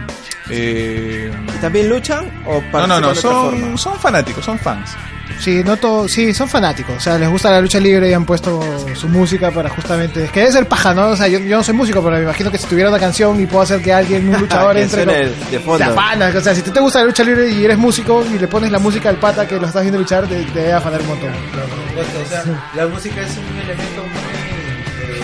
Eh, 0.50 1.32
¿Y 1.56 1.58
también 1.60 1.90
luchan 1.90 2.30
o 2.46 2.62
no, 2.74 2.88
no, 2.88 3.00
no, 3.00 3.16
son, 3.16 3.78
son 3.78 4.00
fanáticos, 4.00 4.46
son 4.46 4.58
fans. 4.60 4.92
Sí, 5.40 5.62
no 5.64 5.78
todo, 5.78 6.08
sí, 6.08 6.34
son 6.34 6.48
fanáticos. 6.50 6.96
O 6.96 7.00
sea, 7.00 7.18
les 7.18 7.30
gusta 7.30 7.52
la 7.52 7.62
lucha 7.62 7.80
libre 7.80 8.10
y 8.10 8.14
han 8.14 8.26
puesto 8.26 8.60
su 8.96 9.08
música 9.08 9.52
para 9.52 9.70
justamente. 9.70 10.24
Es 10.26 10.32
que 10.32 10.40
debe 10.40 10.52
ser 10.52 10.68
paja, 10.68 10.94
¿no? 10.96 11.10
O 11.10 11.16
sea, 11.18 11.28
yo, 11.28 11.38
yo 11.40 11.58
no 11.58 11.64
soy 11.64 11.76
músico, 11.76 12.02
pero 12.02 12.16
me 12.16 12.24
imagino 12.24 12.50
que 12.50 12.58
si 12.58 12.66
tuviera 12.66 12.90
una 12.90 12.98
canción 13.00 13.40
y 13.40 13.46
puedo 13.46 13.62
hacer 13.62 13.82
que 13.82 13.94
alguien, 13.94 14.28
un 14.34 14.40
luchador, 14.42 14.76
entre. 14.78 15.06
con- 15.06 15.14
de 15.52 15.60
fondo. 15.60 15.78
Se 15.78 15.84
afana. 15.84 16.32
O 16.36 16.42
sea, 16.42 16.56
si 16.56 16.62
te, 16.64 16.72
te 16.72 16.80
gusta 16.80 17.00
la 17.00 17.06
lucha 17.06 17.24
libre 17.24 17.50
y 17.52 17.64
eres 17.66 17.78
músico 17.78 18.26
y 18.34 18.40
le 18.40 18.48
pones 18.48 18.72
la 18.72 18.80
música 18.80 19.10
al 19.10 19.18
pata 19.18 19.48
que 19.48 19.60
lo 19.60 19.68
estás 19.68 19.84
viendo 19.84 20.00
luchar, 20.00 20.26
te, 20.28 20.42
te 20.44 20.60
debe 20.60 20.74
afanar 20.74 21.02
un 21.02 21.08
montón. 21.08 21.30
supuesto, 21.90 22.20
o 22.20 22.26
sea, 22.26 22.44
la 22.76 22.88
música 22.88 23.22
es 23.22 23.38
un 23.38 23.60
elemento 23.60 24.02
muy... 24.02 24.48
eh, 25.04 25.22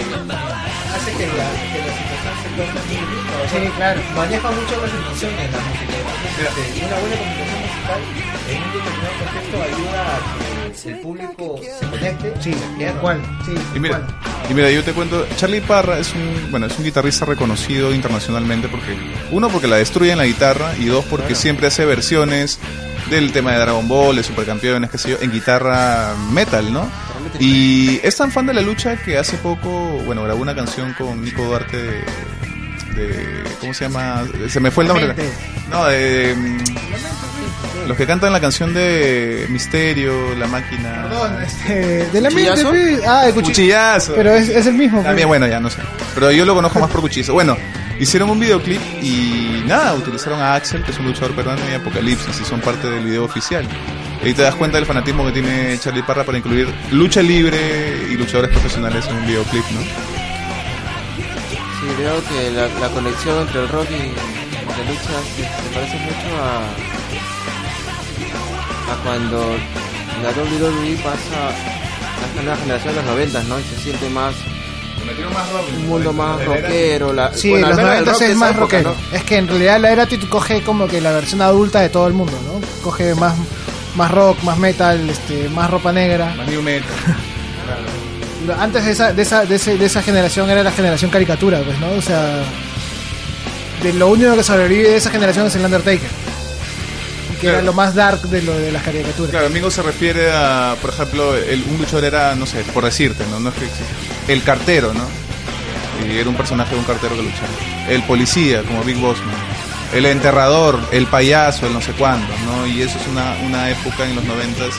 hace 0.96 1.12
que 1.14 1.26
la, 1.28 1.34
que 1.34 1.80
la 1.80 1.94
situación 1.98 2.36
se 2.44 2.50
torne 2.58 3.13
Sí, 3.52 3.70
claro. 3.76 4.02
maneja 4.16 4.52
mucho 4.52 4.82
las 4.82 4.92
emociones 4.94 5.52
la 5.52 5.60
música. 5.60 5.94
Este, 6.34 6.86
una 6.86 7.00
buena 7.00 7.16
comunicación 7.18 7.62
musical 7.62 8.02
en 8.50 8.64
un 8.64 8.74
determinado 8.74 9.14
contexto 9.20 9.64
ayuda 9.64 10.16
a 10.16 10.84
que 10.84 10.90
el 10.90 11.00
público 11.00 11.60
se 11.80 11.88
conecte 11.88 12.34
Sí, 12.42 12.56
tal 12.80 12.94
cual. 12.96 13.22
Sí, 13.46 13.54
Y 13.76 13.80
mira, 13.80 14.00
cual. 14.00 14.16
y 14.50 14.54
mira, 14.54 14.72
yo 14.72 14.84
te 14.84 14.92
cuento, 14.94 15.28
Charlie 15.36 15.62
Parra 15.62 16.00
es 16.00 16.14
un, 16.14 16.52
bueno, 16.52 16.66
es 16.66 16.78
un 16.78 16.84
guitarrista 16.86 17.26
reconocido 17.26 17.94
internacionalmente 17.94 18.68
porque 18.68 18.98
uno 19.32 19.50
porque 19.50 19.68
la 19.68 19.76
destruye 19.78 20.12
en 20.12 20.18
la 20.18 20.26
guitarra 20.26 20.74
y 20.80 20.86
dos 20.86 21.06
porque 21.06 21.36
siempre 21.36 21.68
hace 21.68 21.86
versiones 21.86 22.60
del 23.10 23.32
tema 23.32 23.52
de 23.52 23.60
Dragon 23.60 23.88
Ball, 23.88 24.16
de 24.16 24.24
Supercampeones, 24.24 24.90
qué 24.90 24.98
sé 24.98 25.12
yo, 25.12 25.18
en 25.22 25.32
guitarra 25.32 26.16
metal, 26.32 26.72
¿no? 26.74 26.90
Y 27.40 28.00
es 28.04 28.16
tan 28.18 28.32
fan 28.32 28.46
de 28.48 28.54
la 28.54 28.62
lucha 28.62 28.96
que 28.98 29.18
hace 29.18 29.38
poco, 29.38 29.70
bueno, 30.06 30.24
grabó 30.24 30.42
una 30.42 30.56
canción 30.56 30.94
con 30.94 31.22
Nico 31.24 31.44
Duarte 31.44 32.04
de, 32.96 33.44
¿cómo 33.60 33.74
se 33.74 33.86
llama? 33.86 34.24
Se 34.48 34.60
me 34.60 34.72
fue 34.72 34.84
el 34.84 34.88
nombre. 34.90 35.16
No, 35.70 35.86
de, 35.86 36.36
mm, 36.36 37.88
los 37.88 37.98
que 37.98 38.06
cantan 38.06 38.32
la 38.32 38.40
canción 38.40 38.74
de 38.74 39.46
Misterio, 39.50 40.36
La 40.36 40.48
Máquina. 40.48 41.04
Perdón, 41.10 41.44
este, 41.44 42.08
de 42.08 42.22
la 42.22 42.30
mente, 42.30 42.52
¿Cuchillazo? 42.52 42.70
Ah, 43.08 43.26
de 43.26 43.34
cuchillo. 43.34 43.54
Cuchillazo. 43.54 44.14
Pero 44.16 44.34
es, 44.34 44.50
es 44.50 44.68
el 44.68 44.76
mismo. 44.76 45.02
También, 45.02 45.28
bueno, 45.28 45.48
ya 45.48 45.60
no 45.60 45.70
sé. 45.70 45.82
Pero 46.14 46.32
yo 46.32 46.46
lo 46.46 46.56
conozco 46.56 46.80
más 46.80 46.90
por 46.90 47.02
cuchillazo. 47.02 47.34
Bueno, 47.34 47.58
hicieron 48.00 48.30
un 48.30 48.40
videoclip 48.40 48.82
y 49.02 49.64
nada, 49.66 49.94
utilizaron 49.96 50.40
a 50.40 50.56
Axel, 50.56 50.84
que 50.84 50.92
es 50.92 51.00
un 51.00 51.08
luchador 51.08 51.36
peruano, 51.36 51.62
y 51.70 51.74
Apocalipsis, 51.74 52.40
y 52.40 52.46
son 52.46 52.62
parte 52.62 52.90
del 52.90 53.04
video 53.04 53.26
oficial. 53.26 53.68
Y 54.24 54.28
ahí 54.28 54.34
te 54.34 54.42
das 54.42 54.56
cuenta 54.56 54.78
del 54.78 54.86
fanatismo 54.86 55.26
que 55.26 55.34
tiene 55.34 55.78
Charlie 55.80 56.04
Parra 56.04 56.24
para 56.24 56.38
incluir 56.38 56.68
lucha 56.92 57.22
libre 57.22 58.08
y 58.10 58.16
luchadores 58.16 58.52
profesionales 58.52 59.06
en 59.10 59.18
un 59.18 59.28
videoclip, 59.28 59.66
¿no? 59.72 60.13
Veo 61.98 62.16
que 62.28 62.52
la, 62.52 62.68
la 62.80 62.90
conexión 62.90 63.42
entre 63.42 63.62
el 63.62 63.70
rock 63.70 63.88
y 63.92 64.12
la 64.72 64.84
lucha 64.90 65.22
se, 65.36 65.44
se 65.44 65.70
parece 65.74 65.98
mucho 66.00 66.28
a, 66.42 66.64
a 68.92 68.96
cuando 69.04 69.56
la 70.24 70.30
WWE 70.30 70.96
pasa 71.04 71.50
a 72.40 72.44
la 72.44 72.56
generación 72.58 72.96
de 72.96 73.02
los 73.02 73.10
90, 73.12 73.44
¿no? 73.44 73.60
Y 73.60 73.64
se 73.64 73.76
siente 73.82 74.10
más 74.10 74.34
un 75.78 75.88
mundo 75.88 76.14
más 76.14 76.44
rockero. 76.46 77.14
La, 77.14 77.34
Sí, 77.34 77.50
bueno, 77.52 77.68
los 77.68 77.78
menos 77.78 77.92
el 77.92 78.06
90 78.06 78.12
rock 78.12 78.20
de 78.22 78.32
es 78.32 78.38
más 78.38 78.52
época, 78.52 78.62
rockero. 78.78 78.96
¿no? 79.12 79.18
Es 79.18 79.24
que 79.24 79.38
en 79.38 79.48
realidad 79.48 79.80
la 79.80 79.92
era 79.92 80.04
Attitude 80.04 80.30
coge 80.30 80.62
como 80.64 80.88
que 80.88 81.02
la 81.02 81.12
versión 81.12 81.42
adulta 81.42 81.82
de 81.82 81.90
todo 81.90 82.08
el 82.08 82.14
mundo, 82.14 82.34
¿no? 82.46 82.62
Coge 82.84 83.14
más, 83.16 83.36
más 83.96 84.12
rock, 84.12 84.42
más 84.44 84.58
metal, 84.58 85.10
este, 85.10 85.50
más 85.50 85.70
ropa 85.70 85.92
negra. 85.92 86.34
New 86.48 86.62
Metal. 86.62 86.88
Antes 88.60 88.86
de 88.86 88.92
esa, 88.92 89.14
de 89.14 89.22
esa, 89.22 89.46
de 89.46 89.56
ese- 89.56 89.78
de 89.78 89.86
esa 89.86 90.02
generación 90.02 90.50
era 90.50 90.64
la 90.64 90.72
generación 90.72 91.10
caricatura, 91.12 91.62
pues, 91.64 91.78
¿no? 91.80 91.92
O 91.92 92.02
sea, 92.02 92.44
de 93.82 93.94
lo 93.94 94.08
único 94.10 94.36
que 94.36 94.44
sobrevive 94.44 94.90
de 94.90 94.98
esa 94.98 95.10
generación 95.12 95.48
es 95.48 95.56
el 95.56 95.66
Undertaker. 95.66 96.10
Que 97.40 97.50
era 97.50 97.62
lo 97.62 97.74
más 97.74 97.94
dark 97.94 98.22
de 98.22 98.42
lo 98.42 98.58
de 98.58 98.72
las 98.72 98.82
caricaturas. 98.84 99.32
Claro, 99.32 99.48
amigo 99.48 99.70
se 99.70 99.82
refiere 99.82 100.32
a, 100.32 100.76
por 100.82 100.92
ejemplo, 100.92 101.36
el, 101.36 101.62
un 101.70 101.78
luchador 101.78 102.06
era, 102.06 102.36
no 102.36 102.46
sé, 102.46 102.62
por 102.74 102.86
decirte, 102.86 103.26
¿no? 103.30 103.40
no 103.42 103.50
es 103.50 103.56
que 103.56 103.66
existe. 103.66 103.94
El 104.30 104.44
cartero, 104.44 104.94
¿no? 104.94 105.04
Y 106.08 106.18
era 106.18 106.30
un 106.30 106.36
personaje 106.38 106.74
de 106.74 106.80
un 106.80 106.86
cartero 106.86 107.16
que 107.16 107.22
luchaba. 107.24 107.50
El 107.90 108.02
policía, 108.04 108.62
como 108.64 108.82
Big 108.84 108.96
Bossman. 108.98 109.36
El 109.94 110.06
enterrador, 110.06 110.80
el 110.94 111.06
payaso, 111.08 111.68
el 111.68 111.74
no 111.74 111.82
sé 111.82 111.92
cuándo, 111.92 112.28
¿no? 112.46 112.66
Y 112.66 112.82
eso 112.82 112.98
es 112.98 113.08
una, 113.08 113.36
una 113.46 113.70
época 113.70 114.06
en 114.06 114.16
los 114.16 114.24
noventas 114.24 114.70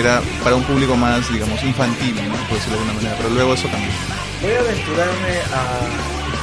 era 0.00 0.20
para 0.42 0.56
un 0.56 0.64
público 0.64 0.96
más, 0.96 1.30
digamos, 1.32 1.62
infantil, 1.62 2.14
¿no? 2.28 2.34
Por 2.48 2.56
decirlo 2.58 2.76
de 2.76 2.82
alguna 2.82 2.92
manera. 2.94 3.14
Pero 3.18 3.30
luego 3.30 3.54
eso 3.54 3.68
cambió. 3.70 3.90
Voy 4.42 4.52
a 4.52 4.60
aventurarme 4.60 5.32
a, 5.52 5.62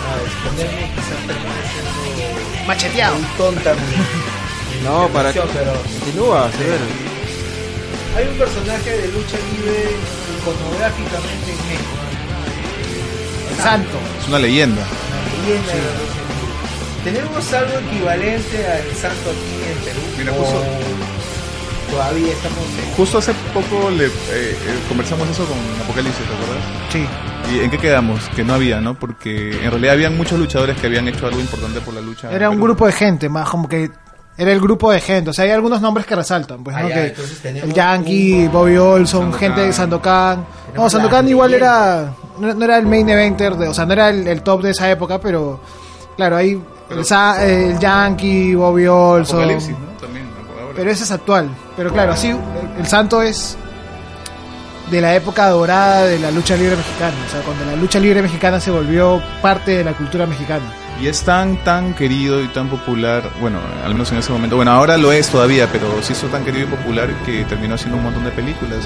a 0.07 0.11
exponerme, 0.25 0.89
quizás 0.95 1.19
termine 1.27 1.61
siendo 1.71 2.67
Macheteado. 2.67 3.15
tonta 3.37 3.75
No, 4.83 5.07
para 5.09 5.31
que 5.33 5.39
pero 5.53 5.73
continúa, 5.99 6.49
severo. 6.51 6.85
hay 8.17 8.27
un 8.27 8.37
personaje 8.37 8.89
de 8.97 9.07
lucha 9.09 9.37
libre 9.53 9.91
iconográficamente 10.39 11.51
en 11.51 11.57
México. 11.67 11.95
El 13.51 13.57
santo. 13.63 13.97
Es 14.21 14.27
una 14.27 14.39
leyenda. 14.39 14.81
una 14.81 15.41
leyenda 15.45 15.73
de 15.73 15.79
la 15.81 15.91
lucha 16.01 16.21
libre. 16.31 16.51
¿Tenemos 17.03 17.53
algo 17.53 17.79
equivalente 17.89 18.67
al 18.67 18.95
santo 18.95 19.29
aquí 19.31 19.51
en 19.71 19.77
Perú? 19.85 20.01
Mira, 20.17 20.31
¿O 20.31 20.35
justo- 20.35 20.63
Todavía 21.91 22.31
estamos 22.31 22.57
en... 22.57 22.93
Justo 22.95 23.17
hace 23.17 23.33
poco 23.53 23.89
le, 23.91 24.05
eh, 24.05 24.09
eh, 24.31 24.57
conversamos 24.87 25.27
eso 25.29 25.45
con 25.45 25.57
Apocalipsis, 25.83 26.25
¿te 26.25 26.33
acuerdas? 26.33 26.63
Sí. 26.91 27.05
¿Y 27.53 27.59
en 27.65 27.69
qué 27.71 27.77
quedamos? 27.77 28.29
Que 28.35 28.43
no 28.43 28.53
había, 28.53 28.79
¿no? 28.79 28.93
Porque 28.97 29.51
en 29.63 29.69
realidad 29.69 29.93
habían 29.95 30.15
muchos 30.17 30.39
luchadores 30.39 30.77
que 30.79 30.87
habían 30.87 31.07
hecho 31.07 31.27
algo 31.27 31.39
importante 31.39 31.81
por 31.81 31.93
la 31.93 32.01
lucha. 32.01 32.31
Era 32.31 32.49
un 32.49 32.61
grupo 32.61 32.85
de 32.85 32.93
gente, 32.93 33.27
más 33.29 33.49
como 33.49 33.67
que 33.67 33.89
era 34.37 34.51
el 34.53 34.61
grupo 34.61 34.89
de 34.91 35.01
gente. 35.01 35.31
O 35.31 35.33
sea, 35.33 35.45
hay 35.45 35.51
algunos 35.51 35.81
nombres 35.81 36.05
que 36.07 36.15
resaltan. 36.15 36.63
Pues, 36.63 36.75
¿no? 36.77 36.87
que 36.87 37.13
el 37.59 37.73
Yankee, 37.73 38.45
un- 38.45 38.51
Bobby 38.51 38.77
Olson, 38.77 39.21
Sandokan. 39.23 39.39
gente 39.39 39.61
de 39.61 39.73
Sandokan. 39.73 40.45
No, 40.75 40.89
Sandokan 40.89 41.27
igual 41.27 41.53
era. 41.53 42.13
No, 42.39 42.53
no 42.53 42.65
era 42.65 42.77
el 42.77 42.85
main 42.87 43.09
eventer, 43.09 43.55
de, 43.55 43.67
o 43.67 43.73
sea, 43.73 43.85
no 43.85 43.93
era 43.93 44.09
el, 44.09 44.25
el 44.27 44.41
top 44.41 44.61
de 44.63 44.71
esa 44.71 44.89
época, 44.89 45.19
pero. 45.19 45.59
Claro, 46.15 46.37
hay 46.37 46.61
el, 46.89 47.05
Sa- 47.05 47.43
el 47.45 47.77
Yankee, 47.79 48.55
Bobby 48.55 48.87
Olson. 48.87 49.39
Apocalipsis, 49.41 49.71
¿no? 49.77 49.90
Ahora. 50.71 50.77
Pero 50.77 50.91
ese 50.91 51.03
es 51.03 51.11
actual. 51.11 51.49
Pero 51.77 51.91
claro, 51.93 52.15
sí, 52.17 52.33
el, 52.79 52.87
santo 52.87 53.21
es 53.21 53.57
de 54.89 54.99
la 55.01 55.15
época 55.15 55.47
dorada 55.49 56.05
de 56.05 56.19
la 56.19 56.31
lucha 56.31 56.55
libre 56.55 56.75
mexicana. 56.75 57.13
O 57.27 57.31
sea, 57.31 57.41
cuando 57.41 57.63
la 57.65 57.75
lucha 57.75 57.99
libre 57.99 58.21
mexicana 58.21 58.59
se 58.59 58.71
volvió 58.71 59.21
parte 59.41 59.71
de 59.77 59.83
la 59.83 59.93
cultura 59.93 60.25
mexicana. 60.25 60.65
Y 61.01 61.07
es 61.07 61.21
tan, 61.23 61.55
tan 61.63 61.93
querido 61.95 62.43
y 62.43 62.47
tan 62.49 62.67
popular, 62.69 63.23
bueno, 63.39 63.57
al 63.83 63.93
menos 63.93 64.11
en 64.11 64.19
ese 64.19 64.31
momento, 64.31 64.55
bueno, 64.57 64.71
ahora 64.71 64.97
lo 64.97 65.11
es 65.11 65.29
todavía, 65.29 65.67
pero 65.71 65.87
sí 66.03 66.13
hizo 66.13 66.27
tan 66.27 66.43
querido 66.45 66.67
y 66.67 66.69
popular 66.69 67.09
que 67.25 67.43
terminó 67.45 67.73
haciendo 67.75 67.97
un 67.97 68.03
montón 68.03 68.23
de 68.23 68.31
películas. 68.31 68.79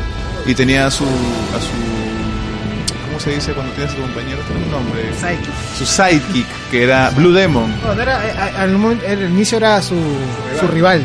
Y 0.46 0.54
tenía 0.56 0.86
a 0.86 0.92
su, 0.92 1.04
a 1.04 1.60
su, 1.60 1.72
¿cómo 3.08 3.20
se 3.20 3.32
dice 3.32 3.52
cuando 3.54 3.74
tienes 3.74 3.92
a 3.94 3.96
tu 3.98 4.02
compañero? 4.04 4.40
Tiene 4.48 4.64
un 4.64 4.72
nombre. 4.72 5.02
Su 5.78 5.86
sidekick, 5.86 6.48
que 6.72 6.84
era 6.84 7.10
Blue 7.10 7.34
Demon. 7.34 7.74
No, 7.84 7.96
no 7.96 8.02
era, 8.02 8.26
eh, 8.26 8.34
a- 8.56 8.62
al, 8.62 8.72
momento- 8.78 9.06
al 9.10 9.22
inicio 9.24 9.58
era 9.58 9.82
su, 9.82 9.96
su 10.60 10.68
rival, 10.68 11.04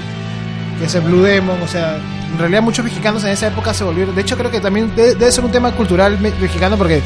el 0.95 1.01
Blue 1.03 1.23
Demon, 1.23 1.61
o 1.63 1.69
sea, 1.69 1.97
en 2.33 2.39
realidad 2.39 2.63
muchos 2.63 2.85
mexicanos 2.85 3.23
en 3.25 3.31
esa 3.31 3.47
época 3.49 3.75
se 3.75 3.85
volvieron, 3.85 4.15
de 4.15 4.23
hecho 4.23 4.37
creo 4.37 4.51
que 4.51 4.61
también 4.61 4.95
de- 4.97 5.15
debe 5.15 5.31
ser 5.33 5.45
un 5.45 5.51
tema 5.53 5.73
cultural 5.73 6.19
me- 6.21 6.31
mexicano 6.33 6.77
porque 6.77 7.03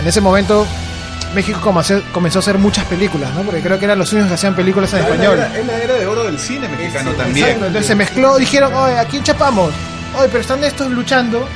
en 0.00 0.06
ese 0.06 0.20
momento 0.20 0.66
México 1.34 1.60
comenzó, 1.60 2.38
a 2.38 2.40
hacer 2.40 2.56
muchas 2.58 2.84
películas, 2.86 3.30
¿no? 3.34 3.42
Porque 3.42 3.60
creo 3.60 3.78
que 3.78 3.84
eran 3.84 3.98
los 3.98 4.10
únicos 4.12 4.28
que 4.28 4.34
hacían 4.34 4.54
películas 4.54 4.92
en 4.94 5.00
español. 5.00 5.38
Es 5.58 5.66
la 5.66 5.78
era 5.82 5.94
de 5.94 6.06
oro 6.06 6.24
del 6.24 6.38
cine 6.38 6.68
mexicano 6.68 7.10
Exacto, 7.10 7.22
también. 7.24 7.48
Entonces 7.50 7.86
se 7.86 7.94
mezcló, 7.94 8.36
dijeron, 8.38 8.72
oye, 8.74 8.98
¿a 8.98 9.04
quién 9.04 9.22
chapamos? 9.22 9.72
oye, 10.18 10.28
pero 10.28 10.40
están 10.40 10.62
estos 10.64 10.90
luchando 10.90 11.46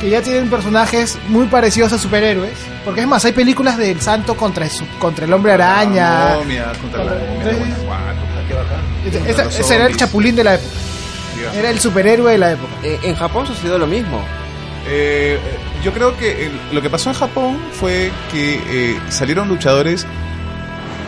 que 0.00 0.10
ya 0.10 0.20
tienen 0.20 0.50
personajes 0.50 1.16
muy 1.28 1.46
parecidos 1.46 1.92
a 1.92 1.98
superhéroes. 1.98 2.52
Porque 2.84 3.02
es 3.02 3.06
más, 3.06 3.24
hay 3.24 3.32
películas 3.32 3.78
del 3.78 4.00
santo 4.00 4.36
contra, 4.36 4.68
su- 4.68 4.86
contra 4.98 5.24
el 5.24 5.32
hombre 5.32 5.52
araña. 5.52 6.34
Momia, 6.38 6.72
contra 6.80 7.04
la 7.04 7.12
momia, 7.12 7.26
Entonces- 7.36 7.58
bueno, 7.58 7.74
guau, 7.84 7.98
Qué 8.48 8.54
bacán. 8.54 8.80
Ese- 9.30 9.42
ese- 9.48 9.60
ese 9.62 9.74
era 9.76 9.86
el 9.86 9.96
chapulín 9.96 10.34
de 10.36 10.44
la 10.44 10.54
época. 10.56 10.68
Era 11.54 11.70
el 11.70 11.78
superhéroe 11.80 12.32
de 12.32 12.38
la 12.38 12.52
época. 12.52 12.72
Eh, 12.82 12.98
en 13.02 13.14
Japón 13.14 13.46
sucedió 13.46 13.78
lo 13.78 13.86
mismo. 13.86 14.20
Eh, 14.88 15.38
yo 15.84 15.92
creo 15.92 16.16
que 16.16 16.46
el- 16.46 16.60
lo 16.72 16.82
que 16.82 16.90
pasó 16.90 17.10
en 17.10 17.14
Japón 17.16 17.58
fue 17.72 18.10
que 18.32 18.60
eh, 18.94 18.98
salieron 19.10 19.48
luchadores. 19.48 20.06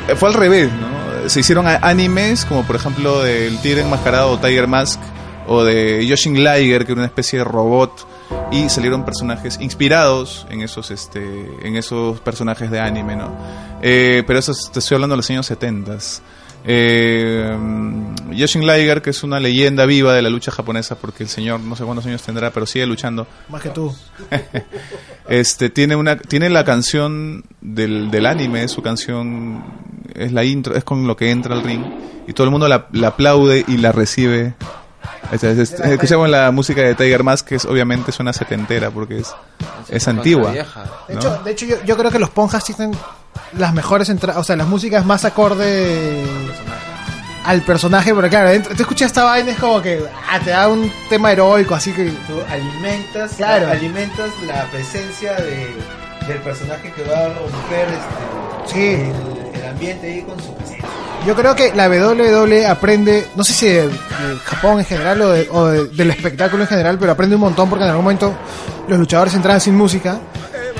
eh, 0.09 0.15
fue 0.17 0.29
al 0.29 0.35
revés, 0.35 0.71
¿no? 0.73 1.29
Se 1.31 1.41
hicieron 1.41 1.67
a- 1.67 1.77
animes, 1.83 2.45
como 2.45 2.63
por 2.65 2.77
ejemplo 2.77 3.23
del 3.23 3.59
Tigre 3.63 3.81
Enmascarado 3.81 4.33
o 4.33 4.39
Tiger 4.39 4.67
Mask, 4.67 5.01
o 5.47 5.65
de 5.65 6.07
Yoshin 6.07 6.45
Liger, 6.45 6.85
que 6.85 6.93
era 6.93 7.01
una 7.01 7.07
especie 7.07 7.39
de 7.39 7.45
robot, 7.47 8.07
y 8.53 8.69
salieron 8.69 9.05
personajes 9.07 9.59
inspirados 9.61 10.47
en 10.51 10.61
esos, 10.61 10.91
este, 10.91 11.23
en 11.63 11.77
esos 11.77 12.21
personajes 12.21 12.71
de 12.71 12.81
anime, 12.81 13.17
¿no? 13.17 13.35
Eh, 13.81 14.23
pero 14.27 14.39
eso 14.39 14.53
es- 14.53 14.71
te 14.71 14.79
estoy 14.81 14.97
hablando 14.97 15.15
de 15.15 15.19
los 15.19 15.31
años 15.31 15.47
70 15.47 15.97
eh, 16.67 17.57
Yoshin 18.33 18.67
Liger, 18.67 19.03
que 19.03 19.11
es 19.11 19.23
una 19.23 19.39
leyenda 19.41 19.85
viva 19.87 20.13
de 20.15 20.23
la 20.23 20.31
lucha 20.31 20.51
japonesa, 20.51 20.97
porque 20.97 21.23
el 21.23 21.29
señor 21.29 21.61
no 21.61 21.77
sé 21.77 21.85
cuántos 21.85 22.07
años 22.07 22.23
tendrá, 22.23 22.51
pero 22.51 22.67
sigue 22.67 22.87
luchando. 22.87 23.27
Más 23.49 23.63
que 23.63 23.69
tú. 23.71 23.95
Este 25.29 25.71
tiene 25.71 25.97
una 25.97 26.17
tiene 26.19 26.51
la 26.51 26.65
canción 26.65 27.45
del, 27.63 28.11
del 28.11 28.27
anime, 28.27 28.69
su 28.69 28.83
canción 28.83 29.65
es 30.15 30.33
la 30.33 30.45
intro, 30.45 30.75
es 30.77 30.85
con 30.85 31.07
lo 31.07 31.17
que 31.17 31.31
entra 31.31 31.55
al 31.55 31.63
ring 31.63 31.83
y 32.27 32.33
todo 32.35 32.45
el 32.45 32.51
mundo 32.51 32.69
la, 32.69 32.89
la 32.93 33.09
aplaude 33.09 33.65
y 33.67 33.79
la 33.79 33.91
recibe. 33.93 34.55
Este, 35.33 35.51
es- 35.53 35.59
es- 35.59 35.81
escuchamos 35.81 36.29
la 36.29 36.51
música 36.51 36.83
de 36.83 36.95
Tiger 36.95 37.23
Mask 37.23 37.49
que 37.49 37.55
es 37.55 37.65
obviamente 37.65 38.13
suena 38.13 38.35
setentera 38.35 38.91
porque 38.91 39.19
es 39.21 39.35
es 39.89 40.07
antigua. 40.09 40.53
Vieja. 40.53 40.85
De 41.09 41.15
¿no? 41.15 41.21
hecho, 41.21 41.43
de 41.43 41.51
hecho 41.53 41.67
yo, 41.67 41.77
yo 41.87 41.97
creo 41.97 42.11
que 42.11 42.19
los 42.19 42.29
Ponjas 42.31 42.63
tienen 42.65 42.93
las 43.59 43.73
mejores 43.73 44.09
entradas, 44.09 44.41
o 44.41 44.45
sea, 44.45 44.57
las 44.57 44.67
músicas 44.67 45.05
más 45.05 45.25
acorde 45.25 46.25
al 47.45 47.61
personaje, 47.63 48.15
pero 48.15 48.29
claro, 48.29 48.49
dentro- 48.51 48.75
te 48.75 48.83
escuchas 48.83 49.09
esta 49.09 49.25
vaina 49.25 49.51
es 49.53 49.59
como 49.59 49.83
que 49.83 50.03
ah, 50.31 50.41
te 50.43 50.51
da 50.51 50.69
un 50.69 50.91
tema 51.11 51.31
heroico, 51.33 51.75
así 51.75 51.93
que 51.93 52.11
Tú 52.27 52.41
alimentas, 52.51 53.33
Claro. 53.37 53.69
alimentas 53.69 54.31
la 54.47 54.65
presencia 54.71 55.35
de, 55.35 55.75
del 56.27 56.39
personaje 56.39 56.91
que 56.93 57.03
va 57.05 57.19
a 57.19 57.29
romper 57.29 57.89
este, 57.89 58.73
Sí. 58.75 58.89
el, 58.95 59.61
el 59.63 59.69
ambiente 59.69 60.07
ahí 60.11 60.23
con 60.23 60.41
su 60.43 60.55
presencia. 60.55 60.89
yo 61.27 61.35
creo 61.35 61.55
que 61.55 61.75
la 61.75 61.87
WWE 61.89 62.67
aprende, 62.67 63.29
no 63.37 63.45
sé 63.45 63.53
si 63.53 63.67
de, 63.67 63.89
de 63.89 63.95
Japón 64.45 64.79
en 64.79 64.87
general 64.87 65.21
o, 65.21 65.31
de- 65.31 65.49
o 65.53 65.67
de- 65.67 65.87
del 65.89 66.11
espectáculo 66.11 66.63
en 66.63 66.69
general, 66.69 66.97
pero 66.99 67.13
aprende 67.13 67.35
un 67.37 67.43
montón 67.43 67.69
porque 67.69 67.85
en 67.85 67.91
algún 67.91 68.05
momento 68.05 68.35
los 68.89 68.99
luchadores 68.99 69.35
entraban 69.35 69.61
sin 69.61 69.75
música, 69.77 70.19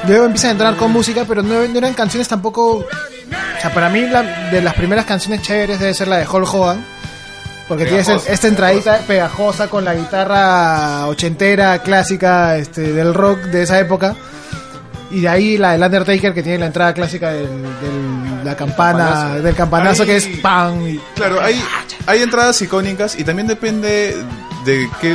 luego 0.09 0.25
empiezan 0.27 0.49
a 0.51 0.53
entrar 0.53 0.77
con 0.77 0.93
música, 0.93 1.25
pero 1.27 1.43
no, 1.43 1.67
no 1.67 1.79
eran 1.79 1.95
canciones 1.95 2.29
tampoco, 2.29 2.77
o 2.79 2.87
sea, 3.61 3.73
para 3.73 3.89
mí 3.89 4.01
la, 4.03 4.23
de 4.51 4.61
las 4.63 4.75
primeras 4.75 5.05
canciones 5.05 5.43
chéveres 5.43 5.79
debe 5.81 5.95
ser 5.95 6.09
la 6.09 6.17
de 6.19 6.27
Hulk 6.29 6.53
Hogan. 6.55 6.85
Porque 7.67 7.85
tiene 7.87 8.05
Pegajosa, 8.05 8.31
esta 8.31 8.47
entradita 8.49 8.99
pegajosa 9.07 9.69
con 9.69 9.87
la 9.87 9.95
guitarra 9.95 11.07
ochentera 11.07 11.79
clásica 11.79 12.59
este, 12.59 12.93
del 12.93 13.15
rock 13.15 13.39
de 13.45 13.63
esa 13.63 13.79
época. 13.81 14.15
Y 15.11 15.21
de 15.21 15.29
ahí 15.29 15.57
la 15.57 15.73
del 15.73 15.83
Undertaker 15.83 16.35
que 16.35 16.43
tiene 16.43 16.59
la 16.59 16.67
entrada 16.67 16.93
clásica 16.93 17.31
del, 17.33 17.47
del- 17.47 18.45
la 18.45 18.55
campana, 18.55 19.07
Campanazo. 19.07 19.43
del 19.43 19.55
campanazo 19.55 20.05
que 20.05 20.17
es 20.17 20.27
¡pam! 20.43 20.87
y- 20.87 21.01
Claro, 21.15 21.41
hay, 21.41 21.59
hay 22.07 22.21
entradas 22.23 22.61
icónicas 22.61 23.19
y 23.19 23.25
también 23.25 23.47
depende 23.49 24.15
de 24.65 24.89
qué, 25.01 25.15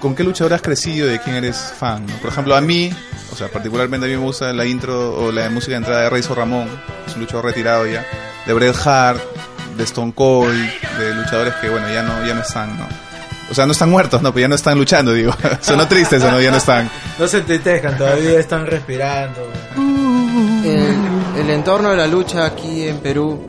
con 0.00 0.14
qué 0.14 0.24
luchador 0.24 0.54
has 0.54 0.62
crecido 0.62 1.06
y 1.06 1.12
de 1.12 1.20
quién 1.20 1.36
eres 1.36 1.56
fan. 1.78 2.06
¿no? 2.06 2.14
Por 2.16 2.30
ejemplo, 2.30 2.54
a 2.56 2.60
mí, 2.60 2.90
o 3.32 3.36
sea, 3.36 3.48
particularmente 3.48 4.06
a 4.06 4.08
mí 4.10 4.16
me 4.16 4.22
gusta 4.22 4.52
la 4.52 4.66
intro 4.66 5.16
o 5.16 5.32
la 5.32 5.48
música 5.50 5.72
de 5.72 5.78
entrada 5.78 6.02
de 6.02 6.10
Razor 6.10 6.38
Ramón, 6.38 6.68
es 7.06 7.14
un 7.14 7.20
luchador 7.20 7.46
retirado 7.46 7.86
ya, 7.86 8.04
de 8.46 8.52
Bret 8.52 8.76
Hart, 8.84 9.20
de 9.76 9.84
Stone 9.84 10.12
Cold, 10.14 10.54
de 10.98 11.14
luchadores 11.14 11.54
que, 11.54 11.68
bueno, 11.68 11.88
ya 11.88 12.02
no, 12.02 12.26
ya 12.26 12.34
no 12.34 12.42
están, 12.42 12.78
¿no? 12.78 12.88
O 13.50 13.54
sea, 13.54 13.66
no 13.66 13.72
están 13.72 13.90
muertos, 13.90 14.22
no, 14.22 14.32
pero 14.32 14.42
ya 14.42 14.48
no 14.48 14.54
están 14.54 14.78
luchando, 14.78 15.12
digo. 15.12 15.34
Sonó 15.60 15.88
triste 15.88 16.16
eso, 16.16 16.30
¿no? 16.30 16.40
Ya 16.40 16.52
no 16.52 16.58
están. 16.58 16.88
No 17.18 17.26
se 17.26 17.38
entristezcan, 17.38 17.96
todavía 17.96 18.38
están 18.38 18.66
respirando. 18.66 19.50
El, 20.64 21.40
el 21.40 21.50
entorno 21.50 21.90
de 21.90 21.96
la 21.96 22.06
lucha 22.06 22.44
aquí 22.44 22.86
en 22.86 22.98
Perú, 22.98 23.42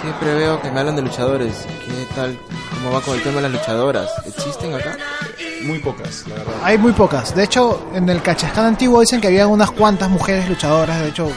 siempre 0.00 0.34
veo 0.34 0.62
que 0.62 0.70
me 0.70 0.80
hablan 0.80 0.96
de 0.96 1.02
luchadores. 1.02 1.66
¿Qué 1.84 2.14
tal? 2.14 2.38
¿Cómo 2.82 2.92
va 2.94 3.02
con 3.02 3.14
el 3.14 3.22
tema 3.22 3.36
de 3.36 3.42
las 3.42 3.52
luchadoras? 3.52 4.08
¿Existen 4.24 4.72
acá? 4.72 4.96
Muy 5.64 5.80
pocas, 5.80 6.24
la 6.26 6.36
verdad. 6.36 6.54
Hay 6.62 6.78
muy 6.78 6.92
pocas. 6.92 7.34
De 7.34 7.44
hecho, 7.44 7.90
en 7.94 8.08
el 8.08 8.22
Cachascán 8.22 8.64
antiguo 8.64 9.00
dicen 9.00 9.20
que 9.20 9.26
había 9.26 9.46
unas 9.46 9.70
cuantas 9.70 10.08
mujeres 10.08 10.48
luchadoras. 10.48 10.98
De 11.00 11.08
hecho, 11.08 11.30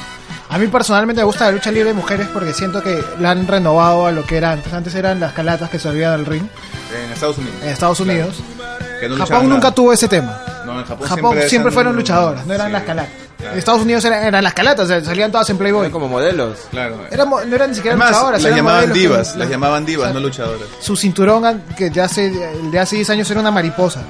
a 0.47 0.57
mí 0.57 0.67
personalmente 0.67 1.19
me 1.21 1.25
gusta 1.25 1.45
la 1.45 1.51
lucha 1.51 1.69
libre 1.69 1.89
de 1.89 1.95
mujeres 1.95 2.27
porque 2.31 2.53
siento 2.53 2.81
que 2.81 3.03
la 3.19 3.31
han 3.31 3.45
renovado 3.45 4.05
a 4.05 4.11
lo 4.13 4.23
que 4.25 4.37
era 4.37 4.53
antes. 4.53 4.71
Antes 4.71 4.95
eran 4.95 5.19
las 5.19 5.33
calatas 5.33 5.69
que 5.69 5.79
servían 5.79 6.13
al 6.13 6.25
ring 6.25 6.43
En 7.05 7.11
Estados 7.11 7.37
Unidos. 7.37 7.57
en 7.61 7.69
Estados 7.69 7.99
Unidos. 7.99 8.43
No 9.09 9.17
Japón 9.17 9.49
nunca 9.49 9.63
nada. 9.63 9.75
tuvo 9.75 9.91
ese 9.91 10.07
tema. 10.07 10.39
No, 10.65 10.79
en 10.79 10.85
Japón, 10.85 11.07
Japón 11.09 11.37
siempre, 11.49 11.73
fueron 11.73 11.93
luchadoras, 11.93 12.45
no 12.45 12.53
eran 12.53 12.67
sí, 12.67 12.73
las 12.73 12.83
calatas. 12.83 13.13
Claro. 13.43 13.53
En 13.53 13.59
Estados 13.59 13.81
Unidos 13.81 14.03
eran, 14.05 14.23
eran 14.23 14.43
las 14.43 14.53
calatas, 14.53 14.85
o 14.85 14.87
sea, 14.87 15.03
salían 15.03 15.31
todas 15.31 15.49
en 15.49 15.57
Playboy. 15.57 15.81
Eran 15.81 15.91
como 15.91 16.07
modelos. 16.07 16.59
Claro. 16.71 16.99
Eran 17.11 17.29
no 17.29 17.39
eran 17.55 17.69
ni 17.69 17.75
siquiera 17.75 17.93
Es 17.95 17.99
más, 17.99 18.09
luchadoras. 18.11 18.41
las 18.41 18.45
eran 18.45 18.57
llamaban 18.57 18.79
modelos 18.81 18.97
divas, 18.97 19.35
las 19.35 19.49
llamaban 19.49 19.85
divas, 19.85 20.13
no 20.13 20.19
luchadoras. 20.19 20.67
Su 20.79 20.95
cinturón, 20.95 21.63
que 21.77 21.89
de 21.89 22.01
hace, 22.01 22.29
de 22.29 22.79
hace 22.79 22.95
10 22.95 23.09
años 23.11 23.29
era 23.31 23.39
una 23.39 23.51
mariposa. 23.51 24.01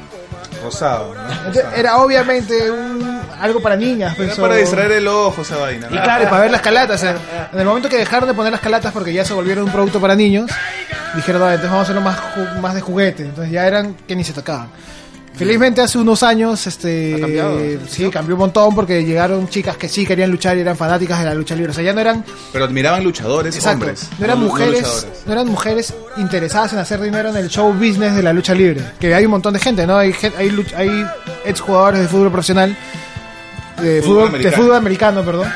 Rosado, 0.63 1.13
¿no? 1.13 1.21
Entonces, 1.29 1.65
era 1.75 1.97
obviamente 1.97 2.71
un, 2.71 3.21
algo 3.41 3.59
para 3.61 3.75
niñas. 3.75 4.13
Era 4.17 4.27
pues, 4.27 4.39
para 4.39 4.53
o- 4.53 4.57
distraer 4.57 4.93
el 4.93 5.07
ojo 5.09 5.41
esa 5.41 5.57
vaina. 5.57 5.87
Y 5.89 5.97
claro, 5.97 6.23
y 6.23 6.27
para 6.27 6.41
ver 6.43 6.51
las 6.51 6.61
calatas. 6.61 7.01
o 7.01 7.03
sea, 7.03 7.17
en 7.51 7.59
el 7.59 7.65
momento 7.65 7.89
que 7.89 7.97
dejaron 7.97 8.29
de 8.29 8.33
poner 8.33 8.51
las 8.53 8.61
calatas 8.61 8.93
porque 8.93 9.11
ya 9.11 9.25
se 9.25 9.33
volvieron 9.33 9.65
un 9.65 9.71
producto 9.71 9.99
para 9.99 10.15
niños, 10.15 10.49
dijeron, 11.15 11.41
"No, 11.41 11.47
entonces 11.47 11.69
vamos 11.69 11.79
a 11.81 11.91
hacerlo 11.91 12.01
más, 12.01 12.17
más 12.61 12.75
de 12.75 12.81
juguete. 12.81 13.23
Entonces 13.23 13.51
ya 13.51 13.67
eran 13.67 13.93
que 14.07 14.15
ni 14.15 14.23
se 14.23 14.31
tocaban. 14.31 14.69
Felizmente 15.35 15.81
hace 15.81 15.97
unos 15.97 16.21
años, 16.21 16.67
este, 16.67 17.17
cambiado. 17.19 17.59
sí, 17.87 18.09
cambió 18.11 18.35
un 18.35 18.39
montón 18.41 18.75
porque 18.75 19.03
llegaron 19.03 19.47
chicas 19.49 19.75
que 19.77 19.89
sí 19.89 20.05
querían 20.05 20.29
luchar 20.29 20.55
y 20.57 20.61
eran 20.61 20.77
fanáticas 20.77 21.19
de 21.19 21.25
la 21.25 21.33
lucha 21.33 21.55
libre. 21.55 21.71
O 21.71 21.73
sea, 21.73 21.83
ya 21.83 21.91
no 21.91 22.01
eran, 22.01 22.23
Pero 22.51 22.65
admiraban 22.65 23.03
luchadores 23.03 23.55
exacto, 23.55 23.79
hombres. 23.85 24.09
no 24.19 24.25
eran 24.25 24.39
mujeres, 24.39 25.07
no 25.25 25.33
eran 25.33 25.47
mujeres 25.47 25.93
interesadas 26.17 26.73
en 26.73 26.79
hacer 26.79 27.01
dinero 27.01 27.29
en 27.29 27.37
el 27.37 27.49
show 27.49 27.73
business 27.73 28.15
de 28.15 28.21
la 28.21 28.31
lucha 28.31 28.53
libre. 28.53 28.81
Que 28.99 29.13
hay 29.15 29.25
un 29.25 29.31
montón 29.31 29.53
de 29.53 29.59
gente, 29.59 29.87
¿no? 29.87 29.97
Hay, 29.97 30.13
hay, 30.37 30.65
hay 30.77 31.05
ex 31.45 31.59
jugadores 31.61 32.01
de 32.01 32.07
fútbol 32.07 32.31
profesional, 32.31 32.77
de 33.81 34.01
Fútbol 34.01 34.03
fútbol, 34.03 34.21
de 34.23 34.27
americano. 34.29 34.57
fútbol 34.57 34.75
americano, 34.75 35.23
perdón, 35.25 35.53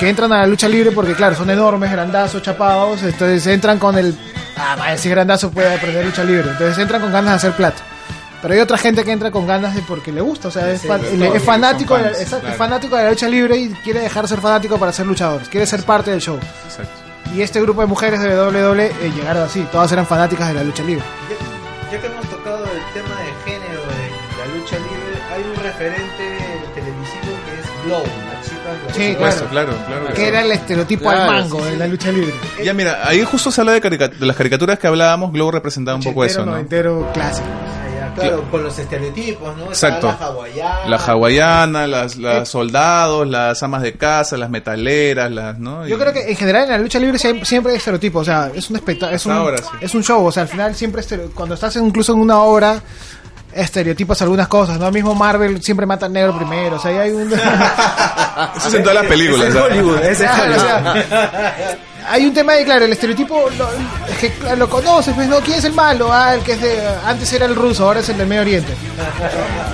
que 0.00 0.08
entran 0.08 0.32
a 0.32 0.38
la 0.38 0.46
lucha 0.48 0.68
libre 0.68 0.90
porque, 0.90 1.14
claro, 1.14 1.36
son 1.36 1.48
enormes, 1.48 1.92
grandazos, 1.92 2.42
chapados, 2.42 3.02
entonces 3.04 3.46
entran 3.46 3.78
con 3.78 3.96
el. 3.96 4.14
Ah, 4.56 4.96
si 4.96 5.08
grandazo 5.08 5.50
puede 5.50 5.72
aprender 5.72 6.04
lucha 6.04 6.24
libre. 6.24 6.50
Entonces 6.50 6.76
entran 6.76 7.00
con 7.00 7.12
ganas 7.12 7.30
de 7.30 7.36
hacer 7.36 7.52
plata. 7.52 7.82
Pero 8.42 8.54
hay 8.54 8.60
otra 8.60 8.78
gente 8.78 9.04
que 9.04 9.12
entra 9.12 9.30
con 9.30 9.46
ganas 9.46 9.74
de 9.74 9.82
porque 9.82 10.12
le 10.12 10.20
gusta, 10.20 10.48
o 10.48 10.50
sea, 10.50 10.70
es, 10.70 10.80
Sí, 10.80 10.88
fan- 10.88 11.00
es 11.04 11.42
fanático, 11.42 11.94
son 11.94 12.02
de 12.04 12.08
la, 12.10 12.14
fans, 12.14 12.22
exacto, 12.22 12.40
claro. 12.40 12.52
es 12.54 12.58
fanático 12.58 12.96
de 12.96 13.04
la 13.04 13.10
lucha 13.10 13.28
libre 13.28 13.56
y 13.58 13.68
quiere 13.84 14.00
dejar 14.00 14.22
de 14.22 14.28
ser 14.28 14.40
fanático 14.40 14.78
para 14.78 14.92
ser 14.92 15.06
luchador, 15.06 15.42
quiere 15.42 15.66
ser 15.66 15.82
parte 15.82 16.10
del 16.10 16.20
show. 16.20 16.38
Exacto. 16.64 16.90
Y 17.34 17.42
este 17.42 17.60
grupo 17.60 17.82
de 17.82 17.86
mujeres 17.86 18.20
de 18.20 18.28
WWE 18.34 18.86
eh, 18.86 19.12
llegaron 19.14 19.42
así, 19.44 19.60
todas 19.70 19.92
eran 19.92 20.06
fanáticas 20.06 20.48
de 20.48 20.54
la 20.54 20.64
lucha 20.64 20.82
libre. 20.82 21.04
Ya, 21.28 21.92
ya 21.96 22.00
que 22.00 22.06
hemos 22.06 22.26
tocado 22.28 22.64
el 22.64 22.92
tema 22.94 23.14
de 23.20 23.50
género 23.50 23.82
en 23.82 24.50
la 24.50 24.58
lucha 24.58 24.76
libre, 24.76 25.22
hay 25.34 25.42
un 25.42 25.62
referente 25.62 26.38
televisivo 26.74 27.36
que 27.44 27.60
es 27.60 27.84
Glow, 27.84 28.02
la 28.02 28.40
chica 28.42 28.56
Glow. 28.82 28.94
Sí, 28.94 29.14
claro. 29.16 29.48
claro, 29.50 29.72
claro. 29.86 30.14
que 30.14 30.28
era 30.28 30.40
el 30.42 30.52
estereotipo 30.52 31.04
Claro, 31.04 31.20
al 31.20 31.26
mango 31.42 31.58
sí, 31.64 31.70
de 31.72 31.76
la 31.76 31.86
lucha 31.86 32.10
libre. 32.10 32.34
Ya 32.64 32.72
mira, 32.74 33.00
ahí 33.06 33.22
justo 33.22 33.52
se 33.52 33.60
habla 33.60 33.72
de, 33.74 33.80
de 33.80 34.26
las 34.26 34.36
caricaturas 34.36 34.78
que 34.78 34.86
hablábamos, 34.86 35.30
Globo 35.32 35.50
representaba 35.52 35.96
un 35.96 36.02
poco 36.02 36.24
eso, 36.24 36.44
¿no? 36.44 36.52
noventero, 36.52 37.10
clásico. 37.12 37.46
Claro, 38.14 38.44
con 38.50 38.62
los 38.62 38.78
estereotipos, 38.78 39.56
¿no? 39.56 39.64
Exacto. 39.66 40.06
La 40.08 40.26
hawaiana. 40.26 40.86
La 40.88 40.96
hawaiana, 40.96 41.86
las, 41.86 42.16
las 42.16 42.48
soldados, 42.48 43.26
las 43.28 43.62
amas 43.62 43.82
de 43.82 43.94
casa, 43.94 44.36
las 44.36 44.50
metaleras, 44.50 45.30
las, 45.30 45.58
¿no? 45.58 45.86
Yo 45.86 45.98
creo 45.98 46.12
que 46.12 46.30
en 46.30 46.36
general 46.36 46.64
en 46.64 46.70
la 46.70 46.78
lucha 46.78 46.98
libre 46.98 47.18
siempre, 47.18 47.44
siempre 47.44 47.72
hay 47.72 47.78
estereotipos, 47.78 48.22
o 48.22 48.24
sea, 48.24 48.50
es 48.54 48.68
un 48.70 48.76
espectáculo, 48.76 49.16
es 49.16 49.26
un, 49.26 49.56
sí. 49.58 49.64
es 49.80 49.94
un 49.94 50.02
show, 50.04 50.24
o 50.24 50.32
sea, 50.32 50.42
al 50.42 50.48
final 50.48 50.74
siempre 50.74 51.02
estereo- 51.02 51.30
cuando 51.34 51.54
estás 51.54 51.74
incluso 51.76 52.12
en 52.12 52.20
una 52.20 52.40
obra 52.40 52.80
estereotipas 53.52 54.22
algunas 54.22 54.46
cosas, 54.48 54.78
¿no? 54.78 54.90
Mismo 54.92 55.14
Marvel 55.14 55.60
siempre 55.62 55.84
mata 55.86 56.06
al 56.06 56.12
negro 56.12 56.36
primero, 56.36 56.76
o 56.76 56.78
sea, 56.78 56.90
ahí 56.92 56.98
hay 56.98 57.10
un 57.12 57.32
Eso 58.56 58.68
es 58.68 58.74
en 58.74 58.82
todas 58.82 58.94
las 59.02 59.06
películas. 59.08 59.48
Es 59.48 59.54
¿sabes? 59.54 59.72
Hollywood, 59.72 59.98
es 60.02 60.18
Claro, 60.18 60.42
o 60.42 60.44
Hollywood. 60.44 60.60
sea, 60.62 61.78
hay 62.08 62.26
un 62.26 62.34
tema 62.34 62.54
de, 62.54 62.64
claro, 62.64 62.84
el 62.84 62.92
estereotipo 62.92 63.48
lo, 63.56 63.68
es 64.10 64.18
que 64.18 64.30
claro, 64.32 64.56
lo 64.56 64.68
conoces, 64.70 65.14
pues, 65.14 65.28
¿no? 65.28 65.38
¿Quién 65.40 65.58
es 65.58 65.64
el 65.64 65.72
malo? 65.72 66.12
Ah, 66.12 66.34
el 66.34 66.40
que 66.42 66.52
es 66.52 66.60
de, 66.60 66.80
antes 67.04 67.32
era 67.32 67.46
el 67.46 67.54
ruso, 67.54 67.84
ahora 67.86 68.00
es 68.00 68.08
el 68.08 68.18
del 68.18 68.26
Medio 68.26 68.42
Oriente. 68.42 68.72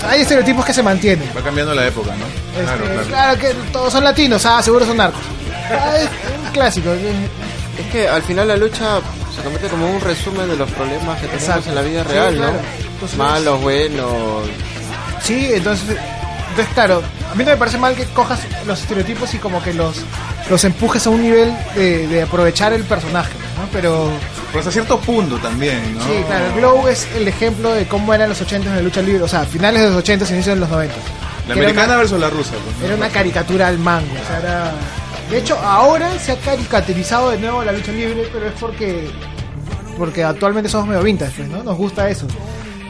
Hay 0.09 0.23
estereotipos 0.23 0.65
que 0.65 0.73
se 0.73 0.83
mantienen. 0.83 1.31
Va 1.37 1.43
cambiando 1.43 1.75
la 1.75 1.87
época, 1.87 2.11
¿no? 2.17 2.27
Este, 2.27 2.65
Claro, 2.65 2.85
claro, 2.85 3.07
claro. 3.09 3.39
que 3.39 3.55
todos 3.73 3.93
son 3.93 4.05
latinos, 4.05 4.45
ah, 4.47 4.63
seguro 4.63 4.85
son 4.87 4.97
narcos. 4.97 5.21
Ah, 5.71 5.97
es 5.99 6.09
un 6.47 6.53
clásico. 6.53 6.91
Es 6.93 7.87
que 7.93 8.09
al 8.09 8.23
final 8.23 8.49
la 8.49 8.57
lucha 8.57 9.01
se 9.35 9.43
convierte 9.43 9.69
como 9.69 9.91
un 9.91 10.01
resumen 10.01 10.49
de 10.49 10.57
los 10.57 10.71
problemas 10.71 11.17
que 11.21 11.27
tenemos 11.27 11.43
Exacto. 11.49 11.69
en 11.71 11.75
la 11.75 11.83
vida 11.83 12.03
Sí, 12.05 12.09
real, 12.13 12.41
¿no? 12.41 12.49
Entonces, 12.95 13.19
Malos, 13.19 13.61
buenos. 13.61 14.49
Sí, 15.23 15.51
entonces, 15.53 15.97
entonces 16.57 16.73
claro, 16.75 17.03
a 17.31 17.35
mí 17.35 17.45
no 17.45 17.51
me 17.51 17.57
parece 17.57 17.77
mal 17.79 17.95
que 17.95 18.05
cojas 18.07 18.41
los 18.67 18.81
estereotipos 18.81 19.33
y 19.35 19.39
como 19.39 19.63
que 19.63 19.75
los, 19.75 19.97
los 20.49 20.65
empujes 20.65 21.07
a 21.07 21.11
un 21.11 21.21
nivel 21.23 21.55
de, 21.75 22.07
de 22.09 22.23
aprovechar 22.23 22.73
el 22.73 22.83
personaje, 22.85 23.33
¿no? 23.59 23.69
Pero 23.73 24.09
Pero 24.49 24.61
hasta 24.61 24.71
cierto 24.73 24.99
punto 24.99 25.37
también, 25.39 25.95
¿no? 25.97 26.01
sí, 26.03 26.13
claro, 26.27 26.47
el 26.47 26.53
Glow 26.55 26.89
es 26.89 27.07
el 27.15 27.29
ejemplo 27.29 27.73
de 27.75 27.87
cómo 27.87 28.15
eran 28.15 28.29
los 28.31 28.41
80 28.41 28.69
en 28.71 28.77
la 28.77 28.83
lucha 28.83 29.03
libre, 29.03 29.23
o 29.23 29.29
sea, 29.29 29.45
finales 29.45 29.83
de 29.83 29.89
los 29.89 29.97
80 29.99 30.25
y 30.25 30.33
inicios 30.35 30.55
de 30.57 30.61
los 30.61 30.71
90. 30.71 30.95
La 31.49 31.55
americana 31.55 31.87
una- 31.89 31.97
versus 31.99 32.19
la 32.19 32.31
rusa. 32.31 32.53
pues. 32.53 32.87
Era 32.89 32.97
una 32.97 33.09
caricatura 33.11 33.69
al 33.69 33.79
mango, 33.79 34.13
o 34.15 34.27
sea, 34.27 34.39
era... 34.39 34.73
De 35.31 35.39
hecho, 35.39 35.59
ahora 35.59 36.17
se 36.19 36.33
ha 36.33 36.37
caricaturizado 36.39 37.31
de 37.31 37.39
nuevo 37.39 37.63
la 37.65 37.73
lucha 37.73 37.93
libre, 37.93 38.29
pero 38.33 38.47
es 38.47 38.53
porque 38.59 39.11
porque 39.99 40.23
actualmente 40.25 40.69
somos 40.69 40.89
medio 40.89 41.03
vintage, 41.03 41.33
pues, 41.37 41.49
¿no? 41.49 41.63
Nos 41.63 41.77
gusta 41.77 42.09
eso. 42.09 42.27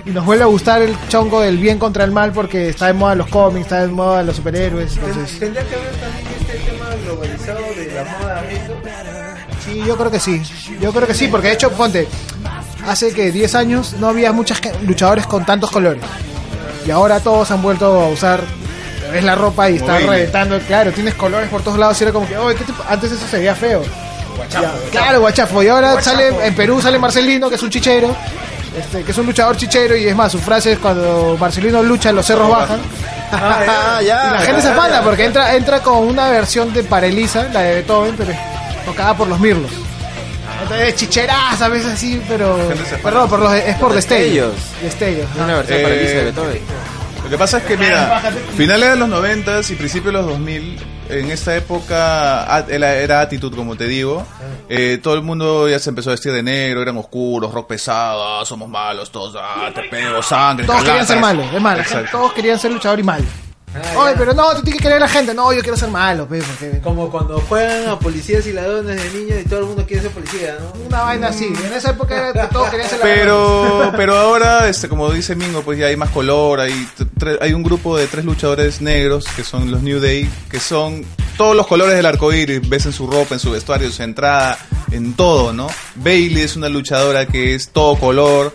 Y 0.07 0.11
nos 0.11 0.25
vuelve 0.25 0.45
a 0.45 0.47
gustar 0.47 0.83
el 0.83 0.97
chongo 1.09 1.41
del 1.41 1.59
bien 1.59 1.81
contra 1.81 2.05
el 2.05 2.13
mal 2.13 2.33
porque 2.33 2.69
está 2.69 2.87
de 2.87 2.93
moda 2.93 3.17
los 3.17 3.27
cómics, 3.29 3.67
está 3.67 3.81
de 3.81 3.89
moda 3.89 4.23
los 4.23 4.37
superhéroes, 4.37 4.97
entonces... 4.97 5.39
Tendría 5.41 5.65
que 5.65 5.75
haber 5.75 5.91
también 5.97 6.27
este 6.41 6.71
tema 6.71 6.87
globalizado 7.05 7.59
de 7.77 7.93
la 7.93 8.05
moda 8.19 8.45
eso. 8.49 8.77
Sí, 9.65 9.83
yo 9.85 9.97
creo 9.97 10.11
que 10.13 10.21
sí. 10.21 10.41
Yo 10.81 10.93
creo 10.93 11.09
que 11.09 11.15
sí, 11.15 11.27
porque 11.27 11.49
de 11.49 11.55
hecho, 11.55 11.73
ponte, 11.73 12.07
hace 12.87 13.13
que 13.13 13.33
10 13.33 13.55
años 13.57 13.97
no 13.99 14.09
había 14.09 14.31
muchos 14.31 14.61
luchadores 14.83 15.27
con 15.27 15.45
tantos 15.45 15.73
colores. 15.73 16.03
Y 16.87 16.93
ahora 16.93 17.19
todos 17.19 17.51
han 17.51 17.61
vuelto 17.61 17.87
a 17.87 18.09
usar 18.09 18.45
ves 19.13 19.25
la 19.25 19.35
ropa 19.35 19.69
y 19.71 19.77
está 19.77 19.99
reventando, 19.99 20.59
claro, 20.61 20.93
tienes 20.93 21.15
colores 21.15 21.49
por 21.49 21.63
todos 21.63 21.79
lados 21.79 22.01
y 22.01 22.05
era 22.05 22.13
como 22.13 22.29
que, 22.29 22.37
antes 22.89 23.11
eso 23.11 23.27
se 23.27 23.39
veía 23.39 23.55
feo. 23.57 23.83
Ya, 24.51 24.73
claro, 24.93 25.21
guachafo. 25.21 25.63
Y 25.63 25.69
ahora 25.69 26.01
sale 26.01 26.29
en 26.47 26.55
Perú 26.55 26.81
sale 26.81 26.99
Marcelino, 26.99 27.49
que 27.49 27.57
es 27.57 27.63
un 27.63 27.71
chichero, 27.71 28.15
este, 28.77 29.03
que 29.03 29.11
es 29.11 29.18
un 29.18 29.27
luchador 29.27 29.57
chichero 29.57 29.97
y 29.97 30.07
es 30.07 30.14
más, 30.14 30.33
su 30.33 30.39
frase 30.39 30.72
es 30.72 30.79
cuando 30.79 31.37
Marcelino 31.41 31.83
lucha 31.83 32.12
los 32.12 32.27
cerros 32.27 32.51
bajan. 32.51 32.81
Ah, 33.33 33.99
Y 34.03 34.07
la 34.07 34.41
gente 34.41 34.62
se 34.62 34.68
espanta 34.68 35.03
porque 35.03 35.24
entra, 35.24 35.55
entra 35.55 35.81
con 35.81 35.99
una 35.99 36.29
versión 36.31 36.72
de 36.72 36.85
Parelisa, 36.85 37.49
la 37.53 37.62
de 37.62 37.74
Beethoven, 37.77 38.14
pero 38.16 38.33
tocada 38.85 39.16
por 39.16 39.29
los 39.29 39.41
Mirlos. 39.41 39.70
Entonces, 40.62 40.95
chicheras 40.97 41.61
a 41.61 41.68
veces 41.68 41.93
así, 41.93 42.20
pero. 42.29 42.57
Perdón, 43.03 43.29
por 43.29 43.39
los, 43.41 43.53
es 43.55 43.77
por 43.77 43.93
destellos. 43.93 44.53
Destellos. 44.83 45.20
Destellos. 45.22 45.45
Una 45.45 45.57
versión 45.57 45.79
Eh, 45.79 45.83
para 45.83 45.95
Lisa 45.95 46.14
de 46.14 46.24
Beethoven. 46.24 46.61
Lo 47.24 47.31
que 47.31 47.39
pasa 47.39 47.59
es 47.59 47.64
que, 47.64 47.77
mira, 47.77 48.22
finales 48.57 48.91
de 48.91 48.97
los 48.97 49.09
90 49.09 49.61
y 49.68 49.74
principios 49.74 50.07
de 50.07 50.12
los 50.12 50.27
2000, 50.27 50.79
en 51.09 51.31
esta 51.31 51.57
época 51.57 52.45
a- 52.55 52.65
era, 52.69 52.95
era 52.97 53.21
Attitude, 53.21 53.57
como 53.57 53.77
te 53.77 53.87
digo. 53.87 54.25
Eh, 54.69 54.99
todo 55.03 55.15
el 55.15 55.23
mundo 55.23 55.69
ya 55.69 55.79
se 55.79 55.91
empezó 55.91 56.11
a 56.11 56.13
vestir 56.15 56.33
de 56.33 56.43
negro, 56.43 56.83
eran 56.83 56.97
oscuros, 56.97 57.53
rock 57.53 57.69
pesado, 57.69 58.41
ah, 58.41 58.45
somos 58.45 58.69
malos, 58.69 59.11
todos, 59.11 59.37
ah, 59.39 59.71
te 59.75 59.83
pego, 59.85 60.23
sangre. 60.23 60.67
Todos 60.67 60.83
querían 60.85 61.07
ser 61.07 61.21
malos, 61.21 61.47
es 61.53 61.61
malo. 61.61 61.81
Exacto. 61.83 62.09
Todos 62.19 62.33
querían 62.33 62.59
ser 62.59 62.73
luchador 62.73 62.99
y 63.01 63.03
malo. 63.73 64.01
Oye, 64.01 64.14
pero 64.17 64.35
no, 64.35 64.55
tú 64.55 64.62
tienes 64.62 64.81
que 64.81 64.83
querer 64.85 64.99
a 64.99 65.01
la 65.01 65.09
gente. 65.09 65.35
No, 65.35 65.53
yo 65.53 65.61
quiero 65.61 65.77
ser 65.77 65.91
malo, 65.91 66.27
pe, 66.27 66.43
porque. 66.43 66.81
Como 66.81 67.11
cuando 67.11 67.41
juegan 67.41 67.89
a 67.89 67.99
policías 67.99 68.47
y 68.47 68.53
ladrones 68.53 69.03
de 69.03 69.19
niños 69.19 69.41
y 69.45 69.49
todo 69.49 69.61
el 69.61 69.67
mundo 69.67 69.85
quiere 69.87 70.03
ser 70.03 70.12
policía, 70.12 70.57
¿no? 70.61 70.87
Una 70.87 71.03
vaina 71.03 71.29
así. 71.29 71.47
En 71.47 71.73
esa 71.73 71.91
época 71.91 72.17
era 72.17 72.33
que 72.33 72.53
todos 72.53 72.71
querían 72.71 72.89
ser 72.89 73.01
Pero, 73.01 73.93
pero 73.97 74.17
ahora, 74.17 74.69
este, 74.69 74.89
como 74.89 75.11
dice 75.11 75.35
Mingo, 75.35 75.62
pues 75.62 75.79
ya 75.79 75.87
hay 75.87 75.97
más 75.97 76.11
color, 76.11 76.61
hay, 76.61 76.89
hay 77.41 77.53
un 77.53 77.62
grupo 77.62 77.97
de 77.97 78.07
tres 78.07 78.25
luchadores 78.25 78.81
negros 78.81 79.27
que 79.35 79.45
son 79.45 79.71
los 79.71 79.83
New 79.83 80.01
Day, 80.01 80.29
que 80.51 80.61
son 80.61 81.05
todos 81.37 81.55
los 81.55 81.67
colores 81.67 81.95
del 81.95 82.07
arco 82.07 82.33
iris, 82.33 82.67
ves 82.69 82.87
en 82.87 82.93
su 82.93 83.07
ropa, 83.07 83.35
en 83.35 83.41
su 83.41 83.51
vestuario, 83.51 83.87
en 83.87 83.93
su 83.93 84.03
entrada, 84.03 84.59
en 84.91 85.14
todo, 85.14 85.53
¿no? 85.53 85.69
Bailey 85.97 86.43
es 86.43 86.57
una 86.57 86.69
luchadora 86.69 87.27
que 87.27 87.55
es 87.55 87.69
todo 87.69 87.97
color 87.97 88.53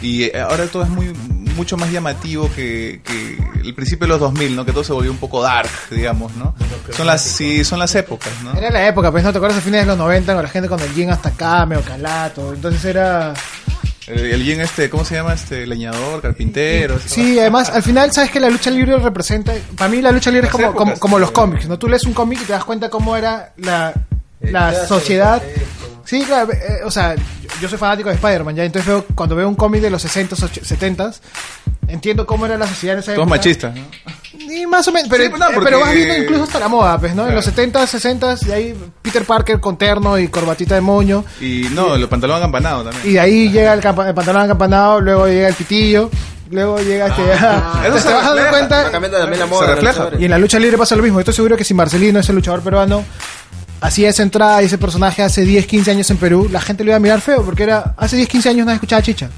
y 0.00 0.24
eh, 0.24 0.40
ahora 0.40 0.66
todo 0.66 0.82
es 0.82 0.88
muy 0.88 1.12
mucho 1.52 1.76
más 1.76 1.90
llamativo 1.90 2.50
que, 2.54 3.00
que 3.04 3.38
el 3.62 3.74
principio 3.74 4.06
de 4.06 4.12
los 4.12 4.20
2000, 4.20 4.56
¿no? 4.56 4.64
Que 4.64 4.72
todo 4.72 4.84
se 4.84 4.92
volvió 4.92 5.10
un 5.10 5.18
poco 5.18 5.42
dark, 5.42 5.70
digamos, 5.90 6.34
¿no? 6.36 6.54
Son 6.90 7.06
las, 7.06 7.22
sí, 7.22 7.64
son 7.64 7.78
las 7.78 7.94
épocas, 7.94 8.32
¿no? 8.42 8.54
Era 8.54 8.70
la 8.70 8.86
época, 8.86 9.10
pues 9.10 9.24
no 9.24 9.32
te 9.32 9.38
acuerdas 9.38 9.58
a 9.58 9.62
fines 9.62 9.80
de 9.80 9.86
los 9.86 9.98
90 9.98 10.34
con 10.34 10.42
la 10.42 10.48
gente 10.48 10.68
con 10.68 10.80
el 10.80 10.94
jean 10.94 11.10
hasta 11.10 11.30
acá, 11.30 11.66
medio 11.66 11.82
calato. 11.82 12.52
Entonces 12.52 12.84
era. 12.84 13.34
El, 14.06 14.18
el 14.18 14.44
yin 14.44 14.60
este, 14.60 14.90
¿cómo 14.90 15.04
se 15.04 15.14
llama? 15.14 15.32
Este, 15.34 15.66
leñador, 15.66 16.20
carpintero. 16.20 16.98
Sí, 17.04 17.38
además, 17.38 17.70
al 17.70 17.82
final, 17.82 18.12
sabes 18.12 18.30
que 18.30 18.40
la 18.40 18.50
lucha 18.50 18.70
libre 18.70 18.96
representa. 18.98 19.52
Para 19.76 19.88
mí, 19.90 20.02
la 20.02 20.10
lucha 20.10 20.30
libre 20.30 20.48
es 20.48 20.52
como, 20.52 20.72
como, 20.72 20.82
épocas. 20.82 20.98
como 20.98 21.18
los 21.18 21.30
cómics, 21.30 21.68
¿no? 21.68 21.78
Tú 21.78 21.88
lees 21.88 22.04
un 22.04 22.12
cómic 22.12 22.40
y 22.42 22.44
te 22.44 22.52
das 22.52 22.64
cuenta 22.64 22.90
cómo 22.90 23.16
era 23.16 23.52
la, 23.58 23.92
la 24.40 24.86
sociedad. 24.86 25.40
Sí, 26.04 26.22
claro, 26.24 26.52
eh, 26.52 26.80
o 26.84 26.90
sea, 26.90 27.14
yo, 27.14 27.22
yo 27.62 27.68
soy 27.68 27.78
fanático 27.78 28.08
de 28.08 28.16
Spider-Man, 28.16 28.54
ya. 28.56 28.64
Entonces, 28.64 28.86
veo, 28.88 29.04
cuando 29.14 29.36
veo 29.36 29.48
un 29.48 29.54
cómic 29.54 29.80
de 29.82 29.90
los 29.90 30.04
60s, 30.04 30.36
70s, 30.62 31.20
entiendo 31.88 32.26
cómo 32.26 32.46
era 32.46 32.56
la 32.58 32.66
sociedad 32.66 32.94
en 32.94 33.00
esa 33.00 33.14
Todos 33.14 33.26
época. 33.26 33.36
machistas, 33.36 33.74
¿no? 33.74 33.82
Y 34.52 34.66
más 34.66 34.86
o 34.88 34.92
menos, 34.92 35.08
pero, 35.08 35.24
Sí, 35.24 35.30
no, 35.30 35.36
eh, 35.36 35.50
porque- 35.54 35.64
pero 35.64 35.80
vas 35.80 35.92
viendo 35.94 36.16
incluso 36.16 36.44
hasta 36.44 36.58
la 36.58 36.68
moda, 36.68 36.98
pues, 36.98 37.14
¿no? 37.14 37.28
En 37.28 37.34
los 37.34 37.44
70s, 37.46 37.86
60s, 37.88 38.46
y 38.48 38.52
ahí 38.52 38.74
Peter 39.00 39.24
Parker 39.24 39.60
con 39.60 39.76
terno 39.78 40.18
y 40.18 40.28
corbatita 40.28 40.74
de 40.74 40.80
moño. 40.80 41.24
Y 41.40 41.68
no, 41.72 41.96
los 41.96 42.08
pantalones 42.08 42.40
acampanados 42.42 42.84
también. 42.84 43.06
Y 43.08 43.12
de 43.14 43.20
ahí 43.20 43.48
llega 43.50 43.72
el, 43.72 43.80
campa- 43.80 44.08
el 44.08 44.14
pantalón 44.14 44.42
acampanado, 44.42 45.00
luego 45.00 45.26
llega 45.28 45.48
el 45.48 45.54
pitillo, 45.54 46.10
luego 46.50 46.78
llega 46.80 47.06
este... 47.08 47.22
eso 47.32 47.46
Entonces 47.84 48.02
se 48.02 48.08
te 48.08 48.14
vas 48.14 48.26
refleja. 48.34 48.50
cuenta... 48.50 48.90
Se 49.60 49.66
refleja. 49.66 50.08
Y 50.18 50.24
en 50.24 50.30
la 50.30 50.38
lucha 50.38 50.58
libre 50.58 50.76
pasa 50.78 50.96
lo 50.96 51.02
mismo. 51.02 51.20
Estoy 51.20 51.34
seguro 51.34 51.56
que 51.56 51.64
si 51.64 51.74
Marcelino, 51.74 52.18
ese 52.18 52.32
luchador 52.32 52.62
peruano, 52.62 53.04
hacía 53.82 54.08
esa 54.08 54.22
entrada 54.22 54.62
y 54.62 54.66
ese 54.66 54.78
personaje 54.78 55.22
hace 55.22 55.42
10, 55.44 55.66
15 55.66 55.90
años 55.90 56.10
en 56.10 56.16
Perú, 56.16 56.48
la 56.50 56.60
gente 56.60 56.84
le 56.84 56.90
iba 56.90 56.96
a 56.96 57.00
mirar 57.00 57.20
feo, 57.20 57.44
porque 57.44 57.64
era 57.64 57.94
hace 57.98 58.16
10, 58.16 58.28
15 58.28 58.48
años 58.48 58.64
nadie 58.66 58.76
escuchaba 58.76 59.00
a 59.00 59.02
Chicha. 59.02 59.28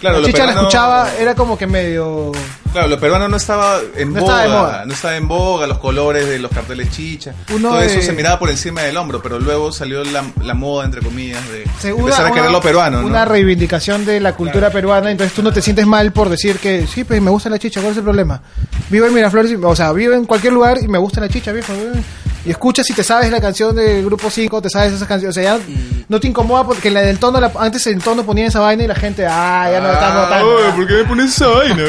Claro, 0.00 0.16
la 0.16 0.20
lo 0.22 0.26
Chicha 0.26 0.44
la 0.46 0.52
escuchaba, 0.52 1.10
era 1.18 1.34
como 1.34 1.56
que 1.58 1.66
medio... 1.66 2.30
Claro, 2.72 2.88
lo 2.88 3.00
peruano 3.00 3.28
no 3.28 3.36
estaba 3.38 3.78
en 3.96 4.12
No 4.12 4.20
boga, 4.20 4.34
estaba 4.34 4.42
de 4.42 4.48
moda. 4.48 4.84
no 4.86 4.92
estaba 4.92 5.16
en 5.16 5.28
boga, 5.28 5.66
los 5.66 5.78
colores 5.78 6.28
de 6.28 6.38
los 6.38 6.50
carteles 6.50 6.90
chicha. 6.90 7.32
Uno 7.54 7.70
todo 7.70 7.80
eso 7.80 8.02
se 8.02 8.12
miraba 8.12 8.38
por 8.38 8.50
encima 8.50 8.82
del 8.82 8.96
hombro, 8.98 9.22
pero 9.22 9.38
luego 9.38 9.72
salió 9.72 10.04
la, 10.04 10.22
la 10.42 10.52
moda, 10.52 10.84
entre 10.84 11.00
comillas, 11.00 11.42
de 11.50 11.64
Segura- 11.80 12.04
empezar 12.14 12.26
a 12.26 12.30
querer 12.30 12.42
una- 12.44 12.52
lo 12.52 12.60
peruano, 12.60 13.00
¿no? 13.00 13.06
Una 13.06 13.24
reivindicación 13.24 14.04
de 14.04 14.20
la 14.20 14.34
cultura 14.34 14.68
peruana, 14.70 15.10
entonces 15.10 15.34
tú 15.34 15.42
no 15.42 15.52
te 15.52 15.62
sientes 15.62 15.86
mal 15.86 16.12
por 16.12 16.28
decir 16.28 16.58
que 16.58 16.86
sí, 16.86 17.04
pues 17.04 17.22
me 17.22 17.30
gusta 17.30 17.48
la 17.48 17.58
chicha, 17.58 17.80
¿cuál 17.80 17.92
es 17.92 17.98
el 17.98 18.04
problema? 18.04 18.42
Vivo 18.90 19.06
en 19.06 19.14
Miraflores, 19.14 19.56
o 19.62 19.76
sea, 19.76 19.92
vivo 19.92 20.12
en 20.12 20.26
cualquier 20.26 20.52
lugar 20.52 20.76
y 20.82 20.88
me 20.88 20.98
gusta 20.98 21.20
la 21.22 21.28
chicha, 21.30 21.52
viejo. 21.52 21.72
eh. 21.72 22.02
Y 22.46 22.50
escuchas 22.50 22.88
y 22.88 22.94
te 22.94 23.02
sabes 23.02 23.30
la 23.30 23.40
canción 23.40 23.74
del 23.74 24.04
grupo 24.04 24.30
5, 24.30 24.62
te 24.62 24.70
sabes 24.70 24.92
esas 24.92 25.08
canciones, 25.08 25.36
o 25.36 25.40
sea, 25.40 25.56
ya 25.58 25.64
no 26.08 26.20
te 26.20 26.28
incomoda 26.28 26.64
porque 26.64 26.90
la 26.92 27.02
del 27.02 27.18
tono, 27.18 27.40
la- 27.40 27.50
antes 27.58 27.84
el 27.88 28.00
tono 28.00 28.22
ponía 28.24 28.46
esa 28.46 28.60
vaina 28.60 28.84
y 28.84 28.86
la 28.86 28.94
gente, 28.94 29.26
ah, 29.26 29.68
ya 29.70 29.80
no 29.80 29.90
está 29.90 30.12
Ah, 30.12 30.22
notando. 30.22 30.54
oye, 30.54 30.72
¿por 30.76 30.86
qué 30.86 30.94
me 30.94 31.04
pones 31.04 31.34
esa 31.34 31.48
vaina? 31.48 31.82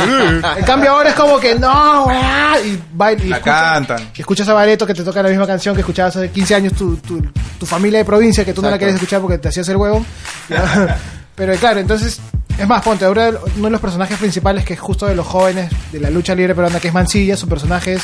En 0.57 0.65
cambio 0.65 0.91
ahora 0.91 1.09
es 1.09 1.15
como 1.15 1.39
que 1.39 1.53
no, 1.53 2.05
weá, 2.05 2.55
y, 2.65 2.81
baila, 2.91 3.23
y 3.23 3.29
La 3.29 3.37
escucha- 3.37 3.55
cantan. 3.73 4.09
y 4.15 4.19
escuchas 4.21 4.49
a 4.49 4.53
Bareto 4.53 4.87
que 4.87 4.95
te 4.95 5.03
toca 5.03 5.21
la 5.21 5.29
misma 5.29 5.45
canción 5.45 5.75
que 5.75 5.81
escuchabas 5.81 6.15
hace 6.15 6.31
15 6.31 6.55
años 6.55 6.73
tu, 6.73 6.97
tu, 6.97 7.21
tu 7.59 7.65
familia 7.67 7.99
de 7.99 8.05
provincia 8.05 8.43
que 8.43 8.53
tú 8.53 8.63
no 8.63 8.71
la 8.71 8.79
querías 8.79 8.95
escuchar 8.95 9.21
porque 9.21 9.37
te 9.37 9.49
hacías 9.49 9.69
el 9.69 9.77
huevo. 9.77 10.03
Pero 11.35 11.53
claro, 11.57 11.79
entonces, 11.79 12.19
es 12.57 12.67
más, 12.67 12.81
ponte, 12.81 13.05
ahora 13.05 13.29
uno 13.57 13.65
de 13.65 13.69
los 13.69 13.81
personajes 13.81 14.17
principales 14.17 14.65
que 14.65 14.73
es 14.73 14.79
justo 14.79 15.05
de 15.05 15.13
los 15.13 15.27
jóvenes 15.27 15.69
de 15.91 15.99
la 15.99 16.09
lucha 16.09 16.33
libre 16.33 16.55
peruana, 16.55 16.79
que 16.79 16.87
es 16.87 16.93
Mancilla, 16.95 17.37
su 17.37 17.47
personaje 17.47 17.93
es 17.93 18.01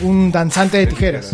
un 0.00 0.32
danzante 0.32 0.78
de 0.78 0.86
tijeras. 0.86 1.32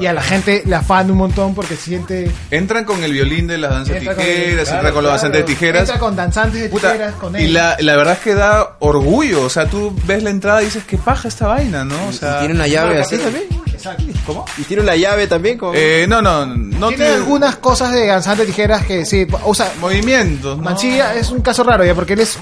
Y 0.00 0.06
a 0.06 0.12
la 0.12 0.22
gente 0.22 0.62
le 0.64 0.74
afana 0.74 1.12
un 1.12 1.18
montón 1.18 1.54
porque 1.54 1.76
siente... 1.76 2.30
Entran 2.50 2.84
con 2.84 3.02
el 3.02 3.12
violín 3.12 3.46
de 3.46 3.58
las 3.58 3.70
danzas 3.70 3.96
con 3.96 4.16
tijeras, 4.16 4.64
claro, 4.64 4.76
entran 4.76 4.92
con 4.94 5.02
los 5.02 5.12
danzantes 5.12 5.38
de 5.40 5.44
claro. 5.44 5.58
tijeras. 5.58 5.82
Entra 5.82 5.98
con 5.98 6.16
danzantes 6.16 6.62
de 6.62 6.68
Puta, 6.68 6.92
tijeras, 6.92 7.14
con 7.14 7.40
y 7.40 7.44
él. 7.44 7.54
la, 7.54 7.76
la 7.80 7.96
verdad 7.96 8.14
es 8.14 8.20
que 8.20 8.34
da 8.34 8.76
orgullo, 8.80 9.42
o 9.42 9.50
sea, 9.50 9.66
tú 9.68 9.94
ves 10.04 10.22
la 10.22 10.30
entrada 10.30 10.62
y 10.62 10.66
dices, 10.66 10.84
qué 10.84 10.98
paja 10.98 11.28
esta 11.28 11.46
vaina, 11.46 11.84
¿no? 11.84 12.08
O 12.08 12.12
sea, 12.12 12.36
¿Y 12.36 12.38
tiene 12.40 12.54
una 12.54 12.66
llave 12.66 13.00
así 13.00 13.18
también? 13.18 13.44
Exacto. 13.72 14.04
¿Cómo? 14.26 14.44
¿Y 14.56 14.62
tiene 14.62 14.82
una 14.82 14.96
llave 14.96 15.26
también? 15.26 15.56
Con... 15.56 15.72
Eh, 15.74 16.06
no, 16.08 16.20
no, 16.20 16.44
no 16.46 16.88
Tiene 16.88 17.06
algunas 17.06 17.56
cosas 17.56 17.92
de 17.92 18.06
danzantes 18.06 18.46
de 18.46 18.52
tijeras 18.52 18.84
que 18.84 19.04
sí, 19.04 19.26
o 19.44 19.54
sea, 19.54 19.72
movimientos, 19.80 20.56
¿no? 20.58 20.64
Mancilla 20.64 21.14
es 21.14 21.30
un 21.30 21.40
caso 21.40 21.62
raro 21.62 21.84
ya 21.84 21.94
porque 21.94 22.14
él 22.14 22.20
es 22.20 22.38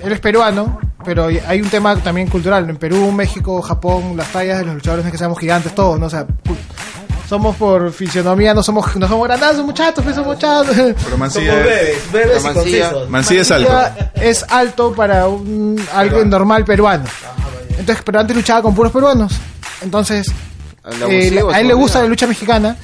él 0.00 0.12
es 0.12 0.20
peruano, 0.20 0.78
pero 1.06 1.26
hay 1.46 1.60
un 1.62 1.70
tema 1.70 1.96
también 1.96 2.28
cultural. 2.28 2.68
En 2.68 2.76
Perú, 2.76 3.10
México, 3.12 3.62
Japón, 3.62 4.14
las 4.16 4.30
tallas 4.32 4.58
de 4.58 4.64
los 4.66 4.74
luchadores 4.74 5.04
no 5.04 5.08
es 5.08 5.12
que 5.12 5.18
seamos 5.18 5.38
gigantes 5.38 5.74
todos, 5.74 5.98
¿no? 5.98 6.06
O 6.06 6.10
sea, 6.10 6.26
somos 7.28 7.56
por 7.56 7.90
fisionomía, 7.92 8.52
no 8.54 8.62
somos, 8.62 8.94
no 8.96 9.08
somos 9.08 9.26
grandazos, 9.26 9.64
muchachos, 9.64 10.04
pues 10.04 10.14
somos 10.16 10.38
chatos. 10.38 10.76
Pero 10.76 10.94
Somos 11.00 11.18
Mancilla 11.18 11.54
es- 11.60 11.64
breves, 11.64 12.12
breves 12.12 12.42
y 12.42 12.46
Mancilla- 12.46 12.54
concisos. 12.90 13.10
Mancilla 13.10 13.40
es 13.42 13.50
alto. 13.50 13.72
Es 14.16 14.44
alto 14.48 14.92
para 14.94 15.26
un, 15.28 15.80
alguien 15.94 16.28
normal 16.28 16.64
peruano. 16.64 17.04
Entonces, 17.78 18.02
pero 18.04 18.20
antes 18.20 18.36
luchaba 18.36 18.62
con 18.62 18.74
puros 18.74 18.92
peruanos. 18.92 19.32
Entonces, 19.82 20.26
eh, 21.08 21.42
a 21.52 21.60
él 21.60 21.68
le 21.68 21.74
gusta 21.74 22.00
la 22.00 22.06
lucha 22.08 22.26
mexicana 22.26 22.76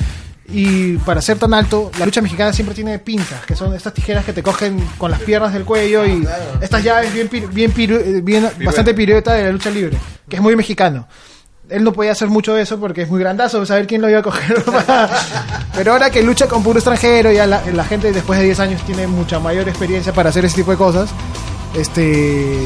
y 0.49 0.97
para 0.99 1.21
ser 1.23 1.39
tan 1.39 1.55
alto, 1.55 1.91
la 1.99 2.05
lucha 2.05 2.21
mexicana 2.21 2.53
siempre 2.53 2.75
tiene 2.75 2.99
pinzas, 2.99 3.45
que 3.47 3.55
son 3.57 3.75
estas 3.75 3.95
tijeras 3.95 4.25
que 4.25 4.33
te 4.33 4.43
cogen 4.43 4.79
con 4.99 5.11
las 5.11 5.21
piernas 5.21 5.53
del 5.53 5.65
cuello 5.65 6.05
y 6.05 6.27
estas 6.61 6.83
llaves 6.83 7.13
bien, 7.15 7.29
bien, 7.53 7.73
piru- 7.73 8.01
eh, 8.05 8.21
bien 8.23 8.49
bastante 8.65 8.93
pirueta 8.95 9.35
de 9.35 9.45
la 9.45 9.53
lucha 9.53 9.71
libre, 9.71 9.99
que 10.29 10.37
es 10.37 10.43
muy 10.43 10.57
mexicano. 10.57 11.07
Él 11.69 11.85
no 11.85 11.93
podía 11.93 12.13
hacer 12.13 12.29
mucho 12.29 12.53
de 12.55 12.63
eso 12.63 12.79
porque 12.79 13.03
es 13.03 13.09
muy 13.09 13.19
grandazo, 13.21 13.65
saber 13.65 13.87
quién 13.87 14.03
lo 14.03 14.11
iba 14.11 14.19
a 14.19 14.23
coger. 14.23 14.63
Pero 15.75 15.93
ahora 15.93 16.11
que 16.11 16.23
lucha 16.23 16.47
con 16.47 16.63
puro 16.63 16.79
extranjero, 16.79 17.33
ya 17.33 17.47
la, 17.47 17.63
la 17.73 17.85
gente 17.85 18.13
después 18.13 18.39
de 18.39 18.45
10 18.45 18.61
años 18.61 18.83
tiene 18.85 19.07
mucha 19.07 19.39
mayor 19.39 19.67
experiencia 19.69 20.13
para 20.13 20.29
hacer 20.31 20.45
ese 20.45 20.57
tipo 20.57 20.73
de 20.73 20.77
cosas. 20.77 21.09
este 21.75 22.59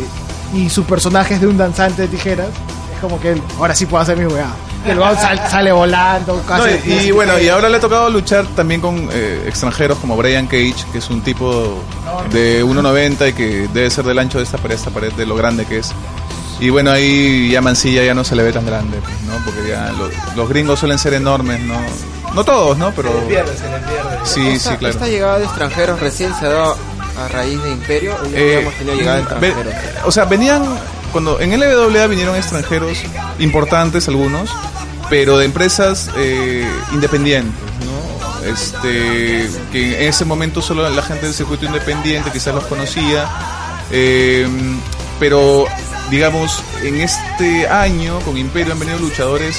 y 0.55 0.71
su 0.71 0.85
personaje 0.85 1.35
es 1.35 1.41
de 1.41 1.47
un 1.47 1.57
danzante 1.59 2.03
de 2.03 2.09
tijeras. 2.09 2.49
Es 2.95 3.01
como 3.01 3.21
que 3.21 3.33
él, 3.33 3.43
ahora 3.59 3.75
sí 3.75 3.87
puedo 3.87 4.03
hacer 4.03 4.17
mi 4.17 4.27
weá. 4.27 4.49
Y 4.85 4.91
el 4.91 4.99
sal- 5.17 5.43
sale 5.51 5.73
volando, 5.73 6.37
No, 6.37 6.43
casi. 6.43 6.71
y, 6.85 6.93
y 7.09 7.11
bueno, 7.11 7.39
y 7.41 7.49
ahora 7.49 7.69
le 7.69 7.77
ha 7.77 7.81
tocado 7.81 8.09
luchar 8.11 8.45
también 8.55 8.81
con 8.81 9.09
eh, 9.13 9.45
extranjeros 9.47 9.99
como 9.99 10.17
Brian 10.17 10.47
Cage, 10.47 10.75
que 10.93 10.99
es 10.99 11.11
un 11.11 11.23
tipo 11.23 11.83
de 12.33 12.65
1.90 12.65 13.31
y 13.31 13.33
que 13.33 13.69
debe 13.73 13.91
ser 13.91 14.05
del 14.05 14.19
ancho 14.19 14.39
de 14.39 14.45
esta 14.45 14.59
pared, 14.59 14.75
esta 14.77 14.91
pared 14.91 15.13
de 15.13 15.27
lo 15.27 15.35
grande 15.37 15.65
que 15.67 15.79
es. 15.79 15.93
Y 16.61 16.71
bueno, 16.71 16.91
ahí 16.91 17.51
ya 17.51 17.61
Mancilla 17.61 18.03
ya 18.05 18.15
no 18.15 18.25
se 18.25 18.35
le 18.37 18.43
ve 18.43 18.53
tan 18.53 18.65
grande, 18.65 18.99
pues, 19.03 19.15
¿no? 19.23 19.35
Porque 19.45 19.69
ya 19.69 19.93
lo- 19.93 20.09
los 20.37 20.49
gringos 20.49 20.79
suelen 20.79 20.99
ser 20.99 21.15
enormes, 21.15 21.61
¿no? 21.61 21.75
No 22.35 22.45
todos, 22.45 22.79
¿no? 22.79 22.93
Pero 22.93 23.11
sí, 24.25 24.47
esta, 24.49 24.71
sí, 24.73 24.77
claro. 24.77 24.95
esta 24.95 25.07
llegada 25.09 25.39
de 25.39 25.45
extranjeros 25.45 26.01
recién 26.01 26.35
se 26.35 26.47
ha 26.47 26.51
dado 26.51 26.77
a 27.25 27.29
raíz 27.29 27.63
de 27.63 27.71
Imperio. 27.73 28.15
o 28.23 28.27
ya 28.27 28.39
Eh, 28.39 28.71
tenido 28.79 28.97
llegada 28.97 29.17
de 29.19 29.35
ve- 29.41 29.49
extranjeros. 29.49 29.75
o 30.07 30.13
sea, 30.13 30.25
venían 30.27 30.63
cuando 31.17 31.41
en 31.41 31.59
LWA 31.59 32.07
vinieron 32.09 32.37
extranjeros 32.37 32.99
importantes 33.39 34.07
algunos, 34.07 34.51
pero 35.09 35.39
de 35.39 35.47
empresas 35.47 36.11
eh, 36.19 36.69
independientes, 36.93 37.55
¿no? 37.87 38.47
Este, 38.47 39.49
que 39.73 40.03
en 40.03 40.09
ese 40.11 40.27
momento 40.27 40.61
solo 40.61 40.87
la 40.91 41.01
gente 41.03 41.25
del 41.25 41.35
circuito 41.35 41.65
independiente 41.65 42.31
quizás 42.31 42.55
los 42.55 42.65
conocía, 42.67 43.27
eh, 43.91 44.47
pero 45.19 45.65
digamos 46.11 46.63
en 46.83 47.01
este 47.01 47.67
año 47.67 48.21
con 48.21 48.37
Imperio 48.37 48.75
han 48.75 48.79
venido 48.79 48.99
luchadores 48.99 49.57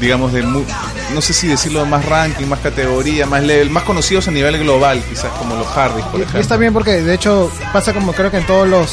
digamos 0.00 0.32
de 0.32 0.42
mu- 0.42 0.64
no 1.12 1.20
sé 1.20 1.32
si 1.32 1.46
decirlo 1.48 1.84
más 1.86 2.04
ranking, 2.06 2.46
más 2.46 2.60
categoría, 2.60 3.26
más 3.26 3.42
level, 3.42 3.68
más 3.70 3.82
conocidos 3.82 4.26
a 4.28 4.30
nivel 4.30 4.58
global, 4.58 5.02
quizás 5.08 5.30
como 5.38 5.54
los 5.56 5.66
Hardys, 5.66 6.04
por 6.06 6.14
Y, 6.16 6.18
y 6.18 6.22
ejemplo. 6.22 6.40
está 6.40 6.56
bien 6.56 6.72
porque 6.72 7.02
de 7.02 7.14
hecho 7.14 7.50
pasa 7.72 7.92
como 7.92 8.12
creo 8.12 8.30
que 8.30 8.38
en 8.38 8.46
todos 8.46 8.66
los 8.68 8.92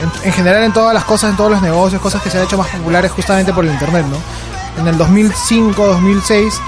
en, 0.00 0.26
en 0.26 0.32
general 0.32 0.64
en 0.64 0.72
todas 0.72 0.94
las 0.94 1.04
cosas, 1.04 1.30
en 1.30 1.36
todos 1.36 1.50
los 1.50 1.62
negocios, 1.62 2.00
cosas 2.00 2.22
que 2.22 2.30
se 2.30 2.38
han 2.38 2.44
hecho 2.44 2.58
más 2.58 2.68
populares 2.68 3.10
justamente 3.12 3.52
por 3.52 3.64
el 3.64 3.72
internet, 3.72 4.06
¿no? 4.08 4.16
En 4.80 4.88
el 4.88 4.98
2005, 4.98 5.86
2006, 5.86 6.60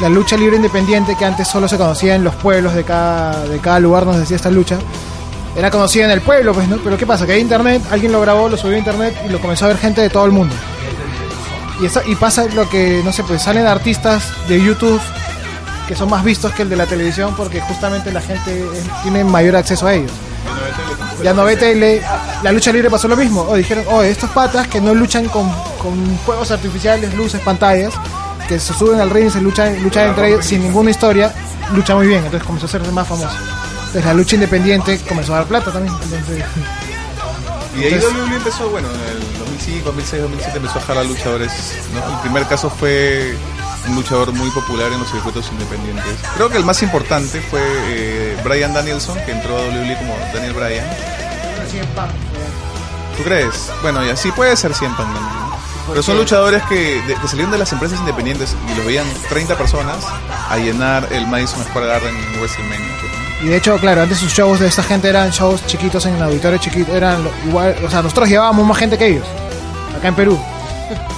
la 0.00 0.08
lucha 0.08 0.36
libre 0.36 0.56
independiente 0.56 1.16
que 1.16 1.24
antes 1.24 1.48
solo 1.48 1.66
se 1.68 1.76
conocía 1.76 2.14
en 2.14 2.22
los 2.22 2.34
pueblos 2.36 2.74
de 2.74 2.84
cada 2.84 3.44
de 3.46 3.58
cada 3.58 3.80
lugar 3.80 4.04
donde 4.04 4.20
se 4.20 4.24
hacía 4.24 4.36
esta 4.36 4.50
lucha, 4.50 4.78
era 5.56 5.70
conocida 5.70 6.04
en 6.04 6.12
el 6.12 6.20
pueblo, 6.20 6.52
pues, 6.54 6.68
¿no? 6.68 6.76
Pero 6.76 6.96
¿qué 6.96 7.06
pasa? 7.06 7.26
Que 7.26 7.32
hay 7.32 7.40
internet, 7.40 7.82
alguien 7.90 8.12
lo 8.12 8.20
grabó, 8.20 8.48
lo 8.48 8.56
subió 8.56 8.76
a 8.76 8.78
internet 8.78 9.16
y 9.26 9.28
lo 9.28 9.40
comenzó 9.40 9.64
a 9.64 9.68
ver 9.68 9.78
gente 9.78 10.00
de 10.00 10.08
todo 10.08 10.24
el 10.24 10.30
mundo. 10.30 10.54
Y, 11.80 11.86
eso, 11.86 12.00
y 12.06 12.14
pasa 12.14 12.46
lo 12.54 12.68
que, 12.68 13.02
no 13.04 13.12
sé, 13.12 13.24
pues 13.24 13.42
salen 13.42 13.66
artistas 13.66 14.22
de 14.48 14.62
YouTube 14.62 15.00
que 15.88 15.96
son 15.96 16.10
más 16.10 16.22
vistos 16.22 16.52
que 16.52 16.62
el 16.62 16.68
de 16.68 16.76
la 16.76 16.86
televisión 16.86 17.34
porque 17.36 17.60
justamente 17.60 18.12
la 18.12 18.20
gente 18.20 18.64
tiene 19.02 19.24
mayor 19.24 19.56
acceso 19.56 19.86
a 19.86 19.94
ellos. 19.94 20.12
Ya 21.22 21.32
no 21.34 21.44
ve 21.44 21.56
tele, 21.56 22.02
la 22.42 22.52
lucha 22.52 22.72
libre 22.72 22.90
pasó 22.90 23.08
lo 23.08 23.16
mismo. 23.16 23.42
O 23.42 23.54
dijeron, 23.56 23.84
oh, 23.88 24.02
estos 24.02 24.30
patas 24.30 24.68
que 24.68 24.80
no 24.80 24.94
luchan 24.94 25.26
con, 25.28 25.50
con 25.82 26.18
fuegos 26.24 26.50
artificiales, 26.50 27.12
luces, 27.14 27.40
pantallas, 27.40 27.92
que 28.48 28.58
se 28.60 28.72
suben 28.74 29.00
al 29.00 29.10
ring 29.10 29.26
y 29.26 29.30
se 29.30 29.40
luchan, 29.40 29.82
luchan 29.82 30.08
entre 30.08 30.28
ellos 30.28 30.44
sin 30.46 30.62
ninguna 30.62 30.90
historia, 30.90 31.32
lucha 31.74 31.94
muy 31.94 32.06
bien. 32.06 32.24
Entonces 32.24 32.44
comenzó 32.46 32.66
a 32.66 32.68
ser 32.70 32.82
más 32.92 33.06
famoso. 33.08 33.28
Entonces 33.86 34.04
la 34.04 34.14
lucha 34.14 34.34
independiente 34.36 34.98
comenzó 35.08 35.34
a 35.34 35.38
dar 35.38 35.46
plata 35.46 35.72
también. 35.72 35.94
Entonces, 36.02 36.44
Y 37.76 37.80
ahí 37.84 37.92
Entonces- 37.94 38.12
WWE 38.18 38.36
empezó, 38.36 38.68
bueno, 38.70 38.88
en 38.88 39.16
el 39.16 39.38
2005, 39.38 39.84
2006, 39.86 40.22
2007 40.22 40.56
empezó 40.58 40.78
a 40.78 40.82
jalar 40.82 41.06
luchadores. 41.06 41.52
¿no? 41.94 42.14
El 42.14 42.20
primer 42.22 42.46
caso 42.46 42.70
fue 42.70 43.34
un 43.88 43.94
luchador 43.96 44.32
muy 44.32 44.50
popular 44.50 44.92
en 44.92 45.00
los 45.00 45.10
circuitos 45.10 45.48
independientes. 45.52 46.04
Creo 46.36 46.48
que 46.50 46.56
el 46.58 46.64
más 46.64 46.82
importante 46.82 47.40
fue 47.40 47.60
eh, 47.88 48.36
Brian 48.44 48.72
Danielson, 48.74 49.18
que 49.24 49.32
entró 49.32 49.56
a 49.56 49.60
WWE 49.62 49.96
como 49.98 50.14
Daniel 50.32 50.52
Bryan. 50.54 50.86
¿Tú 53.16 53.22
crees? 53.24 53.70
Bueno, 53.82 54.04
y 54.04 54.10
así 54.10 54.30
puede 54.32 54.56
ser 54.56 54.74
100 54.74 54.96
también. 54.96 55.22
¿no? 55.22 55.48
Pero 55.88 56.02
son 56.02 56.18
luchadores 56.18 56.62
que, 56.64 57.00
de- 57.02 57.14
que 57.14 57.28
salieron 57.28 57.50
de 57.50 57.58
las 57.58 57.72
empresas 57.72 57.98
independientes 57.98 58.54
y 58.70 58.74
los 58.76 58.84
veían 58.86 59.06
30 59.30 59.56
personas 59.56 59.96
a 60.50 60.56
llenar 60.58 61.08
el 61.10 61.26
Madison 61.26 61.64
Square 61.64 61.86
Garden 61.86 62.14
en 62.14 62.38
WrestleMania. 62.40 62.86
Y 63.42 63.46
de 63.46 63.56
hecho, 63.56 63.78
claro, 63.78 64.02
antes 64.02 64.18
sus 64.18 64.32
shows 64.32 64.58
de 64.60 64.66
esta 64.66 64.82
gente 64.82 65.08
eran 65.08 65.30
shows 65.30 65.64
chiquitos 65.66 66.04
en 66.06 66.20
auditorio 66.20 66.58
chiquito, 66.58 66.94
eran 66.94 67.18
igual, 67.46 67.74
o 67.86 67.88
sea, 67.90 68.02
nosotros 68.02 68.28
llevábamos 68.28 68.66
más 68.66 68.76
gente 68.76 68.98
que 68.98 69.06
ellos, 69.06 69.26
acá 69.96 70.08
en 70.08 70.14
Perú. 70.16 70.38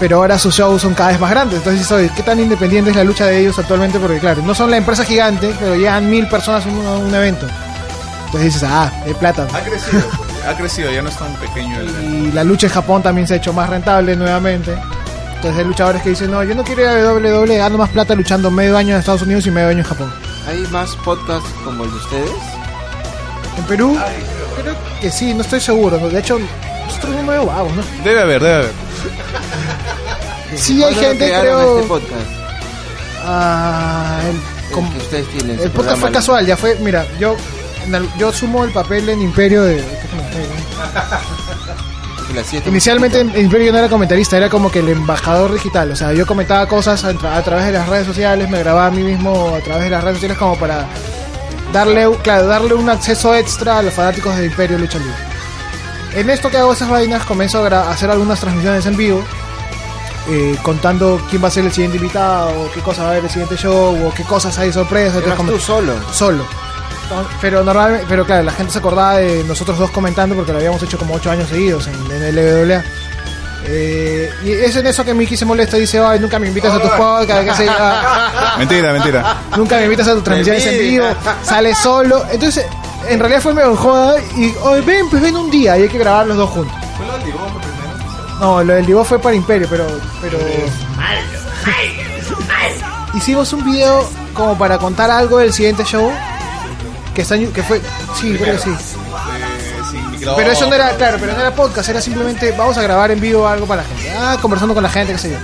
Pero 0.01 0.17
ahora 0.17 0.39
sus 0.39 0.55
shows 0.55 0.81
son 0.83 0.95
cada 0.95 1.11
vez 1.11 1.21
más 1.21 1.31
grandes. 1.31 1.59
Entonces, 1.59 2.11
¿qué 2.17 2.23
tan 2.23 2.41
independiente 2.41 2.91
es 2.91 2.97
la 2.97 3.05
lucha 3.05 3.27
de 3.27 3.39
ellos 3.39 3.59
actualmente? 3.59 3.99
Porque, 3.99 4.19
claro, 4.19 4.43
no 4.43 4.55
son 4.55 4.71
la 4.71 4.79
empresa 4.79 5.05
gigante, 5.05 5.55
pero 5.61 5.77
llegan 5.77 6.09
mil 6.11 6.27
personas 6.27 6.65
a 6.65 6.69
un, 6.71 6.87
a 6.87 6.93
un 6.93 7.15
evento. 7.15 7.47
Entonces 8.27 8.55
dices, 8.55 8.63
ah, 8.63 8.91
hay 9.05 9.13
plata. 9.13 9.47
Ha 9.53 9.61
crecido, 9.61 10.03
ha 10.49 10.57
crecido, 10.57 10.91
ya 10.91 11.03
no 11.03 11.09
es 11.11 11.17
tan 11.17 11.35
pequeño 11.35 11.81
el... 11.81 11.89
Y 12.05 12.33
la 12.33 12.45
lucha 12.45 12.69
en 12.69 12.73
Japón 12.73 13.03
también 13.03 13.27
se 13.27 13.35
ha 13.35 13.37
hecho 13.37 13.53
más 13.53 13.69
rentable 13.69 14.17
nuevamente. 14.17 14.75
Entonces 15.35 15.59
hay 15.59 15.65
luchadores 15.65 16.01
que 16.03 16.11
dicen, 16.11 16.31
no, 16.31 16.45
yo 16.45 16.55
no 16.55 16.63
quiero 16.63 16.83
ir 16.83 16.89
a 16.89 17.13
WWE, 17.13 17.57
gano 17.57 17.77
más 17.77 17.91
plata 17.91 18.15
luchando 18.15 18.51
medio 18.51 18.77
año 18.77 18.95
en 18.95 19.01
Estados 19.01 19.23
Unidos 19.23 19.47
y 19.47 19.51
medio 19.51 19.69
año 19.69 19.79
en 19.79 19.85
Japón. 19.85 20.13
¿Hay 20.49 20.61
más 20.71 20.95
podcasts 20.97 21.49
como 21.65 21.85
el 21.85 21.91
de 21.91 21.97
ustedes? 21.97 22.31
En 23.59 23.65
Perú, 23.65 23.99
creo 24.63 24.75
que 25.01 25.11
sí, 25.11 25.35
no 25.35 25.43
estoy 25.43 25.61
seguro. 25.61 25.99
¿no? 25.99 26.09
De 26.09 26.21
hecho, 26.21 26.39
nosotros 26.87 27.11
somos 27.11 27.25
medio 27.25 27.47
vagos, 27.47 27.73
¿no? 27.75 27.83
Debe 28.05 28.21
haber, 28.21 28.43
debe 28.43 28.55
haber. 28.55 28.90
Sí 30.57 30.83
hay 30.83 30.93
¿Cuándo 30.95 31.01
gente, 31.11 31.27
creo... 31.41 31.77
este 31.77 31.89
podcast? 31.89 32.13
Ah, 33.25 34.21
el, 34.29 34.35
El 34.37 34.73
como- 34.75 34.91
que 34.93 34.99
ustedes 34.99 35.29
tienen. 35.29 35.59
el 35.61 35.63
su 35.67 35.71
podcast 35.71 36.01
fue 36.01 36.11
casual, 36.11 36.47
ya 36.47 36.57
fue, 36.57 36.75
mira, 36.81 37.07
yo 37.19 37.37
el- 37.87 38.09
yo 38.19 38.29
asumo 38.31 38.65
el 38.65 38.73
papel 38.73 39.09
en 39.11 39.23
Imperio 39.23 39.63
de... 39.63 39.85
Inicialmente 42.67 43.21
en 43.21 43.37
Imperio 43.37 43.67
yo 43.67 43.73
no 43.73 43.79
era 43.79 43.89
comentarista, 43.89 44.37
era 44.37 44.49
como 44.49 44.71
que 44.71 44.79
el 44.81 44.89
embajador 44.89 45.53
digital. 45.53 45.91
O 45.91 45.97
sea, 45.97 46.13
yo 46.13 46.27
comentaba 46.27 46.67
cosas 46.67 47.05
a, 47.05 47.13
tra- 47.13 47.35
a 47.37 47.43
través 47.43 47.67
de 47.67 47.73
las 47.73 47.89
redes 47.89 48.07
sociales, 48.07 48.49
me 48.49 48.59
grababa 48.61 48.87
a 48.87 48.91
mí 48.91 49.03
mismo 49.03 49.55
a 49.55 49.61
través 49.61 49.85
de 49.85 49.91
las 49.91 50.03
redes 50.05 50.17
sociales 50.19 50.39
como 50.39 50.57
para 50.57 50.87
darle, 51.73 52.09
claro, 52.23 52.47
darle 52.47 52.75
un 52.75 52.89
acceso 52.89 53.35
extra 53.35 53.79
a 53.79 53.83
los 53.83 53.93
fanáticos 53.95 54.37
de 54.37 54.47
Imperio 54.47 54.79
Lucha 54.79 54.99
Libre. 54.99 55.15
En 56.15 56.29
esto 56.31 56.51
que 56.51 56.57
hago 56.59 56.73
esas 56.73 56.89
vainas, 56.89 57.25
comienzo 57.25 57.65
a, 57.65 57.91
hacer 57.91 58.11
algunas 58.11 58.41
transmisiones 58.41 58.85
en 58.87 58.97
vivo, 58.97 59.23
eh, 60.29 60.57
contando 60.63 61.21
quién 61.31 61.43
va 61.43 61.49
a 61.49 61.51
ser 61.51 61.65
el 61.65 61.73
siguiente 61.73 61.97
invitado, 61.99 62.71
qué 62.75 62.81
cosa 62.81 63.03
va 63.03 63.09
a 63.09 63.11
haber 63.13 63.25
el 63.25 63.31
siguiente 63.31 63.57
show, 63.57 64.07
o 64.09 64.13
qué 64.15 64.25
cosas 64.25 64.59
hay 64.59 64.73
sorpresas. 64.73 65.17
Entonces, 65.23 65.37
tú 65.39 65.47
como- 65.47 65.59
solo. 65.59 65.95
solo. 66.13 66.45
No, 67.11 67.27
Pero 67.41 67.65
normalmente, 67.65 68.07
pero 68.09 68.25
claro, 68.25 68.45
la 68.45 68.53
gente 68.53 68.73
se 68.73 68.79
acordaba 68.79 69.17
de 69.17 69.43
nosotros 69.45 69.77
dos 69.79 69.91
comentando 69.91 70.37
porque 70.37 70.53
lo 70.53 70.59
habíamos 70.59 70.81
hecho 70.83 70.97
como 70.97 71.15
ocho 71.15 71.29
años 71.31 71.49
seguidos 71.49 71.89
en, 71.89 71.95
en 72.13 72.23
el 72.23 72.37
LWA. 72.37 72.85
Eh, 73.67 74.31
y 74.45 74.53
es 74.53 74.75
en 74.77 74.87
eso 74.87 75.05
que 75.05 75.13
Mickey 75.13 75.37
se 75.37 75.45
molesta 75.45 75.77
y 75.77 75.81
dice, 75.83 75.99
ay, 75.99 76.19
nunca 76.21 76.39
me 76.39 76.47
invitas 76.49 76.73
a 76.73 76.81
tus 76.81 76.91
podcasts, 76.97 77.63
Mentira, 78.59 78.93
mentira. 78.93 79.37
nunca 79.57 79.77
me 79.77 79.85
invitas 79.85 80.07
a 80.09 80.15
tus 80.15 80.25
transmisiones 80.25 80.67
en 80.67 80.79
vivo, 80.79 81.07
sales 81.43 81.77
solo. 81.79 82.25
Entonces, 82.31 82.65
en 83.11 83.19
realidad 83.19 83.41
fue 83.41 83.55
medio 83.55 83.77
joda 83.77 84.21
y, 84.37 84.55
oye, 84.63 84.81
ven, 84.83 85.11
pues 85.11 85.21
ven 85.21 85.37
un 85.37 85.51
día 85.51 85.77
y 85.77 85.83
hay 85.83 85.89
que 85.89 85.99
grabar 85.99 86.27
los 86.27 86.37
dos 86.37 86.51
juntos. 86.51 86.77
No, 88.39 88.63
lo 88.63 88.73
del 88.73 88.87
Divo 88.87 89.05
fue 89.05 89.19
para 89.19 89.35
Imperio, 89.35 89.67
pero... 89.69 89.87
pero... 90.21 90.39
Hicimos 93.15 93.53
un 93.53 93.65
video 93.65 94.09
como 94.33 94.57
para 94.57 94.79
contar 94.79 95.11
algo 95.11 95.39
del 95.39 95.53
siguiente 95.53 95.85
show. 95.85 96.11
Que, 97.15 97.23
está, 97.23 97.37
que 97.37 97.63
fue... 97.63 97.81
Sí, 98.15 98.37
creo 98.39 98.57
que 98.57 98.63
sí. 98.63 98.71
Pero 100.37 100.53
eso 100.53 100.69
no 100.69 100.75
era, 100.75 100.95
claro, 100.97 101.19
pero 101.21 101.33
no 101.33 101.41
era 101.41 101.55
podcast, 101.55 101.89
era 101.89 102.01
simplemente 102.01 102.53
vamos 102.53 102.79
a 102.79 102.83
grabar 102.83 103.11
en 103.11 103.21
vivo 103.21 103.47
algo 103.47 103.67
para 103.67 103.83
la 103.83 103.89
gente. 103.89 104.11
Ah, 104.17 104.39
conversando 104.41 104.75
con 104.75 104.83
la 104.83 104.89
gente, 104.89 105.13
qué 105.13 105.19
sé 105.19 105.31
yo. 105.31 105.39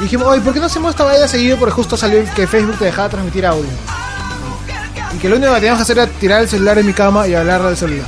Y 0.00 0.02
dijimos, 0.04 0.26
oye, 0.26 0.40
¿por 0.40 0.52
qué 0.52 0.60
no 0.60 0.66
hacemos 0.66 0.90
esta 0.90 1.04
vaina 1.04 1.28
seguido? 1.28 1.56
Porque 1.58 1.72
justo 1.72 1.96
salió 1.96 2.22
que 2.34 2.46
Facebook 2.46 2.78
te 2.78 2.86
dejaba 2.86 3.08
transmitir 3.08 3.46
audio. 3.46 3.70
Y 5.16 5.18
que 5.18 5.28
lo 5.28 5.36
único 5.36 5.52
que 5.54 5.60
teníamos 5.60 5.78
que 5.78 5.82
hacer 5.84 5.98
era 5.98 6.06
tirar 6.12 6.42
el 6.42 6.48
celular 6.48 6.78
en 6.78 6.86
mi 6.86 6.92
cama 6.92 7.26
y 7.26 7.34
hablar 7.34 7.62
del 7.62 7.76
celular. 7.76 8.06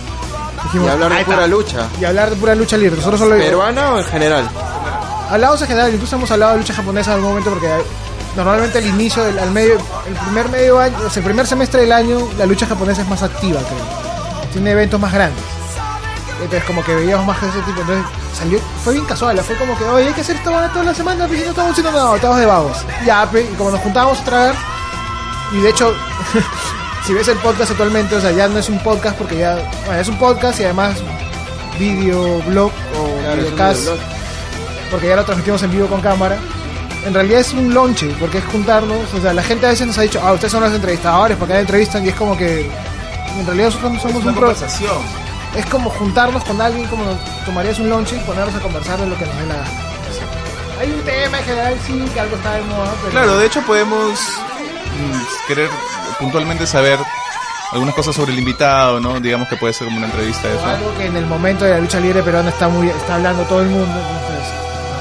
Dijimos, 0.65 0.89
Y 0.89 0.91
hablar 0.91 1.11
"Ahí 1.13 1.17
de 1.17 1.23
está". 1.23 1.35
pura 1.35 1.47
lucha. 1.47 1.87
Y 2.01 2.05
hablar 2.05 2.31
de 2.31 2.37
pura 2.37 2.55
lucha 2.55 2.77
libre. 2.77 2.97
Nosotros 2.99 3.21
solo 3.21 3.37
¿Peruana 3.37 3.93
o 3.95 3.99
en 3.99 4.05
general? 4.05 4.49
hablamos 5.31 5.61
en 5.63 5.69
general, 5.69 5.93
incluso 5.95 6.17
hemos 6.17 6.31
hablado 6.31 6.53
de 6.53 6.59
lucha 6.59 6.75
japonesa 6.75 7.11
en 7.11 7.15
algún 7.17 7.31
momento 7.31 7.51
porque 7.51 7.71
normalmente 8.37 8.79
al 8.79 8.87
inicio, 8.87 9.23
del, 9.25 9.39
al 9.39 9.51
medio, 9.51 9.75
el 10.07 10.15
primer 10.15 10.49
medio 10.49 10.79
año, 10.81 10.97
o 11.07 11.11
sea, 11.11 11.21
el 11.21 11.25
primer 11.25 11.47
semestre 11.47 11.81
del 11.83 11.93
año, 11.93 12.29
la 12.39 12.47
lucha 12.47 12.67
japonesa 12.67 13.03
es 13.03 13.09
más 13.09 13.23
activa, 13.23 13.61
creo. 13.61 14.51
Tiene 14.53 14.71
eventos 14.73 14.99
más 15.01 15.13
grandes. 15.13 15.43
Entonces 16.43 16.65
como 16.65 16.83
que 16.85 16.95
veíamos 16.95 17.27
más 17.27 17.41
de 17.43 17.49
ese 17.49 17.59
tipo, 17.63 17.81
entonces 17.81 18.05
salió, 18.39 18.59
fue 18.85 18.93
bien 18.95 19.05
casual, 19.07 19.39
fue 19.41 19.57
como 19.57 19.77
que, 19.77 19.85
oye, 19.85 20.07
hay 20.09 20.13
que 20.15 20.21
hacer 20.21 20.37
esta 20.37 20.51
vaina 20.51 20.73
toda 20.73 20.85
la 20.85 20.95
semana, 20.95 21.27
pero 21.29 21.43
no 21.45 21.51
estamos 21.51 21.71
haciendo 21.73 21.93
nada, 21.93 22.15
estamos 22.17 22.39
de 22.39 22.47
vagos. 22.47 22.77
Ya, 23.05 23.29
y 23.35 23.55
como 23.57 23.71
nos 23.71 23.81
juntábamos 23.81 24.21
otra 24.21 24.45
vez, 24.47 24.55
y 25.53 25.61
de 25.61 25.69
hecho, 25.71 25.93
si 27.09 27.15
ves 27.15 27.27
el 27.29 27.39
podcast 27.39 27.71
actualmente, 27.71 28.15
o 28.17 28.21
sea, 28.21 28.31
ya 28.33 28.49
no 28.49 28.59
es 28.59 28.69
un 28.69 28.79
podcast 28.81 29.17
porque 29.17 29.39
ya, 29.39 29.57
bueno, 29.87 29.99
es 30.01 30.09
un 30.09 30.19
podcast 30.19 30.61
y 30.61 30.65
además 30.65 30.99
video, 31.79 32.43
blog 32.43 32.71
o 32.99 33.21
Claro, 33.23 33.37
videocast 33.43 33.81
videoblog. 33.81 34.07
porque 34.91 35.09
ya 35.09 35.17
lo 35.17 35.25
transmitimos 35.25 35.63
en 35.63 35.71
vivo 35.71 35.87
con 35.89 36.01
cámara. 36.03 36.37
En 37.07 37.15
realidad 37.15 37.41
es 37.41 37.53
un 37.55 37.73
lonche, 37.73 38.15
porque 38.21 38.39
es 38.39 38.45
juntarnos. 38.45 39.15
O 39.15 39.21
sea, 39.23 39.33
la 39.33 39.43
gente 39.43 39.65
a 39.65 39.71
veces 39.71 39.87
nos 39.87 39.97
ha 39.97 40.03
dicho, 40.03 40.21
ah, 40.23 40.33
ustedes 40.33 40.53
son 40.53 40.63
los 40.63 40.73
entrevistadores, 40.75 41.37
porque 41.39 41.55
hay 41.55 41.61
entrevistan 41.61 42.05
y 42.05 42.09
es 42.11 42.15
como 42.15 42.37
que 42.37 42.69
En 43.39 43.47
realidad 43.47 43.67
nosotros 43.69 44.03
somos 44.03 44.25
un 44.27 44.35
pro- 44.35 44.53
Es 45.57 45.67
como 45.67 45.89
juntarnos 45.91 46.45
con 46.45 46.61
alguien, 46.61 46.87
como 46.89 47.05
tomarías 47.47 47.79
un 47.79 47.89
lunch 47.89 48.13
y 48.13 48.17
ponernos 48.19 48.55
a 48.55 48.61
conversar 48.61 48.99
de 49.01 49.07
lo 49.07 49.17
que 49.17 49.25
nos 49.25 49.35
dé 49.37 49.47
la 49.47 49.55
gana. 49.55 49.69
Hay 50.81 50.91
un 50.93 51.01
tema 51.03 51.39
en 51.39 51.45
general, 51.45 51.75
sí, 51.87 52.05
que 52.13 52.21
algo 52.21 52.37
está 52.37 52.53
de 52.55 52.63
moda, 52.63 52.93
pero... 53.01 53.11
Claro, 53.13 53.39
de 53.39 53.47
hecho 53.47 53.63
podemos 53.63 54.21
mm, 54.21 55.47
querer 55.49 55.71
puntualmente 56.19 56.67
saber 56.67 56.99
algunas 57.73 57.95
cosas 57.95 58.15
sobre 58.17 58.33
el 58.33 58.39
invitado, 58.39 58.99
¿no? 59.01 59.21
Digamos 59.21 59.49
que 59.49 59.57
puede 59.57 59.73
ser 59.75 59.87
como 59.87 59.99
una 59.99 60.07
entrevista 60.07 60.49
de 60.49 60.57
eso. 60.57 60.67
algo 60.67 60.95
que 60.97 61.07
en 61.07 61.17
el 61.17 61.27
momento 61.27 61.65
de 61.65 61.73
la 61.73 61.79
lucha 61.81 62.01
libre 62.01 62.23
peruana 62.23 62.49
está 62.49 62.69
muy 62.69 62.89
está 62.89 63.17
hablando 63.17 63.43
todo 63.45 63.61
el 63.63 63.69
mundo 63.69 63.85
entonces 63.99 64.53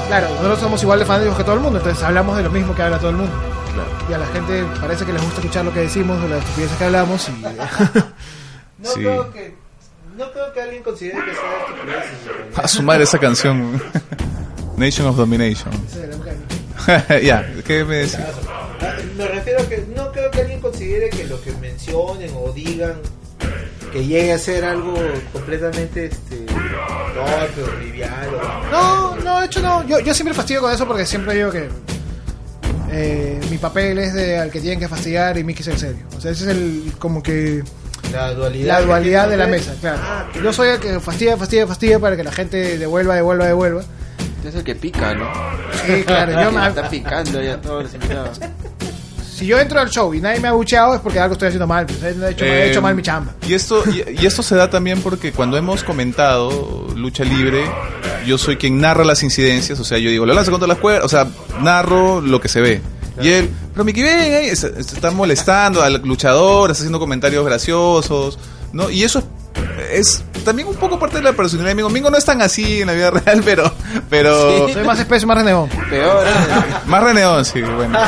claro 0.08 0.28
nosotros 0.30 0.58
somos 0.60 0.82
igual 0.82 0.98
de 0.98 1.04
fanáticos 1.06 1.36
que 1.38 1.44
todo 1.44 1.54
el 1.54 1.60
mundo 1.60 1.78
entonces 1.78 2.02
hablamos 2.04 2.36
de 2.36 2.42
lo 2.42 2.50
mismo 2.50 2.74
que 2.74 2.82
habla 2.82 2.98
todo 2.98 3.10
el 3.10 3.16
mundo 3.16 3.32
y 4.08 4.12
a 4.12 4.18
la 4.18 4.26
gente 4.26 4.64
parece 4.80 5.04
que 5.06 5.12
les 5.12 5.22
gusta 5.22 5.40
escuchar 5.40 5.64
lo 5.64 5.72
que 5.72 5.80
decimos 5.80 6.20
de 6.22 6.28
las 6.28 6.38
estupideces 6.42 6.76
que 6.76 6.84
hablamos 6.84 7.28
y 7.28 7.32
No 8.82 8.90
Sí. 8.90 9.00
creo 9.00 9.32
que 9.32 9.54
no 10.16 10.30
creo 10.32 10.52
que 10.52 10.60
alguien 10.62 10.82
considere 10.82 11.18
que 11.24 11.32
sea 11.32 11.42
estupidez. 11.68 12.58
A 12.64 12.68
su 12.68 12.82
madre 12.82 13.04
esa 13.04 13.18
canción. 13.18 13.80
Nation 14.76 15.06
of 15.08 15.16
Domination. 15.16 15.70
ya, 17.22 17.46
¿qué 17.66 17.84
me 17.84 17.96
decís? 17.96 18.18
Me 19.16 19.26
refiero 19.26 19.60
a 19.60 19.68
que 19.68 19.84
no 19.94 20.10
creo 20.12 20.30
que 20.30 20.40
alguien 20.40 20.60
considere 20.60 21.10
que 21.10 21.24
lo 21.24 21.40
que 21.42 21.52
mencionen 21.52 22.30
o 22.34 22.52
digan 22.52 22.94
que 23.92 24.06
llegue 24.06 24.32
a 24.32 24.38
ser 24.38 24.64
algo 24.64 24.94
completamente 25.32 26.06
este 26.06 26.36
torpe 26.46 27.62
o 27.62 27.78
trivial 27.78 28.28
o 28.34 28.70
no 28.70 29.16
no 29.16 29.40
de 29.40 29.46
hecho 29.46 29.60
no. 29.60 29.86
Yo, 29.86 30.00
yo 30.00 30.14
siempre 30.14 30.34
fastidio 30.34 30.60
con 30.60 30.72
eso 30.72 30.86
porque 30.86 31.06
siempre 31.06 31.34
digo 31.34 31.50
que 31.50 31.68
eh, 32.90 33.40
mi 33.50 33.58
papel 33.58 33.98
es 33.98 34.14
de 34.14 34.38
al 34.38 34.50
que 34.50 34.60
tienen 34.60 34.78
que 34.78 34.88
fastidiar 34.88 35.36
y 35.38 35.44
Mickey 35.44 35.62
es 35.62 35.68
el 35.68 35.78
serio. 35.78 36.06
O 36.16 36.20
sea 36.20 36.30
ese 36.30 36.44
es 36.44 36.50
el 36.50 36.92
como 36.98 37.22
que 37.22 37.62
la 38.12 38.32
dualidad 38.32 38.66
la 38.66 38.80
dualidad 38.86 39.28
de 39.28 39.36
la 39.36 39.46
mesa 39.46 39.74
claro. 39.80 39.98
Ah, 40.02 40.26
yo 40.42 40.52
soy 40.52 40.68
el 40.68 40.80
que 40.80 41.00
fastidia 41.00 41.36
fastidia 41.36 41.66
fastidia 41.66 41.98
para 41.98 42.16
que 42.16 42.24
la 42.24 42.32
gente 42.32 42.78
devuelva 42.78 43.14
devuelva 43.14 43.46
devuelva 43.46 43.82
Es 44.48 44.54
el 44.54 44.64
que 44.64 44.74
pica, 44.74 45.14
¿no? 45.14 45.26
sí 45.86 46.02
claro 46.04 46.32
yo 46.42 46.52
me- 46.52 46.66
Está 46.68 46.88
picando 46.88 47.42
ya 47.42 47.60
todos 47.60 47.84
los 47.84 47.94
invitados. 47.94 48.40
Si 49.34 49.46
yo 49.46 49.58
entro 49.60 49.78
al 49.78 49.88
show 49.88 50.12
y 50.14 50.20
nadie 50.20 50.40
me 50.40 50.48
ha 50.48 50.50
abucheado 50.50 50.94
es 50.96 51.00
porque 51.00 51.20
algo 51.20 51.34
estoy 51.34 51.48
haciendo 51.48 51.66
mal. 51.66 51.86
Pues, 51.86 52.02
he 52.02 52.30
hecho, 52.30 52.44
he 52.44 52.48
Eh, 52.66 52.70
hecho 52.70 52.82
mal 52.82 52.94
mi 52.96 53.02
chamba. 53.02 53.34
Y 53.46 53.54
esto, 53.54 53.84
y, 53.88 54.20
y 54.20 54.26
esto 54.26 54.42
se 54.42 54.56
da 54.56 54.68
también 54.68 55.00
porque 55.00 55.30
cuando 55.30 55.56
hemos 55.56 55.84
comentado 55.84 56.88
lucha 56.96 57.22
libre, 57.24 57.62
yo 58.26 58.36
soy 58.36 58.56
quien 58.56 58.80
narra 58.80 59.04
las 59.04 59.22
incidencias, 59.22 59.78
o 59.78 59.84
sea, 59.84 59.98
yo 59.98 60.10
digo, 60.10 60.26
lo 60.26 60.34
lanza 60.34 60.50
contra 60.50 60.66
las 60.66 60.78
cuerdas, 60.78 61.04
o 61.04 61.08
sea, 61.08 61.28
narro 61.60 62.20
lo 62.20 62.40
que 62.40 62.48
se 62.48 62.60
ve. 62.60 62.80
Y 63.22 63.28
él, 63.30 63.50
pero 63.72 63.84
Mickey, 63.84 64.02
ven, 64.02 64.18
ahí, 64.34 64.48
se, 64.56 64.82
se 64.82 64.94
está 64.94 65.10
molestando 65.12 65.82
al 65.82 66.02
luchador, 66.04 66.70
está 66.70 66.80
haciendo 66.82 66.98
comentarios 66.98 67.44
graciosos, 67.44 68.38
¿no? 68.72 68.90
Y 68.90 69.04
eso 69.04 69.20
es, 69.20 69.24
es 69.92 70.22
también 70.44 70.68
un 70.68 70.74
poco 70.76 70.98
parte 70.98 71.16
de 71.18 71.22
la 71.22 71.32
personalidad 71.32 71.70
de 71.70 71.74
Mingo. 71.74 71.90
Mingo 71.90 72.10
no 72.10 72.16
es 72.16 72.24
tan 72.24 72.40
así 72.42 72.80
en 72.80 72.86
la 72.86 72.92
vida 72.94 73.10
real, 73.24 73.42
pero, 73.44 73.72
pero, 74.08 74.68
Soy 74.72 74.84
más 74.84 74.98
espeso, 74.98 75.26
más 75.26 75.36
renegón. 75.38 75.68
Peor, 75.90 76.26
¿eh? 76.26 76.30
más 76.86 77.02
reneón, 77.02 77.44
sí, 77.44 77.60
bueno. 77.62 77.98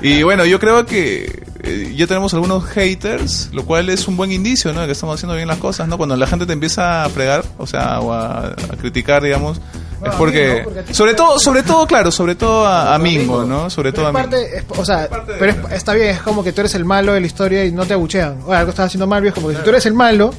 Y 0.00 0.22
bueno, 0.22 0.44
yo 0.44 0.58
creo 0.60 0.84
que 0.86 1.42
eh, 1.62 1.94
ya 1.96 2.06
tenemos 2.06 2.32
algunos 2.34 2.64
haters, 2.66 3.50
lo 3.52 3.64
cual 3.64 3.88
es 3.90 4.08
un 4.08 4.16
buen 4.16 4.32
indicio, 4.32 4.72
¿no? 4.72 4.80
De 4.80 4.86
que 4.86 4.92
estamos 4.92 5.14
haciendo 5.16 5.34
bien 5.36 5.48
las 5.48 5.58
cosas, 5.58 5.88
¿no? 5.88 5.96
Cuando 5.96 6.16
la 6.16 6.26
gente 6.26 6.46
te 6.46 6.52
empieza 6.52 7.04
a 7.04 7.08
fregar, 7.10 7.44
o 7.58 7.66
sea, 7.66 8.00
o 8.00 8.12
a, 8.12 8.48
a 8.48 8.76
criticar, 8.80 9.22
digamos, 9.22 9.60
Bueno, 10.00 10.12
es 10.14 10.18
porque, 10.18 10.62
no, 10.66 10.70
porque 10.74 10.94
sobre 10.94 11.12
te- 11.12 11.16
todo, 11.18 11.38
sobre 11.38 11.62
todo, 11.62 11.86
claro, 11.86 12.10
sobre 12.10 12.34
todo 12.34 12.66
a, 12.66 12.94
a 12.94 12.98
Mingo, 12.98 13.44
¿no? 13.44 13.68
Sobre 13.70 13.92
todo 13.92 14.06
Pero 14.06 14.18
a 14.18 14.22
parte, 14.22 14.56
es- 14.58 14.64
o 14.68 14.84
sea, 14.84 15.08
parte 15.08 15.32
de- 15.32 15.38
pero 15.38 15.52
es- 15.68 15.72
está 15.72 15.92
bien, 15.94 16.08
es 16.08 16.20
como 16.20 16.42
que 16.42 16.52
tú 16.52 16.60
eres 16.62 16.74
el 16.74 16.84
malo 16.86 17.12
de 17.12 17.20
la 17.20 17.26
historia 17.26 17.64
y 17.64 17.72
no 17.72 17.84
te 17.86 17.92
abuchean. 17.94 18.38
O 18.46 18.52
algo 18.52 18.70
estás 18.70 18.86
haciendo 18.86 19.06
mal, 19.06 19.20
viejo, 19.22 19.40
porque 19.40 19.58
si 19.58 19.62
tú 19.62 19.70
eres 19.70 19.84
el 19.86 19.94
malo, 19.94 20.32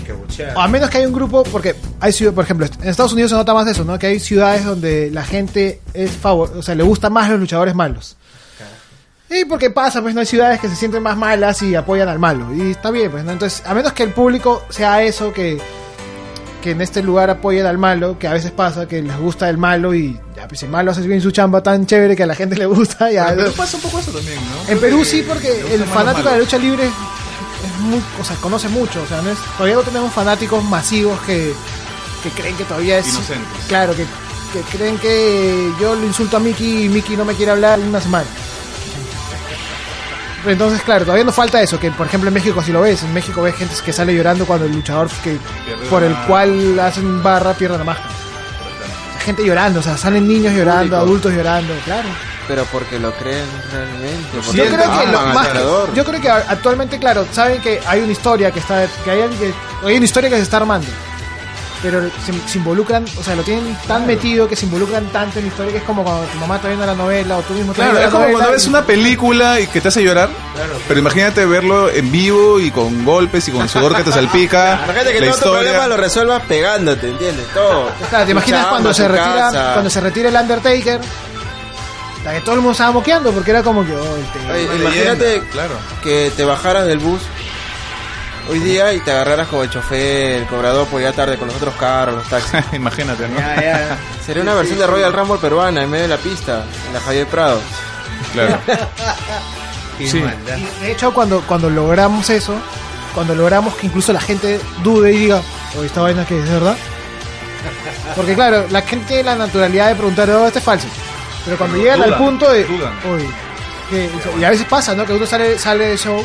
que 0.00 0.12
buchear. 0.12 0.54
a 0.56 0.68
menos 0.68 0.88
que 0.90 0.98
hay 0.98 1.06
un 1.06 1.12
grupo, 1.12 1.42
porque 1.44 1.74
hay 2.00 2.12
ciudades, 2.12 2.34
por 2.34 2.44
ejemplo, 2.44 2.66
en 2.80 2.88
Estados 2.88 3.12
Unidos 3.12 3.30
se 3.30 3.36
nota 3.36 3.52
más 3.54 3.66
eso, 3.66 3.84
¿no? 3.84 3.98
Que 3.98 4.06
hay 4.08 4.20
ciudades 4.20 4.64
donde 4.64 5.10
la 5.10 5.24
gente 5.24 5.80
es 5.92 6.10
favor, 6.12 6.52
o 6.56 6.62
sea, 6.62 6.74
le 6.74 6.82
gustan 6.82 7.12
más 7.12 7.28
los 7.30 7.40
luchadores 7.40 7.74
malos. 7.74 8.16
Y 9.28 9.46
porque 9.46 9.70
pasa, 9.70 10.02
pues 10.02 10.14
no 10.14 10.20
hay 10.20 10.26
ciudades 10.26 10.60
que 10.60 10.68
se 10.68 10.76
sienten 10.76 11.02
más 11.02 11.16
malas 11.16 11.62
y 11.62 11.74
apoyan 11.74 12.06
al 12.08 12.18
malo. 12.18 12.54
Y 12.54 12.72
está 12.72 12.90
bien, 12.90 13.10
pues, 13.10 13.24
¿no? 13.24 13.32
Entonces, 13.32 13.62
a 13.64 13.72
menos 13.72 13.94
que 13.94 14.02
el 14.02 14.10
público 14.10 14.62
sea 14.68 15.02
eso, 15.02 15.32
que, 15.32 15.58
que 16.60 16.72
en 16.72 16.82
este 16.82 17.02
lugar 17.02 17.30
apoyen 17.30 17.64
al 17.64 17.78
malo, 17.78 18.18
que 18.18 18.28
a 18.28 18.34
veces 18.34 18.50
pasa, 18.50 18.86
que 18.86 19.00
les 19.00 19.16
gusta 19.16 19.48
el 19.48 19.56
malo 19.56 19.94
y 19.94 20.20
ya, 20.36 20.46
pues 20.46 20.62
el 20.64 20.68
malo 20.68 20.90
hace 20.90 21.00
bien 21.00 21.22
su 21.22 21.30
chamba 21.30 21.62
tan 21.62 21.86
chévere 21.86 22.14
que 22.14 22.24
a 22.24 22.26
la 22.26 22.34
gente 22.34 22.56
le 22.56 22.66
gusta. 22.66 23.10
Ya, 23.10 23.32
Pero 23.34 23.52
pasa 23.52 23.78
un 23.78 23.82
poco 23.84 24.00
eso 24.00 24.10
también, 24.10 24.36
¿no? 24.36 24.70
en 24.70 24.78
Perú 24.78 25.02
sí, 25.02 25.24
porque 25.26 25.48
el 25.72 25.82
fanático 25.84 26.28
de 26.28 26.34
la 26.34 26.40
lucha 26.42 26.58
libre 26.58 26.90
muy, 27.82 28.02
o 28.20 28.24
sea, 28.24 28.36
conoce 28.36 28.68
mucho, 28.68 29.02
o 29.02 29.06
sea, 29.06 29.20
no 29.22 29.30
es, 29.30 29.38
todavía 29.56 29.76
no 29.76 29.82
tenemos 29.82 30.12
fanáticos 30.12 30.62
masivos 30.64 31.20
que, 31.22 31.54
que 32.22 32.30
creen 32.30 32.56
que 32.56 32.64
todavía 32.64 32.98
es 32.98 33.08
Inocentes. 33.08 33.64
claro, 33.68 33.94
que, 33.94 34.04
que 34.52 34.60
creen 34.76 34.98
que 34.98 35.70
yo 35.80 35.94
le 35.94 36.06
insulto 36.06 36.36
a 36.36 36.40
Mickey 36.40 36.84
y 36.84 36.88
Mickey 36.88 37.16
no 37.16 37.24
me 37.24 37.34
quiere 37.34 37.52
hablar 37.52 37.78
una 37.80 38.00
semana. 38.00 38.26
Entonces, 40.44 40.82
claro, 40.82 41.04
todavía 41.04 41.24
nos 41.24 41.36
falta 41.36 41.62
eso, 41.62 41.78
que 41.78 41.90
por 41.92 42.06
ejemplo 42.06 42.26
en 42.28 42.34
México 42.34 42.60
si 42.64 42.72
lo 42.72 42.80
ves, 42.80 43.02
en 43.04 43.14
México 43.14 43.42
ves 43.42 43.54
gente 43.54 43.74
que 43.84 43.92
sale 43.92 44.12
llorando 44.14 44.44
cuando 44.44 44.66
el 44.66 44.72
luchador 44.72 45.08
que 45.22 45.38
Pierde 45.64 45.86
por 45.88 46.02
el 46.02 46.12
la- 46.12 46.26
cual 46.26 46.80
hacen 46.80 47.22
barra 47.22 47.54
pierde 47.54 47.78
la 47.78 47.84
máscara. 47.84 48.08
Gente 49.24 49.44
llorando, 49.46 49.78
o 49.78 49.82
sea, 49.84 49.96
salen 49.96 50.26
niños 50.26 50.52
llorando, 50.52 50.96
adultos 50.96 51.32
llorando, 51.32 51.72
claro. 51.84 52.08
Pero 52.48 52.64
porque 52.72 52.98
lo 52.98 53.12
creen 53.14 53.46
realmente. 53.72 54.28
Yo 54.52 54.64
creo 54.64 54.76
que 54.78 54.84
aman 54.84 55.12
lo 55.12 55.20
al 55.20 55.34
más 55.34 55.46
que- 55.46 55.52
ganador. 55.54 55.94
yo 55.94 56.04
creo 56.04 56.20
que 56.20 56.28
actualmente 56.30 56.98
claro 56.98 57.24
saben 57.32 57.60
que 57.62 57.80
hay 57.86 58.00
una 58.00 58.12
historia 58.12 58.50
que 58.50 58.58
está 58.58 58.86
que 59.04 59.10
hay, 59.10 59.22
alguien 59.22 59.38
que 59.80 59.86
hay 59.86 59.96
una 59.96 60.04
historia 60.04 60.28
que 60.28 60.36
se 60.36 60.42
está 60.42 60.56
armando 60.58 60.88
pero 61.82 62.00
se, 62.24 62.32
se 62.48 62.58
involucran 62.58 63.04
o 63.18 63.22
sea 63.24 63.34
lo 63.34 63.42
tienen 63.42 63.76
tan 63.88 64.06
metido 64.06 64.46
que 64.48 64.54
se 64.54 64.66
involucran 64.66 65.04
tanto 65.06 65.38
en 65.40 65.46
la 65.46 65.48
historia 65.50 65.72
que 65.72 65.78
es 65.78 65.84
como 65.84 66.04
cuando 66.04 66.22
tu 66.26 66.38
mamá 66.38 66.56
está 66.56 66.68
viendo 66.68 66.86
la 66.86 66.94
novela 66.94 67.38
o 67.38 67.42
tú 67.42 67.54
mismo 67.54 67.72
estás 67.72 67.90
Claro, 67.90 67.98
viendo 67.98 68.06
es 68.06 68.06
la 68.06 68.10
como 68.12 68.22
novela 68.24 68.38
cuando 68.38 68.52
ves 68.52 68.66
y- 68.66 68.68
una 68.68 68.82
película 68.86 69.60
y 69.60 69.66
que 69.66 69.80
te 69.80 69.88
hace 69.88 70.02
llorar, 70.02 70.28
pero 70.86 71.00
imagínate 71.00 71.44
verlo 71.44 71.90
en 71.90 72.12
vivo 72.12 72.60
y 72.60 72.70
con 72.70 73.04
golpes 73.04 73.48
y 73.48 73.50
con 73.52 73.68
sudor 73.68 73.96
que 73.96 74.04
te 74.04 74.12
salpica, 74.12 74.80
Imagínate 74.84 75.12
que 75.12 75.20
la 75.20 75.26
todo 75.26 75.36
tu 75.36 75.42
problema 75.42 75.68
historia. 75.70 75.88
lo 75.88 75.96
resuelvas 75.96 76.42
pegándote, 76.46 77.08
¿entiendes? 77.08 77.46
Todo. 77.52 77.90
Claro, 78.10 78.24
te 78.26 78.30
imaginas 78.32 78.66
cuando 78.66 78.94
se 78.94 79.08
retira 79.08 79.34
casa. 79.50 79.70
cuando 79.72 79.90
se 79.90 80.00
retira 80.00 80.28
el 80.28 80.36
Undertaker 80.36 81.00
la 82.24 82.32
que 82.34 82.40
todo 82.40 82.54
el 82.54 82.60
mundo 82.60 82.72
estaba 82.72 82.92
moqueando 82.92 83.32
porque 83.32 83.50
era 83.50 83.62
como 83.62 83.84
que 83.84 83.92
oh, 83.94 84.16
este- 84.16 84.52
Oye, 84.52 84.66
Una 84.66 84.74
imagínate 84.76 85.24
leyenda, 85.24 85.50
claro. 85.50 85.74
que 86.02 86.32
te 86.36 86.44
bajaras 86.44 86.86
del 86.86 86.98
bus 86.98 87.22
hoy 88.48 88.58
día 88.60 88.92
y 88.92 89.00
te 89.00 89.10
agarraras 89.12 89.48
como 89.48 89.62
el 89.62 89.70
chofer, 89.70 90.32
el 90.42 90.46
cobrador 90.46 90.86
por 90.86 90.98
llegar 91.00 91.14
tarde 91.14 91.36
con 91.36 91.48
los 91.48 91.56
otros 91.56 91.74
carros, 91.76 92.16
los 92.16 92.28
taxis. 92.28 92.60
Imagínate, 92.72 93.28
¿no? 93.28 93.38
Ya, 93.38 93.60
ya. 93.60 93.98
Sería 94.26 94.42
una 94.42 94.54
versión 94.54 94.78
de 94.78 94.86
Royal 94.86 95.12
Rumble 95.12 95.38
peruana 95.38 95.82
en 95.82 95.90
medio 95.90 96.02
de 96.04 96.08
la 96.08 96.16
pista, 96.18 96.64
en 96.86 96.92
la 96.94 97.00
Javier 97.00 97.26
Prado. 97.26 97.60
Claro. 98.32 98.58
Y 99.98 100.04
de 100.10 100.90
hecho, 100.90 101.12
cuando, 101.12 101.42
cuando 101.42 101.70
logramos 101.70 102.28
eso, 102.30 102.54
cuando 103.14 103.34
logramos 103.36 103.74
que 103.76 103.86
incluso 103.86 104.12
la 104.12 104.20
gente 104.20 104.58
dude 104.82 105.12
y 105.12 105.16
diga, 105.18 105.40
oye, 105.76 105.86
esta 105.86 106.00
vaina 106.00 106.24
que 106.24 106.38
es 106.40 106.44
de 106.44 106.54
verdad. 106.54 106.76
Porque 108.16 108.34
claro, 108.34 108.66
la 108.70 108.82
gente 108.82 109.06
tiene 109.06 109.22
la 109.24 109.36
naturalidad 109.36 109.88
de 109.88 109.94
preguntar, 109.94 110.28
oh, 110.30 110.46
este 110.46 110.58
es 110.58 110.64
falso. 110.64 110.88
Pero 111.44 111.56
cuando 111.58 111.76
llegan 111.76 112.02
al 112.02 112.16
punto 112.16 112.50
de, 112.50 112.64
oye, 112.64 113.28
que- 113.90 114.10
y 114.38 114.44
a 114.44 114.50
veces 114.50 114.66
pasa, 114.66 114.94
¿no? 114.94 115.04
Que 115.04 115.12
uno 115.12 115.26
sale, 115.26 115.58
sale 115.58 115.88
del 115.88 115.98
show 115.98 116.24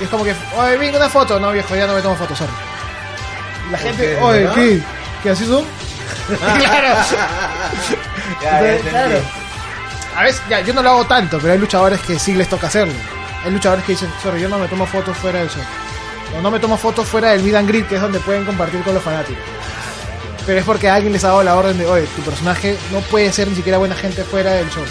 y 0.00 0.04
es 0.04 0.10
como 0.10 0.24
que, 0.24 0.34
oye, 0.56 0.76
venga 0.76 0.98
una 0.98 1.08
foto. 1.08 1.40
No, 1.40 1.50
viejo, 1.52 1.74
ya 1.74 1.86
no 1.86 1.94
me 1.94 2.02
tomo 2.02 2.16
fotos, 2.16 2.38
sorry. 2.38 2.52
La 3.70 3.78
gente, 3.78 4.02
qué? 4.02 4.18
oye, 4.22 4.40
¿verdad? 4.40 4.54
¿qué? 4.54 4.82
¿Qué 5.22 5.30
así 5.30 5.46
son? 5.46 5.64
claro. 6.38 6.94
Ya, 8.42 8.60
Entonces, 8.60 8.90
claro. 8.90 9.18
A 10.16 10.22
veces, 10.24 10.42
ya, 10.48 10.60
yo 10.60 10.74
no 10.74 10.82
lo 10.82 10.90
hago 10.90 11.04
tanto, 11.06 11.38
pero 11.38 11.52
hay 11.52 11.58
luchadores 11.58 12.00
que 12.00 12.18
sí 12.18 12.34
les 12.34 12.48
toca 12.48 12.66
hacerlo. 12.66 12.94
Hay 13.44 13.52
luchadores 13.52 13.84
que 13.84 13.92
dicen, 13.92 14.10
sorry, 14.22 14.40
yo 14.40 14.48
no 14.48 14.58
me 14.58 14.68
tomo 14.68 14.84
fotos 14.86 15.16
fuera 15.16 15.38
del 15.40 15.48
show. 15.48 15.62
O 16.36 16.42
no 16.42 16.50
me 16.50 16.58
tomo 16.58 16.76
fotos 16.76 17.06
fuera 17.08 17.30
del 17.30 17.54
and 17.56 17.68
greet, 17.68 17.86
que 17.88 17.94
es 17.96 18.00
donde 18.00 18.18
pueden 18.20 18.44
compartir 18.44 18.82
con 18.82 18.94
los 18.94 19.02
fanáticos. 19.02 19.42
Pero 20.48 20.60
es 20.60 20.64
porque 20.64 20.88
alguien 20.88 21.12
les 21.12 21.22
ha 21.24 21.28
dado 21.28 21.42
la 21.42 21.56
orden 21.56 21.76
de, 21.76 21.84
oye, 21.84 22.06
tu 22.16 22.22
personaje 22.22 22.74
no 22.90 23.00
puede 23.00 23.30
ser 23.34 23.48
ni 23.48 23.54
siquiera 23.54 23.76
buena 23.76 23.94
gente 23.94 24.24
fuera 24.24 24.52
del 24.52 24.70
show. 24.70 24.82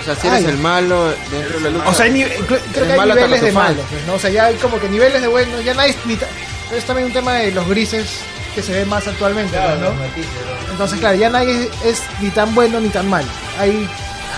O 0.00 0.04
sea, 0.04 0.14
si 0.14 0.28
eres 0.28 0.44
Ay. 0.44 0.52
el 0.52 0.58
malo 0.58 1.08
dentro 1.32 1.58
de 1.58 1.60
la 1.64 1.70
lucha. 1.70 1.88
O 1.88 1.92
sea, 1.92 2.04
hay 2.04 2.22
creo 2.22 2.62
que 2.72 2.92
hay 2.92 3.08
niveles 3.08 3.42
de 3.42 3.50
malos, 3.50 3.84
pues, 3.90 4.06
¿no? 4.06 4.14
O 4.14 4.18
sea, 4.20 4.30
ya 4.30 4.44
hay 4.44 4.54
como 4.54 4.78
que 4.78 4.88
niveles 4.88 5.20
de 5.20 5.26
bueno, 5.26 5.60
ya 5.62 5.74
nadie 5.74 5.90
es 5.90 6.06
ni 6.06 6.14
Pero 6.14 6.30
es 6.76 6.84
también 6.84 7.08
un 7.08 7.12
tema 7.12 7.34
de 7.34 7.50
los 7.50 7.66
grises 7.68 8.20
que 8.54 8.62
se 8.62 8.72
ven 8.72 8.88
más 8.88 9.04
actualmente, 9.08 9.50
Claro, 9.50 9.80
¿no? 9.80 9.88
los 9.88 9.96
matices, 9.96 10.30
¿no? 10.46 10.70
Entonces, 10.70 11.00
claro, 11.00 11.16
ya 11.16 11.28
nadie 11.28 11.68
es, 11.82 11.84
es 11.84 12.02
ni 12.20 12.30
tan 12.30 12.54
bueno 12.54 12.78
ni 12.78 12.90
tan 12.90 13.10
malo. 13.10 13.26
Hay 13.58 13.88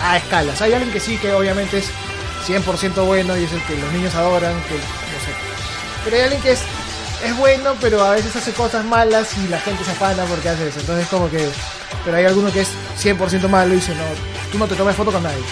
a 0.02 0.16
escalas. 0.16 0.62
Hay 0.62 0.72
alguien 0.72 0.90
que 0.90 1.00
sí, 1.00 1.18
que 1.18 1.34
obviamente 1.34 1.76
es 1.76 1.90
100% 2.48 3.04
bueno 3.04 3.36
y 3.36 3.44
es 3.44 3.52
el 3.52 3.62
que 3.64 3.76
los 3.76 3.92
niños 3.92 4.14
adoran, 4.14 4.54
que 4.62 4.74
no 4.74 5.20
sé. 5.20 5.34
Pero 6.02 6.16
hay 6.16 6.22
alguien 6.22 6.40
que 6.40 6.52
es, 6.52 6.60
es 7.22 7.36
bueno, 7.36 7.74
pero 7.80 8.02
a 8.04 8.10
veces 8.10 8.34
hace 8.36 8.52
cosas 8.52 8.84
malas 8.84 9.28
y 9.38 9.48
la 9.48 9.58
gente 9.60 9.84
se 9.84 9.90
afana 9.92 10.24
porque 10.24 10.48
hace 10.48 10.68
eso. 10.68 10.80
Entonces, 10.80 11.06
como 11.08 11.30
que. 11.30 11.48
Pero 12.04 12.16
hay 12.16 12.24
alguno 12.24 12.52
que 12.52 12.62
es 12.62 12.68
100% 13.02 13.48
malo 13.48 13.72
y 13.72 13.76
dice, 13.76 13.94
no, 13.94 14.02
tú 14.52 14.58
no 14.58 14.66
te 14.66 14.74
tomes 14.74 14.94
foto 14.96 15.10
con 15.12 15.22
nadie. 15.22 15.42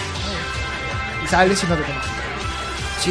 Y 1.23 1.27
sales 1.27 1.63
y 1.63 1.67
no 1.67 1.75
te 1.75 1.83
tomas. 1.83 2.05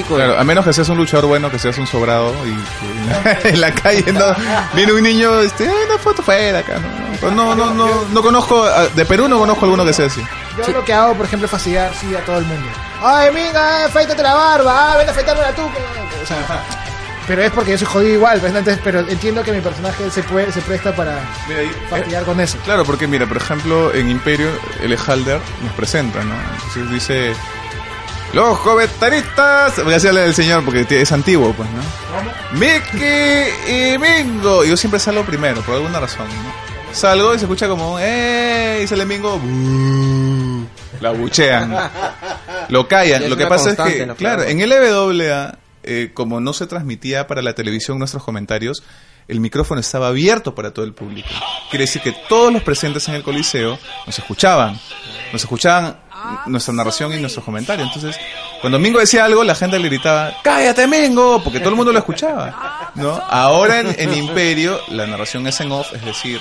Claro, 0.08 0.38
a 0.38 0.44
menos 0.44 0.64
que 0.64 0.72
seas 0.72 0.88
un 0.88 0.96
luchador 0.96 1.26
bueno, 1.26 1.50
que 1.50 1.58
seas 1.58 1.76
un 1.76 1.86
sobrado 1.86 2.32
y 2.46 3.42
que 3.42 3.48
en 3.50 3.60
la 3.60 3.70
calle 3.74 4.10
no, 4.10 4.24
viene 4.72 4.90
un 4.92 5.02
niño, 5.02 5.40
este, 5.40 5.68
"Ay, 5.68 5.74
una 5.86 5.98
foto 5.98 6.22
fuera 6.22 6.60
acá. 6.60 6.78
No, 6.78 6.88
no, 6.88 7.18
Pues 7.20 7.32
no, 7.34 7.54
no, 7.54 7.74
no, 7.74 8.04
no 8.10 8.22
conozco, 8.22 8.64
a- 8.64 8.86
de 8.86 9.04
Perú 9.04 9.28
no 9.28 9.38
conozco 9.38 9.66
alguno 9.66 9.84
que 9.84 9.92
sea 9.92 10.06
así. 10.06 10.24
Yo 10.66 10.72
lo 10.72 10.82
que 10.82 10.94
hago, 10.94 11.12
por 11.14 11.26
ejemplo, 11.26 11.44
es 11.44 11.50
fastidiar 11.50 11.92
sí, 12.00 12.14
a 12.14 12.24
todo 12.24 12.38
el 12.38 12.44
mundo. 12.46 12.66
Ay, 13.02 13.30
mira, 13.34 13.84
afeítate 13.84 14.22
la 14.22 14.32
barba, 14.32 14.92
ah, 14.92 14.96
ven 14.96 15.08
a 15.08 15.10
afeitarme 15.12 15.42
la 15.42 15.52
tuca. 15.54 15.74
O 16.22 16.26
sea, 16.26 16.38
pero 17.34 17.44
es 17.44 17.50
porque 17.52 17.70
yo 17.70 17.78
soy 17.78 17.86
jodido 17.86 18.12
igual, 18.12 18.38
pues, 18.40 18.54
entonces, 18.54 18.78
pero 18.84 19.00
entiendo 19.00 19.42
que 19.42 19.52
mi 19.52 19.60
personaje 19.62 20.10
se 20.10 20.22
puede, 20.24 20.52
se 20.52 20.60
presta 20.60 20.94
para 20.94 21.18
Mira, 21.48 21.62
y- 21.62 21.70
fastidiar 21.88 22.24
con 22.24 22.38
eso. 22.40 22.58
Claro, 22.62 22.84
porque 22.84 23.06
mira, 23.08 23.24
por 23.26 23.38
ejemplo, 23.38 23.90
en 23.94 24.10
Imperio, 24.10 24.48
el 24.82 24.94
Halder 24.98 25.40
nos 25.62 25.72
presenta, 25.72 26.22
¿no? 26.22 26.34
Entonces 26.52 26.90
dice, 26.90 27.32
los 28.34 28.58
comentaristas, 28.58 29.82
voy 29.82 29.92
a 29.92 29.96
decirle 29.96 30.24
al 30.24 30.34
señor 30.34 30.62
porque 30.62 30.84
es 31.00 31.10
antiguo, 31.10 31.54
pues, 31.54 31.70
¿no? 31.70 32.58
Mickey 32.58 33.94
y 33.94 33.98
Mingo. 33.98 34.62
Yo 34.66 34.76
siempre 34.76 35.00
salgo 35.00 35.24
primero, 35.24 35.62
por 35.62 35.76
alguna 35.76 36.00
razón, 36.00 36.26
¿no? 36.28 36.94
Salgo 36.94 37.34
y 37.34 37.38
se 37.38 37.46
escucha 37.46 37.66
como, 37.66 37.96
¡eh! 37.98 38.82
Y 38.84 38.86
sale 38.86 39.06
Mingo. 39.06 39.40
La 41.00 41.12
buchean. 41.12 41.74
Lo 42.68 42.86
callan. 42.86 43.30
Lo 43.30 43.38
que 43.38 43.46
pasa 43.46 43.70
es 43.70 43.76
que, 43.78 44.06
claro, 44.18 44.42
en 44.42 44.60
el 44.60 44.70
LWA, 44.70 45.54
eh, 45.82 46.10
como 46.14 46.40
no 46.40 46.52
se 46.52 46.66
transmitía 46.66 47.26
para 47.26 47.42
la 47.42 47.54
televisión 47.54 47.98
nuestros 47.98 48.24
comentarios, 48.24 48.82
el 49.28 49.40
micrófono 49.40 49.80
estaba 49.80 50.08
abierto 50.08 50.54
para 50.54 50.72
todo 50.72 50.84
el 50.84 50.94
público. 50.94 51.28
Quiere 51.70 51.84
decir 51.84 52.02
que 52.02 52.14
todos 52.28 52.52
los 52.52 52.62
presentes 52.62 53.08
en 53.08 53.14
el 53.14 53.22
Coliseo 53.22 53.78
nos 54.06 54.18
escuchaban. 54.18 54.78
Nos 55.32 55.42
escuchaban 55.42 55.98
nuestra 56.46 56.74
narración 56.74 57.12
y 57.12 57.20
nuestros 57.20 57.44
comentarios. 57.44 57.88
Entonces, 57.88 58.20
cuando 58.62 58.78
Mingo 58.78 58.98
decía 59.00 59.24
algo, 59.26 59.44
la 59.44 59.54
gente 59.54 59.78
le 59.78 59.88
gritaba, 59.88 60.32
¡cállate, 60.42 60.86
Mingo! 60.86 61.42
Porque 61.44 61.58
todo 61.58 61.68
el 61.70 61.76
mundo 61.76 61.92
lo 61.92 61.98
escuchaba. 61.98 62.90
¿no? 62.94 63.20
Ahora 63.28 63.80
en, 63.80 63.94
en 63.98 64.14
Imperio, 64.14 64.80
la 64.88 65.06
narración 65.06 65.46
es 65.46 65.60
en 65.60 65.70
off, 65.72 65.92
es 65.92 66.04
decir, 66.04 66.40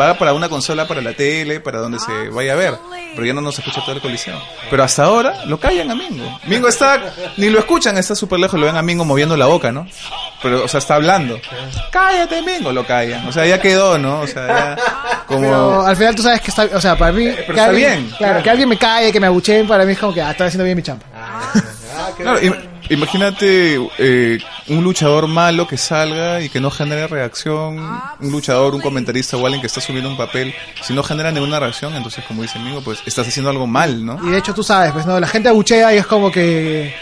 va 0.00 0.14
para 0.18 0.32
una 0.34 0.48
consola, 0.48 0.86
para 0.88 1.00
la 1.00 1.12
tele, 1.14 1.60
para 1.60 1.78
donde 1.78 1.98
se 1.98 2.28
vaya 2.30 2.52
a 2.52 2.56
ver. 2.56 2.74
Pero 3.14 3.26
ya 3.26 3.34
no 3.34 3.40
nos 3.42 3.58
escucha 3.58 3.82
todo 3.82 3.94
el 3.94 4.00
Coliseo. 4.00 4.40
Pero 4.70 4.82
hasta 4.82 5.04
ahora 5.04 5.44
lo 5.46 5.60
callan 5.60 5.90
a 5.90 5.94
Mingo. 5.94 6.38
Mingo 6.46 6.66
está, 6.68 7.00
ni 7.36 7.50
lo 7.50 7.58
escuchan, 7.58 7.96
está 7.98 8.14
súper 8.14 8.38
lejos, 8.40 8.58
lo 8.58 8.66
ven 8.66 8.76
a 8.76 8.82
Mingo 8.82 9.04
moviendo 9.04 9.36
la 9.36 9.46
boca, 9.46 9.70
¿no? 9.70 9.86
Pero, 10.42 10.64
o 10.64 10.68
sea, 10.68 10.78
está 10.78 10.94
hablando. 10.96 11.38
¡Cállate, 11.90 12.40
Mingo! 12.42 12.72
Lo 12.72 12.84
callan. 12.86 13.26
O 13.28 13.32
sea, 13.32 13.44
ya 13.46 13.60
quedó, 13.60 13.98
¿no? 13.98 14.20
O 14.20 14.26
sea, 14.26 14.46
ya 14.48 14.76
como... 15.26 15.40
Pero 15.42 15.86
al 15.86 15.96
final 15.96 16.14
tú 16.14 16.22
sabes 16.22 16.40
que 16.40 16.48
está, 16.50 16.68
o 16.74 16.80
sea, 16.80 16.96
para 16.96 17.12
mí, 17.12 17.24
que 17.26 17.40
está 17.42 17.66
alguien- 17.66 18.02
bien, 18.06 18.14
Claro, 18.16 18.42
que 18.42 18.50
alguien 18.50 18.68
me 18.68 18.78
calle, 18.78 19.12
que 19.12 19.20
me 19.20 19.26
abucheen, 19.26 19.68
para 19.68 19.84
mí 19.84 19.92
es 19.92 19.98
como 19.98 20.14
que, 20.14 20.22
ah, 20.22 20.30
estoy 20.30 20.46
haciendo 20.48 20.64
bien 20.64 20.76
mi 20.76 20.82
Claro, 22.16 22.40
im- 22.40 22.56
imagínate 22.90 23.78
eh, 23.98 24.38
un 24.68 24.82
luchador 24.84 25.26
malo 25.26 25.66
que 25.66 25.76
salga 25.78 26.40
y 26.40 26.48
que 26.48 26.60
no 26.60 26.70
genere 26.70 27.06
reacción, 27.06 27.78
un 28.20 28.32
luchador, 28.32 28.74
un 28.74 28.80
comentarista 28.80 29.36
o 29.36 29.44
alguien 29.44 29.60
que 29.60 29.66
está 29.66 29.80
subiendo 29.80 30.08
un 30.10 30.16
papel, 30.16 30.54
si 30.82 30.92
no 30.94 31.02
genera 31.02 31.30
ninguna 31.30 31.58
reacción, 31.60 31.94
entonces 31.94 32.24
como 32.24 32.42
dice 32.42 32.58
amigo, 32.58 32.80
pues 32.82 33.00
estás 33.06 33.26
haciendo 33.28 33.50
algo 33.50 33.66
mal, 33.66 34.04
¿no? 34.04 34.18
Y 34.26 34.30
de 34.30 34.38
hecho 34.38 34.54
tú 34.54 34.62
sabes, 34.62 34.92
pues 34.92 35.06
no, 35.06 35.18
la 35.20 35.26
gente 35.28 35.48
abuchea 35.48 35.94
y 35.94 35.98
es 35.98 36.06
como 36.06 36.30
que, 36.30 36.94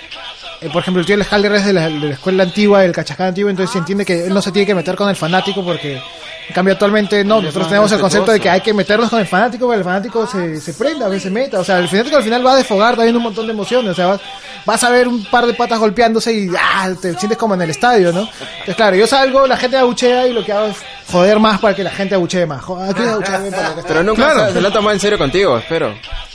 eh, 0.60 0.68
por 0.72 0.82
ejemplo, 0.82 1.00
el 1.00 1.06
tío 1.06 1.16
Halder 1.30 1.52
es 1.54 1.64
de 1.66 1.72
la, 1.72 1.88
de 1.88 1.90
la 2.08 2.14
escuela 2.14 2.42
antigua, 2.42 2.80
del 2.82 2.92
cachacán 2.92 3.28
antiguo, 3.28 3.50
entonces 3.50 3.72
se 3.72 3.78
entiende 3.78 4.04
que 4.04 4.26
él 4.26 4.34
no 4.34 4.42
se 4.42 4.52
tiene 4.52 4.66
que 4.66 4.74
meter 4.74 4.94
con 4.96 5.08
el 5.08 5.16
fanático 5.16 5.64
porque, 5.64 5.94
en 5.96 6.54
cambio, 6.54 6.72
actualmente 6.74 7.24
no, 7.24 7.40
nosotros 7.40 7.68
tenemos 7.68 7.90
el 7.92 8.00
concepto 8.00 8.32
de 8.32 8.40
que 8.40 8.50
hay 8.50 8.60
que 8.60 8.72
meternos 8.74 9.08
con 9.10 9.20
el 9.20 9.26
fanático, 9.26 9.66
pero 9.68 9.78
el 9.78 9.84
fanático 9.84 10.26
se, 10.26 10.60
se 10.60 10.74
prenda, 10.74 11.06
a 11.06 11.08
veces 11.08 11.24
se 11.24 11.30
meta, 11.30 11.60
o 11.60 11.64
sea, 11.64 11.78
el 11.78 11.88
fanático 11.88 12.16
al 12.16 12.22
final 12.24 12.44
va 12.46 12.52
a 12.52 12.56
desfogar 12.56 12.96
también 12.96 13.16
un 13.16 13.22
montón 13.22 13.46
de 13.46 13.52
emociones, 13.52 13.92
o 13.92 13.94
sea, 13.94 14.06
vas, 14.08 14.20
vas 14.66 14.84
a 14.84 14.90
ver 14.90 15.08
un 15.08 15.24
par 15.24 15.46
de 15.46 15.54
patas 15.54 15.78
golpeándose 15.78 16.32
y 16.32 16.48
ah, 16.58 16.90
te 17.00 17.14
sientes 17.14 17.38
como 17.38 17.54
en 17.54 17.62
el 17.62 17.70
estadio, 17.70 18.12
¿no? 18.12 18.20
Entonces, 18.20 18.76
claro, 18.76 18.96
yo 18.96 19.06
salgo, 19.06 19.46
la 19.46 19.56
gente 19.56 19.76
abuchea 19.76 20.26
y 20.26 20.32
lo 20.32 20.44
que 20.44 20.52
hago 20.52 20.66
es 20.66 20.76
joder 21.10 21.40
más 21.40 21.58
para 21.60 21.74
que 21.74 21.82
la 21.82 21.90
gente 21.90 22.14
abuchee 22.14 22.46
más. 22.46 22.62
Joder, 22.62 22.90
aquí 22.90 23.02
abuchea 23.02 23.38
bien 23.38 23.52
para 23.54 23.74
que- 23.74 23.82
Pero 23.86 24.02
nunca 24.02 24.22
Claro. 24.32 24.46
se, 24.48 24.52
se 24.54 24.60
lo 24.60 24.70
tomado 24.70 24.92
en 24.92 25.00
serio 25.00 25.18
contigo, 25.18 25.58
espero. 25.58 25.92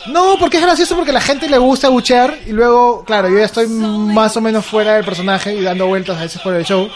no, 0.08 0.36
porque 0.40 0.58
es 0.58 0.64
gracioso 0.64 0.96
porque 0.96 1.12
a 1.12 1.14
la 1.14 1.22
gente 1.22 1.48
le 1.50 1.58
gusta 1.58 1.88
buchear 1.90 2.38
y 2.46 2.52
luego, 2.52 3.04
claro, 3.06 3.30
yo 3.30 3.38
ya 3.38 3.46
estoy 3.46 3.68
más 4.16 4.36
o 4.38 4.42
menos 4.42 4.66
fuera 4.66 4.94
del 4.96 5.06
personaje 5.06 5.54
y 5.54 5.62
dando 5.62 5.88
vueltas 5.88 6.18
a 6.18 6.22
veces 6.22 6.42
por 6.42 6.56
el 6.56 6.66
show. 6.66 6.90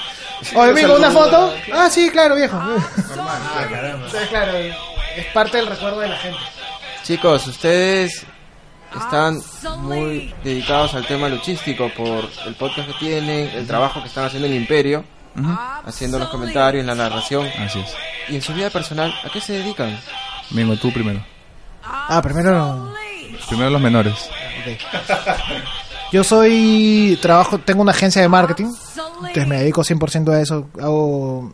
Oye, 0.55 0.71
amigo, 0.71 0.95
¿una 0.95 1.11
foto? 1.11 1.53
Ah, 1.73 1.89
sí, 1.89 2.09
claro, 2.09 2.35
viejo. 2.35 2.57
Entonces, 3.93 4.29
claro, 4.29 4.57
es 4.57 5.25
parte 5.33 5.57
del 5.57 5.67
recuerdo 5.67 5.99
de 5.99 6.07
la 6.07 6.17
gente. 6.17 6.39
Chicos, 7.03 7.45
ustedes 7.47 8.25
están 8.95 9.39
muy 9.79 10.33
dedicados 10.43 10.95
al 10.95 11.05
tema 11.05 11.27
luchístico 11.27 11.91
por 11.95 12.29
el 12.45 12.55
podcast 12.55 12.87
que 12.87 12.93
tienen, 12.95 13.49
el 13.49 13.67
trabajo 13.67 14.01
que 14.01 14.07
están 14.07 14.25
haciendo 14.25 14.47
en 14.47 14.55
Imperio, 14.55 15.03
haciendo 15.85 16.17
los 16.17 16.29
comentarios, 16.29 16.85
la 16.85 16.95
narración. 16.95 17.47
Así 17.59 17.79
es. 17.79 17.93
Y 18.29 18.35
en 18.35 18.41
su 18.41 18.53
vida 18.53 18.69
personal, 18.69 19.13
¿a 19.25 19.29
qué 19.29 19.41
se 19.41 19.53
dedican? 19.53 19.99
Mingo, 20.51 20.77
tú 20.77 20.91
primero. 20.91 21.21
Ah, 21.83 22.21
primero, 22.23 22.93
Primero 23.47 23.69
los 23.69 23.81
menores. 23.81 24.29
yo 26.11 26.23
soy, 26.23 27.17
trabajo, 27.21 27.59
tengo 27.59 27.81
una 27.81 27.91
agencia 27.91 28.21
de 28.21 28.29
marketing, 28.29 28.71
entonces 29.19 29.47
me 29.47 29.59
dedico 29.59 29.83
100% 29.83 30.31
a 30.31 30.41
eso, 30.41 30.67
hago 30.79 31.51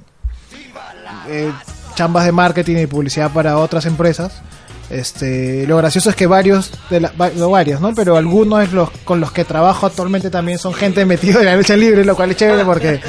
eh, 1.27 1.51
chambas 1.95 2.25
de 2.25 2.31
marketing 2.31 2.77
y 2.77 2.87
publicidad 2.87 3.31
para 3.31 3.57
otras 3.57 3.85
empresas. 3.85 4.41
Este, 4.89 5.65
lo 5.65 5.77
gracioso 5.77 6.11
es 6.11 6.15
que 6.15 6.27
varios, 6.27 6.71
de 6.91 6.99
la, 6.99 7.11
no 7.35 7.49
varios, 7.49 7.81
¿no? 7.81 7.95
Pero 7.95 8.17
algunos 8.17 8.69
con 9.03 9.19
los 9.19 9.31
que 9.31 9.43
trabajo 9.43 9.87
actualmente 9.87 10.29
también 10.29 10.59
son 10.59 10.73
gente 10.73 11.05
metida 11.05 11.39
en 11.39 11.45
la 11.45 11.55
lucha 11.55 11.75
libre, 11.75 12.05
lo 12.05 12.15
cual 12.15 12.31
es 12.31 12.37
chévere 12.37 12.63
porque... 12.63 13.01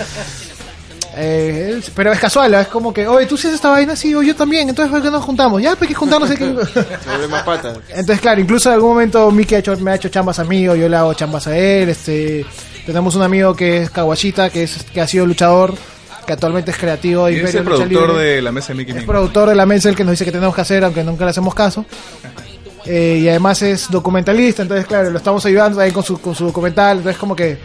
eh, 1.16 1.76
es- 1.78 1.90
pero 1.90 2.12
es 2.12 2.18
casual, 2.20 2.52
es 2.54 2.68
como 2.68 2.92
que, 2.92 3.06
oye, 3.08 3.26
tú 3.26 3.36
sí 3.36 3.46
haces 3.46 3.56
esta 3.56 3.70
vaina, 3.70 3.96
sí, 3.96 4.14
o 4.14 4.22
yo 4.22 4.36
también, 4.36 4.68
entonces 4.68 4.92
¿por 4.92 5.02
qué 5.02 5.10
nos 5.10 5.24
juntamos? 5.24 5.60
Ya, 5.62 5.74
pues 5.74 5.88
que 5.88 5.94
juntarnos. 5.94 6.30
hay 6.30 6.36
que... 6.38 6.44
Entonces, 7.90 8.20
claro, 8.20 8.40
incluso 8.40 8.68
en 8.68 8.74
algún 8.74 8.90
momento 8.90 9.30
Miki 9.30 9.54
ha 9.54 9.58
hecho, 9.58 9.76
me 9.78 9.90
ha 9.92 9.94
hecho 9.96 10.08
chambas 10.08 10.38
a 10.38 10.44
mí, 10.44 10.68
o 10.68 10.74
yo 10.76 10.88
le 10.88 10.96
hago 10.96 11.14
chambas 11.14 11.46
a 11.46 11.56
él. 11.56 11.88
Este, 11.88 12.44
tenemos 12.84 13.14
un 13.14 13.22
amigo 13.22 13.54
que 13.54 13.82
es 13.82 13.90
Kawashita, 13.90 14.50
que, 14.50 14.64
es, 14.64 14.84
que 14.92 15.00
ha 15.00 15.06
sido 15.06 15.26
luchador, 15.26 15.74
que 16.26 16.32
actualmente 16.32 16.70
es 16.70 16.76
creativo 16.76 17.26
de 17.26 17.32
Y 17.32 17.40
es 17.40 17.54
el 17.54 17.64
productor 17.64 18.08
Libre. 18.10 18.24
de 18.24 18.42
la 18.42 18.52
mesa 18.52 18.68
de 18.68 18.74
Mickey 18.74 18.90
Es 18.92 18.96
Mingo. 19.00 19.12
productor 19.12 19.48
de 19.48 19.54
la 19.54 19.66
mesa, 19.66 19.88
el 19.88 19.96
que 19.96 20.04
nos 20.04 20.12
dice 20.12 20.24
que 20.24 20.32
tenemos 20.32 20.54
que 20.54 20.60
hacer, 20.60 20.84
aunque 20.84 21.02
nunca 21.04 21.24
le 21.24 21.30
hacemos 21.30 21.54
caso. 21.54 21.84
Eh, 22.84 23.20
y 23.22 23.28
además 23.28 23.62
es 23.62 23.90
documentalista, 23.90 24.62
entonces, 24.62 24.86
claro, 24.86 25.10
lo 25.10 25.18
estamos 25.18 25.44
ayudando 25.44 25.80
ahí 25.80 25.90
con 25.90 26.04
su, 26.04 26.20
con 26.20 26.34
su 26.34 26.44
documental. 26.46 26.98
Entonces, 26.98 27.18
como 27.18 27.34
que. 27.34 27.58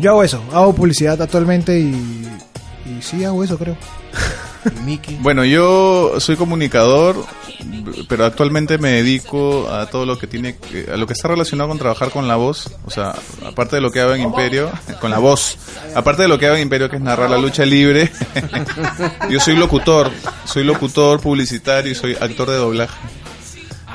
Yo 0.00 0.10
hago 0.10 0.22
eso, 0.22 0.42
hago 0.52 0.74
publicidad 0.74 1.20
actualmente 1.20 1.78
y. 1.78 2.28
Y 2.86 3.02
sí, 3.02 3.24
hago 3.24 3.44
eso, 3.44 3.58
creo. 3.58 3.76
Mickey. 4.84 5.16
Bueno, 5.20 5.44
yo 5.44 6.14
soy 6.20 6.36
comunicador, 6.36 7.24
pero 8.08 8.24
actualmente 8.24 8.78
me 8.78 8.90
dedico 8.90 9.68
a 9.70 9.86
todo 9.86 10.04
lo 10.04 10.18
que 10.18 10.26
tiene, 10.26 10.56
a 10.92 10.96
lo 10.96 11.06
que 11.06 11.12
está 11.12 11.28
relacionado 11.28 11.68
con 11.68 11.78
trabajar 11.78 12.10
con 12.10 12.28
la 12.28 12.36
voz, 12.36 12.70
o 12.84 12.90
sea, 12.90 13.14
aparte 13.46 13.76
de 13.76 13.82
lo 13.82 13.90
que 13.90 14.00
hago 14.00 14.14
en 14.14 14.22
Imperio, 14.22 14.70
con 15.00 15.10
la 15.10 15.18
voz, 15.18 15.56
aparte 15.94 16.22
de 16.22 16.28
lo 16.28 16.38
que 16.38 16.46
hago 16.46 16.56
en 16.56 16.62
Imperio 16.62 16.88
que 16.90 16.96
es 16.96 17.02
narrar 17.02 17.30
la 17.30 17.38
lucha 17.38 17.64
libre, 17.64 18.10
yo 19.30 19.40
soy 19.40 19.56
locutor, 19.56 20.10
soy 20.44 20.64
locutor, 20.64 21.20
publicitario 21.20 21.92
y 21.92 21.94
soy 21.94 22.14
actor 22.14 22.50
de 22.50 22.56
doblaje. 22.56 22.98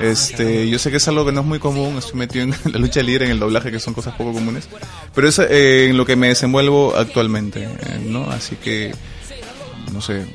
Este, 0.00 0.68
yo 0.68 0.78
sé 0.78 0.90
que 0.90 0.96
es 0.96 1.08
algo 1.08 1.24
que 1.24 1.32
no 1.32 1.42
es 1.42 1.46
muy 1.46 1.58
común, 1.58 1.96
estoy 1.98 2.18
metido 2.18 2.44
en 2.44 2.54
la 2.72 2.78
lucha 2.78 3.02
libre, 3.02 3.26
en 3.26 3.30
el 3.30 3.38
doblaje, 3.38 3.70
que 3.70 3.80
son 3.80 3.94
cosas 3.94 4.14
poco 4.14 4.32
comunes, 4.32 4.68
pero 5.14 5.28
es 5.28 5.38
eh, 5.38 5.88
en 5.90 5.96
lo 5.96 6.04
que 6.04 6.16
me 6.16 6.28
desenvuelvo 6.28 6.94
actualmente, 6.96 7.64
eh, 7.64 8.02
¿no? 8.04 8.30
Así 8.30 8.56
que 8.56 8.92
no 9.92 10.00
sé, 10.00 10.22
eh, 10.22 10.26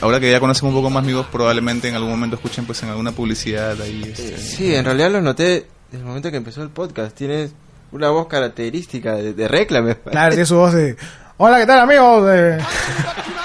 ahora 0.00 0.18
que 0.18 0.30
ya 0.30 0.40
conocen 0.40 0.68
un 0.68 0.74
poco 0.74 0.88
más 0.88 1.04
mi 1.04 1.12
voz, 1.12 1.26
probablemente 1.26 1.88
en 1.88 1.94
algún 1.94 2.10
momento 2.10 2.36
escuchen 2.36 2.64
pues 2.64 2.82
en 2.82 2.88
alguna 2.88 3.12
publicidad 3.12 3.80
ahí. 3.80 4.02
este, 4.04 4.38
Sí, 4.38 4.74
en 4.74 4.84
realidad 4.84 5.10
lo 5.10 5.20
noté 5.20 5.66
desde 5.90 5.98
el 5.98 6.04
momento 6.04 6.30
que 6.30 6.38
empezó 6.38 6.62
el 6.62 6.70
podcast. 6.70 7.14
Tienes 7.14 7.52
una 7.92 8.08
voz 8.10 8.26
característica 8.28 9.14
de, 9.14 9.34
de 9.34 9.48
réclame. 9.48 9.96
Claro, 9.96 10.30
tiene 10.30 10.46
su 10.46 10.56
voz 10.56 10.72
de. 10.72 10.96
Hola, 11.36 11.58
¿qué 11.58 11.66
tal, 11.66 11.80
amigos? 11.80 12.30
Eh, 12.32 12.58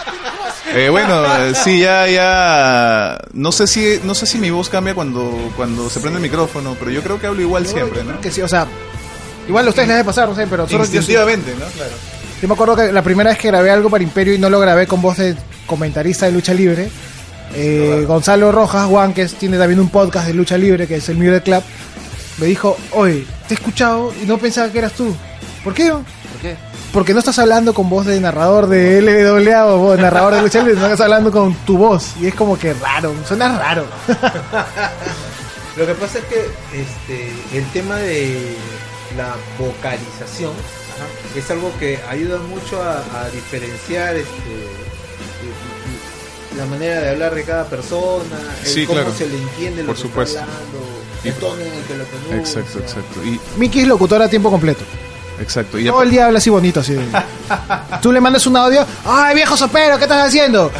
Eh, 0.75 0.89
bueno, 0.89 1.23
sí, 1.63 1.79
ya, 1.81 2.07
ya, 2.07 3.17
no 3.33 3.51
sé 3.51 3.65
si, 3.67 3.99
no 4.03 4.13
sé 4.13 4.25
si 4.25 4.37
mi 4.37 4.49
voz 4.51 4.69
cambia 4.69 4.93
cuando, 4.93 5.31
cuando 5.55 5.89
se 5.89 5.99
prende 5.99 6.17
el 6.17 6.23
micrófono, 6.23 6.75
pero 6.77 6.91
yo 6.91 7.01
creo 7.01 7.19
que 7.19 7.27
hablo 7.27 7.41
igual 7.41 7.65
siempre, 7.65 8.03
¿no? 8.03 8.21
que 8.21 8.29
sí, 8.31 8.41
o 8.41 8.47
sea, 8.47 8.67
igual 9.47 9.65
a 9.65 9.69
ustedes 9.69 9.87
les 9.87 9.97
debe 9.97 10.05
pasar, 10.05 10.29
no 10.29 10.35
sé, 10.35 10.45
pero 10.47 10.67
yo, 10.67 10.77
Instintivamente, 10.77 11.51
¿no? 11.53 11.65
Claro. 11.65 11.91
yo 12.41 12.47
me 12.47 12.53
acuerdo 12.53 12.75
que 12.75 12.91
la 12.91 13.01
primera 13.01 13.31
vez 13.31 13.39
que 13.39 13.47
grabé 13.47 13.71
algo 13.71 13.89
para 13.89 14.03
Imperio 14.03 14.33
y 14.35 14.37
no 14.37 14.49
lo 14.49 14.59
grabé 14.59 14.85
con 14.85 15.01
voz 15.01 15.17
de 15.17 15.35
comentarista 15.65 16.27
de 16.27 16.33
lucha 16.33 16.53
libre, 16.53 16.89
eh, 17.55 18.03
Gonzalo 18.07 18.51
Rojas, 18.51 18.87
Juan, 18.87 19.13
que 19.13 19.23
es- 19.23 19.33
tiene 19.35 19.57
también 19.57 19.79
un 19.79 19.89
podcast 19.89 20.27
de 20.27 20.33
lucha 20.35 20.55
libre, 20.57 20.85
que 20.87 20.97
es 20.97 21.09
el 21.09 21.17
Muted 21.17 21.41
Club, 21.43 21.63
me 22.37 22.45
dijo, 22.45 22.77
oye, 22.91 23.25
te 23.47 23.55
he 23.55 23.57
escuchado 23.57 24.13
y 24.21 24.25
no 24.27 24.37
pensaba 24.37 24.71
que 24.71 24.77
eras 24.77 24.93
tú. 24.93 25.15
¿Por 25.63 25.73
qué? 25.73 25.91
¿Por 26.41 26.51
qué? 26.51 26.57
Porque 26.93 27.13
no 27.13 27.19
estás 27.19 27.37
hablando 27.39 27.73
con 27.73 27.89
voz 27.89 28.05
de 28.05 28.19
narrador 28.19 28.67
de 28.67 29.01
LWA 29.01 29.67
o 29.67 29.77
voz 29.77 29.97
de 29.97 30.03
narrador 30.03 30.35
de 30.35 30.41
lucha 30.41 30.59
libre, 30.59 30.75
que 30.75 30.83
estás 30.83 31.01
hablando 31.01 31.31
con 31.31 31.53
tu 31.65 31.77
voz. 31.77 32.13
Y 32.19 32.27
es 32.27 32.33
como 32.35 32.57
que 32.57 32.73
raro, 32.73 33.13
suena 33.27 33.57
raro. 33.59 33.85
Lo 35.77 35.85
que 35.85 35.93
pasa 35.93 36.19
es 36.19 36.25
que 36.25 36.39
este, 36.73 37.31
el 37.57 37.65
tema 37.71 37.95
de, 37.97 38.55
la 39.15 39.35
vocalización 39.57 40.51
es 41.35 41.49
algo 41.51 41.71
que 41.79 41.99
ayuda 42.09 42.37
mucho 42.39 42.81
a, 42.81 42.97
a 43.21 43.29
diferenciar 43.29 44.15
este, 44.17 44.67
la 46.57 46.65
manera 46.65 47.01
de 47.01 47.09
hablar 47.11 47.35
de 47.35 47.43
cada 47.43 47.65
persona, 47.65 48.23
el 48.61 48.67
Sí, 48.67 48.85
cómo 48.85 48.99
claro. 48.99 49.15
se 49.15 49.27
le 49.27 49.37
entiende 49.37 49.81
lo 49.83 49.87
Por 49.87 49.95
que 49.95 50.01
supuesto. 50.01 50.39
está 50.39 50.51
hablando, 50.51 50.79
Y- 51.23 51.27
el 51.29 51.33
tono 51.35 51.61
en 51.61 51.73
el 51.73 51.83
que 51.83 51.95
lo 51.97 52.03
pronuncia. 52.05 52.61
Exacto, 52.61 52.79
exacto. 52.79 53.23
Y, 53.23 53.39
Miki 53.57 53.81
es 53.81 53.87
locutora 53.87 54.25
a 54.25 54.29
tiempo 54.29 54.49
completo. 54.49 54.83
Exacto. 55.41 55.77
Y 55.79 55.85
Todo 55.85 56.03
el 56.03 56.11
día 56.11 56.25
habla 56.27 56.37
así 56.39 56.49
bonito, 56.49 56.79
así. 56.81 56.97
Tú 58.01 58.11
le 58.11 58.21
mandas 58.21 58.45
un 58.47 58.55
audio, 58.57 58.85
¡ay, 59.05 59.35
viejo 59.35 59.55
sopero, 59.57 59.97
¿qué 59.97 60.03
estás 60.03 60.27
haciendo? 60.27 60.71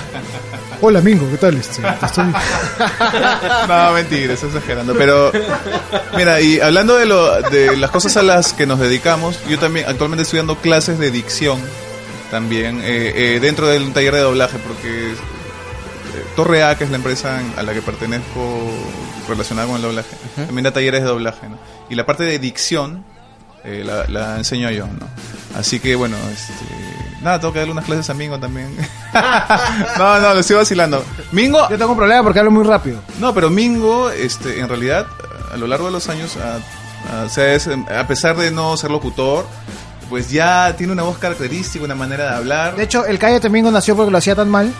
Hola, 0.82 1.02
Mingo, 1.02 1.30
¿qué 1.30 1.38
tal? 1.38 1.58
Este, 1.58 1.82
te 1.82 2.06
estoy- 2.06 2.24
No, 3.68 3.92
mentira, 3.92 4.34
estás 4.34 4.54
exagerando. 4.56 4.94
Pero, 4.96 5.32
mira, 6.16 6.40
y 6.40 6.60
hablando 6.62 6.96
de, 6.96 7.06
lo, 7.06 7.42
de 7.42 7.76
las 7.76 7.92
cosas 7.92 8.16
a 8.18 8.24
las 8.24 8.54
que 8.54 8.66
nos 8.66 8.80
dedicamos, 8.80 9.38
yo 9.50 9.60
también 9.60 9.86
actualmente 9.90 10.24
estoy 10.24 10.38
dando 10.38 10.56
clases 10.58 10.98
de 11.00 11.12
dicción 11.12 11.60
también 12.32 12.80
eh, 12.84 13.36
eh, 13.36 13.40
dentro 13.42 13.68
del 13.68 13.92
taller 13.92 14.14
de 14.14 14.20
doblaje, 14.22 14.58
porque 14.60 15.12
eh, 15.12 15.16
Torre 16.36 16.64
A, 16.64 16.78
que 16.78 16.84
es 16.86 16.90
la 16.92 16.96
empresa 16.98 17.42
a 17.58 17.64
la 17.64 17.74
que 17.74 17.82
pertenezco 17.82 18.62
relacionada 19.28 19.68
con 19.68 19.76
el 19.78 19.82
doblaje, 19.82 20.16
también 20.36 20.64
da 20.64 20.72
talleres 20.72 21.02
de 21.02 21.08
doblaje. 21.08 21.50
¿no? 21.50 21.58
Y 21.90 21.96
la 21.96 22.06
parte 22.06 22.24
de 22.24 22.40
dicción 22.40 23.04
eh, 23.70 23.84
la, 23.86 24.06
la 24.08 24.38
enseño 24.38 24.70
yo, 24.72 24.86
¿no? 24.88 25.08
Así 25.58 25.80
que, 25.80 25.96
bueno, 25.96 26.16
este, 26.32 26.54
nada, 27.22 27.40
tengo 27.40 27.52
que 27.54 27.60
darle 27.60 27.72
unas 27.74 27.86
clases 27.86 28.10
a 28.10 28.14
Mingo 28.14 28.40
también. 28.40 28.76
no, 29.98 30.20
no, 30.20 30.34
lo 30.34 30.40
estoy 30.40 30.56
vacilando. 30.58 31.04
Mingo, 31.32 31.68
Yo 31.70 31.78
tengo 31.78 31.92
un 31.92 31.98
problema 31.98 32.24
porque 32.24 32.40
hablo 32.40 32.52
muy 32.52 32.64
rápido. 32.64 33.02
no, 33.20 33.34
pero 33.34 33.50
Mingo, 33.50 34.10
este, 34.12 34.60
en 34.60 34.68
realidad, 34.70 35.08
a 35.52 35.58
lo 35.58 35.68
largo 35.68 35.88
de 35.88 35.92
los 35.94 36.08
años, 36.10 36.38
a, 36.38 36.56
a- 37.22 37.24
o 37.26 37.30
sea, 37.30 37.54
es, 37.54 37.68
a 37.68 38.08
pesar 38.08 38.36
de 38.38 38.52
no 38.52 38.78
ser 38.78 38.92
locutor, 38.92 39.46
pues 40.10 40.32
ya 40.32 40.76
tiene 40.76 40.94
una 40.94 41.04
voz 41.04 41.18
característica, 41.18 41.86
una 41.86 41.96
manera 41.96 42.32
de 42.32 42.38
hablar. 42.38 42.76
De 42.76 42.84
hecho, 42.84 43.06
el 43.06 43.20
Cállate 43.20 43.50
Mingo 43.50 43.70
nació 43.70 43.96
porque 43.96 44.12
lo 44.12 44.18
hacía 44.18 44.36
tan 44.36 44.50
mal 44.50 44.74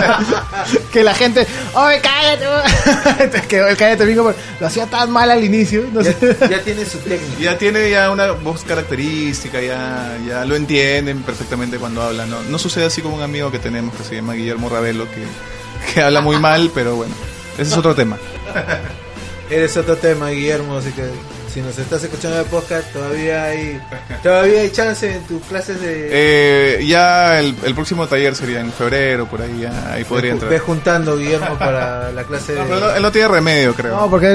que 0.92 1.04
la 1.04 1.14
gente, 1.14 1.46
¡Oye, 1.74 2.00
cállate! 2.00 2.46
El 3.70 3.76
Cállate 3.76 4.06
Mingo 4.06 4.32
lo 4.58 4.66
hacía 4.66 4.86
tan 4.86 5.10
mal 5.10 5.30
al 5.30 5.44
inicio. 5.44 5.84
No 5.92 6.02
sé. 6.02 6.16
Ya, 6.40 6.48
ya 6.48 6.62
tiene 6.62 6.84
su 6.84 6.98
técnica. 6.98 7.40
Ya 7.40 7.58
tiene 7.58 7.90
ya 7.90 8.10
una 8.10 8.32
voz 8.32 8.64
característica, 8.64 9.60
ya, 9.60 10.18
ya 10.26 10.44
lo 10.44 10.56
entienden 10.56 11.22
perfectamente 11.22 11.78
cuando 11.78 12.02
habla, 12.02 12.26
¿no? 12.26 12.42
No 12.42 12.58
sucede 12.58 12.86
así 12.86 13.02
como 13.02 13.16
un 13.16 13.22
amigo 13.22 13.50
que 13.50 13.58
tenemos 13.58 13.94
que 13.94 14.04
se 14.04 14.14
llama 14.16 14.34
Guillermo 14.34 14.68
Ravelo, 14.68 15.06
que, 15.10 15.92
que 15.92 16.02
habla 16.02 16.20
muy 16.20 16.38
mal, 16.38 16.70
pero 16.74 16.96
bueno, 16.96 17.14
ese 17.58 17.70
es 17.70 17.76
otro 17.76 17.94
tema. 17.94 18.16
Eres 19.50 19.76
otro 19.76 19.96
tema, 19.96 20.30
Guillermo, 20.30 20.78
así 20.78 20.90
que 20.92 21.04
si 21.56 21.62
nos 21.62 21.78
estás 21.78 22.04
escuchando 22.04 22.38
el 22.38 22.44
podcast, 22.44 22.92
todavía 22.92 23.44
hay 23.44 23.80
todavía 24.22 24.60
hay 24.60 24.70
chance 24.70 25.10
en 25.10 25.22
tus 25.22 25.42
clases 25.44 25.80
de... 25.80 26.08
Eh, 26.10 26.86
ya 26.86 27.40
el, 27.40 27.56
el 27.64 27.74
próximo 27.74 28.06
taller 28.06 28.34
sería 28.36 28.60
en 28.60 28.70
febrero, 28.70 29.24
por 29.26 29.40
ahí, 29.40 29.60
ya, 29.62 29.92
ahí 29.94 30.04
podría 30.04 30.34
Ve 30.34 30.40
entrar. 30.42 30.58
juntando, 30.60 31.16
Guillermo, 31.16 31.58
para 31.58 32.12
la 32.12 32.24
clase 32.24 32.52
de... 32.52 32.58
No, 32.60 32.66
pero 32.66 32.80
no- 32.80 32.90
él 32.96 33.00
no 33.00 33.10
tiene 33.10 33.28
remedio, 33.28 33.74
creo. 33.74 33.96
No, 33.96 34.10
porque... 34.10 34.26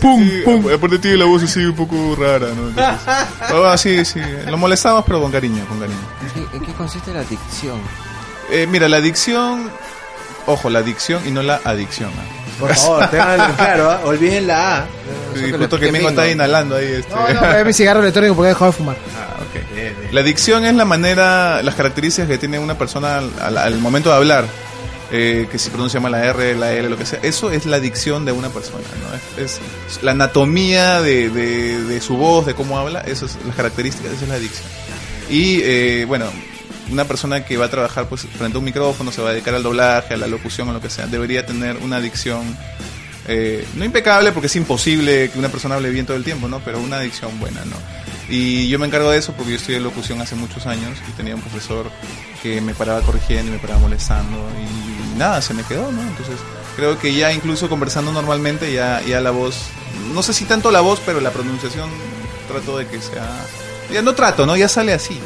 ¡Pum! 0.00 0.28
Sí, 0.28 0.42
ap- 0.44 0.74
aparte 0.74 0.98
tiene 0.98 1.18
la 1.18 1.24
voz 1.26 1.44
así 1.44 1.64
un 1.64 1.76
poco 1.76 2.16
rara, 2.18 2.48
¿no? 2.48 2.68
Entonces, 2.68 2.98
ah, 3.06 3.76
sí, 3.78 4.04
sí. 4.04 4.20
Lo 4.48 4.56
molestamos, 4.56 5.04
pero 5.06 5.20
con 5.22 5.30
cariño, 5.30 5.64
con 5.68 5.78
cariño. 5.78 5.98
¿En 6.34 6.48
qué, 6.50 6.56
en 6.56 6.64
qué 6.64 6.72
consiste 6.72 7.12
la 7.14 7.20
adicción? 7.20 7.78
Eh, 8.50 8.66
mira, 8.68 8.88
la 8.88 8.96
adicción... 8.96 9.70
Ojo, 10.48 10.68
la 10.68 10.80
adicción 10.80 11.22
y 11.26 11.30
no 11.30 11.42
la 11.42 11.60
adicción. 11.64 12.10
Por 12.58 12.74
favor, 12.74 13.06
tengan 13.10 13.52
claro, 13.54 13.90
¿ah? 13.90 14.00
olviden 14.04 14.46
la 14.46 14.78
A. 14.78 14.86
Sí, 15.34 15.52
justo 15.52 15.78
que 15.78 15.92
Mingo 15.92 16.08
está 16.08 16.28
inhalando 16.30 16.76
ahí. 16.76 16.86
Este. 16.86 17.14
No, 17.14 17.28
no, 17.34 17.52
es 17.58 17.66
mi 17.66 17.72
cigarro 17.72 18.00
electrónico 18.00 18.34
porque 18.34 18.46
he 18.50 18.52
dejado 18.54 18.70
de 18.72 18.76
fumar. 18.76 18.96
Ah, 19.18 19.36
ok. 19.40 20.12
La 20.12 20.20
adicción 20.20 20.64
es 20.64 20.74
la 20.74 20.84
manera, 20.86 21.62
las 21.62 21.74
características 21.74 22.28
que 22.30 22.38
tiene 22.38 22.58
una 22.58 22.76
persona 22.78 23.18
al, 23.18 23.30
al- 23.40 23.58
al 23.58 23.78
momento 23.78 24.08
de 24.10 24.16
hablar. 24.16 24.44
Eh, 25.12 25.46
que 25.52 25.56
si 25.56 25.70
pronuncia 25.70 26.00
mal 26.00 26.10
la 26.10 26.24
R, 26.24 26.56
la 26.56 26.72
L, 26.72 26.88
lo 26.90 26.96
que 26.98 27.06
sea. 27.06 27.20
Eso 27.22 27.52
es 27.52 27.64
la 27.64 27.76
adicción 27.76 28.24
de 28.24 28.32
una 28.32 28.48
persona. 28.48 28.82
¿no? 29.36 29.40
Es, 29.44 29.60
es 29.86 30.02
la 30.02 30.10
anatomía 30.12 31.00
de, 31.00 31.28
de- 31.30 31.84
de 31.84 32.00
su 32.00 32.16
voz, 32.16 32.44
de 32.46 32.54
cómo 32.54 32.76
habla. 32.78 33.02
Eso 33.02 33.26
es 33.26 33.36
las 33.46 33.54
características, 33.54 34.12
esa 34.14 34.22
es 34.24 34.28
la 34.28 34.34
adicción. 34.34 34.66
Y 35.30 35.60
eh, 35.62 36.04
bueno, 36.08 36.26
una 36.90 37.04
persona 37.04 37.44
que 37.44 37.56
va 37.56 37.66
a 37.66 37.70
trabajar 37.70 38.08
pues, 38.08 38.22
frente 38.22 38.56
a 38.56 38.58
un 38.58 38.64
micrófono, 38.64 39.12
se 39.12 39.22
va 39.22 39.30
a 39.30 39.32
dedicar 39.32 39.54
al 39.54 39.62
doblaje, 39.62 40.14
a 40.14 40.16
la 40.16 40.26
locución 40.26 40.68
o 40.68 40.72
lo 40.72 40.80
que 40.80 40.90
sea, 40.90 41.06
debería 41.06 41.44
tener 41.44 41.76
una 41.78 41.96
adicción 41.96 42.56
eh, 43.28 43.66
no 43.74 43.84
impecable 43.84 44.30
porque 44.32 44.46
es 44.46 44.56
imposible 44.56 45.30
que 45.30 45.38
una 45.38 45.48
persona 45.48 45.74
hable 45.74 45.90
bien 45.90 46.06
todo 46.06 46.16
el 46.16 46.24
tiempo, 46.24 46.48
¿no? 46.48 46.60
Pero 46.60 46.78
una 46.78 46.98
adicción 46.98 47.38
buena, 47.40 47.64
¿no? 47.64 47.76
Y 48.28 48.68
yo 48.68 48.78
me 48.78 48.86
encargo 48.86 49.10
de 49.10 49.18
eso 49.18 49.32
porque 49.32 49.52
yo 49.52 49.56
estudié 49.56 49.80
locución 49.80 50.20
hace 50.20 50.34
muchos 50.34 50.66
años 50.66 50.98
y 51.08 51.12
tenía 51.12 51.34
un 51.34 51.40
profesor 51.40 51.90
que 52.42 52.60
me 52.60 52.74
paraba 52.74 53.00
corrigiendo 53.00 53.50
y 53.50 53.54
me 53.54 53.60
paraba 53.60 53.80
molestando 53.80 54.36
y 54.60 55.18
nada, 55.18 55.40
se 55.42 55.54
me 55.54 55.64
quedó, 55.64 55.90
¿no? 55.90 56.02
Entonces 56.02 56.36
creo 56.76 56.98
que 56.98 57.14
ya 57.14 57.32
incluso 57.32 57.68
conversando 57.68 58.12
normalmente 58.12 58.72
ya, 58.72 59.00
ya 59.02 59.20
la 59.20 59.30
voz, 59.30 59.56
no 60.12 60.22
sé 60.22 60.32
si 60.32 60.44
tanto 60.44 60.70
la 60.70 60.80
voz, 60.80 61.00
pero 61.04 61.20
la 61.20 61.30
pronunciación 61.30 61.90
trato 62.46 62.78
de 62.78 62.86
que 62.86 63.00
sea... 63.00 63.28
Ya 63.92 64.02
no 64.02 64.14
trato, 64.14 64.46
¿no? 64.46 64.56
Ya 64.56 64.68
sale 64.68 64.92
así. 64.92 65.20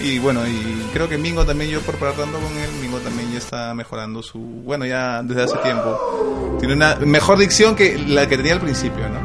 Y 0.00 0.18
bueno, 0.18 0.46
y 0.46 0.88
creo 0.92 1.08
que 1.08 1.18
Mingo 1.18 1.44
también, 1.44 1.70
yo 1.70 1.80
por 1.80 1.96
parar 1.96 2.14
tanto 2.14 2.38
con 2.38 2.52
él, 2.56 2.70
Mingo 2.80 2.98
también 2.98 3.30
ya 3.32 3.38
está 3.38 3.74
mejorando 3.74 4.22
su... 4.22 4.38
Bueno, 4.38 4.84
ya 4.86 5.22
desde 5.22 5.44
hace 5.44 5.56
tiempo. 5.58 6.56
Tiene 6.58 6.74
una 6.74 6.96
mejor 6.96 7.38
dicción 7.38 7.74
que 7.74 7.98
la 7.98 8.26
que 8.28 8.36
tenía 8.36 8.54
al 8.54 8.60
principio, 8.60 9.08
¿no? 9.08 9.20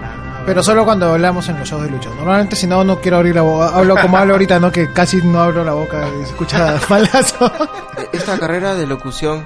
Pero 0.45 0.63
solo 0.63 0.83
cuando 0.85 1.13
hablamos 1.13 1.47
en 1.49 1.59
los 1.59 1.69
shows 1.69 1.83
de 1.83 1.89
lucha. 1.91 2.09
Normalmente 2.17 2.55
si 2.55 2.65
no, 2.65 2.83
no 2.83 2.99
quiero 2.99 3.17
abrir 3.17 3.35
la 3.35 3.43
boca. 3.43 3.77
Hablo 3.77 3.95
como 4.01 4.17
hablo 4.17 4.33
ahorita, 4.33 4.59
¿no? 4.59 4.71
Que 4.71 4.91
casi 4.91 5.17
no 5.17 5.39
abro 5.39 5.63
la 5.63 5.73
boca 5.73 6.07
y 6.19 6.23
se 6.25 6.31
escucha 6.31 6.79
malazo. 6.89 7.51
Esta 8.11 8.39
carrera 8.39 8.73
de 8.73 8.87
locución, 8.87 9.45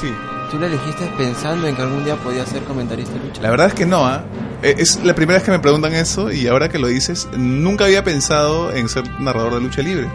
Sí. 0.00 0.10
¿tú 0.50 0.58
la 0.58 0.66
elegiste 0.68 1.10
pensando 1.18 1.66
en 1.66 1.76
que 1.76 1.82
algún 1.82 2.02
día 2.04 2.16
podías 2.16 2.48
ser 2.48 2.62
comentarista 2.64 3.12
de 3.14 3.20
lucha? 3.26 3.42
La 3.42 3.50
verdad 3.50 3.66
es 3.68 3.74
que 3.74 3.84
no, 3.84 4.06
¿ah? 4.06 4.22
Eh, 4.62 4.74
Es 4.78 5.02
la 5.04 5.14
primera 5.14 5.36
vez 5.38 5.44
que 5.44 5.50
me 5.50 5.58
preguntan 5.58 5.92
eso 5.92 6.32
y 6.32 6.46
ahora 6.46 6.70
que 6.70 6.78
lo 6.78 6.86
dices, 6.88 7.28
nunca 7.36 7.84
había 7.84 8.02
pensado 8.02 8.72
en 8.72 8.88
ser 8.88 9.04
narrador 9.20 9.54
de 9.54 9.60
lucha 9.60 9.82
libre. 9.82 10.08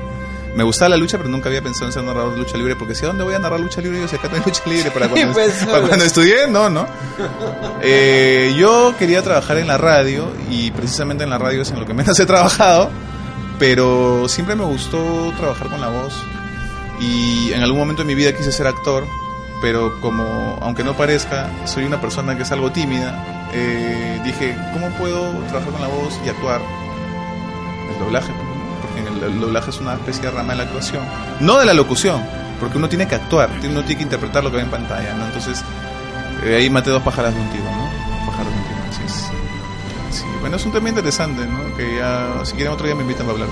Me 0.57 0.63
gustaba 0.63 0.89
la 0.89 0.97
lucha, 0.97 1.19
pero 1.19 1.29
nunca 1.29 1.49
había 1.49 1.61
pensado 1.61 1.85
en 1.85 1.93
ser 1.93 2.03
narrador 2.03 2.31
de 2.31 2.39
lucha 2.39 2.57
libre 2.57 2.75
porque 2.75 2.95
si 2.95 3.05
a 3.05 3.09
dónde 3.09 3.23
voy 3.23 3.35
a 3.35 3.37
narrar 3.37 3.59
lucha 3.59 3.79
libre, 3.79 4.01
yo 4.01 4.07
sé 4.07 4.15
acá 4.15 4.27
no 4.27 4.37
hay 4.37 4.41
lucha 4.43 4.63
libre 4.65 4.89
para 4.89 5.07
cuando, 5.07 5.31
pues, 5.31 5.53
para 5.65 5.87
cuando 5.87 6.03
estudié, 6.03 6.47
no, 6.47 6.67
no. 6.67 6.87
Eh, 7.83 8.55
yo 8.57 8.95
quería 8.97 9.21
trabajar 9.21 9.59
en 9.59 9.67
la 9.67 9.77
radio 9.77 10.31
y 10.49 10.71
precisamente 10.71 11.23
en 11.23 11.29
la 11.29 11.37
radio 11.37 11.61
es 11.61 11.69
en 11.69 11.79
lo 11.79 11.85
que 11.85 11.93
menos 11.93 12.19
he 12.19 12.25
trabajado, 12.25 12.89
pero 13.59 14.27
siempre 14.27 14.55
me 14.55 14.63
gustó 14.63 15.31
trabajar 15.37 15.69
con 15.69 15.79
la 15.79 15.89
voz 15.89 16.15
y 16.99 17.53
en 17.53 17.61
algún 17.61 17.77
momento 17.77 18.01
de 18.01 18.07
mi 18.07 18.15
vida 18.15 18.35
quise 18.35 18.51
ser 18.51 18.65
actor, 18.65 19.05
pero 19.61 20.01
como, 20.01 20.57
aunque 20.59 20.83
no 20.83 20.97
parezca, 20.97 21.51
soy 21.65 21.83
una 21.83 22.01
persona 22.01 22.35
que 22.35 22.41
es 22.41 22.51
algo 22.51 22.71
tímida, 22.71 23.47
eh, 23.53 24.19
dije, 24.25 24.57
¿cómo 24.73 24.89
puedo 24.97 25.33
trabajar 25.49 25.71
con 25.71 25.81
la 25.81 25.87
voz 25.87 26.19
y 26.25 26.29
actuar? 26.29 26.61
El 27.93 27.99
doblaje, 27.99 28.33
porque 28.33 28.46
en 28.97 29.07
el, 29.07 29.23
el 29.23 29.39
doblaje 29.39 29.69
es 29.69 29.79
una 29.79 29.93
especie 29.93 30.23
de 30.23 30.31
rama 30.31 30.53
de 30.53 30.57
la 30.57 30.63
actuación, 30.63 31.03
no 31.39 31.57
de 31.57 31.65
la 31.65 31.73
locución, 31.73 32.21
porque 32.59 32.77
uno 32.77 32.89
tiene 32.89 33.07
que 33.07 33.15
actuar, 33.15 33.49
uno 33.63 33.81
tiene 33.81 33.97
que 33.97 34.03
interpretar 34.03 34.43
lo 34.43 34.51
que 34.51 34.57
ve 34.57 34.63
en 34.63 34.69
pantalla, 34.69 35.13
¿no? 35.13 35.25
Entonces, 35.25 35.63
eh, 36.43 36.55
ahí 36.55 36.69
maté 36.69 36.89
dos 36.89 37.03
pájaras 37.03 37.33
de 37.33 37.41
un 37.41 37.49
tiro, 37.49 37.65
¿no? 37.65 37.89
Pájaros 38.25 38.51
de 38.51 38.59
un 38.59 38.65
tiro, 38.65 38.79
así 38.89 39.01
es. 39.05 39.13
Sí, 40.17 40.25
bueno, 40.39 40.55
es 40.55 40.65
un 40.65 40.71
tema 40.71 40.89
interesante, 40.89 41.45
¿no? 41.45 41.75
Que 41.75 41.97
ya, 41.97 42.43
si 42.43 42.53
quieren 42.53 42.73
otro 42.73 42.85
día 42.85 42.95
me 42.95 43.01
invitan 43.03 43.27
para 43.27 43.39
hablar. 43.39 43.49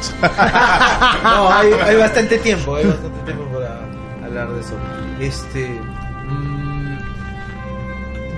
No, 1.24 1.52
hay, 1.52 1.72
hay 1.74 1.96
bastante 1.98 2.38
tiempo, 2.40 2.76
hay 2.76 2.86
bastante 2.86 3.20
tiempo 3.26 3.46
para 3.58 3.80
hablar 4.26 4.50
de 4.50 4.62
eso. 4.62 4.76
Este, 5.20 5.70
mm, 6.28 6.98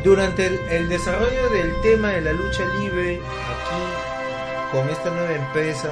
durante 0.03 0.47
el, 0.47 0.59
el 0.69 0.89
desarrollo 0.89 1.49
del 1.49 1.73
tema 1.81 2.09
de 2.09 2.21
la 2.21 2.33
lucha 2.33 2.63
libre 2.79 3.15
aquí 3.15 4.07
con 4.71 4.89
esta 4.89 5.09
nueva 5.09 5.33
empresa, 5.33 5.89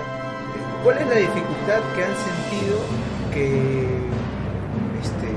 ¿cuál 0.85 0.99
es 0.99 1.07
la 1.07 1.15
dificultad 1.15 1.81
que 1.95 2.03
han 2.03 2.15
sentido 2.15 2.77
que 3.33 3.87
este, 5.01 5.29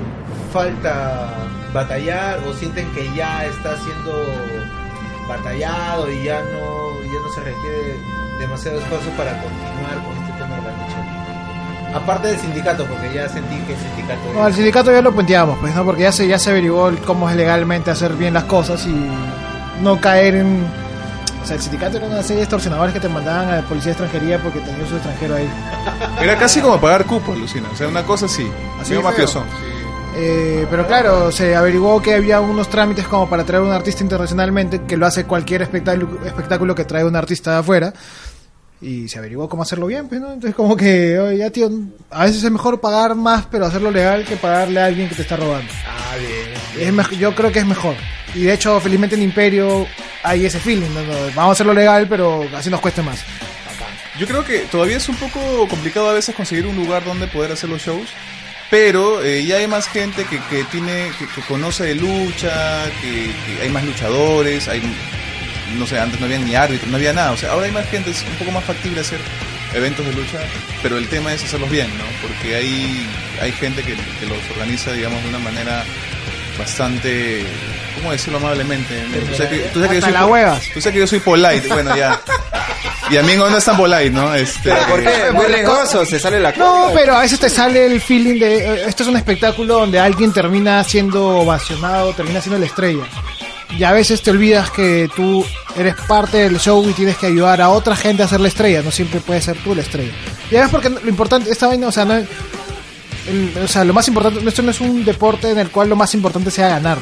falta 0.52 1.32
batallar 1.72 2.38
o 2.46 2.52
sienten 2.52 2.86
que 2.92 3.10
ya 3.16 3.46
está 3.46 3.74
siendo 3.78 4.12
batallado 5.26 6.12
y 6.12 6.24
ya 6.24 6.40
no, 6.40 7.02
ya 7.02 7.20
no 7.20 7.32
se 7.34 7.40
requiere 7.40 7.96
demasiado 8.38 8.78
esfuerzo 8.78 9.08
para 9.16 9.32
continuar 9.42 10.04
con 10.04 10.16
este 10.18 10.32
tema 10.38 10.56
de 10.56 10.62
la 10.62 10.70
lucha? 10.70 11.94
Aparte 11.96 12.28
del 12.28 12.38
sindicato, 12.38 12.84
porque 12.84 13.14
ya 13.14 13.26
sentí 13.30 13.56
que 13.60 13.72
el 13.72 13.78
sindicato... 13.78 14.32
No, 14.34 14.44
al 14.44 14.54
sindicato 14.54 14.92
ya 14.92 15.00
lo 15.00 15.12
puenteamos, 15.14 15.58
pues, 15.60 15.74
¿no? 15.74 15.82
Porque 15.82 16.02
ya 16.02 16.12
se, 16.12 16.28
ya 16.28 16.38
se 16.38 16.50
averiguó 16.50 16.90
el 16.90 16.98
cómo 16.98 17.30
es 17.30 17.36
legalmente 17.36 17.90
hacer 17.90 18.12
bien 18.12 18.34
las 18.34 18.44
cosas 18.44 18.86
y 18.86 18.94
no 19.82 19.98
caer 19.98 20.34
en... 20.34 20.88
O 21.43 21.47
sea, 21.47 21.56
el 21.56 21.62
sindicato 21.62 21.97
era 21.97 22.06
una 22.06 22.23
serie 22.23 22.36
de 22.36 22.43
extorsionadores 22.43 22.94
que 22.94 23.01
te 23.01 23.09
mandaban 23.09 23.48
a 23.48 23.56
la 23.56 23.62
policía 23.62 23.94
de 23.94 24.05
extranjería 24.05 24.43
porque 24.43 24.60
tenían 24.60 24.86
su 24.86 24.94
extranjero 24.94 25.36
ahí. 25.36 25.48
Era 26.20 26.39
casi 26.39 26.60
como 26.60 26.81
pagar 26.81 27.05
cupo, 27.05 27.35
Lucina. 27.35 27.69
O 27.73 27.77
sea, 27.77 27.89
una 27.89 28.05
cosa 28.05 28.27
así. 28.27 28.47
Así 28.81 28.90
Medio 28.90 29.02
mafioso. 29.02 29.44
Eh, 30.16 30.66
pero 30.69 30.86
claro, 30.86 31.31
se 31.31 31.55
averiguó 31.55 32.02
que 32.02 32.15
había 32.15 32.40
unos 32.40 32.69
trámites 32.69 33.06
como 33.06 33.31
para 33.31 33.44
traer 33.44 33.62
un 33.62 33.70
artista 33.70 34.02
internacionalmente, 34.02 34.82
que 34.82 34.97
lo 34.97 35.06
hace 35.06 35.24
cualquier 35.24 35.62
espectáculo, 35.62 36.24
espectáculo 36.24 36.74
que 36.74 36.85
trae 36.85 37.05
un 37.05 37.15
artista 37.15 37.52
de 37.52 37.59
afuera. 37.59 37.93
Y 38.81 39.09
se 39.09 39.19
averiguó 39.19 39.48
cómo 39.48 39.62
hacerlo 39.62 39.86
bien, 39.86 40.09
pues, 40.09 40.20
¿no? 40.20 40.32
Entonces 40.32 40.55
como 40.55 40.77
que, 40.77 41.19
oye, 41.19 41.39
ya 41.39 41.51
tío, 41.51 41.69
a 42.10 42.24
veces 42.24 42.43
es 42.44 42.51
mejor 42.51 42.81
pagar 42.81 43.15
más, 43.16 43.47
pero 43.47 43.66
hacerlo 43.66 43.90
legal, 43.90 44.24
que 44.24 44.36
pagarle 44.36 44.81
a 44.81 44.86
alguien 44.86 45.09
que 45.09 45.16
te 45.16 45.23
está 45.23 45.36
robando. 45.36 45.70
Ah, 45.86 46.16
bien. 46.16 46.38
Es 46.80 47.18
yo 47.18 47.34
creo 47.34 47.52
que 47.52 47.59
es 47.59 47.66
mejor. 47.66 47.96
Y 48.34 48.42
de 48.42 48.55
hecho, 48.55 48.80
felizmente 48.80 49.16
en 49.16 49.22
Imperio 49.22 49.86
hay 50.22 50.46
ese 50.46 50.60
feeling, 50.60 50.90
Vamos 51.34 51.50
a 51.50 51.52
hacerlo 51.52 51.74
legal, 51.74 52.06
pero 52.09 52.46
así 52.55 52.70
nos 52.70 52.80
cueste 52.80 53.02
más. 53.02 53.24
Yo 54.18 54.26
creo 54.26 54.44
que 54.44 54.60
todavía 54.60 54.96
es 54.96 55.09
un 55.09 55.16
poco 55.16 55.68
complicado 55.68 56.10
a 56.10 56.12
veces 56.12 56.34
conseguir 56.34 56.66
un 56.66 56.76
lugar 56.76 57.05
donde 57.05 57.28
poder 57.28 57.52
hacer 57.52 57.70
los 57.70 57.82
shows, 57.82 58.09
pero 58.68 59.22
eh, 59.22 59.44
ya 59.44 59.59
hay 59.59 59.68
más 59.68 59.86
gente 59.86 60.24
que, 60.24 60.40
que 60.50 60.64
tiene, 60.64 61.10
que, 61.18 61.40
conoce 61.42 61.84
de 61.84 61.94
lucha, 61.94 62.84
que, 63.00 63.62
hay 63.62 63.68
más 63.68 63.84
luchadores, 63.84 64.66
hay, 64.66 64.82
no 65.78 65.86
sé, 65.86 66.00
antes 66.00 66.18
no 66.18 66.26
había 66.26 66.38
ni 66.38 66.55
árbitros, 66.56 66.90
no 66.90 66.96
había 66.96 67.12
nada, 67.12 67.30
o 67.30 67.36
sea, 67.36 67.52
ahora 67.52 67.66
hay 67.66 67.72
más 67.72 67.88
gente, 67.88 68.10
es 68.10 68.24
un 68.24 68.36
poco 68.38 68.50
más 68.50 68.64
factible 68.64 69.00
hacer 69.00 69.20
eventos 69.72 70.05
de 70.05 70.12
lucha, 70.12 70.40
pero 70.82 70.98
el 70.98 71.09
tema 71.09 71.32
es 71.32 71.44
hacerlos 71.44 71.70
bien, 71.70 71.86
¿no? 71.96 72.05
Porque 72.20 72.56
hay, 72.56 73.09
hay 73.40 73.52
gente 73.52 73.82
que 73.82 73.94
los 74.26 74.50
organiza, 74.50 74.92
digamos, 74.92 75.22
de 75.22 75.28
una 75.28 75.38
manera 75.38 75.84
bastante, 76.59 77.44
¿cómo 77.97 78.12
decirlo 78.12 78.39
amablemente? 78.39 78.94
Tú 79.28 79.35
sabes 79.36 79.48
que, 79.51 79.59
tú 79.72 79.80
sabes 79.80 79.89
que 79.90 79.94
yo 79.97 80.02
soy 80.02 80.12
la 80.12 80.26
huevas. 80.26 80.62
Tú 80.74 80.80
sabes 80.80 80.94
que 80.94 81.01
yo 81.01 81.06
soy 81.06 81.20
polite, 81.20 81.68
bueno, 81.68 81.97
ya. 81.97 82.20
Y 83.10 83.16
a 83.16 83.22
mí 83.22 83.35
no 83.36 83.48
es 83.56 83.64
tan 83.64 83.76
polite, 83.76 84.10
¿no? 84.10 84.35
Este, 84.35 84.60
¿Pero 84.70 84.86
por 84.86 85.02
qué? 85.02 85.32
Muy 85.32 85.48
legoso, 85.48 86.05
se 86.05 86.18
sale 86.18 86.40
la 86.40 86.52
No, 86.52 86.90
pero 86.93 87.14
a 87.16 87.20
veces 87.20 87.40
te 87.40 87.48
sale 87.48 87.86
el 87.86 88.01
feeling 88.01 88.39
de 88.39 88.56
eh, 88.59 88.85
esto 88.86 89.02
es 89.02 89.09
un 89.09 89.16
espectáculo 89.16 89.78
donde 89.78 89.98
alguien 89.98 90.32
termina 90.32 90.82
siendo 90.85 91.39
ovacionado, 91.39 92.12
termina 92.12 92.40
siendo 92.40 92.59
la 92.59 92.66
estrella. 92.66 93.05
Y 93.78 93.85
a 93.85 93.93
veces 93.93 94.22
te 94.22 94.30
olvidas 94.30 94.70
que 94.70 95.09
tú 95.14 95.44
eres 95.76 95.94
parte 96.06 96.39
del 96.39 96.59
show 96.59 96.86
y 96.89 96.93
tienes 96.94 97.16
que 97.18 97.26
ayudar 97.26 97.60
a 97.60 97.68
otra 97.70 97.94
gente 97.97 98.22
a 98.22 98.28
ser 98.28 98.40
la 98.40 98.48
estrella, 98.48 98.82
no 98.82 98.90
siempre 98.90 99.20
puedes 99.20 99.44
ser 99.44 99.56
tú 99.59 99.74
la 99.74 99.82
estrella. 99.82 100.12
Y 100.51 100.55
además 100.56 100.70
porque 100.70 100.89
lo 100.90 101.09
importante, 101.09 101.51
esta 101.51 101.66
vaina, 101.66 101.86
o 101.89 101.93
sea, 101.93 102.05
no 102.05 102.16
es- 102.16 102.26
el- 103.28 103.52
o 103.62 103.68
sea, 103.68 103.84
lo 103.84 103.92
más 103.92 104.09
importante, 104.09 104.46
esto 104.48 104.62
no 104.62 104.70
es 104.70 104.80
un 104.80 105.05
deporte 105.05 105.50
en 105.50 105.59
el 105.59 105.70
cual 105.70 105.88
lo 105.88 105.96
más 105.96 106.14
importante 106.14 106.50
sea 106.50 106.68
ganar. 106.68 106.98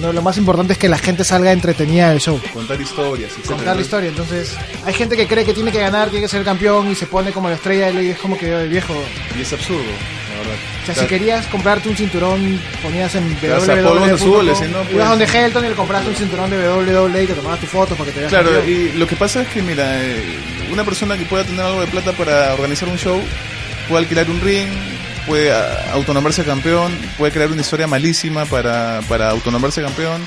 No, 0.00 0.12
lo 0.12 0.22
más 0.22 0.38
importante 0.38 0.74
es 0.74 0.78
que 0.78 0.88
la 0.88 0.96
gente 0.98 1.24
salga 1.24 1.50
entretenida 1.50 2.10
del 2.10 2.20
show 2.20 2.40
contar 2.54 2.80
historias, 2.80 3.30
etcétera. 3.32 3.56
contar 3.56 3.74
la 3.76 3.82
historia. 3.82 4.08
Entonces, 4.10 4.54
hay 4.84 4.94
gente 4.94 5.16
que 5.16 5.26
cree 5.26 5.44
que 5.44 5.52
tiene 5.52 5.72
que 5.72 5.80
ganar, 5.80 6.08
tiene 6.08 6.24
que 6.24 6.28
ser 6.30 6.44
campeón 6.44 6.88
y 6.88 6.94
se 6.94 7.06
pone 7.06 7.32
como 7.32 7.48
la 7.48 7.56
estrella 7.56 7.90
y 8.00 8.10
es 8.10 8.18
como 8.18 8.38
que, 8.38 8.54
"Oye, 8.54 8.68
viejo, 8.68 8.94
Y 9.36 9.42
es 9.42 9.52
absurdo, 9.52 9.82
la 9.82 10.38
verdad. 10.38 10.54
o 10.82 10.86
sea, 10.86 10.94
si 10.94 11.06
querías 11.06 11.46
comprarte 11.48 11.88
un 11.88 11.96
cinturón, 11.96 12.60
ponías 12.80 13.12
en 13.16 13.24
azules, 14.14 14.56
¿sí, 14.58 14.64
no? 14.70 14.82
Pues- 14.82 14.94
ibas 14.94 15.08
donde 15.08 15.24
Helton 15.24 15.64
y 15.64 15.68
le 15.70 15.74
compraste 15.74 16.10
un 16.10 16.14
cinturón 16.14 16.48
de 16.50 16.58
WWE 16.58 17.24
y 17.24 17.26
te 17.26 17.34
tomabas 17.34 17.58
tus 17.58 17.68
fotos 17.68 17.98
para 17.98 18.06
que 18.08 18.14
te 18.14 18.20
veas 18.20 18.30
Claro, 18.30 18.52
campeón. 18.52 18.68
y 18.94 18.98
lo 18.98 19.06
que 19.08 19.16
pasa 19.16 19.42
es 19.42 19.48
que, 19.48 19.62
mira, 19.62 20.00
eh, 20.00 20.22
una 20.72 20.84
persona 20.84 21.18
que 21.18 21.24
pueda 21.24 21.42
tener 21.42 21.60
algo 21.62 21.80
de 21.80 21.88
plata 21.88 22.12
para 22.12 22.54
organizar 22.54 22.88
un 22.88 22.98
show, 22.98 23.20
puede 23.88 24.02
alquilar 24.04 24.30
un 24.30 24.40
ring, 24.40 24.68
puede 25.28 25.52
ah, 25.52 25.92
autonombrarse 25.92 26.42
campeón, 26.44 26.98
puede 27.18 27.32
crear 27.32 27.50
una 27.52 27.60
historia 27.60 27.86
malísima 27.86 28.44
para, 28.46 29.00
para 29.08 29.30
autonombrarse 29.30 29.82
campeón, 29.82 30.26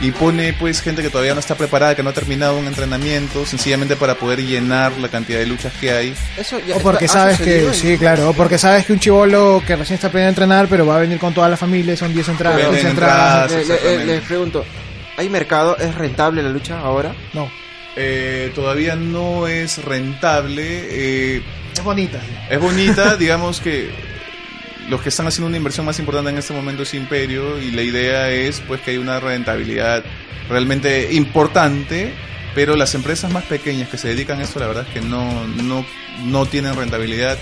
y 0.00 0.10
pone 0.12 0.52
pues 0.52 0.80
gente 0.82 1.02
que 1.02 1.10
todavía 1.10 1.34
no 1.34 1.40
está 1.40 1.54
preparada, 1.56 1.94
que 1.96 2.02
no 2.02 2.10
ha 2.10 2.12
terminado 2.12 2.56
un 2.58 2.66
entrenamiento, 2.66 3.46
sencillamente 3.46 3.96
para 3.96 4.14
poder 4.16 4.40
llenar 4.44 4.92
la 4.98 5.08
cantidad 5.08 5.38
de 5.38 5.46
luchas 5.46 5.72
que 5.80 5.90
hay. 5.90 6.14
Eso 6.36 6.58
ya 6.66 6.76
O 6.76 6.80
porque 6.80 7.06
está- 7.06 7.18
sabes 7.20 7.40
que, 7.40 7.72
sí, 7.72 7.96
claro, 7.98 8.30
o 8.30 8.32
porque 8.32 8.58
sabes 8.58 8.84
que 8.86 8.92
un 8.92 9.00
chivolo 9.00 9.62
que 9.66 9.74
recién 9.76 9.94
está 9.94 10.08
aprendiendo 10.08 10.28
a 10.28 10.44
entrenar, 10.44 10.66
pero 10.68 10.86
va 10.86 10.96
a 10.96 11.00
venir 11.00 11.18
con 11.18 11.32
toda 11.34 11.48
la 11.48 11.56
familia, 11.56 11.96
son 11.96 12.12
10 12.12 12.28
entradas, 12.28 12.56
Venden 12.58 12.74
15 12.74 12.88
entradas. 12.90 13.52
entradas. 13.52 13.82
Le- 13.84 14.04
les 14.06 14.20
pregunto, 14.22 14.64
¿hay 15.16 15.28
mercado? 15.28 15.76
¿Es 15.78 15.94
rentable 15.94 16.42
la 16.42 16.48
lucha 16.50 16.78
ahora? 16.80 17.14
No, 17.32 17.50
Eh, 17.96 18.50
todavía 18.54 18.96
no 18.96 19.46
es 19.48 19.84
rentable. 19.84 20.62
eh, 20.90 21.42
es 21.74 21.82
bonita. 21.84 22.20
Es 22.48 22.58
bonita, 22.60 23.16
digamos 23.18 23.60
que 23.60 23.90
los 24.88 25.00
que 25.00 25.08
están 25.08 25.26
haciendo 25.26 25.48
una 25.48 25.56
inversión 25.56 25.86
más 25.86 25.98
importante 25.98 26.30
en 26.30 26.38
este 26.38 26.52
momento 26.52 26.82
es 26.82 26.94
Imperio 26.94 27.58
y 27.58 27.70
la 27.70 27.82
idea 27.82 28.30
es 28.30 28.60
pues 28.60 28.80
que 28.80 28.92
hay 28.92 28.98
una 28.98 29.20
rentabilidad 29.20 30.04
realmente 30.48 31.12
importante, 31.12 32.12
pero 32.54 32.76
las 32.76 32.94
empresas 32.94 33.30
más 33.30 33.44
pequeñas 33.44 33.88
que 33.88 33.98
se 33.98 34.08
dedican 34.08 34.40
a 34.40 34.44
esto 34.44 34.60
la 34.60 34.66
verdad 34.66 34.86
es 34.86 34.94
que 34.94 35.00
no 35.00 35.46
no 35.46 35.84
no 36.24 36.46
tienen 36.46 36.74
rentabilidad 36.74 37.38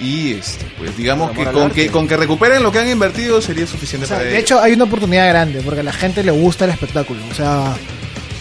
y 0.00 0.34
este, 0.34 0.64
pues 0.76 0.96
digamos 0.96 1.32
que 1.32 1.44
con 1.46 1.70
que 1.70 1.90
con 1.90 2.06
que 2.06 2.16
recuperen 2.16 2.62
lo 2.62 2.70
que 2.70 2.78
han 2.78 2.88
invertido 2.88 3.40
sería 3.40 3.66
suficiente 3.66 4.04
O 4.04 4.08
sea, 4.08 4.18
para 4.18 4.28
de 4.28 4.36
ellos. 4.36 4.44
hecho, 4.44 4.60
hay 4.60 4.72
una 4.72 4.84
oportunidad 4.84 5.28
grande 5.28 5.60
porque 5.62 5.80
a 5.80 5.84
la 5.84 5.92
gente 5.92 6.22
le 6.22 6.30
gusta 6.30 6.66
el 6.66 6.70
espectáculo. 6.70 7.20
O 7.30 7.34
sea, 7.34 7.74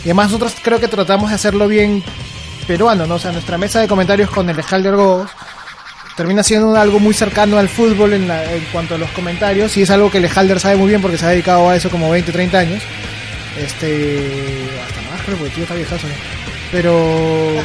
y 0.02 0.10
además 0.10 0.28
nosotros 0.28 0.56
creo 0.62 0.80
que 0.80 0.88
tratamos 0.88 1.30
de 1.30 1.36
hacerlo 1.36 1.68
bien 1.68 2.04
peruano, 2.68 3.08
¿no? 3.08 3.16
O 3.16 3.20
sea, 3.20 3.32
nuestra 3.32 3.58
mesa 3.58 3.80
de 3.80 3.88
comentarios 3.88 4.30
con 4.30 4.50
el 4.50 4.58
Halder 4.62 4.96
Gogos 4.96 5.32
termina 6.18 6.44
siendo 6.44 6.76
algo 6.76 7.00
muy 7.00 7.14
cercano 7.14 7.58
al 7.58 7.70
fútbol 7.70 8.12
en, 8.14 8.28
la- 8.28 8.44
en 8.54 8.64
cuanto 8.74 8.96
a 8.96 8.98
los 8.98 9.10
comentarios 9.12 9.78
y 9.78 9.84
es 9.84 9.90
algo 9.90 10.12
que 10.12 10.18
el 10.18 10.28
Halder 10.36 10.60
sabe 10.60 10.76
muy 10.76 10.90
bien 10.90 11.02
porque 11.02 11.18
se 11.18 11.26
ha 11.26 11.30
dedicado 11.30 11.70
a 11.70 11.76
eso 11.78 11.90
como 11.90 12.10
20, 12.10 12.32
30 12.34 12.58
años. 12.60 12.84
Este, 13.58 14.20
hasta 14.86 15.02
más 15.10 15.22
creo 15.26 15.38
porque 15.38 15.54
tío 15.54 15.64
está 15.64 15.76
viejazo, 15.76 16.08
¿no? 16.08 16.14
Pero 16.72 17.56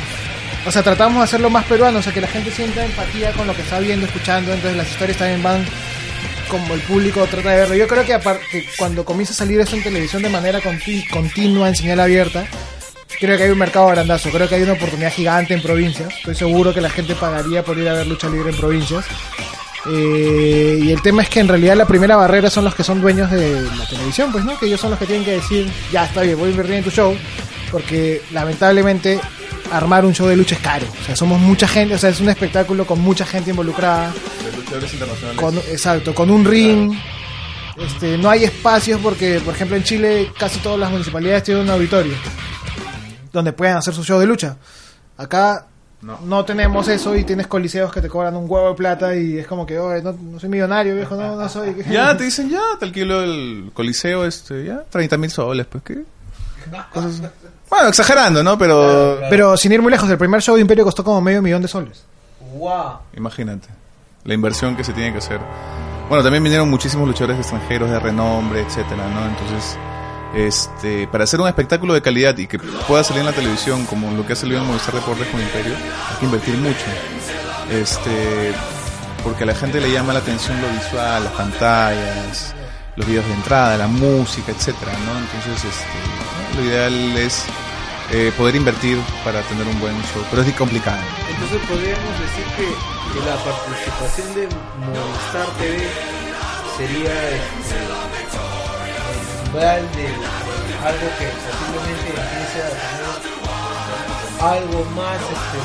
o 0.65 0.71
sea, 0.71 0.83
tratamos 0.83 1.19
de 1.19 1.25
hacerlo 1.25 1.51
más 1.51 1.65
peruano, 1.65 1.99
o 1.99 2.03
sea, 2.03 2.13
que 2.13 2.21
la 2.21 2.29
gente 2.29 2.51
sienta 2.53 2.85
empatía 2.85 3.33
con 3.33 3.47
lo 3.49 3.55
que 3.57 3.63
está 3.63 3.81
viendo, 3.81 4.07
escuchando, 4.07 4.53
entonces 4.53 4.77
las 4.77 4.89
historias 4.91 5.19
también 5.19 5.43
van 5.43 5.65
como 6.49 6.75
el 6.75 6.81
público 6.83 7.27
trata 7.31 7.51
de 7.51 7.57
verlo. 7.57 7.75
Yo 7.75 7.89
creo 7.89 8.05
que 8.05 8.15
aparte 8.15 8.65
cuando 8.79 9.05
comienza 9.05 9.33
a 9.33 9.37
salir 9.37 9.59
eso 9.61 9.75
en 9.77 9.83
televisión 9.83 10.23
de 10.23 10.29
manera 10.29 10.61
conti- 10.61 11.07
continua, 11.09 11.69
en 11.69 11.75
señal 11.75 11.99
abierta, 12.01 12.45
creo 13.19 13.37
que 13.37 13.45
hay 13.45 13.51
un 13.51 13.59
mercado 13.59 13.89
grandazo, 13.89 14.31
creo 14.31 14.49
que 14.49 14.57
hay 14.57 14.63
una 14.63 14.73
oportunidad 14.73 15.13
gigante 15.13 15.55
en 15.55 15.63
provincias. 15.63 16.13
Estoy 16.17 16.35
seguro 16.35 16.75
que 16.75 16.81
la 16.81 16.91
gente 16.91 17.15
pagaría 17.15 17.65
por 17.65 17.79
ir 17.79 17.89
a 17.89 17.95
ver 17.95 18.07
lucha 18.07 18.29
libre 18.29 18.51
en 18.51 18.57
provincias. 18.57 19.05
Eh, 19.91 20.79
y 20.81 20.93
el 20.93 21.03
tema 21.03 21.23
es 21.23 21.29
que 21.29 21.41
en 21.41 21.49
realidad 21.49 21.77
la 21.77 21.87
primera 21.87 22.15
barrera 22.17 22.51
son 22.51 22.65
los 22.65 22.75
que 22.75 22.85
son 22.85 23.01
dueños 23.01 23.31
de 23.31 23.63
la 23.77 23.87
televisión, 23.87 24.31
pues, 24.31 24.45
¿no? 24.45 24.57
Que 24.59 24.67
ellos 24.67 24.81
son 24.81 24.91
los 24.91 24.99
que 24.99 25.07
tienen 25.07 25.25
que 25.25 25.33
decir, 25.33 25.69
ya 25.91 26.05
está 26.05 26.23
bien, 26.23 26.39
voy 26.39 26.49
a 26.49 26.51
invertir 26.51 26.77
en 26.77 26.85
tu 26.85 26.91
show, 26.91 27.17
porque 27.71 28.23
lamentablemente 28.33 29.21
armar 29.73 30.05
un 30.05 30.15
show 30.15 30.29
de 30.29 30.37
lucha 30.37 30.55
es 30.55 30.61
caro. 30.61 30.87
O 31.01 31.05
sea, 31.05 31.17
somos 31.17 31.41
mucha 31.41 31.67
gente, 31.67 31.95
o 31.95 31.99
sea, 31.99 32.11
es 32.11 32.21
un 32.21 32.29
espectáculo 32.29 32.87
con 32.87 33.01
mucha 33.01 33.27
gente 33.27 33.51
involucrada 33.51 34.13
Los 34.45 34.57
luchadores 34.57 34.93
internacionales. 34.93 35.41
con, 35.41 35.57
exacto, 35.59 36.15
con 36.15 36.31
un 36.31 36.45
ring. 36.45 36.93
Este, 37.77 38.19
no 38.19 38.31
hay 38.31 38.45
espacios 38.45 39.01
porque, 39.03 39.41
por 39.41 39.55
ejemplo, 39.55 39.77
en 39.77 39.83
Chile 39.83 40.31
casi 40.39 40.59
todas 40.59 40.79
las 40.79 40.91
municipalidades 40.91 41.45
tienen 41.45 41.65
un 41.65 41.71
auditorio 41.71 42.13
donde 43.33 43.53
puedan 43.53 43.77
hacer 43.79 43.95
su 43.95 44.05
show 44.05 44.19
de 44.21 44.27
lucha. 44.27 44.57
Acá 45.17 45.67
no, 46.03 46.19
No. 46.25 46.45
tenemos 46.45 46.89
eso 46.89 47.15
y 47.17 47.25
tienes 47.25 47.47
coliseos 47.47 47.93
que 47.93 48.01
te 48.01 48.09
cobran 48.09 48.35
un 48.37 48.45
huevo 48.51 48.71
de 48.71 48.75
plata 48.75 49.15
y 49.15 49.39
es 49.39 49.47
como 49.47 49.65
que, 49.65 49.79
"Oye, 49.79 50.03
no, 50.03 50.13
no 50.13 50.41
soy 50.41 50.49
millonario, 50.49 50.97
viejo, 50.97 51.15
no, 51.17 51.37
no 51.37 51.49
soy. 51.49 51.75
Ya 51.91 52.17
te 52.17 52.25
dicen, 52.25 52.49
ya, 52.51 52.61
te 52.79 52.87
alquilo 52.87 53.23
el 53.23 53.71
coliseo, 53.73 54.25
este, 54.25 54.65
ya, 54.65 54.83
30 54.91 55.17
mil 55.17 55.31
soles, 55.31 55.67
pues, 55.67 55.83
¿qué? 55.85 56.03
Cosas- 56.93 57.23
Bueno, 57.71 57.89
exagerando, 57.89 58.43
¿no? 58.43 58.57
Pero, 58.59 59.19
Pero 59.31 59.57
sin 59.57 59.73
ir 59.73 59.81
muy 59.83 59.91
lejos, 59.91 60.09
el 60.11 60.19
primer 60.19 60.43
show 60.43 60.55
de 60.57 60.61
Imperio 60.63 60.85
costó 60.85 61.03
como 61.05 61.21
medio 61.21 61.41
millón 61.43 61.63
de 61.63 61.69
soles. 61.69 62.05
Wow. 62.55 62.99
imagínate, 63.17 63.69
la 64.25 64.35
inversión 64.35 64.77
que 64.77 64.85
se 64.85 64.93
tiene 64.93 65.11
que 65.13 65.19
hacer. 65.19 65.41
Bueno, 66.09 66.23
también 66.23 66.43
vinieron 66.43 66.69
muchísimos 66.69 67.07
luchadores 67.09 67.39
extranjeros 67.39 67.91
de 67.91 67.99
renombre, 67.99 68.61
etcétera, 68.61 69.09
¿no? 69.09 69.27
Entonces, 69.27 69.79
este, 70.35 71.07
para 71.09 71.25
hacer 71.25 71.41
un 71.41 71.49
espectáculo 71.49 71.95
de 71.95 72.03
calidad 72.03 72.37
y 72.39 72.47
que 72.47 72.59
pueda 72.59 73.05
salir 73.05 73.21
en 73.21 73.27
la 73.27 73.33
televisión 73.33 73.85
como 73.87 74.11
lo 74.13 74.27
que 74.27 74.33
ha 74.33 74.37
salido 74.37 74.61
en 74.61 74.67
Movistar 74.67 74.95
Deportes 74.95 75.27
con 75.29 75.41
Imperio, 75.41 75.75
hay 75.75 76.17
que 76.19 76.25
invertir 76.25 76.57
mucho. 76.57 76.85
Este, 77.71 78.53
porque 79.23 79.45
a 79.45 79.47
la 79.47 79.55
gente 79.55 79.81
le 79.81 79.91
llama 79.91 80.13
la 80.13 80.19
atención 80.19 80.61
lo 80.61 80.69
visual, 80.69 81.25
las 81.25 81.33
pantallas, 81.33 82.55
los 82.97 83.07
videos 83.07 83.27
de 83.27 83.35
entrada, 83.35 83.77
la 83.77 83.87
música, 83.87 84.53
etcétera, 84.53 84.93
¿no? 85.07 85.19
Entonces, 85.19 85.65
este, 85.65 86.59
lo 86.59 86.65
ideal 86.65 87.17
es 87.17 87.45
eh, 88.11 88.33
poder 88.37 88.57
invertir 88.57 88.99
para 89.25 89.41
tener 89.43 89.67
un 89.67 89.79
buen 89.81 89.95
show, 90.03 90.25
pero 90.31 90.43
es 90.43 90.53
complicado. 90.55 90.99
Entonces 91.31 91.61
podríamos 91.69 92.21
decir 92.21 92.45
que, 92.57 93.19
que 93.19 93.27
la 93.27 93.37
participación 93.37 94.35
de 94.35 94.49
Movistar 94.93 95.47
TV 95.59 95.89
sería 96.77 97.31
este, 97.31 98.02
umbral 99.53 99.81
de 99.93 100.07
algo 100.87 101.07
que 101.19 101.27
posiblemente 101.29 102.09
empiece 102.09 102.59
a 102.63 102.69
tener 102.73 103.03
algo 104.41 104.85
más 104.97 105.17
este, 105.21 105.59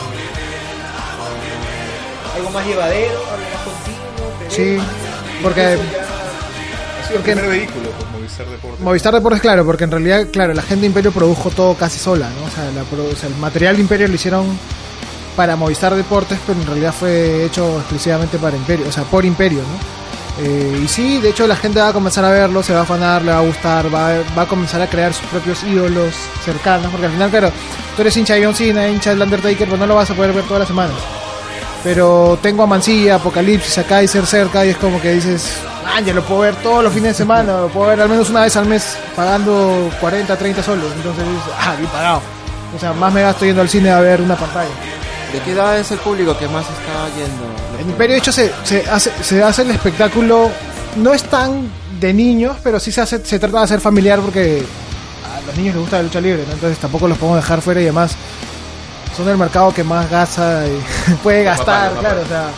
eh, 1.18 2.38
algo 2.38 2.50
más 2.52 2.66
llevadero, 2.66 3.18
algo 3.20 3.48
más 3.54 3.62
continuo. 3.64 4.50
Sí, 4.50 4.78
perenne, 4.78 5.42
porque- 5.42 5.74
el 5.74 5.80
Porque- 7.14 7.32
primer 7.34 7.50
vehículo, 7.50 7.90
pues, 7.92 8.12
Movistar 8.12 8.46
Deportes. 8.48 8.80
Movistar 8.82 9.14
Deportes, 9.14 9.42
claro, 9.42 9.66
porque 9.66 9.84
en 9.86 9.92
realidad, 9.92 10.28
claro, 10.32 10.54
la 10.54 10.62
gente 10.62 10.82
de 10.82 10.88
Imperio 10.88 11.12
produjo 11.14 11.50
todo 11.52 11.74
casi 11.76 11.98
sola, 12.00 12.28
¿no? 12.38 12.46
O 12.46 12.50
sea, 12.50 12.66
la 12.72 12.82
o 12.82 13.16
sea, 13.16 13.30
el 13.30 13.36
material 13.38 13.76
de 13.78 13.82
Imperio 13.82 14.08
lo 14.10 14.16
hicieron 14.16 14.46
para 15.38 15.56
Movistar 15.56 15.96
Deportes, 15.96 16.38
pero 16.46 16.60
en 16.60 16.68
realidad 16.68 16.94
fue 16.94 17.46
hecho 17.46 17.78
exclusivamente 17.80 18.38
para 18.38 18.58
Imperio, 18.58 18.88
o 18.90 18.92
sea, 18.92 19.04
por 19.04 19.24
Imperio, 19.24 19.60
¿no? 19.60 20.07
Eh, 20.40 20.82
y 20.84 20.88
sí, 20.88 21.20
de 21.20 21.30
hecho 21.30 21.48
la 21.48 21.56
gente 21.56 21.80
va 21.80 21.88
a 21.90 21.94
comenzar 21.94 22.24
a 22.24 22.30
verlo, 22.30 22.62
se 22.62 22.72
va 22.74 22.82
a 22.82 22.84
afanar, 22.84 23.24
le 23.24 23.32
va 23.32 23.40
a 23.40 23.42
gustar, 23.42 23.94
va, 23.94 24.10
a- 24.10 24.24
va 24.38 24.44
a 24.44 24.46
comenzar 24.46 24.80
a 24.82 24.88
crear 24.88 25.12
sus 25.14 25.26
propios 25.28 25.64
ídolos 25.64 26.14
cercanos, 26.46 26.92
porque 26.92 27.08
al 27.08 27.12
final, 27.14 27.30
claro, 27.32 27.52
tú 27.96 28.02
eres 28.04 28.16
hincha 28.18 28.36
de 28.36 28.46
John 28.46 28.54
Cena, 28.54 28.88
hincha 28.88 29.10
del 29.12 29.22
Undertaker, 29.24 29.66
pero 29.68 29.78
no 29.78 29.88
lo 29.88 29.96
vas 29.96 30.10
a 30.12 30.14
poder 30.14 30.34
ver 30.34 30.44
todas 30.44 30.60
las 30.60 30.68
semanas. 30.68 30.96
Pero 31.84 32.38
tengo 32.42 32.64
a 32.64 32.68
Mancilla, 32.68 33.16
Apocalipsis, 33.16 33.78
a 33.80 33.84
Kaiser 33.84 34.26
cerca 34.26 34.66
y 34.66 34.70
es 34.70 34.78
como 34.78 35.00
que 35.02 35.14
dices, 35.14 35.54
ah, 35.86 36.02
ya 36.02 36.14
lo 36.14 36.24
puedo 36.24 36.42
ver 36.42 36.56
todos 36.58 36.84
los 36.84 36.94
fines 36.94 37.10
de 37.14 37.18
semana, 37.24 37.62
lo 37.62 37.68
puedo 37.70 37.88
ver 37.90 38.02
al 38.02 38.10
menos 38.10 38.30
una 38.30 38.42
vez 38.42 38.56
al 38.58 38.66
mes 38.66 38.96
pagando 39.16 39.90
40, 40.00 40.36
30 40.36 40.62
solos. 40.62 40.92
Entonces 40.96 41.24
dices, 41.26 41.52
ah, 41.60 41.76
bien 41.78 41.90
pagado. 41.90 42.22
O 42.76 42.80
sea, 42.80 42.94
más 42.94 43.14
me 43.14 43.22
gasto 43.22 43.46
yendo 43.46 43.62
al 43.62 43.70
cine 43.70 43.90
a 43.90 44.02
ver 44.02 44.22
una 44.22 44.36
pantalla. 44.36 44.70
¿De 45.32 45.40
qué 45.41 45.52
edad 45.52 45.78
es 45.78 45.91
el 45.91 45.99
público 45.99 46.38
que 46.38 46.48
más 46.48 46.66
está 46.66 47.10
yendo? 47.16 47.44
En 47.80 47.90
Imperio, 47.90 48.14
de 48.14 48.20
hecho, 48.20 48.32
se, 48.32 48.52
se 48.64 48.90
hace, 48.90 49.12
se 49.22 49.44
hace 49.44 49.64
el 49.64 49.72
espectáculo, 49.72 50.49
no 50.95 51.14
es 51.14 51.24
tan 51.24 51.70
de 51.99 52.14
niños, 52.14 52.58
pero 52.64 52.80
sí 52.80 52.91
se, 52.91 53.02
hace, 53.02 53.24
se 53.26 53.40
trata 53.40 53.60
de 53.60 53.64
hacer 53.66 53.82
familiar 53.82 54.20
porque 54.20 54.64
a 55.26 55.45
los 55.45 55.56
niños 55.58 55.76
les 55.76 55.82
gusta 55.82 55.98
la 55.98 56.04
lucha 56.04 56.22
libre, 56.22 56.44
¿no? 56.48 56.54
entonces 56.54 56.78
tampoco 56.78 57.08
los 57.08 57.18
podemos 57.18 57.41
dejar 57.41 57.62
fuera 57.62 57.82
y 57.82 57.84
además 57.84 58.16
son 59.16 59.28
el 59.30 59.38
mercado 59.38 59.74
que 59.74 59.84
más 59.84 60.10
gasta 60.10 60.64
y 60.68 61.14
puede 61.24 61.44
gastar, 61.44 61.91
claro, 61.94 62.22
o 62.22 62.28
sea, 62.28 62.49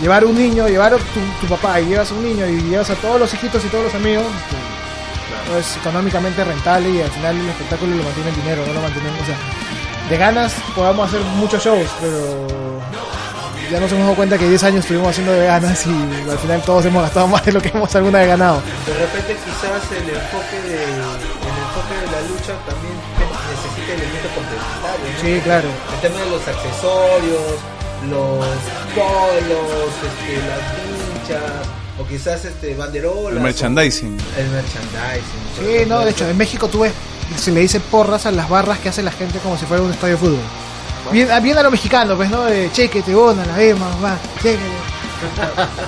llevar 0.00 0.24
un 0.24 0.34
niño, 0.34 0.66
llevar 0.66 0.94
a 0.94 0.96
tu, 0.96 1.20
tu 1.40 1.46
papá 1.46 1.80
y 1.80 1.86
llevas 1.86 2.10
a 2.10 2.14
un 2.14 2.24
niño 2.24 2.46
y 2.46 2.60
llevas 2.62 2.90
a 2.90 2.94
todos 2.94 3.20
los 3.20 3.32
hijitos 3.34 3.64
y 3.64 3.68
todos 3.68 3.84
los 3.84 3.94
amigos, 3.94 4.24
pues, 5.48 5.66
es 5.66 5.76
económicamente 5.76 6.42
rentable 6.42 6.90
y 6.90 7.02
al 7.02 7.10
final 7.10 7.36
el 7.36 7.48
espectáculo 7.48 7.96
lo 7.96 8.02
mantiene 8.02 8.30
el 8.30 8.36
dinero, 8.36 8.66
no 8.66 8.72
lo 8.72 8.80
mantienen, 8.80 9.12
o 9.12 9.26
sea, 9.26 9.36
de 10.10 10.16
ganas 10.16 10.52
podamos 10.74 11.08
hacer 11.08 11.20
muchos 11.36 11.62
shows, 11.64 11.88
pero 12.00 12.46
ya 13.70 13.78
nos 13.78 13.90
hemos 13.92 14.02
dado 14.04 14.16
cuenta 14.16 14.36
que 14.36 14.48
10 14.48 14.62
años 14.64 14.80
estuvimos 14.80 15.10
haciendo 15.10 15.32
de 15.32 15.46
ganas 15.46 15.86
y 15.86 15.90
al 16.30 16.38
final 16.38 16.60
todos 16.62 16.84
hemos 16.86 17.02
gastado 17.02 17.26
más 17.28 17.44
de 17.44 17.52
lo 17.52 17.62
que 17.62 17.68
hemos 17.68 17.94
alguna 17.94 18.18
vez 18.18 18.28
ganado. 18.28 18.60
De 18.86 18.94
repente 18.94 19.36
quizás 19.44 19.82
el 19.92 20.08
enfoque 20.10 20.60
de, 20.68 20.82
el 20.84 20.90
enfoque 20.90 21.94
de 22.00 22.06
la 22.10 22.20
lucha 22.28 22.54
también 22.66 22.94
necesita 23.50 23.92
elementos 23.94 24.30
complementarios. 24.34 25.14
¿no? 25.14 25.20
Sí, 25.22 25.40
claro. 25.44 25.68
El 25.94 26.00
tema 26.00 26.24
de 26.24 26.30
los 26.30 26.48
accesorios, 26.48 27.42
los 28.10 28.46
polos, 28.94 29.92
este, 30.02 30.36
las 30.48 30.62
pinchas, 30.74 31.68
o 32.00 32.06
quizás 32.08 32.44
este 32.44 32.74
banderolas. 32.74 33.32
El 33.32 33.38
o- 33.38 33.40
merchandising. 33.42 34.16
El 34.36 34.48
merchandising. 34.48 35.42
Sí, 35.60 35.84
no, 35.86 36.00
de 36.00 36.10
hecho, 36.10 36.28
en 36.28 36.36
México 36.36 36.66
tú 36.68 36.80
ves, 36.80 36.92
se 37.36 37.52
le 37.52 37.60
dice 37.60 37.80
porras 37.80 38.26
a 38.26 38.30
las 38.30 38.48
barras 38.48 38.78
que 38.78 38.88
hace 38.88 39.02
la 39.02 39.12
gente 39.12 39.38
como 39.38 39.56
si 39.56 39.66
fuera 39.66 39.82
un 39.82 39.90
estadio 39.90 40.14
de 40.14 40.20
fútbol. 40.20 40.40
Bien, 41.12 41.28
bien 41.42 41.58
a 41.58 41.62
lo 41.62 41.70
mexicano, 41.70 42.16
pues, 42.16 42.30
¿no? 42.30 42.44
De 42.44 42.70
cheque, 42.72 43.02
te 43.02 43.12
la 43.12 43.56
vemos, 43.56 43.88
va, 44.02 44.18
cheque. 44.42 44.58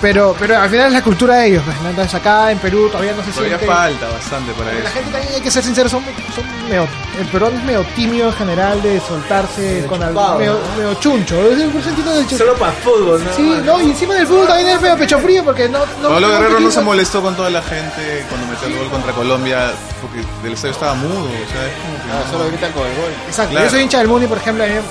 Pero, 0.00 0.34
pero 0.38 0.58
al 0.58 0.68
final 0.68 0.86
es 0.88 0.92
la 0.92 1.02
cultura 1.02 1.36
de 1.36 1.48
ellos, 1.48 1.62
pues, 1.64 1.80
¿no? 1.82 1.90
Entonces 1.90 2.14
acá 2.14 2.50
en 2.50 2.58
Perú 2.58 2.88
todavía 2.90 3.12
no 3.12 3.22
se 3.24 3.30
Todavía 3.30 3.58
siente... 3.58 3.74
falta 3.74 4.08
bastante 4.08 4.52
para 4.52 4.72
La 4.72 4.78
eso. 4.80 4.88
gente 4.90 5.10
también 5.10 5.34
hay 5.34 5.40
que 5.40 5.50
ser 5.50 5.62
sincero, 5.64 5.88
son, 5.88 6.02
son 6.34 6.44
medio, 6.68 6.86
el 7.18 7.26
peruano 7.26 7.56
es 7.58 7.64
medio 7.64 7.84
tímido 7.96 8.28
en 8.28 8.34
general 8.34 8.82
de 8.82 9.00
soltarse 9.00 9.60
Medio 9.60 9.86
con 9.86 10.02
algo, 10.02 10.38
medio, 10.38 10.52
¿no? 10.54 10.76
medio 10.76 10.94
chuncho, 10.94 11.40
es 11.52 11.58
el 11.60 11.82
sentido 11.82 12.12
del 12.14 12.26
chuncho. 12.26 12.38
Solo 12.44 12.54
para 12.56 12.72
fútbol, 12.72 13.24
¿no? 13.24 13.32
Sí, 13.34 13.60
no, 13.64 13.80
y 13.80 13.90
encima 13.90 14.14
del 14.14 14.26
fútbol 14.26 14.46
también 14.46 14.68
es 14.70 14.80
medio 14.82 14.96
pecho 14.96 15.18
frío 15.18 15.44
porque 15.44 15.68
no... 15.68 15.78
no 16.02 16.08
Pablo 16.08 16.28
Guerrero 16.28 16.60
no 16.60 16.70
se 16.70 16.80
molestó 16.80 17.22
con 17.22 17.34
toda 17.36 17.50
la 17.50 17.62
gente 17.62 18.24
cuando 18.28 18.46
metió 18.48 18.68
el 18.68 18.76
gol 18.78 18.88
contra 18.90 19.12
Colombia 19.12 19.72
porque 20.00 20.20
el 20.46 20.52
estadio 20.52 20.72
estaba 20.72 20.94
mudo, 20.94 21.24
o 21.24 21.52
sea, 21.52 21.66
es 21.66 21.74
como 21.80 21.96
que 21.96 22.10
Ah, 22.12 22.22
no- 22.26 22.32
solo 22.32 22.48
gritan 22.48 22.72
con 22.72 22.86
el 22.86 22.96
gol. 22.96 23.10
Exacto, 23.28 23.50
Claro. 23.52 23.66
yo 23.66 23.70
soy 23.70 23.80
hincha 23.82 23.98
del 23.98 24.08
Muni, 24.08 24.26
por 24.26 24.38
ejemplo, 24.38 24.64
a 24.64 24.66
mí 24.66 24.72
me- 24.74 24.82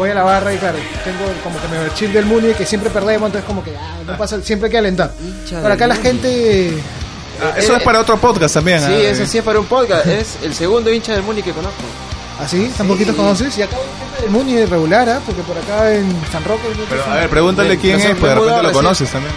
voy 0.00 0.10
a 0.10 0.14
la 0.14 0.22
barra 0.22 0.52
y 0.52 0.58
claro, 0.58 0.78
tengo 1.04 1.24
como 1.42 1.60
que 1.60 1.68
me 1.68 1.94
chip 1.94 2.12
del 2.12 2.26
Muni 2.26 2.52
que 2.54 2.66
siempre 2.66 2.90
perdemos, 2.90 3.26
entonces 3.28 3.46
como 3.46 3.64
que 3.64 3.74
ah, 3.76 3.98
no 4.06 4.16
pasa, 4.16 4.40
siempre 4.42 4.66
hay 4.66 4.72
que 4.72 4.78
alentar. 4.78 5.12
Pero 5.50 5.72
acá 5.72 5.86
la 5.86 5.96
gente... 5.96 6.72
Ah, 7.42 7.52
eso 7.56 7.74
Eh, 7.74 7.76
es 7.78 7.82
para 7.82 8.00
otro 8.00 8.16
podcast 8.18 8.54
también. 8.54 8.80
Sí, 8.80 8.86
ah, 8.92 9.10
eso 9.10 9.22
eh. 9.22 9.26
sí 9.26 9.38
es 9.38 9.44
para 9.44 9.58
un 9.60 9.66
podcast. 9.66 10.06
Es 10.06 10.38
el 10.42 10.54
segundo 10.54 10.92
hincha 10.92 11.12
del 11.12 11.22
Muni 11.22 11.42
que 11.42 11.52
conozco. 11.52 11.82
¿Así? 12.40 12.70
¿Tan 12.76 12.86
poquitos 12.86 13.14
conoces? 13.16 13.56
Y 13.58 13.62
acá 13.62 13.76
hay 13.76 13.82
gente 14.06 14.22
del 14.22 14.30
Muni 14.30 14.56
es 14.58 14.68
regular, 14.70 15.08
¿ah? 15.08 15.20
Porque 15.24 15.42
por 15.42 15.56
acá 15.56 15.92
en 15.92 16.14
San 16.30 16.44
Roque... 16.44 16.62
Pero 16.88 17.04
a 17.04 17.14
ver, 17.16 17.28
pregúntale 17.30 17.78
quién 17.78 17.98
es, 17.98 18.06
pues 18.16 18.20
de 18.20 18.28
repente 18.28 18.40
mudado 18.42 18.62
lo 18.62 18.68
recién. 18.68 18.74
conoces 18.84 19.10
también. 19.10 19.34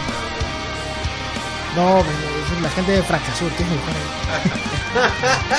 No, 1.76 2.00
es 2.00 2.62
la 2.62 2.70
gente 2.72 2.92
de 2.92 3.04
Francasur, 3.04 3.50
que 3.52 3.64
es 3.64 3.70
mejor. 3.70 3.94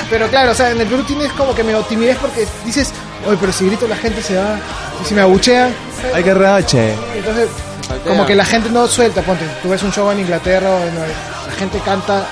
Pero 0.11 0.29
claro, 0.29 0.53
o 0.53 0.55
sea, 0.55 0.71
en 0.71 0.81
el 0.81 0.87
Perú 0.87 1.03
tienes 1.05 1.33
como 1.33 1.55
que 1.55 1.65
medio 1.65 1.83
timidez 1.85 2.19
porque 2.21 2.47
dices, 2.65 2.93
oye, 3.27 3.37
pero 3.41 3.53
si 3.53 3.67
grito 3.67 3.87
la 3.89 3.97
gente 3.97 4.23
se 4.23 4.37
va, 4.37 4.59
y 5.03 5.05
si 5.05 5.15
me 5.15 5.21
abuchean, 5.23 5.73
Hay 6.15 6.23
que 6.25 6.35
rache. 6.35 6.95
entonces 7.17 7.49
Faltea. 7.87 8.09
como 8.13 8.27
que 8.27 8.35
la 8.35 8.45
gente 8.45 8.71
no 8.71 8.87
suelta, 8.87 9.23
ponte, 9.23 9.45
tú 9.63 9.69
ves 9.71 9.83
un 9.83 9.93
show 9.93 10.11
en 10.11 10.21
Inglaterra, 10.21 10.71
o 10.71 10.79
en- 10.81 10.95
la 10.97 11.55
gente 11.59 11.79
canta 11.85 12.27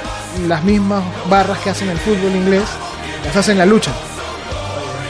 las 0.46 0.62
mismas 0.64 1.02
barras 1.28 1.58
que 1.58 1.70
hacen 1.70 1.88
el 1.88 1.98
fútbol 1.98 2.34
inglés, 2.34 2.62
las 3.24 3.36
hacen 3.36 3.52
en 3.52 3.58
la 3.58 3.66
lucha. 3.66 3.90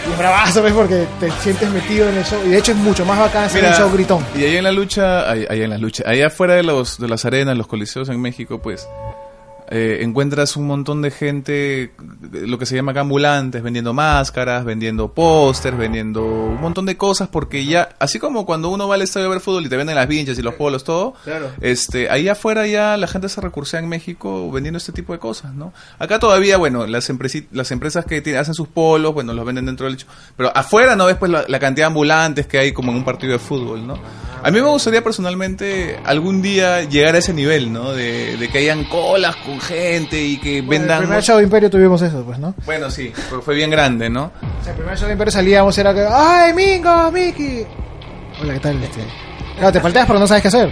Y 0.08 0.12
es 0.12 0.16
bravazo, 0.18 0.62
¿ves? 0.62 0.72
Porque 0.72 1.06
te 1.20 1.30
sientes 1.42 1.68
metido 1.70 2.08
en 2.08 2.16
el 2.16 2.24
show. 2.24 2.40
Y 2.46 2.48
de 2.48 2.58
hecho 2.58 2.72
es 2.72 2.78
mucho 2.78 3.04
más 3.04 3.18
bacán 3.18 3.44
hacer 3.44 3.62
un 3.62 3.74
show 3.74 3.90
gritón. 3.92 4.24
y 4.34 4.44
ahí 4.44 4.56
en 4.56 4.64
la 4.64 4.72
lucha, 4.72 5.30
ahí, 5.30 5.44
ahí 5.50 5.62
en 5.62 5.70
la 5.70 5.76
lucha, 5.78 6.04
allá 6.06 6.28
afuera 6.28 6.54
de 6.54 6.62
los 6.62 6.98
de 6.98 7.08
las 7.08 7.24
arenas, 7.26 7.56
los 7.58 7.66
coliseos 7.66 8.08
en 8.08 8.18
México, 8.20 8.58
pues 8.58 8.88
eh, 9.70 9.98
encuentras 10.02 10.56
un 10.56 10.66
montón 10.66 11.02
de 11.02 11.10
gente, 11.10 11.92
lo 12.32 12.58
que 12.58 12.66
se 12.66 12.74
llama 12.74 12.92
acá 12.92 13.00
ambulantes, 13.00 13.62
vendiendo 13.62 13.92
máscaras, 13.92 14.64
vendiendo 14.64 15.12
pósters, 15.12 15.76
vendiendo 15.76 16.24
un 16.24 16.60
montón 16.60 16.86
de 16.86 16.96
cosas, 16.96 17.28
porque 17.28 17.64
ya, 17.66 17.90
así 17.98 18.18
como 18.18 18.46
cuando 18.46 18.70
uno 18.70 18.88
va 18.88 18.94
al 18.94 19.02
estadio 19.02 19.26
a 19.26 19.30
ver 19.30 19.40
fútbol 19.40 19.66
y 19.66 19.68
te 19.68 19.76
venden 19.76 19.96
las 19.96 20.08
vinchas 20.08 20.38
y 20.38 20.42
los 20.42 20.54
polos, 20.54 20.84
todo, 20.84 21.14
Claro. 21.24 21.50
este, 21.60 22.08
ahí 22.10 22.28
afuera 22.28 22.66
ya 22.66 22.96
la 22.96 23.06
gente 23.06 23.28
se 23.28 23.40
recursea 23.40 23.80
en 23.80 23.88
México 23.88 24.50
vendiendo 24.50 24.78
este 24.78 24.92
tipo 24.92 25.12
de 25.12 25.18
cosas, 25.18 25.52
¿no? 25.54 25.72
Acá 25.98 26.18
todavía, 26.18 26.56
bueno, 26.56 26.86
las, 26.86 27.10
las 27.52 27.70
empresas 27.70 28.04
que 28.06 28.20
tienen- 28.22 28.40
hacen 28.40 28.54
sus 28.54 28.68
polos, 28.68 29.12
bueno, 29.12 29.34
los 29.34 29.44
venden 29.44 29.66
dentro 29.66 29.84
del 29.86 29.94
hecho. 29.94 30.06
Pero 30.36 30.50
afuera 30.56 30.96
no 30.96 31.06
ves 31.06 31.16
pues 31.16 31.30
la, 31.30 31.44
la 31.46 31.58
cantidad 31.58 31.84
de 31.86 31.88
ambulantes 31.88 32.46
que 32.46 32.58
hay 32.58 32.72
como 32.72 32.90
en 32.90 32.98
un 32.98 33.04
partido 33.04 33.32
de 33.34 33.38
fútbol, 33.38 33.86
¿no? 33.86 33.98
A 34.42 34.50
mí 34.50 34.60
me 34.62 34.68
gustaría 34.68 35.02
personalmente 35.02 35.98
algún 36.04 36.40
día 36.42 36.84
llegar 36.84 37.14
a 37.14 37.18
ese 37.18 37.34
nivel, 37.34 37.72
¿no? 37.72 37.92
De, 37.92 38.36
de 38.36 38.48
que 38.48 38.58
hayan 38.58 38.84
colas 38.84 39.34
con 39.36 39.57
gente 39.60 40.20
y 40.20 40.38
que 40.38 40.60
Bueno, 40.62 40.80
vendan... 40.82 40.98
el 40.98 41.04
primer 41.04 41.22
show 41.22 41.36
de 41.38 41.44
Imperio 41.44 41.70
tuvimos 41.70 42.00
eso, 42.02 42.22
pues, 42.24 42.38
¿no? 42.38 42.54
Bueno, 42.66 42.90
sí, 42.90 43.12
fue, 43.30 43.40
fue 43.42 43.54
bien 43.54 43.70
grande, 43.70 44.08
¿no? 44.10 44.24
O 44.60 44.64
sea, 44.64 44.72
el 44.72 44.78
primer 44.78 44.96
show 44.98 45.06
de 45.06 45.12
Imperio 45.12 45.32
salíamos, 45.32 45.76
era 45.78 45.92
que, 45.94 46.06
¡ay, 46.10 46.52
Mingo, 46.54 47.10
Mickey! 47.12 47.66
Hola, 48.40 48.54
¿qué 48.54 48.60
tal? 48.60 48.82
Este? 48.82 49.00
Claro, 49.56 49.72
te 49.72 49.80
faltas, 49.80 50.06
pero 50.06 50.18
no 50.20 50.26
sabes 50.26 50.42
qué 50.42 50.48
hacer. 50.48 50.70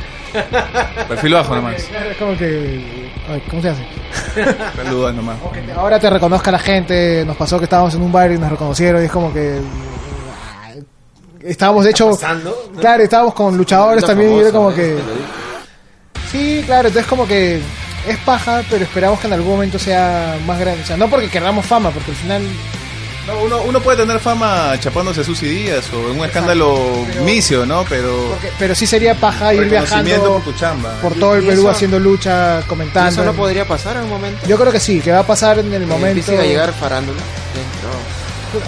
Perfil 1.09 1.33
bajo 1.35 1.55
nomás. 1.57 1.83
Claro, 1.91 2.11
es 2.11 2.17
como 2.19 2.37
que. 2.37 3.11
ay, 3.29 3.43
¿Cómo 3.51 3.63
se 3.63 3.71
hace? 3.71 3.85
Saludos 4.77 5.15
nomás. 5.15 5.37
O 5.45 5.51
que 5.51 5.61
te- 5.63 5.73
ahora 5.73 5.99
te 5.99 6.09
reconozca 6.11 6.51
la 6.53 6.59
gente. 6.61 7.25
Nos 7.27 7.37
pasó 7.37 7.59
que 7.59 7.65
estábamos 7.65 7.95
en 7.95 8.03
un 8.03 8.13
bar 8.13 8.31
y 8.31 8.39
nos 8.39 8.51
reconocieron 8.51 9.03
y 9.03 9.07
es 9.07 9.11
como 9.11 9.33
que. 9.33 9.59
ay, 10.65 10.85
Estábamos, 11.41 11.85
de 11.85 11.91
hecho. 11.91 12.11
pasando? 12.11 12.55
Claro, 12.79 13.03
estábamos 13.03 13.35
con 13.35 13.57
luchadores 13.57 14.05
también 14.05 14.33
y 14.35 14.39
era 14.41 14.53
como 14.53 14.73
que. 14.73 14.99
Sí, 16.31 16.63
claro, 16.67 16.87
entonces 16.89 17.09
como 17.09 17.27
que. 17.27 17.61
Es 18.07 18.19
paja, 18.19 18.63
pero 18.71 18.85
esperamos 18.85 19.19
que 19.21 19.27
en 19.27 19.33
algún 19.33 19.53
momento 19.53 19.79
sea 19.79 20.37
más 20.47 20.59
grande. 20.59 20.83
O 20.83 20.87
sea, 20.87 20.97
no 20.97 21.09
porque 21.09 21.29
queramos 21.29 21.67
fama, 21.67 21.91
porque 21.91 22.11
al 22.13 22.17
final. 22.17 22.43
No, 23.27 23.39
uno, 23.41 23.61
uno 23.63 23.81
puede 23.81 23.97
tener 23.99 24.21
fama 24.21 24.75
chapándose 24.79 25.23
a 25.23 25.25
sus 25.25 25.41
días 25.41 25.85
o 25.93 26.13
en 26.13 26.21
un 26.21 26.25
escándalo 26.25 26.79
Pero- 27.09 27.25
misio, 27.25 27.67
¿no? 27.67 27.85
Pero 27.89 28.29
porque- 28.31 28.53
pero 28.57 28.73
sí 28.77 28.87
sería 28.87 29.17
paja 29.17 29.53
ir 29.53 29.65
viajando 29.69 30.35
por 30.35 30.43
tu 30.45 30.53
chamba. 30.53 30.93
por 31.03 31.15
todo 31.15 31.35
el 31.35 31.45
Perú 31.45 31.63
eso- 31.63 31.71
haciendo 31.71 31.99
lucha, 31.99 32.61
¿Y 32.65 32.69
comentando. 32.69 33.11
¿Eso 33.11 33.25
no 33.25 33.33
podría 33.37 33.67
pasar 33.67 33.97
en 33.97 34.05
un 34.05 34.11
momento? 34.11 34.47
Yo 34.47 34.57
creo 34.57 34.71
que 34.71 34.79
sí, 34.79 35.01
que 35.01 35.11
va 35.11 35.19
a 35.21 35.27
pasar 35.27 35.59
en 35.59 35.75
el 35.75 35.87
momento. 35.89 36.07
empiecen 36.07 36.39
a 36.39 36.45
llegar 36.45 36.73
farándula 36.73 37.19
dentro. 37.53 37.91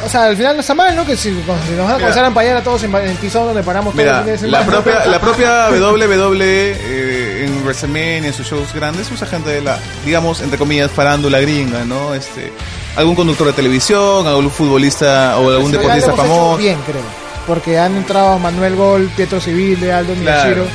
O 0.04 0.08
sea, 0.08 0.24
al 0.24 0.36
final 0.36 0.54
no 0.56 0.60
está 0.60 0.74
mal, 0.74 0.94
¿no? 0.94 1.06
Que 1.06 1.16
si, 1.16 1.30
si 1.30 1.36
nos 1.36 1.46
van 1.86 1.92
a 1.92 1.98
comenzar 1.98 2.24
a 2.24 2.28
empañar 2.28 2.56
a 2.56 2.62
todos 2.62 2.82
en, 2.82 2.94
en 2.94 3.16
Tizón, 3.16 3.46
donde 3.46 3.62
paramos 3.62 3.94
todos 3.94 4.04
Mira, 4.04 4.24
los 4.24 4.42
la 4.50 4.66
propia, 4.66 5.06
la 5.06 5.20
propia 5.20 5.68
WWE 5.70 6.44
eh, 6.44 7.44
en 7.44 7.62
WrestleMania, 7.64 8.28
en 8.28 8.32
sus 8.32 8.46
shows 8.46 8.72
grandes, 8.74 9.10
usa 9.10 9.26
gente 9.26 9.50
de 9.50 9.62
la, 9.62 9.78
digamos, 10.04 10.40
entre 10.40 10.58
comillas, 10.58 10.90
farándula 10.90 11.40
gringa, 11.40 11.84
¿no? 11.84 12.14
Este, 12.14 12.52
algún 12.96 13.14
conductor 13.14 13.46
de 13.46 13.52
televisión, 13.52 14.26
algún 14.26 14.50
futbolista 14.50 15.38
o 15.38 15.50
algún 15.50 15.70
Pero 15.70 15.82
ya 15.84 15.94
deportista 15.94 16.12
famoso. 16.14 16.56
bien, 16.56 16.78
creo. 16.84 17.02
Porque 17.46 17.78
han 17.78 17.96
entrado 17.96 18.38
Manuel 18.38 18.76
Gol, 18.76 19.10
Pietro 19.16 19.40
Civile, 19.40 19.92
Aldo 19.92 20.14
Claro. 20.14 20.66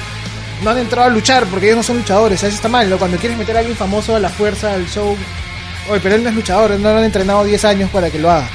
No 0.64 0.70
han 0.70 0.78
entrado 0.78 1.10
a 1.10 1.12
luchar 1.12 1.46
porque 1.46 1.66
ellos 1.66 1.78
no 1.78 1.84
son 1.84 1.98
luchadores. 1.98 2.42
Eso 2.42 2.56
está 2.56 2.70
mal, 2.70 2.90
¿no? 2.90 2.98
Cuando 2.98 3.18
quieres 3.18 3.38
meter 3.38 3.56
a 3.58 3.60
alguien 3.60 3.76
famoso 3.76 4.16
a 4.16 4.20
la 4.20 4.30
fuerza, 4.30 4.74
al 4.74 4.88
show. 4.88 5.16
Oye, 5.90 6.00
pero 6.02 6.16
él 6.16 6.24
no 6.24 6.30
es 6.30 6.36
luchador, 6.36 6.72
no 6.72 6.92
lo 6.92 6.98
han 6.98 7.04
entrenado 7.04 7.44
10 7.44 7.66
años 7.66 7.90
para 7.92 8.10
que 8.10 8.18
lo 8.18 8.32
haga. 8.32 8.48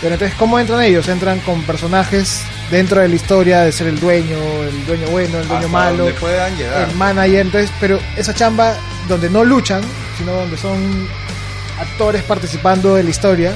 Pero 0.00 0.14
entonces, 0.14 0.36
¿cómo 0.38 0.58
entran 0.58 0.82
ellos? 0.82 1.08
Entran 1.08 1.40
con 1.40 1.62
personajes 1.62 2.42
dentro 2.70 3.00
de 3.00 3.08
la 3.08 3.14
historia 3.14 3.60
de 3.62 3.72
ser 3.72 3.86
el 3.86 3.98
dueño, 4.00 4.36
el 4.68 4.86
dueño 4.86 5.06
bueno, 5.08 5.38
el 5.38 5.48
dueño 5.48 5.56
Hasta 5.66 5.68
malo. 5.68 6.08
puedan 6.20 6.56
llegar. 6.56 6.88
el 6.88 6.94
manager, 6.96 7.40
entonces, 7.40 7.70
pero 7.80 7.98
esa 8.16 8.34
chamba 8.34 8.74
donde 9.08 9.30
no 9.30 9.44
luchan, 9.44 9.80
sino 10.18 10.32
donde 10.32 10.56
son 10.58 11.08
actores 11.80 12.22
participando 12.22 12.94
de 12.96 13.02
la 13.04 13.10
historia, 13.10 13.52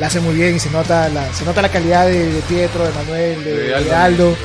la 0.00 0.08
hace 0.08 0.18
muy 0.20 0.34
bien 0.34 0.56
y 0.56 0.58
se 0.58 0.70
nota 0.70 1.08
la, 1.08 1.32
se 1.32 1.44
nota 1.44 1.62
la 1.62 1.68
calidad 1.68 2.06
de, 2.06 2.32
de 2.32 2.40
Pietro, 2.42 2.84
de 2.84 2.92
Manuel, 2.92 3.44
de, 3.44 3.52
De 3.56 3.84
de 3.84 3.94
Aldo. 3.94 4.36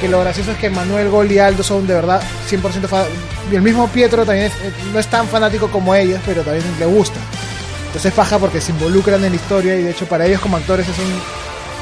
Que 0.00 0.08
lo 0.08 0.20
gracioso 0.20 0.50
es 0.52 0.56
que 0.58 0.68
Manuel 0.70 1.10
Gol 1.10 1.30
y 1.30 1.38
Aldo 1.38 1.62
son 1.62 1.86
de 1.86 1.94
verdad 1.94 2.20
100% 2.50 2.88
fa- 2.88 3.04
y 3.50 3.54
el 3.54 3.62
mismo 3.62 3.86
Pietro 3.88 4.24
también 4.24 4.46
es- 4.46 4.52
eh, 4.64 4.72
no 4.92 4.98
es 4.98 5.06
tan 5.06 5.28
fanático 5.28 5.68
como 5.70 5.94
ellos, 5.94 6.20
pero 6.26 6.42
también 6.42 6.64
le 6.78 6.86
gusta. 6.86 7.20
Entonces 7.92 8.06
es 8.06 8.14
paja 8.14 8.38
porque 8.38 8.60
se 8.60 8.72
involucran 8.72 9.22
en 9.24 9.30
la 9.30 9.36
historia 9.36 9.76
y 9.76 9.82
de 9.82 9.90
hecho 9.90 10.06
para 10.06 10.24
ellos 10.26 10.40
como 10.40 10.56
actores 10.56 10.88
es 10.88 10.98
un 10.98 11.12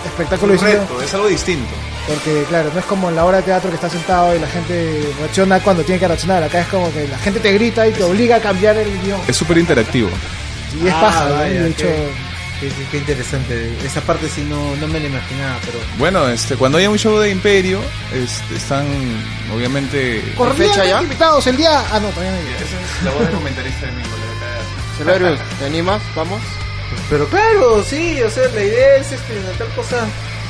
espectáculo 0.05 0.55
un 0.55 0.59
distinto. 0.59 0.83
reto, 0.95 1.03
es 1.03 1.15
algo 1.15 1.29
distinto. 1.29 1.71
Porque, 2.09 2.45
claro, 2.49 2.71
no 2.75 2.81
es 2.81 2.87
como 2.87 3.09
en 3.11 3.15
la 3.17 3.25
obra 3.25 3.37
de 3.37 3.43
teatro 3.45 3.69
que 3.71 3.77
está 3.77 3.89
sentado 3.89 4.35
y 4.35 4.41
la 4.41 4.49
gente 4.49 5.13
reacciona 5.21 5.61
cuando 5.61 5.85
tiene 5.85 6.01
que 6.01 6.09
reaccionar. 6.09 6.43
Acá 6.43 6.61
es 6.63 6.67
como 6.69 6.93
que 6.93 7.07
la 7.07 7.19
gente 7.19 7.39
te 7.39 7.53
grita 7.53 7.87
y 7.87 7.93
te 7.93 8.03
obliga 8.03 8.37
a 8.37 8.41
cambiar 8.41 8.77
el 8.77 9.01
guion. 9.03 9.21
Es 9.29 9.37
súper 9.37 9.59
interactivo. 9.59 10.09
Y 10.83 10.89
es 10.89 10.95
Ah, 10.97 11.43
de 11.49 11.69
hecho, 11.69 11.87
qué, 12.59 12.67
qué- 12.69 12.87
qué 12.91 12.97
interesante. 12.99 13.73
Esa 13.85 14.01
parte 14.01 14.29
sí 14.29 14.45
no, 14.49 14.75
no 14.77 14.89
me 14.89 14.99
la 14.99 15.07
imaginaba, 15.07 15.59
pero... 15.65 15.79
Bueno, 15.99 16.29
este, 16.29 16.57
cuando 16.57 16.79
hay 16.79 16.87
un 16.89 16.99
show 16.99 17.19
de 17.19 17.31
Imperio, 17.31 17.81
este, 18.13 18.57
están 18.57 18.87
obviamente... 19.55 20.25
cordialmente 20.37 20.75
fecha 20.81 20.85
ya? 20.89 21.03
invitados 21.03 21.47
el 21.47 21.57
día. 21.57 21.85
Ah, 21.93 22.01
no, 22.01 22.09
todavía 22.09 22.33
no 22.33 22.39
hay. 22.39 22.45
Esa 22.55 22.65
es 22.65 23.05
la 23.05 23.11
voz 23.13 23.27
de 23.27 23.31
comentarista 23.35 23.87
de 23.87 23.93
Mingo, 23.93 24.17
la 24.17 24.30
¿te 25.59 25.65
animas? 25.65 26.03
Vamos. 26.15 26.41
Pero 27.09 27.27
claro, 27.29 27.83
sí, 27.85 28.21
o 28.23 28.31
sea, 28.31 28.49
la 28.55 28.63
idea 28.63 28.97
es 28.97 29.13
experimentar 29.13 29.67
cosas... 29.69 30.05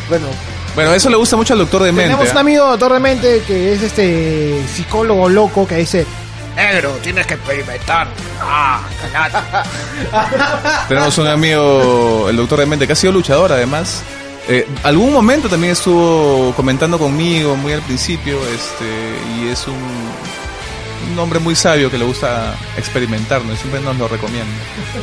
Bueno, 0.08 0.26
Bueno, 0.74 0.94
eso 0.94 1.08
le 1.08 1.16
gusta 1.16 1.36
mucho 1.36 1.52
al 1.52 1.60
doctor 1.60 1.82
de 1.82 1.92
mente. 1.92 2.10
Tenemos 2.10 2.30
un 2.30 2.36
¿ah? 2.36 2.40
amigo 2.40 2.66
doctor 2.66 2.94
de 2.94 3.00
mente 3.00 3.42
que 3.46 3.72
es 3.72 3.82
este 3.82 4.62
psicólogo 4.74 5.28
loco 5.28 5.66
que 5.66 5.76
dice 5.76 6.06
negro, 6.56 6.90
tienes 7.02 7.26
que 7.26 7.34
experimentar. 7.34 8.08
Ah, 8.40 8.80
Tenemos 10.88 11.16
un 11.18 11.26
amigo, 11.26 12.26
el 12.28 12.36
doctor 12.36 12.60
de 12.60 12.66
mente, 12.66 12.86
que 12.86 12.92
ha 12.92 12.96
sido 12.96 13.12
luchador 13.12 13.52
además. 13.52 14.02
Eh, 14.48 14.66
algún 14.82 15.12
momento 15.12 15.48
también 15.48 15.72
estuvo 15.72 16.52
comentando 16.56 16.98
conmigo, 16.98 17.56
muy 17.56 17.72
al 17.72 17.82
principio, 17.82 18.38
este, 18.48 18.84
y 19.38 19.48
es 19.48 19.66
un, 19.68 19.76
un 21.12 21.18
hombre 21.18 21.38
muy 21.38 21.54
sabio 21.56 21.90
que 21.90 21.98
le 21.98 22.04
gusta 22.04 22.54
experimentar, 22.76 23.42
¿no? 23.44 23.52
Y 23.52 23.56
siempre 23.56 23.80
nos 23.80 23.96
lo 23.96 24.08
recomienda. 24.08 24.52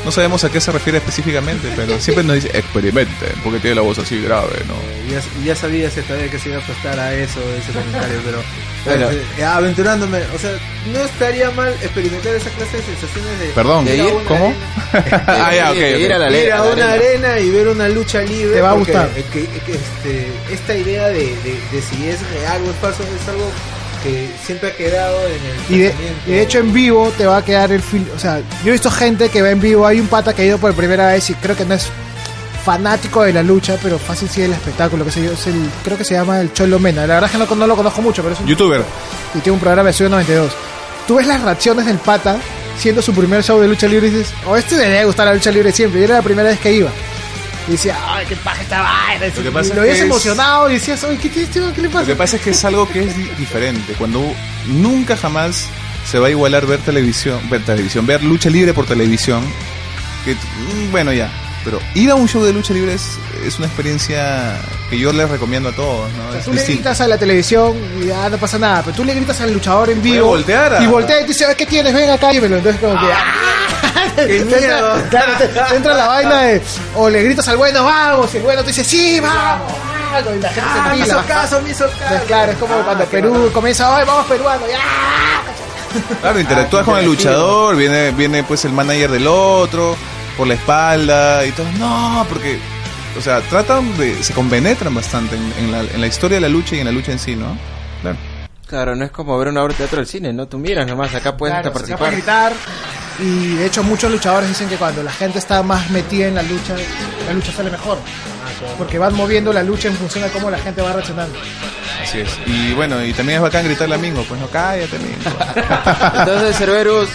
No 0.05 0.11
sabemos 0.11 0.43
a 0.43 0.51
qué 0.51 0.59
se 0.61 0.71
refiere 0.71 0.97
específicamente, 0.99 1.71
pero 1.75 1.99
siempre 1.99 2.23
nos 2.23 2.35
dice 2.35 2.49
experimenten, 2.57 3.29
porque 3.43 3.59
tiene 3.59 3.75
la 3.75 3.81
voz 3.81 3.97
así 3.99 4.21
grave, 4.21 4.55
¿no? 4.67 4.75
ya, 5.11 5.21
ya 5.45 5.55
sabía 5.55 5.87
ese 5.87 6.01
todavía 6.03 6.29
que 6.29 6.37
se 6.39 6.49
iba 6.49 6.57
a 6.57 6.61
prestar 6.61 6.99
a 6.99 7.13
eso, 7.13 7.39
ese 7.61 7.71
comentario, 7.71 8.19
pero... 8.25 8.41
Bueno. 8.85 9.09
eh, 9.37 9.43
aventurándome, 9.43 10.19
o 10.33 10.39
sea, 10.39 10.51
no 10.93 10.99
estaría 11.03 11.51
mal 11.51 11.69
experimentar 11.81 12.33
esa 12.35 12.49
clase 12.51 12.77
de 12.77 12.83
sensaciones 12.83 13.39
de... 13.39 13.45
Perdón, 13.47 13.83
¿De 13.85 13.95
ir 13.95 14.01
a 14.01 14.07
ir? 14.07 14.13
una 14.13 14.23
¿Cómo? 14.25 14.55
arena. 14.93 15.23
ah, 15.27 15.55
ya, 15.55 15.71
ok, 15.71 15.77
De 15.77 15.99
ir 15.99 16.13
a 16.13 16.17
la, 16.19 16.29
ir 16.37 16.51
a 16.53 16.55
a 16.61 16.65
la 16.65 16.71
una 16.71 16.91
arena. 16.93 17.39
y 17.39 17.49
ver 17.49 17.67
una 17.67 17.89
lucha 17.89 18.21
libre. 18.21 18.55
Te 18.55 18.61
va 18.61 18.71
a 18.71 18.73
gustar. 18.75 19.09
eh, 19.17 19.25
que- 19.33 19.45
que, 19.65 19.71
este, 19.73 20.27
esta 20.53 20.73
idea 20.75 21.07
de, 21.07 21.19
de, 21.19 21.59
de 21.71 21.81
si 21.81 22.07
es 22.07 22.19
real 22.31 22.61
o 22.65 22.69
es 22.71 22.77
falso 22.77 23.03
es 23.03 23.27
algo 23.27 23.51
que 24.03 24.29
siempre 24.45 24.69
ha 24.69 24.75
quedado 24.75 25.17
en 25.27 25.33
el 25.33 25.75
Y 25.75 25.79
de, 25.83 25.89
pensamiento. 25.89 26.21
y 26.27 26.31
de 26.31 26.41
hecho 26.41 26.59
en 26.59 26.73
vivo 26.73 27.11
te 27.17 27.25
va 27.25 27.37
a 27.37 27.45
quedar 27.45 27.71
el 27.71 27.81
fil 27.81 28.05
O 28.15 28.19
sea, 28.19 28.39
yo 28.63 28.69
he 28.69 28.71
visto 28.71 28.89
gente 28.91 29.29
que 29.29 29.41
va 29.41 29.49
en 29.51 29.59
vivo. 29.61 29.85
Hay 29.85 29.99
un 29.99 30.07
pata 30.07 30.33
que 30.33 30.41
ha 30.43 30.45
ido 30.45 30.57
por 30.57 30.73
primera 30.73 31.07
vez 31.07 31.29
y 31.29 31.33
creo 31.35 31.55
que 31.55 31.65
no 31.65 31.73
es 31.75 31.87
fanático 32.65 33.23
de 33.23 33.31
la 33.31 33.43
lucha, 33.43 33.77
pero 33.81 33.97
fácil 33.97 34.27
sí 34.29 34.41
el 34.41 34.51
espectáculo. 34.53 35.05
Que 35.05 35.11
sé 35.11 35.23
yo, 35.23 35.31
es 35.31 35.47
el, 35.47 35.69
creo 35.83 35.97
que 35.97 36.03
se 36.03 36.15
llama 36.15 36.41
el 36.41 36.51
Cholo 36.53 36.79
Mena. 36.79 37.07
La 37.07 37.15
verdad 37.15 37.29
es 37.31 37.31
que 37.31 37.55
no, 37.55 37.55
no 37.55 37.67
lo 37.67 37.75
conozco 37.75 38.01
mucho, 38.01 38.21
pero 38.21 38.33
es 38.35 38.41
un 38.41 38.47
Youtuber. 38.47 38.81
y 39.33 39.39
tiene 39.39 39.53
un 39.53 39.59
programa 39.59 39.85
de 39.85 39.91
Estudio 39.91 40.09
92. 40.09 40.51
Tú 41.07 41.15
ves 41.15 41.27
las 41.27 41.41
reacciones 41.41 41.85
del 41.85 41.97
pata 41.97 42.37
siendo 42.77 43.01
su 43.01 43.13
primer 43.13 43.43
show 43.43 43.59
de 43.59 43.67
lucha 43.67 43.87
libre 43.87 44.07
y 44.07 44.11
dices, 44.11 44.33
oh, 44.45 44.55
este 44.57 44.75
le 44.77 44.89
debe 44.89 45.05
gustar 45.05 45.25
la 45.27 45.33
lucha 45.33 45.49
libre 45.51 45.71
siempre. 45.71 46.01
Y 46.01 46.03
era 46.03 46.15
la 46.15 46.21
primera 46.21 46.49
vez 46.49 46.59
que 46.59 46.73
iba. 46.73 46.89
Y 47.67 47.71
decía, 47.71 47.97
ay, 48.07 48.25
qué 48.27 48.35
paja 48.37 48.61
esta 48.61 48.81
vaina. 48.81 49.25
Lo 49.27 49.33
que 49.43 49.49
y 49.49 49.51
pasa 49.51 49.73
lo 49.75 49.83
es 49.83 49.97
que 49.97 50.03
emocionado 50.05 50.69
y 50.69 50.73
decías, 50.75 51.03
oye, 51.03 51.17
¿qué, 51.17 51.59
man? 51.59 51.73
¿Qué 51.73 51.81
le 51.81 51.87
Lo 51.89 51.93
pasa? 51.93 52.05
que 52.05 52.15
pasa 52.15 52.35
es 52.37 52.41
que 52.41 52.49
es 52.51 52.65
algo 52.65 52.87
que 52.89 53.03
es 53.03 53.15
di- 53.17 53.29
diferente. 53.37 53.93
Cuando 53.97 54.21
nunca 54.67 55.17
jamás 55.17 55.65
se 56.09 56.17
va 56.19 56.27
a 56.27 56.29
igualar 56.29 56.65
ver 56.65 56.79
televisión, 56.79 57.39
ver 57.49 57.63
televisión, 57.65 58.05
ver 58.05 58.23
lucha 58.23 58.49
libre 58.49 58.73
por 58.73 58.85
televisión. 58.85 59.43
Que, 60.23 60.33
mm, 60.35 60.91
bueno, 60.91 61.11
ya. 61.11 61.29
Pero 61.65 61.81
ir 61.95 62.09
a 62.11 62.15
un 62.15 62.29
show 62.29 62.41
de 62.43 62.53
lucha 62.53 62.73
libre 62.73 62.93
es, 62.93 63.17
es 63.45 63.57
una 63.57 63.67
experiencia 63.67 64.57
que 64.89 64.97
yo 64.97 65.11
les 65.11 65.29
recomiendo 65.29 65.67
a 65.67 65.71
todos, 65.73 66.09
¿no? 66.13 66.29
O 66.29 66.31
sea, 66.31 66.41
tú 66.41 66.53
le 66.53 66.63
gritas 66.63 67.01
a 67.01 67.07
la 67.09 67.17
televisión 67.17 67.75
y 68.01 68.05
ya 68.05 68.29
no 68.29 68.37
pasa 68.37 68.57
nada, 68.57 68.83
pero 68.83 68.95
tú 68.95 69.03
le 69.03 69.13
gritas 69.13 69.41
al 69.41 69.51
luchador 69.51 69.89
en 69.89 70.01
vivo 70.01 70.27
voltear 70.27 70.75
a- 70.75 70.81
y 70.83 70.87
voltea 70.87 71.17
y 71.19 71.21
te 71.23 71.27
dice, 71.29 71.45
"Ay, 71.45 71.55
¿qué 71.57 71.65
tienes? 71.65 71.93
Ven 71.93 72.09
acá 72.09 72.31
y 72.33 72.39
me 72.39 72.47
lo 72.47 72.57
entonces 72.57 72.79
como 72.79 72.93
que 72.93 73.05
¡ah! 73.11 73.76
¡Qué 74.25 74.43
miedo! 74.45 75.03
claro, 75.09 75.33
te- 75.37 75.47
te 75.47 75.75
entra 75.75 75.93
la 75.93 76.07
vaina 76.07 76.41
de 76.41 76.61
o 76.95 77.09
le 77.09 77.23
gritas 77.23 77.47
al 77.47 77.57
bueno, 77.57 77.83
vamos, 77.83 78.33
y 78.33 78.37
el 78.37 78.43
bueno 78.43 78.61
te 78.61 78.67
dice, 78.67 78.83
sí, 78.83 79.19
vamos, 79.19 79.71
vamos", 80.11 80.35
y 80.35 80.39
la 80.41 80.49
gente 80.49 80.61
Ah, 80.69 80.73
se 80.73 80.81
me 80.81 80.95
empila. 80.97 81.05
hizo 81.17 81.27
caso, 81.27 81.61
me 81.61 81.69
hizo 81.69 81.85
caso. 81.99 82.25
Claro, 82.25 82.51
es 82.51 82.57
como 82.57 82.73
Ah, 82.75 82.81
cuando 82.85 83.03
qué 83.05 83.09
Perú 83.11 83.49
comienza, 83.53 83.95
¡ay, 83.95 84.05
vamos 84.05 84.25
peruano! 84.25 84.61
¡Ya! 84.67 84.79
Claro, 86.21 86.39
interactúas 86.39 86.83
Ah, 86.83 86.85
con 86.85 86.99
el 86.99 87.05
luchador, 87.05 87.75
viene, 87.75 88.11
viene 88.11 88.43
pues 88.43 88.65
el 88.65 88.71
manager 88.73 89.09
del 89.11 89.27
otro, 89.27 89.95
por 90.37 90.47
la 90.47 90.53
espalda 90.55 91.45
y 91.45 91.51
todo. 91.51 91.65
No, 91.79 92.25
porque, 92.29 92.59
o 93.17 93.21
sea, 93.21 93.41
tratan 93.41 93.97
de, 93.97 94.21
se 94.23 94.33
compenetran 94.33 94.93
bastante 94.93 95.35
en, 95.35 95.53
en 95.59 95.71
la, 95.71 95.79
en 95.81 96.01
la 96.01 96.07
historia 96.07 96.37
de 96.37 96.41
la 96.41 96.49
lucha 96.49 96.75
y 96.75 96.79
en 96.79 96.85
la 96.85 96.91
lucha 96.91 97.11
en 97.11 97.19
sí, 97.19 97.35
¿no? 97.35 97.57
Claro. 98.01 98.17
Claro, 98.67 98.95
no 98.97 99.05
es 99.05 99.11
como 99.11 99.37
ver 99.39 99.47
una 99.47 99.63
obra 99.63 99.71
de 99.73 99.77
teatro 99.77 99.97
del 99.99 100.07
cine, 100.07 100.33
¿no? 100.33 100.45
Tú 100.47 100.57
miras 100.57 100.85
nomás, 100.85 101.15
acá 101.15 101.37
puedes 101.37 101.53
Claro, 101.55 101.69
hasta 101.69 101.87
se 101.87 101.95
participar. 101.97 102.11
gritar. 102.11 102.53
Y 103.19 103.55
de 103.55 103.65
hecho 103.65 103.83
muchos 103.83 104.11
luchadores 104.11 104.47
dicen 104.49 104.69
que 104.69 104.75
cuando 104.75 105.01
la 105.03 105.11
gente 105.11 105.39
está 105.39 105.63
más 105.63 105.89
metida 105.89 106.27
en 106.27 106.35
la 106.35 106.43
lucha, 106.43 106.75
la 107.27 107.33
lucha 107.33 107.51
sale 107.51 107.69
mejor. 107.71 107.97
Porque 108.77 108.97
van 108.97 109.13
moviendo 109.15 109.51
la 109.53 109.63
lucha 109.63 109.87
en 109.87 109.95
función 109.95 110.23
de 110.23 110.29
cómo 110.31 110.49
la 110.49 110.57
gente 110.59 110.81
va 110.81 110.93
reaccionando. 110.93 111.37
Así 112.01 112.19
es. 112.19 112.29
Y 112.45 112.73
bueno, 112.73 113.03
y 113.03 113.13
también 113.13 113.37
es 113.37 113.41
bacán 113.43 113.65
gritarle 113.65 113.95
a 113.95 113.97
Mingo, 113.97 114.23
pues 114.23 114.39
no 114.39 114.47
cállate, 114.47 114.97
Mingo. 114.99 115.37
Entonces, 116.19 116.57
Cerberus, 116.57 117.09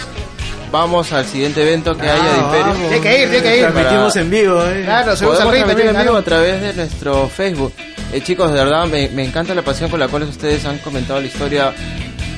vamos 0.71 1.11
al 1.13 1.25
siguiente 1.25 1.61
evento 1.63 1.95
que 1.97 2.09
haya 2.09 2.23
de 2.33 2.37
Imperio. 2.39 2.73
Tiene 2.89 3.01
que 3.01 3.21
ir, 3.23 3.29
tiene 3.29 3.43
que 3.43 3.57
ir. 3.57 3.61
Transmitimos 3.63 4.15
en 4.15 4.29
vivo, 4.29 4.63
¿eh? 4.63 4.81
Claro, 4.85 5.15
subimos 5.15 5.39
al 5.39 5.47
Podemos 5.47 5.53
ring 5.53 5.63
transmitir 5.63 5.85
también. 5.85 5.95
en 5.95 6.03
vivo 6.03 6.17
a 6.17 6.21
través 6.23 6.61
de 6.61 6.73
nuestro 6.73 7.29
Facebook. 7.29 7.73
Eh, 8.13 8.21
chicos, 8.21 8.51
de 8.53 8.59
verdad 8.63 8.85
me, 8.87 9.09
me 9.09 9.23
encanta 9.25 9.55
la 9.55 9.63
pasión 9.63 9.89
con 9.89 9.99
la 9.99 10.07
cual 10.07 10.23
ustedes 10.23 10.65
han 10.65 10.77
comentado 10.79 11.19
la 11.19 11.27
historia, 11.27 11.73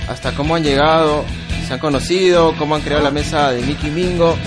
hasta 0.07 0.31
cómo 0.33 0.55
han 0.55 0.63
llegado, 0.63 1.25
se 1.65 1.73
han 1.73 1.79
conocido, 1.79 2.53
cómo 2.57 2.75
han 2.75 2.81
creado 2.81 3.03
la 3.03 3.11
mesa 3.11 3.51
de 3.51 3.61
Mickey 3.61 3.91
Mingo 3.91 4.37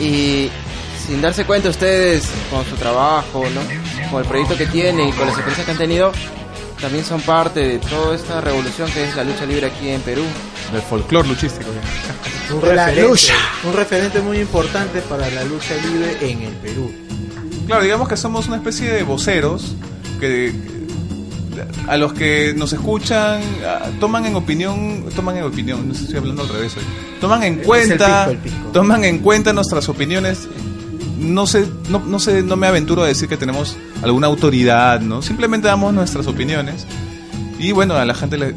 y 0.00 0.50
sin 1.06 1.20
darse 1.20 1.44
cuenta 1.44 1.70
ustedes 1.70 2.28
con 2.50 2.64
su 2.64 2.76
trabajo, 2.76 3.44
¿no? 3.54 3.60
con 4.10 4.22
el 4.22 4.28
proyecto 4.28 4.56
que 4.56 4.66
tienen 4.66 5.08
y 5.08 5.12
con 5.12 5.26
las 5.26 5.36
experiencias 5.36 5.64
que 5.64 5.72
han 5.72 5.78
tenido, 5.78 6.12
también 6.80 7.04
son 7.04 7.20
parte 7.20 7.60
de 7.60 7.78
toda 7.78 8.14
esta 8.14 8.40
revolución 8.40 8.90
que 8.90 9.04
es 9.04 9.14
la 9.16 9.24
lucha 9.24 9.44
libre 9.44 9.66
aquí 9.66 9.88
en 9.90 10.00
Perú. 10.00 10.24
Del 10.72 10.82
folclore 10.82 11.28
luchístico. 11.28 11.70
ya. 11.72 12.54
un 12.54 12.62
referente, 12.62 13.02
lucha. 13.02 13.34
un 13.64 13.72
referente 13.74 14.20
muy 14.20 14.38
importante 14.38 15.00
para 15.02 15.28
la 15.30 15.44
lucha 15.44 15.74
libre 15.84 16.16
en 16.20 16.42
el 16.42 16.52
Perú. 16.54 16.90
Claro, 17.66 17.82
digamos 17.82 18.08
que 18.08 18.16
somos 18.16 18.46
una 18.48 18.56
especie 18.56 18.90
de 18.90 19.02
voceros 19.02 19.74
que 20.18 20.52
a 21.88 21.96
los 21.96 22.12
que 22.12 22.54
nos 22.56 22.72
escuchan 22.72 23.40
toman 24.00 24.26
en 24.26 24.34
opinión, 24.36 25.04
toman 25.14 25.36
en 25.38 25.44
opinión, 25.44 25.86
no 25.88 25.94
sé 25.94 26.00
si 26.00 26.04
estoy 26.06 26.18
hablando 26.20 26.42
al 26.42 26.48
revés 26.48 26.76
hoy. 26.76 26.82
Toman 27.20 27.42
en 27.42 27.58
el 27.60 27.64
cuenta, 27.66 28.06
pisco, 28.26 28.30
el 28.30 28.38
pisco. 28.38 28.68
toman 28.72 29.04
en 29.04 29.18
cuenta 29.18 29.52
nuestras 29.52 29.88
opiniones. 29.88 30.48
No 31.18 31.46
sé, 31.46 31.66
no, 31.90 31.98
no 31.98 32.18
sé, 32.18 32.42
no 32.42 32.56
me 32.56 32.66
aventuro 32.66 33.02
a 33.02 33.06
decir 33.06 33.28
que 33.28 33.36
tenemos 33.36 33.76
alguna 34.02 34.26
autoridad, 34.26 35.00
¿no? 35.00 35.20
Simplemente 35.20 35.68
damos 35.68 35.92
nuestras 35.92 36.26
opiniones 36.26 36.86
y 37.58 37.72
bueno, 37.72 37.94
a 37.94 38.04
la 38.06 38.14
gente 38.14 38.38
le, 38.38 38.54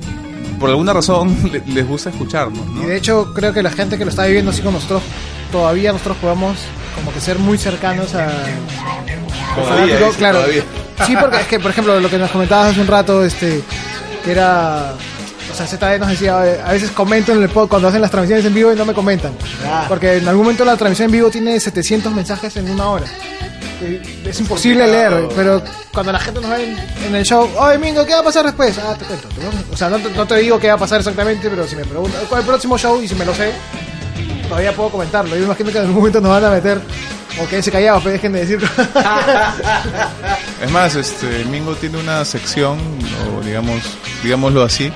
por 0.62 0.70
alguna 0.70 0.94
razón 0.94 1.36
le- 1.52 1.62
les 1.74 1.86
gusta 1.88 2.10
escucharnos, 2.10 2.66
¿no? 2.68 2.84
Y 2.84 2.86
de 2.86 2.96
hecho 2.98 3.34
creo 3.34 3.52
que 3.52 3.62
la 3.62 3.70
gente 3.72 3.98
que 3.98 4.06
lo 4.06 4.12
está 4.12 4.26
viviendo 4.26 4.52
así 4.52 4.62
con 4.62 4.74
nosotros, 4.74 5.02
todavía 5.52 5.92
nosotros 5.92 6.16
podemos 6.22 6.58
como 6.96 7.12
que 7.14 7.20
ser 7.20 7.38
muy 7.38 7.58
cercanos 7.58 8.16
a... 8.16 8.32
Todavía, 9.56 9.98
claro. 10.18 10.40
todavía. 10.40 10.64
Sí, 11.06 11.16
porque 11.20 11.38
es 11.38 11.48
que, 11.48 11.60
por 11.60 11.72
ejemplo, 11.72 12.00
lo 12.00 12.10
que 12.10 12.18
nos 12.18 12.32
comentabas 12.32 12.72
hace 12.72 12.82
un 12.82 12.88
rato, 12.88 13.24
este, 13.24 13.62
que 14.24 14.32
era... 14.32 14.94
O 15.52 15.56
sea, 15.56 15.68
ZD 15.68 16.00
nos 16.00 16.10
decía, 16.10 16.40
a 16.40 16.72
veces 16.72 16.90
comento 16.92 17.32
en 17.32 17.44
el 17.44 17.50
pod 17.50 17.68
cuando 17.68 17.88
hacen 17.88 18.02
las 18.02 18.10
transmisiones 18.10 18.46
en 18.46 18.54
vivo 18.54 18.74
y 18.74 18.76
no 18.76 18.86
me 18.86 18.94
comentan. 18.94 19.34
Ah. 19.66 19.86
Porque 19.88 20.18
en 20.18 20.28
algún 20.28 20.46
momento 20.46 20.66
la 20.66 20.76
transmisión 20.78 21.08
en 21.08 21.12
vivo 21.12 21.30
tiene 21.30 21.60
700 21.60 22.12
mensajes 22.12 22.56
en 22.58 22.72
una 22.72 22.88
hora. 22.90 23.06
Es 24.26 24.40
imposible 24.40 24.88
leer, 24.88 25.28
pero 25.36 25.62
cuando 25.94 26.12
la 26.14 26.20
gente 26.20 26.40
nos 26.40 26.50
ve 26.50 26.64
en, 26.64 27.06
en 27.06 27.16
el 27.16 27.26
show, 27.26 27.50
oye 27.58 27.78
Mingo, 27.78 28.06
¿qué 28.06 28.14
va 28.14 28.22
a 28.22 28.24
pasar 28.24 28.46
después? 28.46 28.78
Ah, 28.80 28.96
te 28.98 29.06
cuento. 29.06 29.28
¿no? 29.42 29.74
O 29.74 29.78
sea, 29.78 29.90
no 29.90 29.98
te, 30.00 30.10
no 30.12 30.26
te 30.26 30.38
digo 30.38 30.58
qué 30.58 30.70
va 30.70 30.76
a 30.76 30.78
pasar 30.78 31.00
exactamente, 31.00 31.50
pero 31.50 31.68
si 31.68 31.76
me 31.76 31.84
preguntan 31.84 32.22
cuál 32.30 32.40
es 32.40 32.46
el 32.46 32.50
próximo 32.50 32.78
show 32.78 33.02
y 33.02 33.08
si 33.08 33.16
me 33.16 33.26
lo 33.26 33.36
sé, 33.36 33.52
todavía 34.54 34.76
puedo 34.76 34.90
comentarlo. 34.90 35.36
Yo 35.36 35.46
imagino 35.46 35.72
que 35.72 35.78
en 35.80 35.84
algún 35.86 35.98
momento 35.98 36.22
nos 36.22 36.30
van 36.30 36.46
a 36.46 36.52
meter, 36.52 36.80
o 37.42 37.48
quédense 37.48 37.72
callados, 37.72 38.04
pero 38.04 38.14
dejen 38.14 38.34
de 38.34 38.40
decir. 38.42 38.60
Es 40.64 40.72
más, 40.72 40.96
este 40.96 41.44
Mingo 41.46 41.76
tiene 41.76 41.98
una 41.98 42.24
sección, 42.24 42.78
o 43.36 43.42
digamos, 43.44 43.82
digámoslo 44.22 44.64
así, 44.64 44.92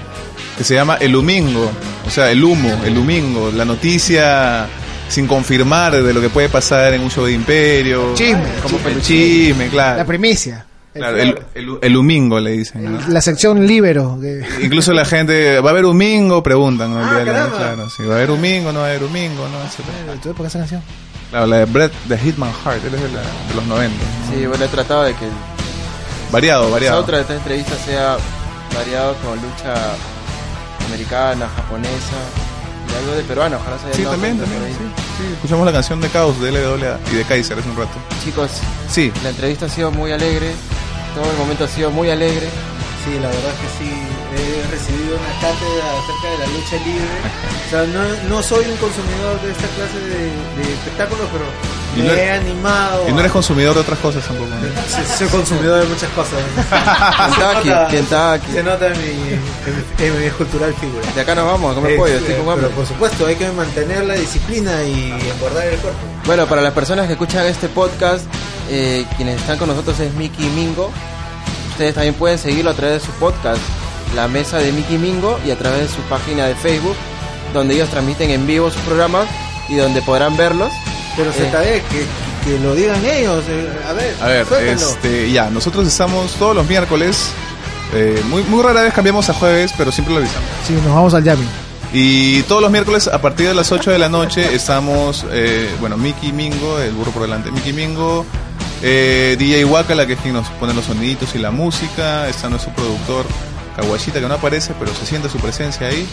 que 0.58 0.64
se 0.64 0.76
llama 0.76 0.98
El 1.00 1.16
Humingo, 1.16 1.72
o 2.06 2.10
sea, 2.10 2.30
el 2.30 2.44
humo, 2.44 2.72
el 2.86 2.98
humingo, 2.98 3.52
la 3.52 3.66
noticia 3.66 4.68
sin 5.10 5.26
confirmar 5.26 6.04
de 6.04 6.14
lo 6.14 6.22
que 6.22 6.30
puede 6.30 6.50
pasar 6.50 6.94
en 6.94 7.02
un 7.02 7.10
show 7.10 7.26
de 7.26 7.32
Imperio. 7.32 8.14
Chisme, 8.14 8.50
como 8.62 8.78
chisme. 8.78 9.02
chisme, 9.02 9.68
claro. 9.70 9.98
la 9.98 10.06
primicia. 10.06 10.67
Claro, 10.98 11.18
el, 11.18 11.40
el, 11.56 11.78
el 11.82 11.98
humingo 11.98 12.40
le 12.40 12.52
dicen. 12.52 12.84
¿no? 12.94 13.00
La 13.10 13.22
sección 13.22 13.66
libero. 13.66 14.18
que- 14.22 14.42
Incluso 14.64 14.94
la 14.94 15.06
gente, 15.06 15.60
¿va 15.60 15.70
a 15.70 15.74
haber 15.74 15.86
humingo? 15.86 16.42
Preguntan. 16.44 16.94
¿no? 16.94 17.00
Ah, 17.04 17.14
de 17.20 17.24
claro, 17.24 17.90
sí, 17.90 18.04
¿va 18.04 18.14
a 18.16 18.18
haber 18.18 18.32
humingo? 18.32 18.72
¿No 18.72 18.80
va 18.80 18.86
a 18.86 18.90
haber 18.90 19.04
humingo? 19.04 19.48
¿no? 19.48 19.62
Etcétera. 19.64 20.20
¿Tú 20.22 20.30
por 20.34 20.46
qué 20.46 20.48
esa 20.48 20.60
canción? 20.60 20.82
Claro, 21.30 21.46
la 21.48 21.58
de 21.58 21.66
Brett, 21.66 21.94
de 22.06 22.18
Hitman 22.18 22.52
Heart, 22.64 22.86
él 22.86 22.96
es 22.96 23.02
de, 23.02 23.10
la- 23.10 23.22
de 23.22 23.54
los 23.56 23.66
90. 23.66 23.96
Sí, 24.34 24.46
bueno, 24.46 24.64
he 24.64 24.68
tratado 24.70 25.04
de 25.04 25.14
que 25.14 25.26
Variado, 26.32 26.70
variado. 26.72 27.00
otra 27.02 27.18
de 27.18 27.22
esta 27.22 27.36
entrevista 27.36 27.76
sea 27.86 28.18
variado 28.76 29.14
con 29.24 29.36
lucha 29.36 29.74
americana, 30.88 31.48
japonesa 31.56 32.18
y 32.90 32.98
algo 33.04 33.16
de 33.16 33.24
peruano. 33.24 33.58
Ojalá 33.58 33.78
se 33.80 33.86
haya 33.88 33.96
Sí, 33.96 34.04
también, 34.04 34.38
también. 34.38 34.62
Sí, 34.68 34.84
sí. 35.18 35.34
Escuchamos 35.34 35.66
la 35.66 35.72
canción 35.72 36.00
de 36.02 36.10
Caos 36.10 36.40
de 36.42 36.52
LWA 36.52 37.00
y 37.12 37.16
de 37.16 37.24
Kaiser 37.24 37.60
hace 37.60 37.70
un 37.70 37.78
rato. 37.78 37.98
Chicos, 38.24 38.52
Sí, 38.90 39.12
la 39.24 39.30
entrevista 39.30 39.66
ha 39.66 39.70
sido 39.70 39.92
muy 39.92 40.12
alegre. 40.12 40.52
Todo 41.18 41.32
el 41.32 41.38
momento 41.38 41.64
ha 41.64 41.68
sido 41.68 41.90
muy 41.92 42.10
alegre. 42.12 42.48
Sí, 43.04 43.14
la 43.20 43.28
verdad 43.30 43.52
es 43.56 43.60
que 43.62 43.70
sí, 43.86 43.92
he 44.36 44.70
recibido 44.70 45.16
una 45.16 45.34
cátedra 45.40 45.86
acerca 45.98 46.28
de 46.30 46.38
la 46.40 46.48
lucha 46.48 46.76
libre. 46.86 47.18
O 47.66 47.70
sea, 47.70 47.84
no, 47.86 48.30
no 48.36 48.44
soy 48.44 48.66
un 48.66 48.78
consumidor 48.78 49.42
de 49.42 49.52
esta 49.52 49.68
clase 49.68 50.00
de, 50.00 50.20
de 50.68 50.74
espectáculos, 50.74 51.26
pero 51.32 51.46
me 51.96 52.04
no 52.04 52.14
he 52.14 52.32
animado. 52.32 53.08
y 53.08 53.14
no 53.14 53.20
eres 53.22 53.32
consumidor 53.32 53.74
de 53.76 53.80
otras 53.82 53.98
cosas 54.00 54.24
tampoco. 54.28 54.50
¿no? 54.50 54.58
Sí, 54.88 55.02
soy 55.18 55.28
consumidor 55.30 55.80
de 55.82 55.86
muchas 55.88 56.10
cosas. 56.12 56.38
Kentucky, 57.62 57.96
Kentucky. 57.96 58.52
se 58.54 58.64
nota 58.64 58.88
en 58.88 58.98
mi, 59.02 59.08
en 59.08 59.42
mi, 60.00 60.06
en 60.06 60.24
mi 60.26 60.30
cultural 60.32 60.74
figura. 60.76 61.08
De 61.16 61.22
acá 61.22 61.34
nos 61.34 61.46
vamos 61.46 61.72
a 61.72 61.76
comer 61.76 61.92
Eh, 61.94 61.98
pollo, 61.98 62.14
eh, 62.14 62.18
estoy 62.18 62.36
con 62.36 62.44
pero 62.46 62.52
hambre. 62.54 62.70
por 62.76 62.86
supuesto, 62.86 63.26
hay 63.26 63.36
que 63.38 63.50
mantener 63.52 64.06
la 64.06 64.14
disciplina 64.16 64.84
y 64.84 65.12
engordar 65.34 65.66
el 65.66 65.80
cuerpo. 65.80 66.00
Bueno, 66.26 66.46
para 66.46 66.62
las 66.62 66.74
personas 66.74 67.08
que 67.08 67.14
escuchan 67.14 67.46
este 67.48 67.70
podcast, 67.70 68.26
eh, 68.70 69.06
quienes 69.16 69.40
están 69.40 69.58
con 69.58 69.70
nosotros 69.70 70.00
es 70.00 70.14
Mickey 70.14 70.46
y 70.46 70.50
Mingo. 70.50 70.92
Ustedes 71.72 71.94
también 71.96 72.16
pueden 72.16 72.38
seguirlo 72.40 72.72
a 72.72 72.74
través 72.74 73.02
de 73.02 73.06
su 73.08 73.12
podcast, 73.14 73.62
La 74.16 74.28
Mesa 74.28 74.58
de 74.58 74.72
Mickey 74.72 74.96
y 74.96 75.00
Mingo, 75.00 75.40
y 75.46 75.52
a 75.52 75.58
través 75.58 75.82
de 75.82 75.88
su 75.88 76.02
página 76.10 76.46
de 76.46 76.56
Facebook, 76.56 76.96
donde 77.54 77.76
ellos 77.76 77.90
transmiten 77.90 78.30
en 78.32 78.48
vivo 78.48 78.70
sus 78.72 78.82
programas 78.82 79.28
y 79.70 79.76
donde 79.76 80.02
podrán 80.02 80.36
verlos. 80.38 80.72
Pero 81.16 81.32
se 81.34 81.44
Eh. 81.48 81.84
que, 81.90 81.98
que, 81.98 82.06
que 82.58 82.60
lo 82.64 82.76
digan 82.76 83.04
ellos. 83.06 83.44
eh, 83.50 83.70
a 83.88 83.94
ver, 83.94 84.16
A 84.22 84.28
ver, 84.28 84.48
este, 84.70 85.32
ya, 85.32 85.50
nosotros 85.50 85.88
estamos 85.88 86.34
todos 86.34 86.56
los 86.56 86.68
miércoles. 86.68 87.32
eh, 87.94 88.22
muy, 88.30 88.44
muy 88.44 88.62
rara 88.64 88.82
vez 88.82 88.94
cambiamos 88.94 89.30
a 89.30 89.34
jueves, 89.34 89.72
pero 89.78 89.92
siempre 89.92 90.14
lo 90.14 90.20
avisamos. 90.20 90.48
Sí, 90.68 90.74
nos 90.74 90.94
vamos 90.94 91.14
al 91.14 91.24
Yami. 91.24 91.46
Y 91.94 92.42
todos 92.44 92.62
los 92.62 92.70
miércoles 92.70 93.08
a 93.08 93.22
partir 93.22 93.48
de 93.48 93.54
las 93.54 93.72
8 93.72 93.92
de 93.92 93.98
la 93.98 94.10
noche 94.10 94.54
estamos, 94.54 95.26
eh, 95.32 95.70
bueno, 95.80 95.96
Mickey 95.98 96.34
Mingo, 96.34 96.80
el 96.80 96.92
burro 96.92 97.12
por 97.12 97.22
delante, 97.22 97.50
Mickey 97.50 97.72
Mingo, 97.72 98.26
eh, 98.82 99.36
DJ 99.38 99.66
Wakala, 99.66 100.06
que 100.06 100.14
es 100.14 100.20
quien 100.20 100.34
nos 100.34 100.48
pone 100.52 100.74
los 100.74 100.86
soniditos 100.86 101.36
y 101.36 101.40
la 101.40 101.52
música, 101.52 102.28
está 102.28 102.50
nuestro 102.50 102.74
productor 102.74 103.26
Kawashita, 103.76 104.20
que 104.20 104.28
no 104.28 104.34
aparece, 104.34 104.74
pero 104.80 104.94
se 104.94 105.06
siente 105.06 105.30
su 105.30 105.38
presencia 105.40 105.88
ahí, 105.88 106.08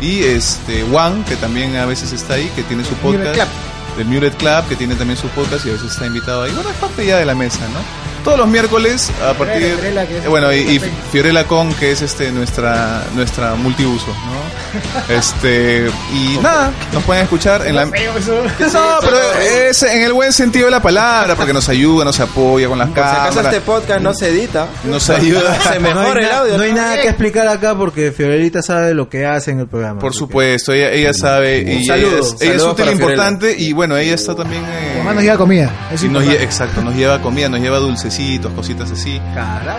y 0.00 0.22
este 0.22 0.82
Juan, 0.90 1.24
que 1.24 1.36
también 1.36 1.76
a 1.76 1.86
veces 1.86 2.12
está 2.12 2.34
ahí, 2.34 2.50
que 2.56 2.62
tiene 2.62 2.84
su 2.84 2.94
podcast, 2.96 3.50
del 3.96 4.06
Muted 4.06 4.34
Club, 4.34 4.68
que 4.68 4.76
tiene 4.76 4.94
también 4.96 5.18
su 5.18 5.28
podcast 5.28 5.64
y 5.66 5.70
a 5.70 5.72
veces 5.72 5.92
está 5.92 6.06
invitado 6.06 6.42
ahí. 6.42 6.52
Bueno, 6.52 6.70
es 6.70 6.76
parte 6.76 7.06
ya 7.06 7.18
de 7.18 7.24
la 7.24 7.34
mesa, 7.34 7.60
¿no? 7.68 8.24
Todos 8.24 8.38
los 8.38 8.48
miércoles 8.48 9.10
a 9.22 9.34
partir 9.34 9.74
Fiorella, 9.74 10.04
eh, 10.04 10.28
bueno 10.28 10.50
y, 10.50 10.56
y 10.56 10.80
Fiorella 11.12 11.46
Con 11.46 11.74
que 11.74 11.92
es 11.92 12.00
este 12.00 12.32
nuestra 12.32 13.04
nuestra 13.14 13.54
multiuso, 13.54 14.06
¿no? 14.08 14.63
Este 15.08 15.88
y 16.12 16.38
nada, 16.42 16.72
nos 16.92 17.02
pueden 17.04 17.24
escuchar 17.24 17.66
en 17.66 17.76
la 17.76 17.84
No, 17.86 17.92
pero 17.92 19.16
es 19.68 19.82
en 19.82 20.02
el 20.02 20.12
buen 20.12 20.32
sentido 20.32 20.66
de 20.66 20.70
la 20.70 20.80
palabra, 20.82 21.34
porque 21.34 21.52
nos 21.52 21.68
ayuda, 21.68 22.04
nos 22.04 22.18
apoya 22.20 22.68
con 22.68 22.78
las 22.78 22.88
Por 22.88 22.96
si 22.96 23.02
acaso 23.02 23.28
cámaras, 23.30 23.52
este 23.54 23.60
podcast 23.60 24.00
no 24.00 24.14
se 24.14 24.28
edita, 24.28 24.66
nos 24.84 25.10
ayuda. 25.10 25.54
se 25.62 25.74
no 25.80 25.80
mejora 25.80 26.20
el 26.20 26.26
na- 26.26 26.38
audio. 26.38 26.56
no 26.58 26.62
hay 26.64 26.72
nada 26.72 27.00
que 27.00 27.08
explicar 27.08 27.48
acá 27.48 27.74
porque 27.74 28.12
Fiorelita 28.12 28.62
sabe 28.62 28.94
lo 28.94 29.08
que 29.08 29.26
hace 29.26 29.50
en 29.52 29.60
el 29.60 29.66
programa. 29.66 30.00
Por 30.00 30.14
supuesto, 30.14 30.72
ella, 30.72 30.90
ella 30.90 31.12
sabe 31.12 31.62
y 31.62 31.82
ella 31.82 31.96
es, 31.96 32.36
ella 32.40 32.54
es 32.54 32.62
útil 32.62 32.88
e 32.88 32.92
importante 32.92 33.54
y 33.56 33.72
bueno, 33.72 33.96
ella 33.96 34.14
está 34.14 34.34
también 34.34 34.62
eh, 34.64 34.92
Además 34.94 35.14
nos 35.16 35.24
lleva 35.24 35.36
comida. 35.36 35.70
Nos 36.10 36.24
exacto, 36.24 36.82
nos 36.82 36.94
lleva 36.94 37.20
comida, 37.20 37.48
nos 37.48 37.60
lleva 37.60 37.78
dulcecitos, 37.78 38.52
cositas 38.52 38.90
así. 38.90 39.20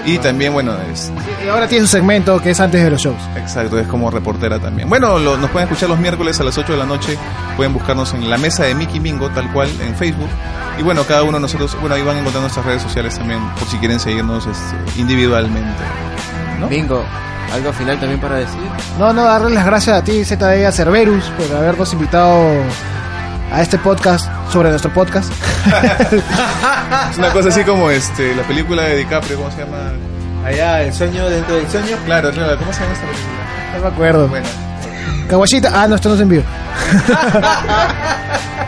Y 0.06 0.18
también, 0.20 0.54
bueno, 0.54 0.76
es, 0.94 1.12
Y 1.44 1.50
ahora 1.50 1.68
tiene 1.68 1.86
su 1.86 1.92
segmento 1.92 2.40
que 2.42 2.52
es 2.52 2.60
antes 2.60 2.84
de 2.84 2.90
los 2.90 3.02
shows. 3.02 3.18
Exacto, 3.38 3.80
es 3.80 3.88
como 3.88 4.12
reportera 4.12 4.60
también. 4.60 4.85
Bueno, 4.88 5.18
lo- 5.20 5.38
nos 5.38 5.50
pueden 5.50 5.68
escuchar 5.68 5.90
los 5.90 6.00
miércoles 6.00 6.40
a 6.40 6.44
las 6.44 6.58
8 6.58 6.74
de 6.74 6.78
la 6.80 6.86
noche. 6.86 7.18
Pueden 7.56 7.74
buscarnos 7.74 8.14
en 8.14 8.30
la 8.30 8.38
mesa 8.38 8.64
de 8.64 8.76
Mickey 8.76 9.00
Mingo, 9.00 9.30
tal 9.30 9.52
cual, 9.52 9.70
en 9.82 9.96
Facebook. 9.96 10.30
Y 10.78 10.84
bueno, 10.84 11.04
cada 11.06 11.24
uno 11.24 11.34
de 11.34 11.42
nosotros, 11.42 11.76
bueno, 11.80 11.96
ahí 11.96 12.02
van 12.04 12.18
a 12.18 12.20
encontrar 12.20 12.42
nuestras 12.42 12.66
redes 12.66 12.82
sociales 12.82 13.18
también, 13.18 13.40
por 13.58 13.68
si 13.68 13.78
quieren 13.78 14.00
seguirnos 14.00 14.46
este, 14.46 15.00
individualmente. 15.00 15.82
Mingo, 16.70 17.04
algo 17.54 17.72
final 17.74 18.00
también 18.00 18.20
para 18.20 18.36
decir. 18.36 18.60
No, 19.00 19.14
no, 19.14 19.24
darle 19.24 19.52
las 19.52 19.66
gracias 19.66 19.98
a 19.98 20.04
ti, 20.04 20.24
ZD, 20.26 20.66
a 20.66 20.72
Cerberus, 20.72 21.26
por 21.38 21.56
habernos 21.58 21.94
invitado 21.94 22.44
a 23.54 23.62
este 23.62 23.78
podcast 23.78 24.30
sobre 24.52 24.70
nuestro 24.70 24.92
podcast. 24.92 25.32
Es 26.12 27.18
una 27.18 27.32
cosa 27.32 27.50
así 27.50 27.64
como 27.64 27.90
este, 27.90 28.36
la 28.36 28.44
película 28.44 28.84
de 28.84 28.98
DiCaprio, 28.98 29.38
¿cómo 29.38 29.52
se 29.52 29.60
llama? 29.60 29.78
Allá, 30.46 30.82
el 30.84 30.94
sueño 30.94 31.30
dentro 31.30 31.56
del 31.56 31.70
sueño. 31.70 31.98
Claro, 32.06 32.32
claro, 32.32 32.58
¿cómo 32.58 32.74
se 32.74 32.82
llama 32.82 32.94
esta 32.94 33.06
película? 33.06 33.36
No 33.76 33.82
me 33.82 33.88
acuerdo. 33.88 34.28
Bueno, 34.28 34.48
Kawashita, 35.30 35.72
ah, 35.74 35.88
no, 35.88 35.96
esto 35.96 36.10
no 36.10 36.18
se 36.18 36.24
envió. 36.24 36.44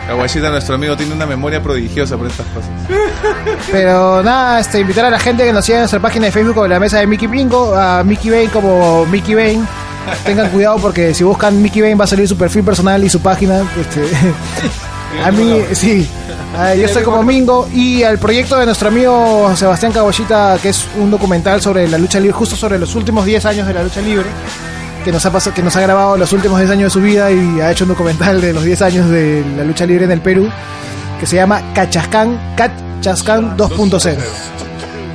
Kawashita, 0.06 0.50
nuestro 0.50 0.74
amigo, 0.74 0.96
tiene 0.96 1.14
una 1.14 1.26
memoria 1.26 1.62
prodigiosa 1.62 2.16
por 2.16 2.26
estas 2.26 2.46
cosas. 2.46 2.70
Pero 3.70 4.22
nada, 4.22 4.60
este, 4.60 4.80
invitar 4.80 5.04
a 5.04 5.10
la 5.10 5.18
gente 5.18 5.44
que 5.44 5.52
nos 5.52 5.64
siga 5.64 5.78
en 5.78 5.82
nuestra 5.82 6.00
página 6.00 6.26
de 6.26 6.32
Facebook 6.32 6.54
como 6.54 6.66
la 6.66 6.80
mesa 6.80 6.98
de 6.98 7.06
Mickey 7.06 7.28
Bingo, 7.28 7.76
a 7.76 8.02
Mickey 8.02 8.30
Bane 8.30 8.48
como 8.48 9.06
Mickey 9.06 9.34
Bane. 9.34 9.62
Tengan 10.24 10.48
cuidado 10.50 10.78
porque 10.78 11.12
si 11.14 11.22
buscan 11.22 11.60
Mickey 11.60 11.82
Bane 11.82 11.94
va 11.94 12.04
a 12.04 12.08
salir 12.08 12.26
su 12.26 12.36
perfil 12.36 12.64
personal 12.64 13.02
y 13.04 13.08
su 13.10 13.20
página. 13.20 13.62
Este, 13.78 14.04
a 15.24 15.30
mí, 15.30 15.62
sí. 15.72 16.08
Ah, 16.56 16.74
yo 16.74 16.88
soy 16.88 17.02
como 17.02 17.22
Mingo 17.22 17.68
y 17.72 18.02
al 18.02 18.18
proyecto 18.18 18.58
de 18.58 18.66
nuestro 18.66 18.88
amigo 18.88 19.52
Sebastián 19.54 19.92
Cabollita, 19.92 20.58
que 20.60 20.70
es 20.70 20.86
un 20.98 21.10
documental 21.10 21.60
sobre 21.60 21.86
la 21.86 21.98
lucha 21.98 22.18
libre, 22.18 22.32
justo 22.32 22.56
sobre 22.56 22.78
los 22.78 22.94
últimos 22.94 23.24
10 23.24 23.44
años 23.44 23.66
de 23.66 23.74
la 23.74 23.82
lucha 23.82 24.00
libre, 24.00 24.26
que 25.08 25.12
nos 25.12 25.24
ha 25.24 25.32
pasado, 25.32 25.54
que 25.54 25.62
nos 25.62 25.74
ha 25.74 25.80
grabado 25.80 26.18
los 26.18 26.30
últimos 26.34 26.58
10 26.58 26.70
años 26.70 26.84
de 26.84 26.90
su 26.90 27.00
vida 27.00 27.30
y 27.30 27.62
ha 27.62 27.70
hecho 27.70 27.84
un 27.84 27.88
documental 27.88 28.42
de 28.42 28.52
los 28.52 28.62
10 28.62 28.82
años 28.82 29.08
de 29.08 29.42
la 29.56 29.64
lucha 29.64 29.86
libre 29.86 30.04
en 30.04 30.10
el 30.10 30.20
Perú, 30.20 30.50
que 31.18 31.24
se 31.24 31.36
llama 31.36 31.62
Cachascán, 31.72 32.38
Cachascán 32.54 33.56
2.0. 33.56 34.18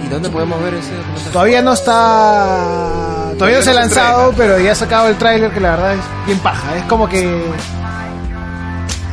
¿Y 0.04 0.08
dónde 0.08 0.32
podemos 0.32 0.64
ver 0.64 0.74
ese 0.74 0.96
documental? 0.96 1.32
Todavía 1.32 1.62
no 1.62 1.74
está. 1.74 3.34
Todavía 3.38 3.60
no 3.60 3.64
se 3.64 3.70
ha 3.70 3.74
lanzado, 3.76 4.34
pero 4.36 4.60
ya 4.60 4.72
ha 4.72 4.76
sacado 4.76 5.10
el 5.10 5.16
tráiler 5.16 5.52
que 5.52 5.60
la 5.60 5.70
verdad 5.76 5.94
es 5.94 6.00
bien 6.26 6.40
paja. 6.40 6.76
Es 6.76 6.86
como 6.86 7.08
que. 7.08 7.54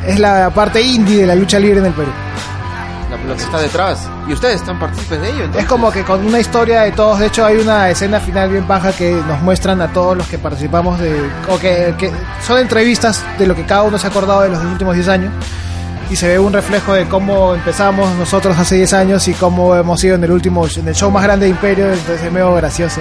Es 0.07 0.19
la 0.19 0.49
parte 0.49 0.81
indie 0.81 1.19
de 1.19 1.27
la 1.27 1.35
lucha 1.35 1.59
libre 1.59 1.81
en 1.81 1.85
el 1.85 1.93
Perú. 1.93 2.11
La 3.11 3.17
lo 3.17 3.37
que 3.37 3.43
está 3.43 3.61
detrás. 3.61 4.09
Y 4.29 4.33
ustedes 4.33 4.57
están 4.57 4.79
partícipes 4.79 5.21
de 5.21 5.29
ello. 5.29 5.39
entonces? 5.45 5.63
Es 5.63 5.69
como 5.69 5.91
que 5.91 6.05
con 6.05 6.25
una 6.25 6.39
historia 6.39 6.83
de 6.83 6.93
todos. 6.93 7.19
De 7.19 7.27
hecho, 7.27 7.45
hay 7.45 7.57
una 7.57 7.91
escena 7.91 8.21
final 8.21 8.51
bien 8.51 8.65
paja 8.65 8.93
que 8.93 9.13
nos 9.27 9.41
muestran 9.43 9.81
a 9.83 9.93
todos 9.93 10.17
los 10.17 10.27
que 10.29 10.39
participamos 10.39 10.99
de. 11.01 11.21
O 11.49 11.59
que, 11.59 11.95
que 11.99 12.11
son 12.47 12.59
entrevistas 12.59 13.25
de 13.39 13.47
lo 13.47 13.55
que 13.55 13.65
cada 13.65 13.83
uno 13.83 13.99
se 13.99 14.07
ha 14.07 14.11
acordado 14.11 14.43
de 14.43 14.51
los 14.51 14.63
últimos 14.65 14.95
10 14.95 15.09
años. 15.09 15.33
Y 16.11 16.17
se 16.17 16.29
ve 16.29 16.39
un 16.39 16.53
reflejo 16.53 16.93
de 16.93 17.07
cómo 17.07 17.55
empezamos 17.55 18.13
nosotros 18.17 18.59
hace 18.59 18.77
10 18.77 18.93
años 18.95 19.29
y 19.29 19.35
cómo 19.35 19.77
hemos 19.77 20.03
ido 20.03 20.17
en 20.17 20.25
el 20.25 20.33
último 20.33 20.67
en 20.77 20.89
el 20.89 20.95
show 20.95 21.11
más 21.11 21.23
grande 21.23 21.47
de 21.47 21.51
Imperio. 21.51 21.87
Entonces 21.87 22.23
es 22.23 22.33
medio 22.33 22.55
gracioso 22.55 23.01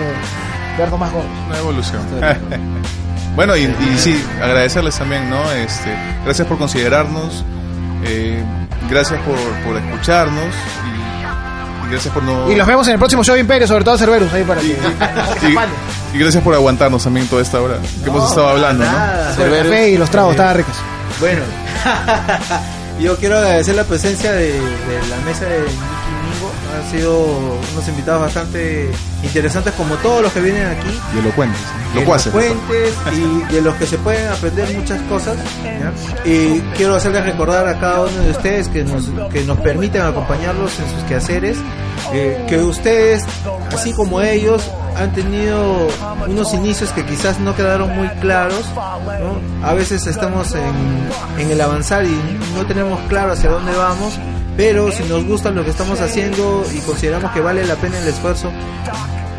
vernos 0.80 1.00
más 1.00 1.12
gordos. 1.12 1.32
Una 1.48 1.58
evolución. 1.58 2.02
bueno, 3.36 3.56
y, 3.56 3.64
y 3.64 3.98
sí, 3.98 4.24
agradecerles 4.42 4.98
también, 4.98 5.30
¿no? 5.30 5.52
Este, 5.52 5.94
gracias 6.24 6.48
por 6.48 6.58
considerarnos, 6.58 7.44
eh, 8.06 8.44
gracias 8.90 9.20
por, 9.22 9.36
por 9.66 9.78
escucharnos 9.78 10.54
y, 10.86 11.88
y 11.88 11.92
gracias 11.92 12.14
por 12.14 12.24
no... 12.24 12.50
Y 12.52 12.56
los 12.56 12.68
vemos 12.68 12.88
en 12.88 12.94
el 12.94 13.00
próximo 13.00 13.24
show 13.24 13.36
de 13.36 13.42
Imperio, 13.42 13.68
sobre 13.68 13.84
todo 13.84 13.98
Cerberus, 13.98 14.32
ahí 14.34 14.44
para 14.44 14.62
y- 14.62 14.76
que 15.40 15.50
y- 16.18 16.20
gracias 16.20 16.44
por 16.44 16.54
aguantarnos 16.56 17.04
también 17.04 17.28
toda 17.28 17.42
esta 17.42 17.62
hora 17.62 17.78
que 18.04 18.10
hemos 18.10 18.30
estado 18.30 18.50
hablando, 18.50 18.86
¿no? 18.86 18.92
Nada. 18.92 19.36
El 19.44 19.64
café 19.64 19.90
y 19.92 19.98
los 19.98 20.10
tragos, 20.10 20.32
estaban 20.32 20.58
ricos. 20.58 20.76
Bueno, 21.20 21.42
yo 23.00 23.16
quiero 23.18 23.38
agradecer 23.38 23.76
la 23.76 23.84
presencia 23.84 24.32
de, 24.32 24.54
de 24.54 25.08
la 25.10 25.18
mesa 25.26 25.46
de 25.46 25.60
Nicky. 25.62 25.74
Han 26.80 26.90
sido 26.90 27.26
unos 27.74 27.88
invitados 27.90 28.22
bastante 28.22 28.90
interesantes, 29.22 29.74
como 29.74 29.96
todos 29.96 30.22
los 30.22 30.32
que 30.32 30.40
vienen 30.40 30.66
aquí. 30.68 30.88
Y 31.14 31.20
elocuentes, 31.20 31.62
locuaces. 31.94 32.34
elocuentes 32.34 32.94
y 33.50 33.54
de 33.54 33.62
los 33.62 33.76
que 33.76 33.86
se 33.86 33.98
pueden 33.98 34.28
aprender 34.30 34.78
muchas 34.78 35.02
cosas. 35.04 35.38
¿ya? 35.64 35.92
Y 36.30 36.62
quiero 36.78 36.96
hacerles 36.96 37.26
recordar 37.26 37.68
a 37.68 37.78
cada 37.80 38.02
uno 38.02 38.22
de 38.22 38.32
ustedes 38.32 38.70
que 38.70 38.86
nos, 38.86 39.10
que 39.30 39.44
nos 39.44 39.60
permiten 39.60 40.04
acompañarlos 40.04 40.80
en 40.80 40.90
sus 40.90 41.04
quehaceres, 41.04 41.58
eh, 42.14 42.46
que 42.48 42.58
ustedes, 42.60 43.26
así 43.74 43.92
como 43.92 44.22
ellos, 44.22 44.64
han 44.96 45.12
tenido 45.14 45.88
unos 46.28 46.54
inicios 46.54 46.92
que 46.92 47.06
quizás 47.06 47.40
no 47.42 47.56
quedaron 47.58 47.94
muy 47.94 48.08
claros. 48.22 48.64
¿no? 48.76 49.68
A 49.68 49.74
veces 49.74 50.08
estamos 50.08 50.56
en, 50.56 51.42
en 51.44 51.52
el 51.52 51.60
avanzar 51.60 52.06
y 52.06 52.40
no 52.56 52.66
tenemos 52.66 53.02
claro 53.10 53.34
hacia 53.34 53.50
dónde 53.50 53.76
vamos. 53.76 54.18
Pero 54.60 54.92
si 54.92 55.04
nos 55.04 55.24
gusta 55.26 55.52
lo 55.52 55.64
que 55.64 55.70
estamos 55.72 56.02
haciendo 56.02 56.66
y 56.76 56.80
consideramos 56.80 57.32
que 57.32 57.40
vale 57.40 57.66
la 57.66 57.76
pena 57.76 57.98
el 57.98 58.10
esfuerzo, 58.10 58.52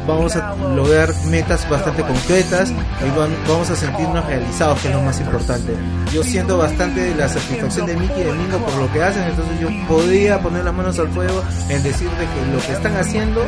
vamos 0.07 0.35
a 0.35 0.57
lograr 0.75 1.13
metas 1.27 1.69
bastante 1.69 2.01
concretas 2.03 2.71
y 2.71 3.19
van- 3.19 3.37
vamos 3.47 3.69
a 3.69 3.77
sentirnos 3.77 4.25
realizados, 4.25 4.81
que 4.81 4.89
es 4.89 4.95
lo 4.95 5.03
más 5.03 5.21
importante. 5.21 5.75
Yo 6.11 6.23
siento 6.25 6.57
bastante 6.57 7.15
la 7.17 7.29
satisfacción 7.29 7.85
de 7.87 7.97
Miki 7.99 8.19
y 8.19 8.25
de 8.25 8.33
Mingo 8.33 8.57
por 8.65 8.75
lo 8.77 8.91
que 8.95 9.03
hacen, 9.03 9.25
entonces 9.25 9.61
yo 9.61 9.69
podría 9.87 10.41
poner 10.41 10.65
las 10.65 10.73
manos 10.73 10.99
al 10.99 11.09
fuego 11.11 11.45
en 11.69 11.83
decir 11.83 12.09
de 12.09 12.25
que 12.25 12.57
lo 12.57 12.63
que 12.67 12.73
están 12.73 12.97
haciendo 12.97 13.43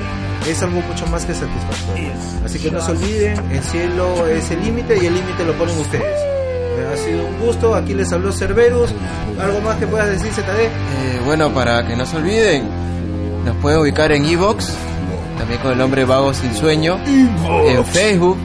es 0.46 0.62
algo 0.62 0.82
mucho 0.82 1.06
más 1.06 1.24
que 1.24 1.32
satisfactorio. 1.34 2.10
Así 2.44 2.58
que 2.58 2.70
no 2.70 2.82
se 2.82 2.90
olviden, 2.90 3.50
el 3.50 3.62
cielo 3.64 4.26
es 4.26 4.50
el 4.50 4.62
límite 4.62 4.98
y 5.02 5.06
el 5.06 5.14
límite 5.14 5.42
lo 5.46 5.54
ponen 5.54 5.78
ustedes. 5.78 6.20
Eh, 6.78 6.88
Ha 6.92 6.96
sido 6.96 7.26
un 7.26 7.38
gusto, 7.40 7.74
aquí 7.74 7.94
les 7.94 8.12
habló 8.12 8.32
Cerberus. 8.32 8.90
¿Algo 9.40 9.60
más 9.60 9.76
que 9.76 9.86
puedas 9.86 10.08
decir, 10.08 10.32
ZD? 10.32 10.60
Eh, 10.60 11.20
bueno, 11.24 11.52
para 11.52 11.86
que 11.86 11.96
no 11.96 12.04
se 12.06 12.16
olviden, 12.16 12.68
nos 13.44 13.56
pueden 13.56 13.80
ubicar 13.80 14.12
en 14.12 14.24
Evox, 14.26 14.68
también 15.38 15.60
con 15.60 15.72
el 15.72 15.78
nombre 15.78 16.04
Vago 16.04 16.32
Sin 16.34 16.54
Sueño, 16.54 16.98
en 17.04 17.84
Facebook, 17.86 18.36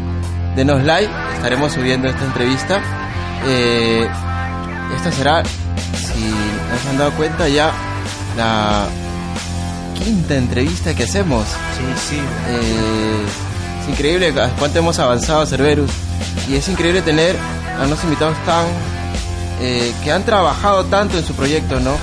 denos 0.56 0.84
like, 0.84 1.12
estaremos 1.36 1.74
subiendo 1.74 2.08
esta 2.08 2.24
entrevista. 2.26 2.82
Eh, 3.48 4.08
esta 4.96 5.12
será, 5.12 5.44
si 5.44 6.22
no 6.22 6.80
se 6.84 6.90
han 6.90 6.98
dado 6.98 7.12
cuenta, 7.12 7.48
ya 7.48 7.72
la 8.38 8.86
quinta 10.04 10.36
entrevista 10.36 10.96
que 10.96 11.04
hacemos. 11.04 11.46
Sí, 11.46 12.16
sí. 12.16 12.16
Eh, 12.50 13.26
es 13.84 13.90
increíble 13.90 14.34
cuánto 14.58 14.80
hemos 14.80 14.98
avanzado, 15.00 15.46
Cerberus. 15.46 15.92
Y 16.50 16.56
es 16.56 16.68
increíble 16.70 17.02
tener 17.02 17.36
a 17.80 17.86
unos 17.86 18.04
invitados 18.04 18.38
tan. 18.46 18.66
eh, 19.60 19.92
que 20.04 20.12
han 20.12 20.24
trabajado 20.24 20.86
tanto 20.86 21.18
en 21.18 21.24
su 21.24 21.34
proyecto, 21.34 21.80
¿no? 21.80 21.94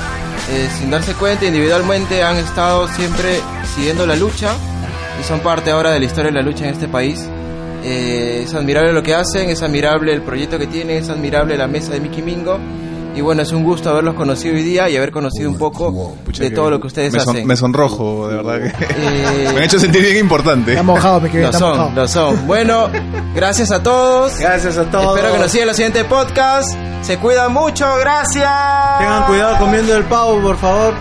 Eh, 0.51 0.69
sin 0.79 0.91
darse 0.91 1.15
cuenta, 1.15 1.47
individualmente 1.47 2.23
han 2.23 2.37
estado 2.37 2.89
siempre 2.89 3.41
siguiendo 3.77 4.07
la 4.07 4.17
lucha 4.17 4.53
y 5.21 5.25
son 5.25 5.39
parte 5.41 5.71
ahora 5.71 5.93
de 5.93 6.01
la 6.01 6.05
historia 6.05 6.33
de 6.33 6.37
la 6.37 6.43
lucha 6.43 6.65
en 6.65 6.71
este 6.75 6.89
país. 6.89 7.25
Eh, 7.85 8.43
es 8.45 8.55
admirable 8.55 8.93
lo 8.93 9.03
que 9.03 9.15
hacen, 9.15 9.51
es 9.51 9.63
admirable 9.63 10.13
el 10.13 10.23
proyecto 10.23 10.59
que 10.59 10.67
tienen, 10.67 10.97
es 10.97 11.11
admirable 11.11 11.57
la 11.57 11.67
mesa 11.69 11.93
de 11.93 12.01
Mickey 12.01 12.23
Mingo. 12.23 12.59
Y 13.17 13.21
bueno, 13.21 13.43
es 13.43 13.53
un 13.53 13.63
gusto 13.63 13.91
haberlos 13.91 14.15
conocido 14.17 14.55
hoy 14.57 14.63
día 14.63 14.89
y 14.91 14.97
haber 14.97 15.13
conocido 15.13 15.49
un 15.49 15.57
poco 15.57 16.17
Pucha, 16.25 16.43
de 16.43 16.51
todo 16.51 16.69
lo 16.71 16.81
que 16.81 16.89
ustedes 16.89 17.13
me 17.13 17.21
son- 17.21 17.37
hacen. 17.37 17.47
me 17.47 17.57
sonrojo, 17.57 18.27
de 18.29 18.37
verdad 18.37 18.59
que 18.61 18.85
Eh, 18.85 19.49
me 19.53 19.59
han 19.59 19.63
hecho 19.63 19.79
sentir 19.79 20.03
bien 20.03 20.17
importante. 20.19 20.73
Está 20.73 20.83
mojado, 20.83 21.21
me 21.21 21.31
quedé, 21.31 21.43
Lo 21.45 21.53
son, 21.53 21.71
mojado. 21.79 21.91
lo 21.95 22.09
son. 22.09 22.47
Bueno, 22.49 22.89
gracias 23.35 23.71
a 23.71 23.83
todos. 23.83 24.37
Gracias 24.39 24.77
a 24.79 24.91
todos. 24.91 25.17
Espero 25.17 25.33
que 25.35 25.39
nos 25.41 25.51
sigan 25.51 25.65
en 25.65 25.69
el 25.71 25.75
siguiente 25.77 26.05
podcast. 26.05 26.77
Se 27.03 27.19
cuidan 27.19 27.53
mucho, 27.53 27.87
gracias. 28.01 28.51
Tengan 28.99 29.27
cuidado 29.27 29.59
comiendo 29.59 29.95
el 29.97 30.05
pavo, 30.05 30.41
por 30.41 30.57
favor. 30.57 30.95